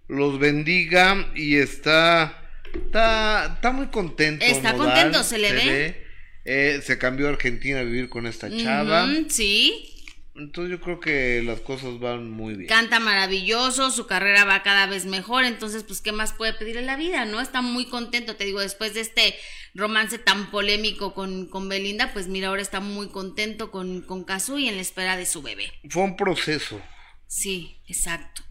los 0.08 0.40
bendiga 0.40 1.32
y 1.36 1.56
está, 1.58 2.52
está, 2.74 3.54
está 3.56 3.72
muy 3.72 3.88
contento. 3.88 4.44
Está 4.46 4.74
Nodal, 4.74 4.88
contento, 4.88 5.24
se 5.24 5.38
le 5.38 5.54
ve. 5.54 6.06
Eh, 6.46 6.82
se 6.84 6.98
cambió 6.98 7.28
a 7.28 7.32
Argentina 7.32 7.80
a 7.80 7.84
vivir 7.84 8.10
con 8.10 8.26
esta 8.26 8.50
chava. 8.50 9.08
Sí. 9.30 9.99
Entonces 10.40 10.72
yo 10.72 10.80
creo 10.80 11.00
que 11.00 11.44
las 11.44 11.60
cosas 11.60 12.00
van 12.00 12.32
muy 12.32 12.56
bien. 12.56 12.68
Canta 12.70 13.00
maravilloso, 13.00 13.92
su 13.92 14.08
carrera 14.08 14.46
va 14.46 14.64
cada 14.64 14.86
vez 14.88 15.06
mejor, 15.06 15.44
entonces 15.44 15.84
pues 15.84 16.00
qué 16.00 16.12
más 16.14 16.34
puede 16.34 16.54
pedirle 16.54 16.82
la 16.82 16.96
vida, 16.96 17.26
¿no? 17.26 17.42
Está 17.42 17.62
muy 17.62 17.86
contento, 17.88 18.36
te 18.38 18.46
digo, 18.46 18.62
después 18.62 18.94
de 18.94 19.02
este 19.02 19.36
romance 19.76 20.18
tan 20.18 20.50
polémico 20.50 21.14
con, 21.14 21.48
con 21.48 21.68
Belinda, 21.68 22.14
pues 22.14 22.28
mira, 22.28 22.48
ahora 22.48 22.62
está 22.62 22.80
muy 22.80 23.10
contento 23.10 23.70
con, 23.70 24.02
con 24.02 24.24
Kazu 24.24 24.58
y 24.58 24.70
en 24.70 24.78
la 24.78 24.82
espera 24.82 25.18
de 25.18 25.26
su 25.26 25.42
bebé. 25.42 25.72
Fue 25.90 26.04
un 26.04 26.16
proceso. 26.16 26.82
Sí, 27.28 27.82
exacto. 27.88 28.42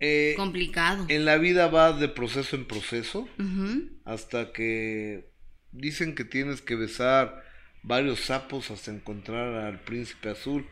Eh, 0.00 0.34
Complicado. 0.36 1.06
En 1.08 1.24
la 1.24 1.38
vida 1.38 1.68
va 1.68 1.92
de 1.92 2.08
proceso 2.08 2.56
en 2.56 2.66
proceso 2.66 3.28
Ujú. 3.38 3.88
hasta 4.04 4.52
que 4.52 5.30
dicen 5.70 6.14
que 6.14 6.24
tienes 6.24 6.60
que 6.60 6.74
besar 6.74 7.45
varios 7.86 8.20
sapos 8.20 8.70
hasta 8.70 8.90
encontrar 8.90 9.54
al 9.54 9.80
príncipe 9.80 10.28
azul. 10.28 10.66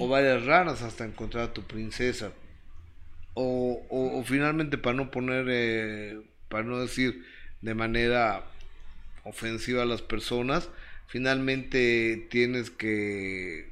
O 0.00 0.08
varias 0.08 0.44
ranas 0.44 0.82
hasta 0.82 1.04
encontrar 1.04 1.44
a 1.44 1.52
tu 1.52 1.62
princesa. 1.62 2.32
O, 3.34 3.86
o- 3.88 4.18
o 4.18 4.24
finalmente 4.24 4.78
para 4.78 4.96
no 4.96 5.10
poner 5.12 5.46
eh, 5.48 6.18
para 6.48 6.64
no 6.64 6.80
decir 6.80 7.24
de 7.60 7.74
manera 7.74 8.44
ofensiva 9.24 9.82
a 9.82 9.86
las 9.86 10.00
personas 10.02 10.68
finalmente 11.06 12.26
tienes 12.30 12.70
que 12.70 13.68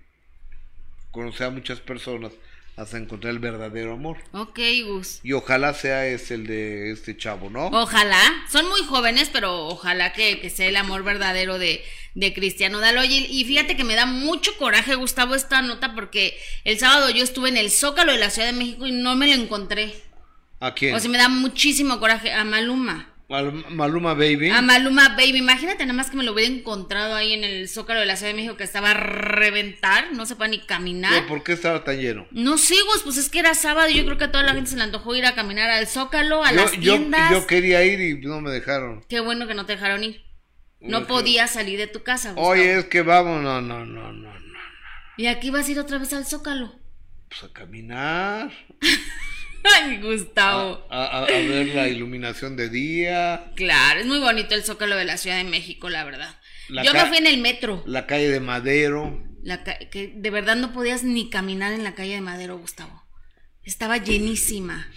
conocer 1.11 1.47
a 1.47 1.51
muchas 1.51 1.81
personas 1.81 2.33
hasta 2.77 2.99
encontrar 2.99 3.33
el 3.33 3.39
verdadero 3.39 3.95
amor 3.95 4.19
Ok, 4.33 4.61
Gus. 4.87 5.21
y 5.23 5.33
ojalá 5.33 5.73
sea 5.73 6.07
ese 6.07 6.35
el 6.35 6.47
de 6.47 6.93
este 6.93 7.17
chavo, 7.17 7.49
¿no? 7.49 7.69
Ojalá, 7.69 8.21
son 8.53 8.69
muy 8.69 8.83
jóvenes, 8.83 9.31
pero 9.33 9.67
ojalá 9.69 10.13
que, 10.13 10.41
que 10.41 10.51
sea 10.51 10.69
el 10.69 10.77
amor 10.77 11.03
verdadero 11.03 11.59
de, 11.59 11.83
de 12.15 12.35
Cristiano 12.35 12.79
Dal. 12.79 12.99
Oye, 12.99 13.27
y 13.31 13.45
fíjate 13.45 13.77
que 13.77 13.85
me 13.85 13.95
da 13.95 14.05
mucho 14.05 14.55
coraje, 14.59 14.95
Gustavo, 14.95 15.35
esta 15.35 15.63
nota, 15.63 15.95
porque 15.95 16.39
el 16.65 16.79
sábado 16.79 17.09
yo 17.11 17.25
estuve 17.25 17.49
en 17.49 17.57
el 17.57 17.71
Zócalo 17.71 18.13
de 18.13 18.19
la 18.19 18.31
Ciudad 18.31 18.49
de 18.49 18.59
México 18.59 18.87
y 18.87 18.93
no 18.93 19.17
me 19.17 19.27
lo 19.27 19.33
encontré. 19.43 19.95
¿A 20.61 20.75
quién? 20.75 20.95
O 20.95 21.01
sea, 21.01 21.11
me 21.11 21.19
da 21.19 21.29
muchísimo 21.29 21.99
coraje 21.99 22.33
a 22.33 22.45
Maluma. 22.45 23.11
Mal- 23.29 23.65
Maluma 23.71 24.15
Baby. 24.15 24.51
A 24.51 24.63
Maluma 24.63 25.09
Baby, 25.11 25.39
imagínate 25.39 25.85
nada 25.85 25.97
más 25.97 26.11
que 26.11 26.17
me 26.17 26.23
lo 26.23 26.33
hubiera 26.33 26.53
encontrado 26.53 27.17
ahí 27.17 27.33
en 27.33 27.43
el 27.43 27.69
Zócalo 27.69 27.99
de 27.99 28.07
la 28.07 28.15
Ciudad 28.17 28.31
de 28.31 28.37
México 28.37 28.57
que 28.57 28.63
estaba 28.63 28.93
a 28.93 28.95
reventar, 28.95 30.13
no 30.13 30.27
se 30.27 30.37
puede 30.37 30.51
ni 30.51 30.61
caminar. 30.61 31.13
¿Pero 31.13 31.27
¿Por 31.27 31.43
qué 31.43 31.53
estaba 31.55 31.83
tan 31.83 31.99
lleno? 32.01 32.27
No 32.31 32.57
sé, 32.57 32.77
Gus, 32.93 33.03
pues 33.03 33.17
es 33.17 33.29
que 33.29 33.41
era 33.41 33.55
sábado 33.55 33.89
y 33.89 33.95
yo 33.95 34.05
creo 34.05 34.17
que 34.17 34.25
a 34.25 34.31
toda 34.33 34.45
la 34.45 34.55
gente 34.55 34.71
se 34.71 34.77
le 34.77 34.85
antojó 34.85 35.17
ir 35.17 35.27
a 35.27 35.35
caminar 35.35 35.69
al 35.71 35.89
Zócalo, 35.89 36.45
a 36.45 36.51
yo, 36.51 36.57
las 36.57 36.73
yo- 36.75 36.81
tiendas. 36.81 37.31
yo 37.33 37.47
quería 37.49 37.85
ir 37.85 38.01
y 38.01 38.21
no 38.27 38.41
me 38.41 38.51
dejaron. 38.53 39.05
Qué 39.09 39.19
bueno 39.19 39.49
que 39.49 39.55
no 39.55 39.67
te 39.67 39.73
dejaron 39.73 40.05
ir. 40.05 40.25
No 40.81 40.99
Ujú. 40.99 41.07
podías 41.09 41.51
salir 41.51 41.79
de 41.79 41.89
tu 41.89 42.05
casa, 42.05 42.29
Gustavo. 42.31 42.49
Oye, 42.49 42.79
es 42.79 42.85
que 42.85 43.03
vamos, 43.03 43.43
no, 43.43 43.61
no, 43.61 43.85
no, 43.85 44.13
no, 44.13 44.39
no. 44.39 44.59
¿Y 45.17 45.27
aquí 45.27 45.51
vas 45.51 45.67
a 45.67 45.71
ir 45.73 45.81
otra 45.81 45.99
vez 45.99 46.13
al 46.13 46.27
Zócalo? 46.27 46.79
Pues 47.29 47.43
a 47.43 47.53
caminar, 47.53 48.53
Ay, 49.75 49.99
Gustavo. 50.01 50.87
a, 50.91 51.05
a- 51.05 51.19
a 51.25 51.27
ver 51.27 51.67
la 51.75 51.89
iluminación 51.89 52.57
de 52.57 52.69
día, 52.69 53.51
Claro, 53.57 54.01
es 54.01 54.07
muy 54.07 54.19
bonito 54.19 54.55
el 54.55 54.63
Zócalo 54.65 54.97
de 54.97 55.05
la 55.05 55.17
Ciudad 55.17 55.37
de 55.37 55.45
México, 55.45 55.89
la 55.89 56.05
verdad. 56.05 56.39
La 56.69 56.83
Yo 56.83 56.93
me 56.93 57.07
fui 57.07 57.19
en 57.19 57.27
el 57.27 57.39
metro. 57.39 57.83
la 57.87 58.07
calle 58.07 58.29
de 58.29 58.41
Madero. 58.41 59.23
La 59.43 59.63
ca- 59.63 59.79
que 59.91 60.09
de 60.15 60.31
verdad 60.31 60.57
no 60.57 60.73
podías 60.73 61.05
ni 61.05 61.31
caminar 61.31 61.73
en 61.73 61.85
la 61.85 61.95
calle 61.95 62.15
de 62.15 62.21
Madero, 62.21 62.59
Gustavo. 62.59 63.05
Estaba 63.63 63.97
llenísima. 63.99 64.89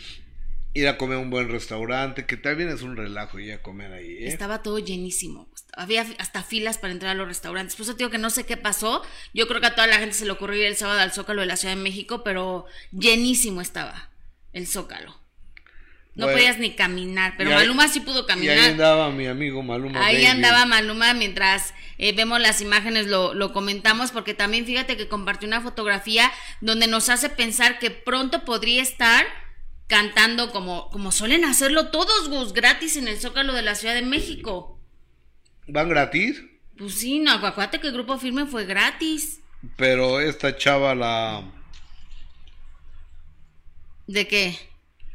Ir 0.74 0.88
a 0.88 0.98
comer 0.98 1.18
a 1.18 1.22
un 1.22 1.30
buen 1.32 1.50
restaurante, 1.50 2.26
que 2.28 2.38
también 2.38 2.70
es 2.70 2.82
un 2.84 2.96
relajo 2.96 3.40
ir 3.40 3.54
a 3.54 3.62
comer 3.62 3.92
ahí, 3.92 4.06
¿eh? 4.20 4.28
Estaba 4.28 4.62
todo 4.62 4.78
llenísimo. 4.80 5.46
Gustavo. 5.50 5.82
Había 5.82 6.06
hasta 6.20 6.44
filas 6.44 6.78
para 6.78 6.94
entrar 6.94 7.12
a 7.12 7.16
los 7.16 7.28
restaurantes. 7.28 7.76
Por 7.76 7.84
eso 7.86 7.94
digo 7.96 8.10
que 8.12 8.18
no 8.20 8.30
sé 8.30 8.46
qué 8.46 8.56
pasó. 8.58 9.02
Yo 9.34 9.48
creo 9.48 9.62
que 9.62 9.68
a 9.68 9.76
toda 9.76 9.88
la 9.88 9.98
gente 9.98 10.14
se 10.14 10.26
le 10.26 10.32
ocurrió 10.32 10.60
ir 10.62 10.66
el 10.68 10.76
sábado 10.76 11.00
al 11.00 11.12
Zócalo 11.12 11.42
de 11.42 11.48
la 11.48 11.58
Ciudad 11.58 11.76
de 11.76 11.82
México, 11.82 12.24
pero 12.24 12.66
llenísimo 12.92 13.62
estaba 13.62 14.10
el 14.54 14.68
Zócalo. 14.68 15.18
No 16.16 16.26
Bueno. 16.26 16.38
podías 16.40 16.58
ni 16.58 16.72
caminar, 16.76 17.36
pero 17.38 17.52
Y 17.52 17.54
ahí- 17.54 17.60
Maluma 17.60 17.88
sí 17.88 18.02
pudo 18.02 18.24
Y 18.24 18.26
caminar. 18.26 18.58
ahí 18.58 18.66
andaba 18.72 19.10
mi 19.12 19.28
amigo 19.28 19.64
Maluma 19.64 20.04
Ahí 20.06 20.16
Baby. 20.18 20.26
andaba 20.26 20.66
Maluma 20.66 21.14
mientras 21.14 21.74
eh, 21.98 22.14
vemos 22.14 22.42
las 22.42 22.60
imágenes, 22.62 23.08
lo, 23.08 23.34
lo 23.34 23.54
comentamos, 23.54 24.12
porque 24.12 24.34
también 24.34 24.66
fíjate 24.66 24.98
que 24.98 25.08
compartió 25.08 25.48
una 25.48 25.62
fotografía 25.62 26.30
donde 26.62 26.88
nos 26.88 27.10
hace 27.10 27.30
pensar 27.30 27.80
que 27.80 27.92
pronto 27.92 28.44
podría 28.44 28.82
estar 28.82 29.26
cantando 29.88 30.52
como, 30.52 30.90
como 30.90 31.12
suelen 31.12 31.46
hacerlo 31.46 31.88
todos, 31.90 32.28
Gus, 32.30 32.54
gratis 32.54 32.98
en 32.98 33.08
el 33.08 33.20
Zócalo 33.20 33.54
de 33.54 33.62
la 33.62 33.76
Ciudad 33.76 33.96
de 33.96 34.02
México. 34.02 34.80
¿Van 35.68 35.90
gratis? 35.90 36.42
Pues 36.78 36.96
sí, 37.00 37.20
no, 37.20 37.32
acuérdate 37.34 37.80
que 37.80 37.88
el 37.88 37.94
grupo 37.94 38.18
firme 38.18 38.46
fue 38.46 38.66
gratis. 38.66 39.40
Pero 39.78 40.20
esta 40.22 40.56
chava, 40.58 40.96
la... 40.96 41.44
¿De 44.10 44.28
qué? 44.28 44.58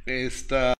Esta... 0.07 0.73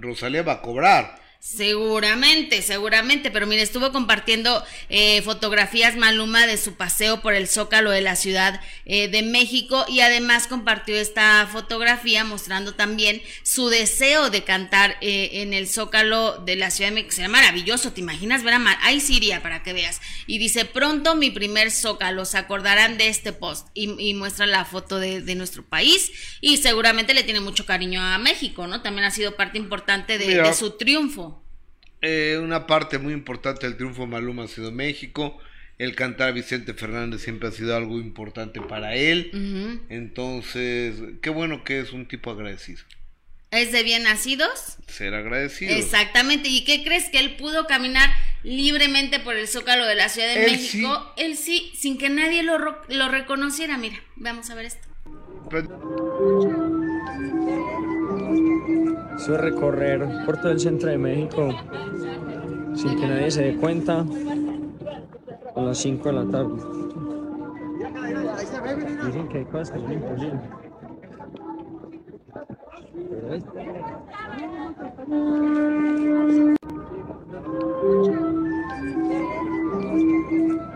Rosalía 0.00 0.42
va 0.42 0.54
a 0.54 0.62
cobrar. 0.62 1.20
Seguramente, 1.46 2.60
seguramente, 2.60 3.30
pero 3.30 3.46
mire, 3.46 3.62
estuvo 3.62 3.92
compartiendo 3.92 4.64
eh, 4.88 5.22
fotografías 5.22 5.94
Maluma 5.94 6.44
de 6.44 6.56
su 6.56 6.74
paseo 6.74 7.22
por 7.22 7.34
el 7.34 7.46
Zócalo 7.46 7.92
de 7.92 8.00
la 8.00 8.16
Ciudad 8.16 8.60
eh, 8.84 9.06
de 9.06 9.22
México 9.22 9.84
y 9.86 10.00
además 10.00 10.48
compartió 10.48 10.96
esta 10.96 11.48
fotografía 11.50 12.24
mostrando 12.24 12.74
también 12.74 13.22
su 13.44 13.68
deseo 13.68 14.28
de 14.28 14.42
cantar 14.42 14.96
eh, 15.00 15.42
en 15.42 15.54
el 15.54 15.68
Zócalo 15.68 16.38
de 16.38 16.56
la 16.56 16.72
Ciudad 16.72 16.90
de 16.90 16.96
México. 16.96 17.14
Será 17.14 17.28
maravilloso, 17.28 17.92
¿te 17.92 18.00
imaginas 18.00 18.42
ver 18.42 18.54
a 18.54 18.58
Mal? 18.58 18.76
Ahí 18.82 19.00
sí 19.00 19.18
iría 19.18 19.40
para 19.40 19.62
que 19.62 19.72
veas. 19.72 20.00
Y 20.26 20.38
dice, 20.38 20.64
pronto 20.64 21.14
mi 21.14 21.30
primer 21.30 21.70
Zócalo, 21.70 22.24
se 22.24 22.38
acordarán 22.38 22.98
de 22.98 23.06
este 23.06 23.32
post 23.32 23.68
y, 23.72 23.94
y 24.00 24.14
muestra 24.14 24.46
la 24.46 24.64
foto 24.64 24.98
de, 24.98 25.20
de 25.20 25.36
nuestro 25.36 25.64
país 25.64 26.10
y 26.40 26.56
seguramente 26.56 27.14
le 27.14 27.22
tiene 27.22 27.38
mucho 27.38 27.64
cariño 27.66 28.02
a 28.02 28.18
México, 28.18 28.66
¿no? 28.66 28.82
También 28.82 29.04
ha 29.04 29.12
sido 29.12 29.36
parte 29.36 29.58
importante 29.58 30.18
de 30.18 30.52
su 30.52 30.72
triunfo. 30.72 31.35
Eh, 32.02 32.38
una 32.42 32.66
parte 32.66 32.98
muy 32.98 33.12
importante 33.12 33.66
del 33.66 33.76
triunfo 33.76 34.02
de 34.02 34.08
Maluma 34.08 34.44
ha 34.44 34.48
sido 34.48 34.72
México. 34.72 35.38
El 35.78 35.94
cantar 35.94 36.28
a 36.28 36.32
Vicente 36.32 36.72
Fernández 36.72 37.20
siempre 37.20 37.48
ha 37.48 37.52
sido 37.52 37.76
algo 37.76 37.98
importante 37.98 38.60
para 38.62 38.94
él. 38.94 39.82
Entonces, 39.90 40.94
qué 41.20 41.28
bueno 41.28 41.64
que 41.64 41.80
es 41.80 41.92
un 41.92 42.06
tipo 42.06 42.30
agradecido. 42.30 42.80
¿Es 43.50 43.72
de 43.72 43.82
bien 43.82 44.02
nacidos? 44.02 44.78
Ser 44.86 45.14
agradecido. 45.14 45.74
Exactamente. 45.74 46.48
¿Y 46.48 46.64
qué 46.64 46.82
crees 46.82 47.08
que 47.10 47.18
él 47.18 47.36
pudo 47.36 47.66
caminar 47.66 48.10
libremente 48.42 49.20
por 49.20 49.36
el 49.36 49.48
zócalo 49.48 49.86
de 49.86 49.94
la 49.94 50.08
Ciudad 50.08 50.28
de 50.28 50.46
Él 50.46 50.52
México? 50.52 51.14
Él 51.16 51.36
sí, 51.36 51.72
sin 51.74 51.96
que 51.96 52.08
nadie 52.08 52.42
lo, 52.42 52.58
lo 52.88 53.08
reconociera. 53.08 53.78
Mira, 53.78 54.02
vamos 54.16 54.50
a 54.50 54.54
ver 54.54 54.66
esto. 54.66 54.88
Eso 59.16 59.34
es 59.34 59.40
recorrer 59.40 60.06
por 60.24 60.36
todo 60.38 60.52
el 60.52 60.60
centro 60.60 60.90
de 60.90 60.98
México 60.98 61.48
sin 62.74 63.00
que 63.00 63.06
nadie 63.06 63.30
se 63.30 63.42
dé 63.44 63.56
cuenta 63.56 64.04
a 65.54 65.60
las 65.60 65.78
5 65.78 66.08
de 66.08 66.14
la 66.14 66.24
tarde. 66.30 66.62
Dicen 69.06 69.28
que 69.28 69.38
hay 69.38 69.44
cosas 69.46 69.70
que 69.70 69.78
son 69.80 69.92
imposibles. 69.92 70.40
Pero 73.10 73.34
es- 73.34 73.44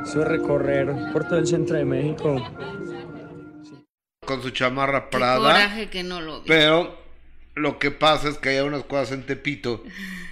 Eso 0.02 0.22
es 0.22 0.28
recorrer 0.28 1.12
por 1.12 1.24
todo 1.24 1.38
el 1.38 1.46
centro 1.46 1.76
de 1.76 1.84
México 1.84 2.36
Con 4.26 4.42
su 4.42 4.50
chamarra 4.50 5.08
Qué 5.08 5.18
Prada. 5.18 5.38
coraje 5.38 5.88
que 5.90 6.02
no 6.02 6.20
lo 6.20 6.40
vi. 6.40 6.48
Pero 6.48 6.90
lo 7.54 7.78
que 7.78 7.90
pasa 7.90 8.28
es 8.28 8.38
que 8.38 8.50
hay 8.50 8.60
unas 8.60 8.84
cosas 8.84 9.12
en 9.12 9.24
Tepito. 9.26 9.82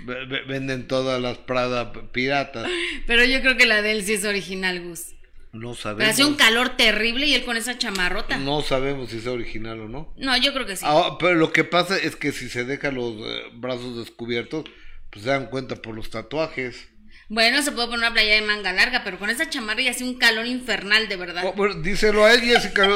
ve- 0.05 0.24
ve- 0.27 0.43
Venden 0.47 0.86
todas 0.89 1.20
las 1.20 1.39
Prada 1.39 1.93
piratas. 2.12 2.69
Pero 3.07 3.24
yo 3.24 3.40
creo 3.40 3.57
que 3.57 3.66
la 3.66 3.82
de 3.82 3.93
él 3.93 4.05
sí 4.05 4.15
es 4.15 4.24
original, 4.24 4.81
Gus. 4.82 5.15
No 5.53 5.70
Pero 5.70 5.74
sabemos. 5.74 6.12
hace 6.12 6.24
un 6.24 6.35
calor 6.36 6.77
terrible 6.77 7.27
y 7.27 7.35
él 7.35 7.45
con 7.45 7.57
esa 7.57 7.77
chamarrota. 7.78 8.36
No, 8.39 8.57
No 8.59 8.62
sabemos 8.62 9.11
si 9.11 9.16
es 9.19 9.27
original 9.27 9.81
o 9.81 9.89
no. 9.89 10.15
yo 10.43 10.53
creo 10.53 10.66
que 10.66 10.77
sí. 10.77 10.85
Ah, 10.86 11.16
pero 11.19 11.35
lo 11.35 11.53
que 11.53 11.65
pasa 11.65 11.97
es 11.99 12.16
que 12.16 12.32
si 12.32 12.49
se 12.51 12.65
deja 12.65 12.90
los 12.93 13.15
eh, 13.27 13.43
brazos 13.55 13.97
descubiertos, 13.97 14.65
pues 15.11 15.24
se 15.24 15.31
dan 15.31 15.47
cuenta 15.47 15.77
por 15.77 15.95
los 15.95 16.11
tatuajes. 16.11 16.89
Bueno, 17.31 17.61
se 17.61 17.73
puede 17.73 17.89
poner 17.89 18.07
una 18.07 18.13
playa 18.15 18.37
de 18.37 18.41
manga 18.43 18.73
larga, 18.73 19.05
pero 19.05 19.19
con 19.19 19.29
esa 19.29 19.51
chamarra 19.51 19.83
y 19.83 19.89
hace 19.89 20.03
un 20.03 20.15
calor 20.17 20.47
infernal, 20.47 21.09
de 21.09 21.17
verdad. 21.17 21.45
Oh, 21.47 21.53
bueno, 21.53 21.75
díselo 21.83 22.25
a 22.25 22.33
él, 22.33 22.41
Jessica, 22.41 22.89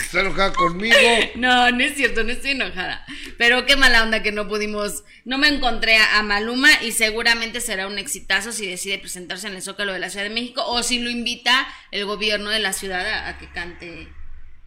está 0.00 0.20
enojada 0.20 0.52
conmigo. 0.52 0.94
No, 1.34 1.70
no 1.72 1.80
es 1.82 1.96
cierto, 1.96 2.22
no 2.22 2.30
estoy 2.30 2.52
enojada. 2.52 3.04
Pero 3.36 3.66
qué 3.66 3.74
mala 3.74 4.04
onda 4.04 4.22
que 4.22 4.30
no 4.30 4.46
pudimos, 4.46 5.02
no 5.24 5.38
me 5.38 5.48
encontré 5.48 5.96
a, 5.96 6.22
Maluma 6.22 6.68
y 6.82 6.92
seguramente 6.92 7.60
será 7.60 7.88
un 7.88 7.98
exitazo 7.98 8.52
si 8.52 8.64
decide 8.66 8.98
presentarse 8.98 9.48
en 9.48 9.54
el 9.56 9.62
Zócalo 9.62 9.92
de 9.92 9.98
la 9.98 10.08
Ciudad 10.10 10.24
de 10.24 10.34
México 10.34 10.62
o 10.64 10.84
si 10.84 11.00
lo 11.00 11.10
invita 11.10 11.66
el 11.90 12.04
gobierno 12.04 12.50
de 12.50 12.60
la 12.60 12.72
ciudad 12.72 13.04
a, 13.04 13.28
a 13.28 13.38
que 13.38 13.48
cante 13.50 14.06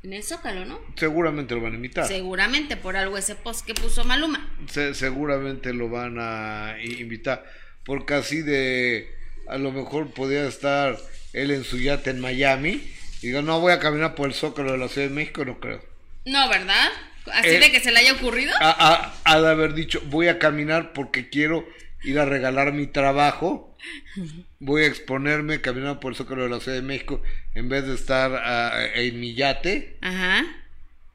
en 0.04 0.12
el 0.12 0.24
Zócalo, 0.24 0.66
¿no? 0.66 0.82
Seguramente 0.98 1.56
lo 1.56 1.62
van 1.62 1.74
a 1.74 1.76
imitar. 1.78 2.06
Seguramente 2.08 2.76
por 2.76 2.98
algo 2.98 3.18
ese 3.18 3.36
post 3.36 3.66
que 3.66 3.74
puso 3.74 4.04
Maluma. 4.04 4.54
Se- 4.70 4.94
seguramente 4.94 5.74
lo 5.74 5.88
van 5.90 6.18
a 6.20 6.76
invitar. 6.84 7.46
Porque 7.86 8.14
así 8.14 8.42
de. 8.42 9.14
A 9.48 9.58
lo 9.58 9.72
mejor 9.72 10.12
podría 10.12 10.48
estar 10.48 10.98
él 11.34 11.52
en 11.52 11.64
su 11.64 11.78
yate 11.78 12.10
en 12.10 12.20
Miami. 12.20 12.82
Y 13.22 13.28
digo, 13.28 13.42
no 13.42 13.60
voy 13.60 13.74
a 13.74 13.80
caminar 13.80 14.16
por 14.16 14.28
el 14.28 14.34
zócalo 14.34 14.72
de 14.72 14.78
la 14.78 14.88
Ciudad 14.88 15.08
de 15.08 15.14
México, 15.14 15.46
no 15.46 15.60
creo. 15.60 15.82
No, 16.26 16.48
¿verdad? 16.50 16.90
Así 17.32 17.50
Eh, 17.50 17.60
de 17.60 17.72
que 17.72 17.80
se 17.80 17.92
le 17.92 18.00
haya 18.00 18.14
ocurrido. 18.14 18.54
Ha 18.60 19.42
de 19.42 19.50
haber 19.50 19.74
dicho, 19.74 20.02
voy 20.06 20.28
a 20.28 20.40
caminar 20.40 20.94
porque 20.94 21.30
quiero 21.30 21.66
ir 22.04 22.20
a 22.20 22.26
regalar 22.26 22.74
mi 22.74 22.88
trabajo. 22.88 23.76
Voy 24.60 24.84
a 24.84 24.88
exponerme 24.88 25.62
caminando 25.62 26.00
por 26.00 26.12
el 26.12 26.18
zócalo 26.18 26.44
de 26.44 26.50
la 26.50 26.60
Ciudad 26.60 26.78
de 26.78 26.84
México 26.84 27.22
en 27.56 27.70
vez 27.70 27.86
de 27.86 27.96
estar 27.96 28.32
ah, 28.36 28.86
en 28.96 29.20
mi 29.20 29.34
yate. 29.34 29.98
Ajá. 30.02 30.44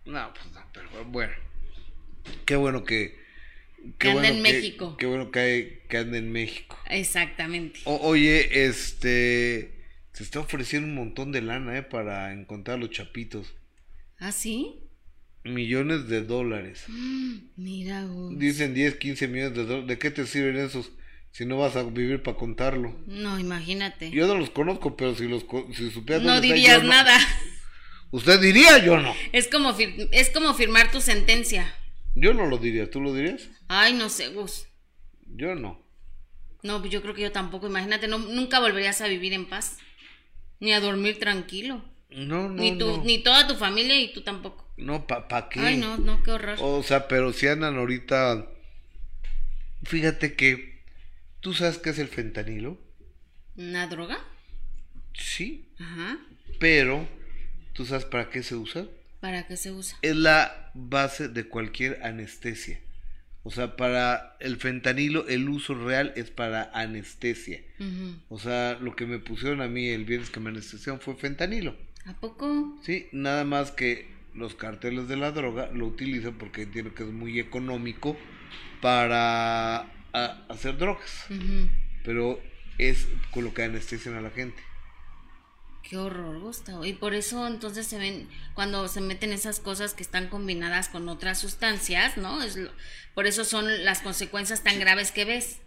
No, 0.04 0.32
pues 0.34 0.46
no, 0.52 0.64
pero 0.72 1.04
bueno. 1.06 1.32
Qué 2.44 2.56
bueno 2.56 2.84
que. 2.84 3.18
Que 3.98 4.08
anda 4.08 4.22
bueno 4.22 4.36
en 4.36 4.42
México. 4.42 4.96
Qué 4.96 5.06
bueno 5.06 5.30
que, 5.30 5.38
hay, 5.38 5.77
que 5.88 5.96
anda 5.98 6.18
en 6.18 6.30
México. 6.32 6.78
Exactamente. 6.88 7.80
O- 7.84 7.96
oye, 8.08 8.66
este. 8.66 9.74
Se 10.12 10.24
está 10.24 10.40
ofreciendo 10.40 10.88
un 10.88 10.94
montón 10.94 11.30
de 11.32 11.42
lana, 11.42 11.78
¿eh? 11.78 11.82
Para 11.82 12.32
encontrar 12.32 12.78
los 12.78 12.90
chapitos. 12.90 13.54
¿Ah, 14.18 14.32
sí? 14.32 14.80
Millones 15.44 16.08
de 16.08 16.22
dólares. 16.22 16.84
Mm, 16.88 17.36
Mira, 17.56 18.04
Gus. 18.04 18.38
Dicen 18.38 18.74
10, 18.74 18.96
15 18.96 19.28
millones 19.28 19.54
de 19.56 19.64
dólares. 19.64 19.86
¿De 19.86 19.98
qué 19.98 20.10
te 20.10 20.26
sirven 20.26 20.56
esos 20.56 20.90
si 21.30 21.46
no 21.46 21.56
vas 21.58 21.76
a 21.76 21.84
vivir 21.84 22.22
para 22.22 22.36
contarlo? 22.36 22.98
No, 23.06 23.38
imagínate. 23.38 24.10
Yo 24.10 24.26
no 24.26 24.34
los 24.36 24.50
conozco, 24.50 24.96
pero 24.96 25.14
si 25.14 25.28
los 25.28 25.44
si 25.74 25.90
supieras 25.90 26.24
no 26.24 26.32
dónde 26.34 26.48
dirías 26.48 26.78
yo 26.78 26.82
no. 26.82 26.88
nada. 26.88 27.16
Usted 28.10 28.40
diría, 28.40 28.78
yo 28.84 28.98
no. 28.98 29.14
Es 29.32 29.48
como, 29.48 29.76
es 29.78 30.30
como 30.30 30.54
firmar 30.54 30.90
tu 30.90 31.00
sentencia. 31.00 31.72
Yo 32.14 32.34
no 32.34 32.46
lo 32.46 32.58
diría. 32.58 32.90
¿Tú 32.90 33.00
lo 33.00 33.14
dirías? 33.14 33.48
Ay, 33.68 33.94
no 33.94 34.08
sé, 34.08 34.28
Gus. 34.28 34.66
Yo 35.34 35.54
no. 35.54 35.82
No, 36.62 36.80
pues 36.80 36.90
yo 36.90 37.02
creo 37.02 37.14
que 37.14 37.22
yo 37.22 37.32
tampoco. 37.32 37.66
Imagínate, 37.66 38.08
no, 38.08 38.18
nunca 38.18 38.60
volverías 38.60 39.00
a 39.00 39.08
vivir 39.08 39.32
en 39.32 39.46
paz. 39.46 39.78
Ni 40.60 40.72
a 40.72 40.80
dormir 40.80 41.18
tranquilo. 41.18 41.84
No, 42.10 42.48
no. 42.48 42.62
ni, 42.62 42.72
no. 42.72 43.04
ni 43.04 43.18
toda 43.22 43.46
tu 43.46 43.54
familia 43.54 44.00
y 44.00 44.12
tú 44.12 44.22
tampoco. 44.22 44.66
No, 44.76 45.06
¿pa, 45.06 45.28
pa 45.28 45.48
qué? 45.48 45.60
Ay, 45.60 45.76
no, 45.76 45.98
no, 45.98 46.22
qué 46.22 46.32
horror. 46.32 46.56
O 46.60 46.82
sea, 46.82 47.08
pero 47.08 47.32
si 47.32 47.46
andan 47.46 47.76
ahorita. 47.76 48.48
Fíjate 49.84 50.34
que. 50.34 50.82
¿Tú 51.40 51.54
sabes 51.54 51.78
qué 51.78 51.90
es 51.90 51.98
el 51.98 52.08
fentanilo? 52.08 52.78
¿Una 53.56 53.86
droga? 53.86 54.18
Sí. 55.14 55.68
Ajá. 55.78 56.18
Pero. 56.58 57.06
¿Tú 57.72 57.86
sabes 57.86 58.04
para 58.04 58.30
qué 58.30 58.42
se 58.42 58.56
usa? 58.56 58.86
¿Para 59.20 59.46
qué 59.46 59.56
se 59.56 59.70
usa? 59.70 59.98
Es 60.02 60.16
la 60.16 60.72
base 60.74 61.28
de 61.28 61.48
cualquier 61.48 62.02
anestesia. 62.02 62.80
O 63.48 63.50
sea, 63.50 63.76
para 63.76 64.36
el 64.40 64.58
fentanilo, 64.58 65.26
el 65.26 65.48
uso 65.48 65.74
real 65.74 66.12
es 66.16 66.30
para 66.30 66.70
anestesia. 66.74 67.62
O 68.28 68.38
sea, 68.38 68.76
lo 68.78 68.94
que 68.94 69.06
me 69.06 69.20
pusieron 69.20 69.62
a 69.62 69.68
mí 69.68 69.88
el 69.88 70.04
viernes 70.04 70.28
que 70.28 70.38
me 70.38 70.50
anestesiaron 70.50 71.00
fue 71.00 71.16
fentanilo. 71.16 71.74
¿A 72.04 72.12
poco? 72.12 72.78
Sí, 72.82 73.06
nada 73.10 73.46
más 73.46 73.70
que 73.70 74.06
los 74.34 74.54
carteles 74.54 75.08
de 75.08 75.16
la 75.16 75.32
droga 75.32 75.70
lo 75.72 75.86
utilizan 75.86 76.34
porque 76.34 76.60
entiendo 76.60 76.92
que 76.94 77.04
es 77.04 77.08
muy 77.08 77.40
económico 77.40 78.18
para 78.82 79.86
hacer 80.50 80.76
drogas. 80.76 81.24
Pero 82.04 82.42
es 82.76 83.08
con 83.30 83.44
lo 83.44 83.54
que 83.54 83.62
anestesian 83.62 84.14
a 84.16 84.20
la 84.20 84.28
gente. 84.28 84.60
Qué 85.88 85.96
horror, 85.96 86.38
Gustavo. 86.40 86.84
Y 86.84 86.92
por 86.92 87.14
eso 87.14 87.46
entonces 87.46 87.86
se 87.86 87.98
ven, 87.98 88.28
cuando 88.54 88.88
se 88.88 89.00
meten 89.00 89.32
esas 89.32 89.58
cosas 89.58 89.94
que 89.94 90.02
están 90.02 90.28
combinadas 90.28 90.88
con 90.88 91.08
otras 91.08 91.38
sustancias, 91.40 92.16
¿no? 92.18 92.42
Es 92.42 92.56
lo- 92.56 92.70
por 93.14 93.26
eso 93.26 93.44
son 93.44 93.84
las 93.84 94.00
consecuencias 94.02 94.62
tan 94.62 94.78
graves 94.78 95.12
que 95.12 95.24
ves. 95.24 95.58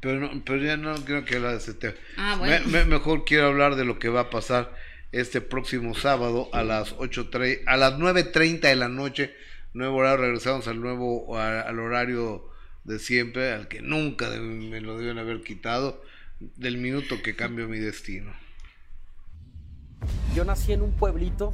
Pero, 0.00 0.18
no, 0.20 0.42
pero 0.44 0.62
ya 0.64 0.76
no 0.76 0.94
quiero 1.04 1.24
que 1.24 1.36
hablar 1.36 1.52
de 1.52 1.58
ese 1.58 1.74
tema. 1.74 1.94
Ah, 2.16 2.36
bueno. 2.38 2.66
Me- 2.66 2.72
me- 2.80 2.84
mejor 2.86 3.24
quiero 3.24 3.46
hablar 3.46 3.76
de 3.76 3.84
lo 3.84 3.98
que 3.98 4.08
va 4.08 4.20
a 4.22 4.30
pasar 4.30 4.74
este 5.12 5.40
próximo 5.40 5.94
sábado 5.94 6.48
a 6.52 6.62
las 6.64 6.92
8.30, 6.98 7.62
a 7.66 7.76
las 7.76 7.94
9.30 7.98 8.68
de 8.68 8.76
la 8.76 8.88
noche. 8.88 9.34
Nuevo 9.74 9.98
horario, 9.98 10.24
regresamos 10.24 10.66
al 10.66 10.80
nuevo, 10.80 11.36
a- 11.38 11.60
al 11.60 11.78
horario 11.78 12.48
de 12.84 12.98
siempre, 12.98 13.52
al 13.52 13.68
que 13.68 13.80
nunca 13.80 14.28
de- 14.30 14.40
me 14.40 14.80
lo 14.80 14.98
deben 14.98 15.18
haber 15.18 15.42
quitado, 15.42 16.02
del 16.40 16.78
minuto 16.78 17.22
que 17.22 17.36
cambio 17.36 17.68
mi 17.68 17.78
destino. 17.78 18.34
Yo 20.34 20.44
nací 20.44 20.72
en 20.72 20.82
un 20.82 20.92
pueblito 20.92 21.52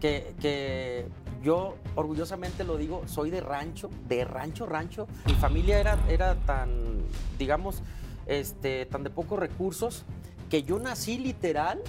que, 0.00 0.34
que 0.40 1.06
yo 1.42 1.76
orgullosamente 1.94 2.64
lo 2.64 2.76
digo, 2.76 3.02
soy 3.06 3.30
de 3.30 3.40
rancho, 3.40 3.90
de 4.08 4.24
rancho, 4.24 4.66
rancho. 4.66 5.06
Mi 5.26 5.34
familia 5.34 5.78
era, 5.78 5.98
era 6.08 6.34
tan, 6.34 7.02
digamos, 7.38 7.82
este, 8.26 8.86
tan 8.86 9.04
de 9.04 9.10
pocos 9.10 9.38
recursos 9.38 10.04
que 10.50 10.62
yo 10.62 10.78
nací 10.78 11.18
literal 11.18 11.80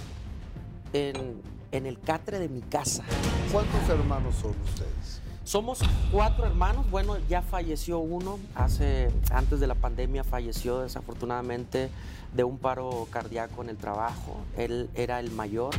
en, 0.92 1.40
en 1.72 1.86
el 1.86 2.00
catre 2.00 2.38
de 2.38 2.48
mi 2.48 2.60
casa. 2.60 3.04
¿Cuántos 3.52 3.88
hermanos 3.88 4.34
son 4.36 4.54
ustedes? 4.64 5.20
Somos 5.44 5.80
cuatro 6.10 6.46
hermanos. 6.46 6.90
Bueno, 6.90 7.18
ya 7.28 7.42
falleció 7.42 7.98
uno. 7.98 8.38
Hace, 8.54 9.10
antes 9.30 9.60
de 9.60 9.66
la 9.66 9.74
pandemia 9.74 10.24
falleció 10.24 10.80
desafortunadamente 10.80 11.90
de 12.34 12.44
un 12.44 12.58
paro 12.58 13.06
cardíaco 13.10 13.62
en 13.62 13.68
el 13.70 13.76
trabajo. 13.76 14.36
Él 14.56 14.90
era 14.94 15.20
el 15.20 15.30
mayor. 15.30 15.74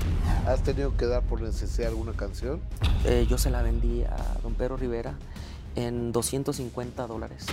¿Has 0.48 0.64
tenido 0.64 0.96
que 0.96 1.06
dar 1.06 1.22
por 1.24 1.42
necesidad 1.42 1.90
alguna 1.90 2.14
canción? 2.14 2.62
Eh, 3.04 3.28
yo 3.30 3.38
se 3.38 3.50
la 3.50 3.62
vendí 3.62 4.04
a 4.04 4.38
don 4.42 4.54
Pedro 4.56 4.78
Rivera 4.78 5.16
en 5.76 6.12
250 6.12 7.08
dólares. 7.08 7.46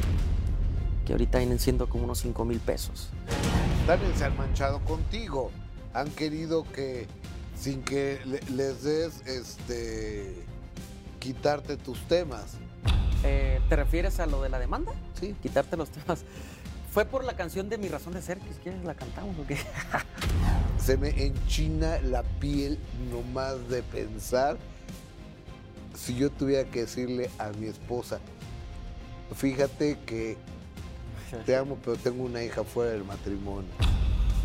Que 1.04 1.12
ahorita 1.12 1.38
vienen 1.38 1.58
siendo 1.58 1.88
como 1.88 2.04
unos 2.04 2.18
5 2.20 2.44
mil 2.44 2.60
pesos. 2.60 3.08
También 3.86 4.14
se 4.16 4.24
han 4.24 4.36
manchado 4.36 4.78
contigo. 4.84 5.50
Han 5.94 6.08
querido 6.10 6.62
que, 6.62 7.08
sin 7.58 7.82
que 7.82 8.20
le- 8.24 8.40
les 8.54 8.84
des, 8.84 9.20
este, 9.26 10.44
quitarte 11.18 11.76
tus 11.76 11.98
temas. 12.06 12.54
Eh, 13.24 13.60
¿Te 13.68 13.76
refieres 13.76 14.20
a 14.20 14.26
lo 14.26 14.42
de 14.42 14.48
la 14.48 14.58
demanda? 14.60 14.92
Sí. 15.20 15.34
Quitarte 15.42 15.76
los 15.76 15.90
temas. 15.90 16.24
Fue 16.92 17.06
por 17.06 17.24
la 17.24 17.34
canción 17.34 17.70
de 17.70 17.78
Mi 17.78 17.88
Razón 17.88 18.12
de 18.12 18.20
Ser, 18.20 18.38
que 18.38 18.52
si 18.52 18.58
quieres 18.60 18.84
la 18.84 18.94
cantamos 18.94 19.34
o 19.38 19.46
qué. 19.46 19.56
Se 20.78 20.98
me 20.98 21.08
enchina 21.24 21.98
la 22.02 22.22
piel 22.22 22.78
nomás 23.10 23.66
de 23.70 23.82
pensar 23.82 24.58
si 25.94 26.14
yo 26.16 26.28
tuviera 26.30 26.68
que 26.70 26.80
decirle 26.80 27.30
a 27.38 27.48
mi 27.52 27.66
esposa, 27.66 28.20
fíjate 29.34 29.98
que 30.04 30.36
te 31.46 31.56
amo, 31.56 31.78
pero 31.82 31.96
tengo 31.96 32.24
una 32.24 32.44
hija 32.44 32.62
fuera 32.62 32.90
del 32.90 33.04
matrimonio. 33.04 33.70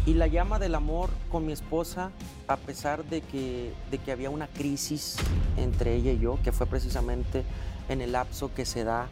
Y 0.05 0.13
la 0.13 0.27
llama 0.27 0.57
del 0.57 0.75
amor 0.75 1.09
con 1.29 1.45
mi 1.45 1.51
esposa, 1.51 2.11
a 2.47 2.55
pesar 2.55 3.03
de 3.03 3.19
que, 3.19 3.73
de 3.91 3.97
que 3.97 4.13
había 4.13 4.29
una 4.29 4.47
crisis 4.47 5.17
entre 5.57 5.95
ella 5.95 6.13
y 6.13 6.19
yo, 6.19 6.39
que 6.45 6.53
fue 6.53 6.65
precisamente 6.65 7.43
en 7.89 7.99
el 7.99 8.13
lapso 8.13 8.53
que 8.53 8.65
se 8.65 8.85
da 8.85 9.09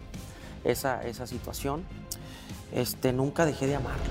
esa, 0.63 1.03
esa 1.05 1.27
situación, 1.27 1.83
este, 2.73 3.13
nunca 3.13 3.45
dejé 3.45 3.67
de 3.67 3.75
amarla. 3.75 4.03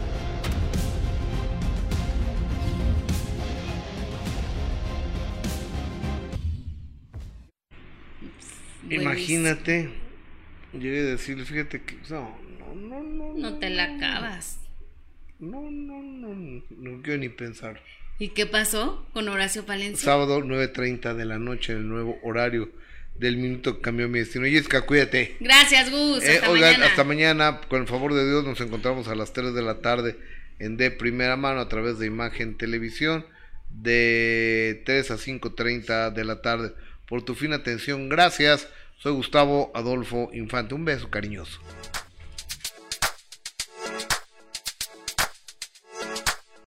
Imagínate, 8.91 9.91
llegué 10.73 11.01
a 11.01 11.05
decirle, 11.05 11.45
fíjate 11.45 11.83
que 11.83 11.97
no, 12.11 12.37
no, 12.75 13.03
no, 13.03 13.03
no. 13.03 13.35
No 13.35 13.59
te 13.59 13.71
la 13.71 13.85
acabas. 13.85 14.59
No, 15.39 15.71
no, 15.71 16.03
no, 16.03 16.35
no, 16.35 16.63
no 16.71 17.03
quiero 17.03 17.19
ni 17.19 17.29
pensar. 17.29 17.81
¿Y 18.19 18.29
qué 18.29 18.47
pasó 18.47 19.05
con 19.13 19.29
Horacio 19.29 19.67
Palencia? 19.67 20.05
Sábado 20.05 20.41
9.30 20.41 21.15
de 21.15 21.25
la 21.25 21.39
noche, 21.39 21.73
el 21.73 21.89
nuevo 21.89 22.19
horario 22.23 22.71
del 23.19 23.36
minuto 23.36 23.77
que 23.77 23.82
cambió 23.82 24.09
mi 24.09 24.19
destino. 24.19 24.47
Jessica, 24.47 24.82
cuídate. 24.82 25.36
Gracias, 25.41 25.91
Gus. 25.91 26.23
Eh, 26.24 26.36
Hasta 26.36 26.51
oigan, 26.51 26.70
mañana. 26.73 26.86
hasta 26.86 27.05
mañana, 27.05 27.61
con 27.69 27.81
el 27.82 27.86
favor 27.89 28.15
de 28.15 28.28
Dios, 28.28 28.45
nos 28.45 28.61
encontramos 28.61 29.09
a 29.09 29.15
las 29.15 29.32
3 29.32 29.55
de 29.55 29.62
la 29.62 29.81
tarde 29.81 30.16
en 30.59 30.77
De 30.77 30.91
Primera 30.91 31.36
Mano 31.36 31.61
a 31.61 31.69
través 31.69 31.99
de 31.99 32.07
Imagen 32.07 32.57
Televisión, 32.57 33.27
de 33.70 34.82
3 34.85 35.11
a 35.12 35.15
5.30 35.16 36.12
de 36.12 36.24
la 36.24 36.43
tarde. 36.43 36.73
Por 37.09 37.23
tu 37.24 37.35
fina 37.35 37.57
atención, 37.57 38.09
gracias. 38.09 38.69
Soy 38.99 39.12
Gustavo 39.12 39.70
Adolfo 39.74 40.31
Infante. 40.32 40.74
Un 40.74 40.85
beso 40.85 41.11
cariñoso. 41.11 41.61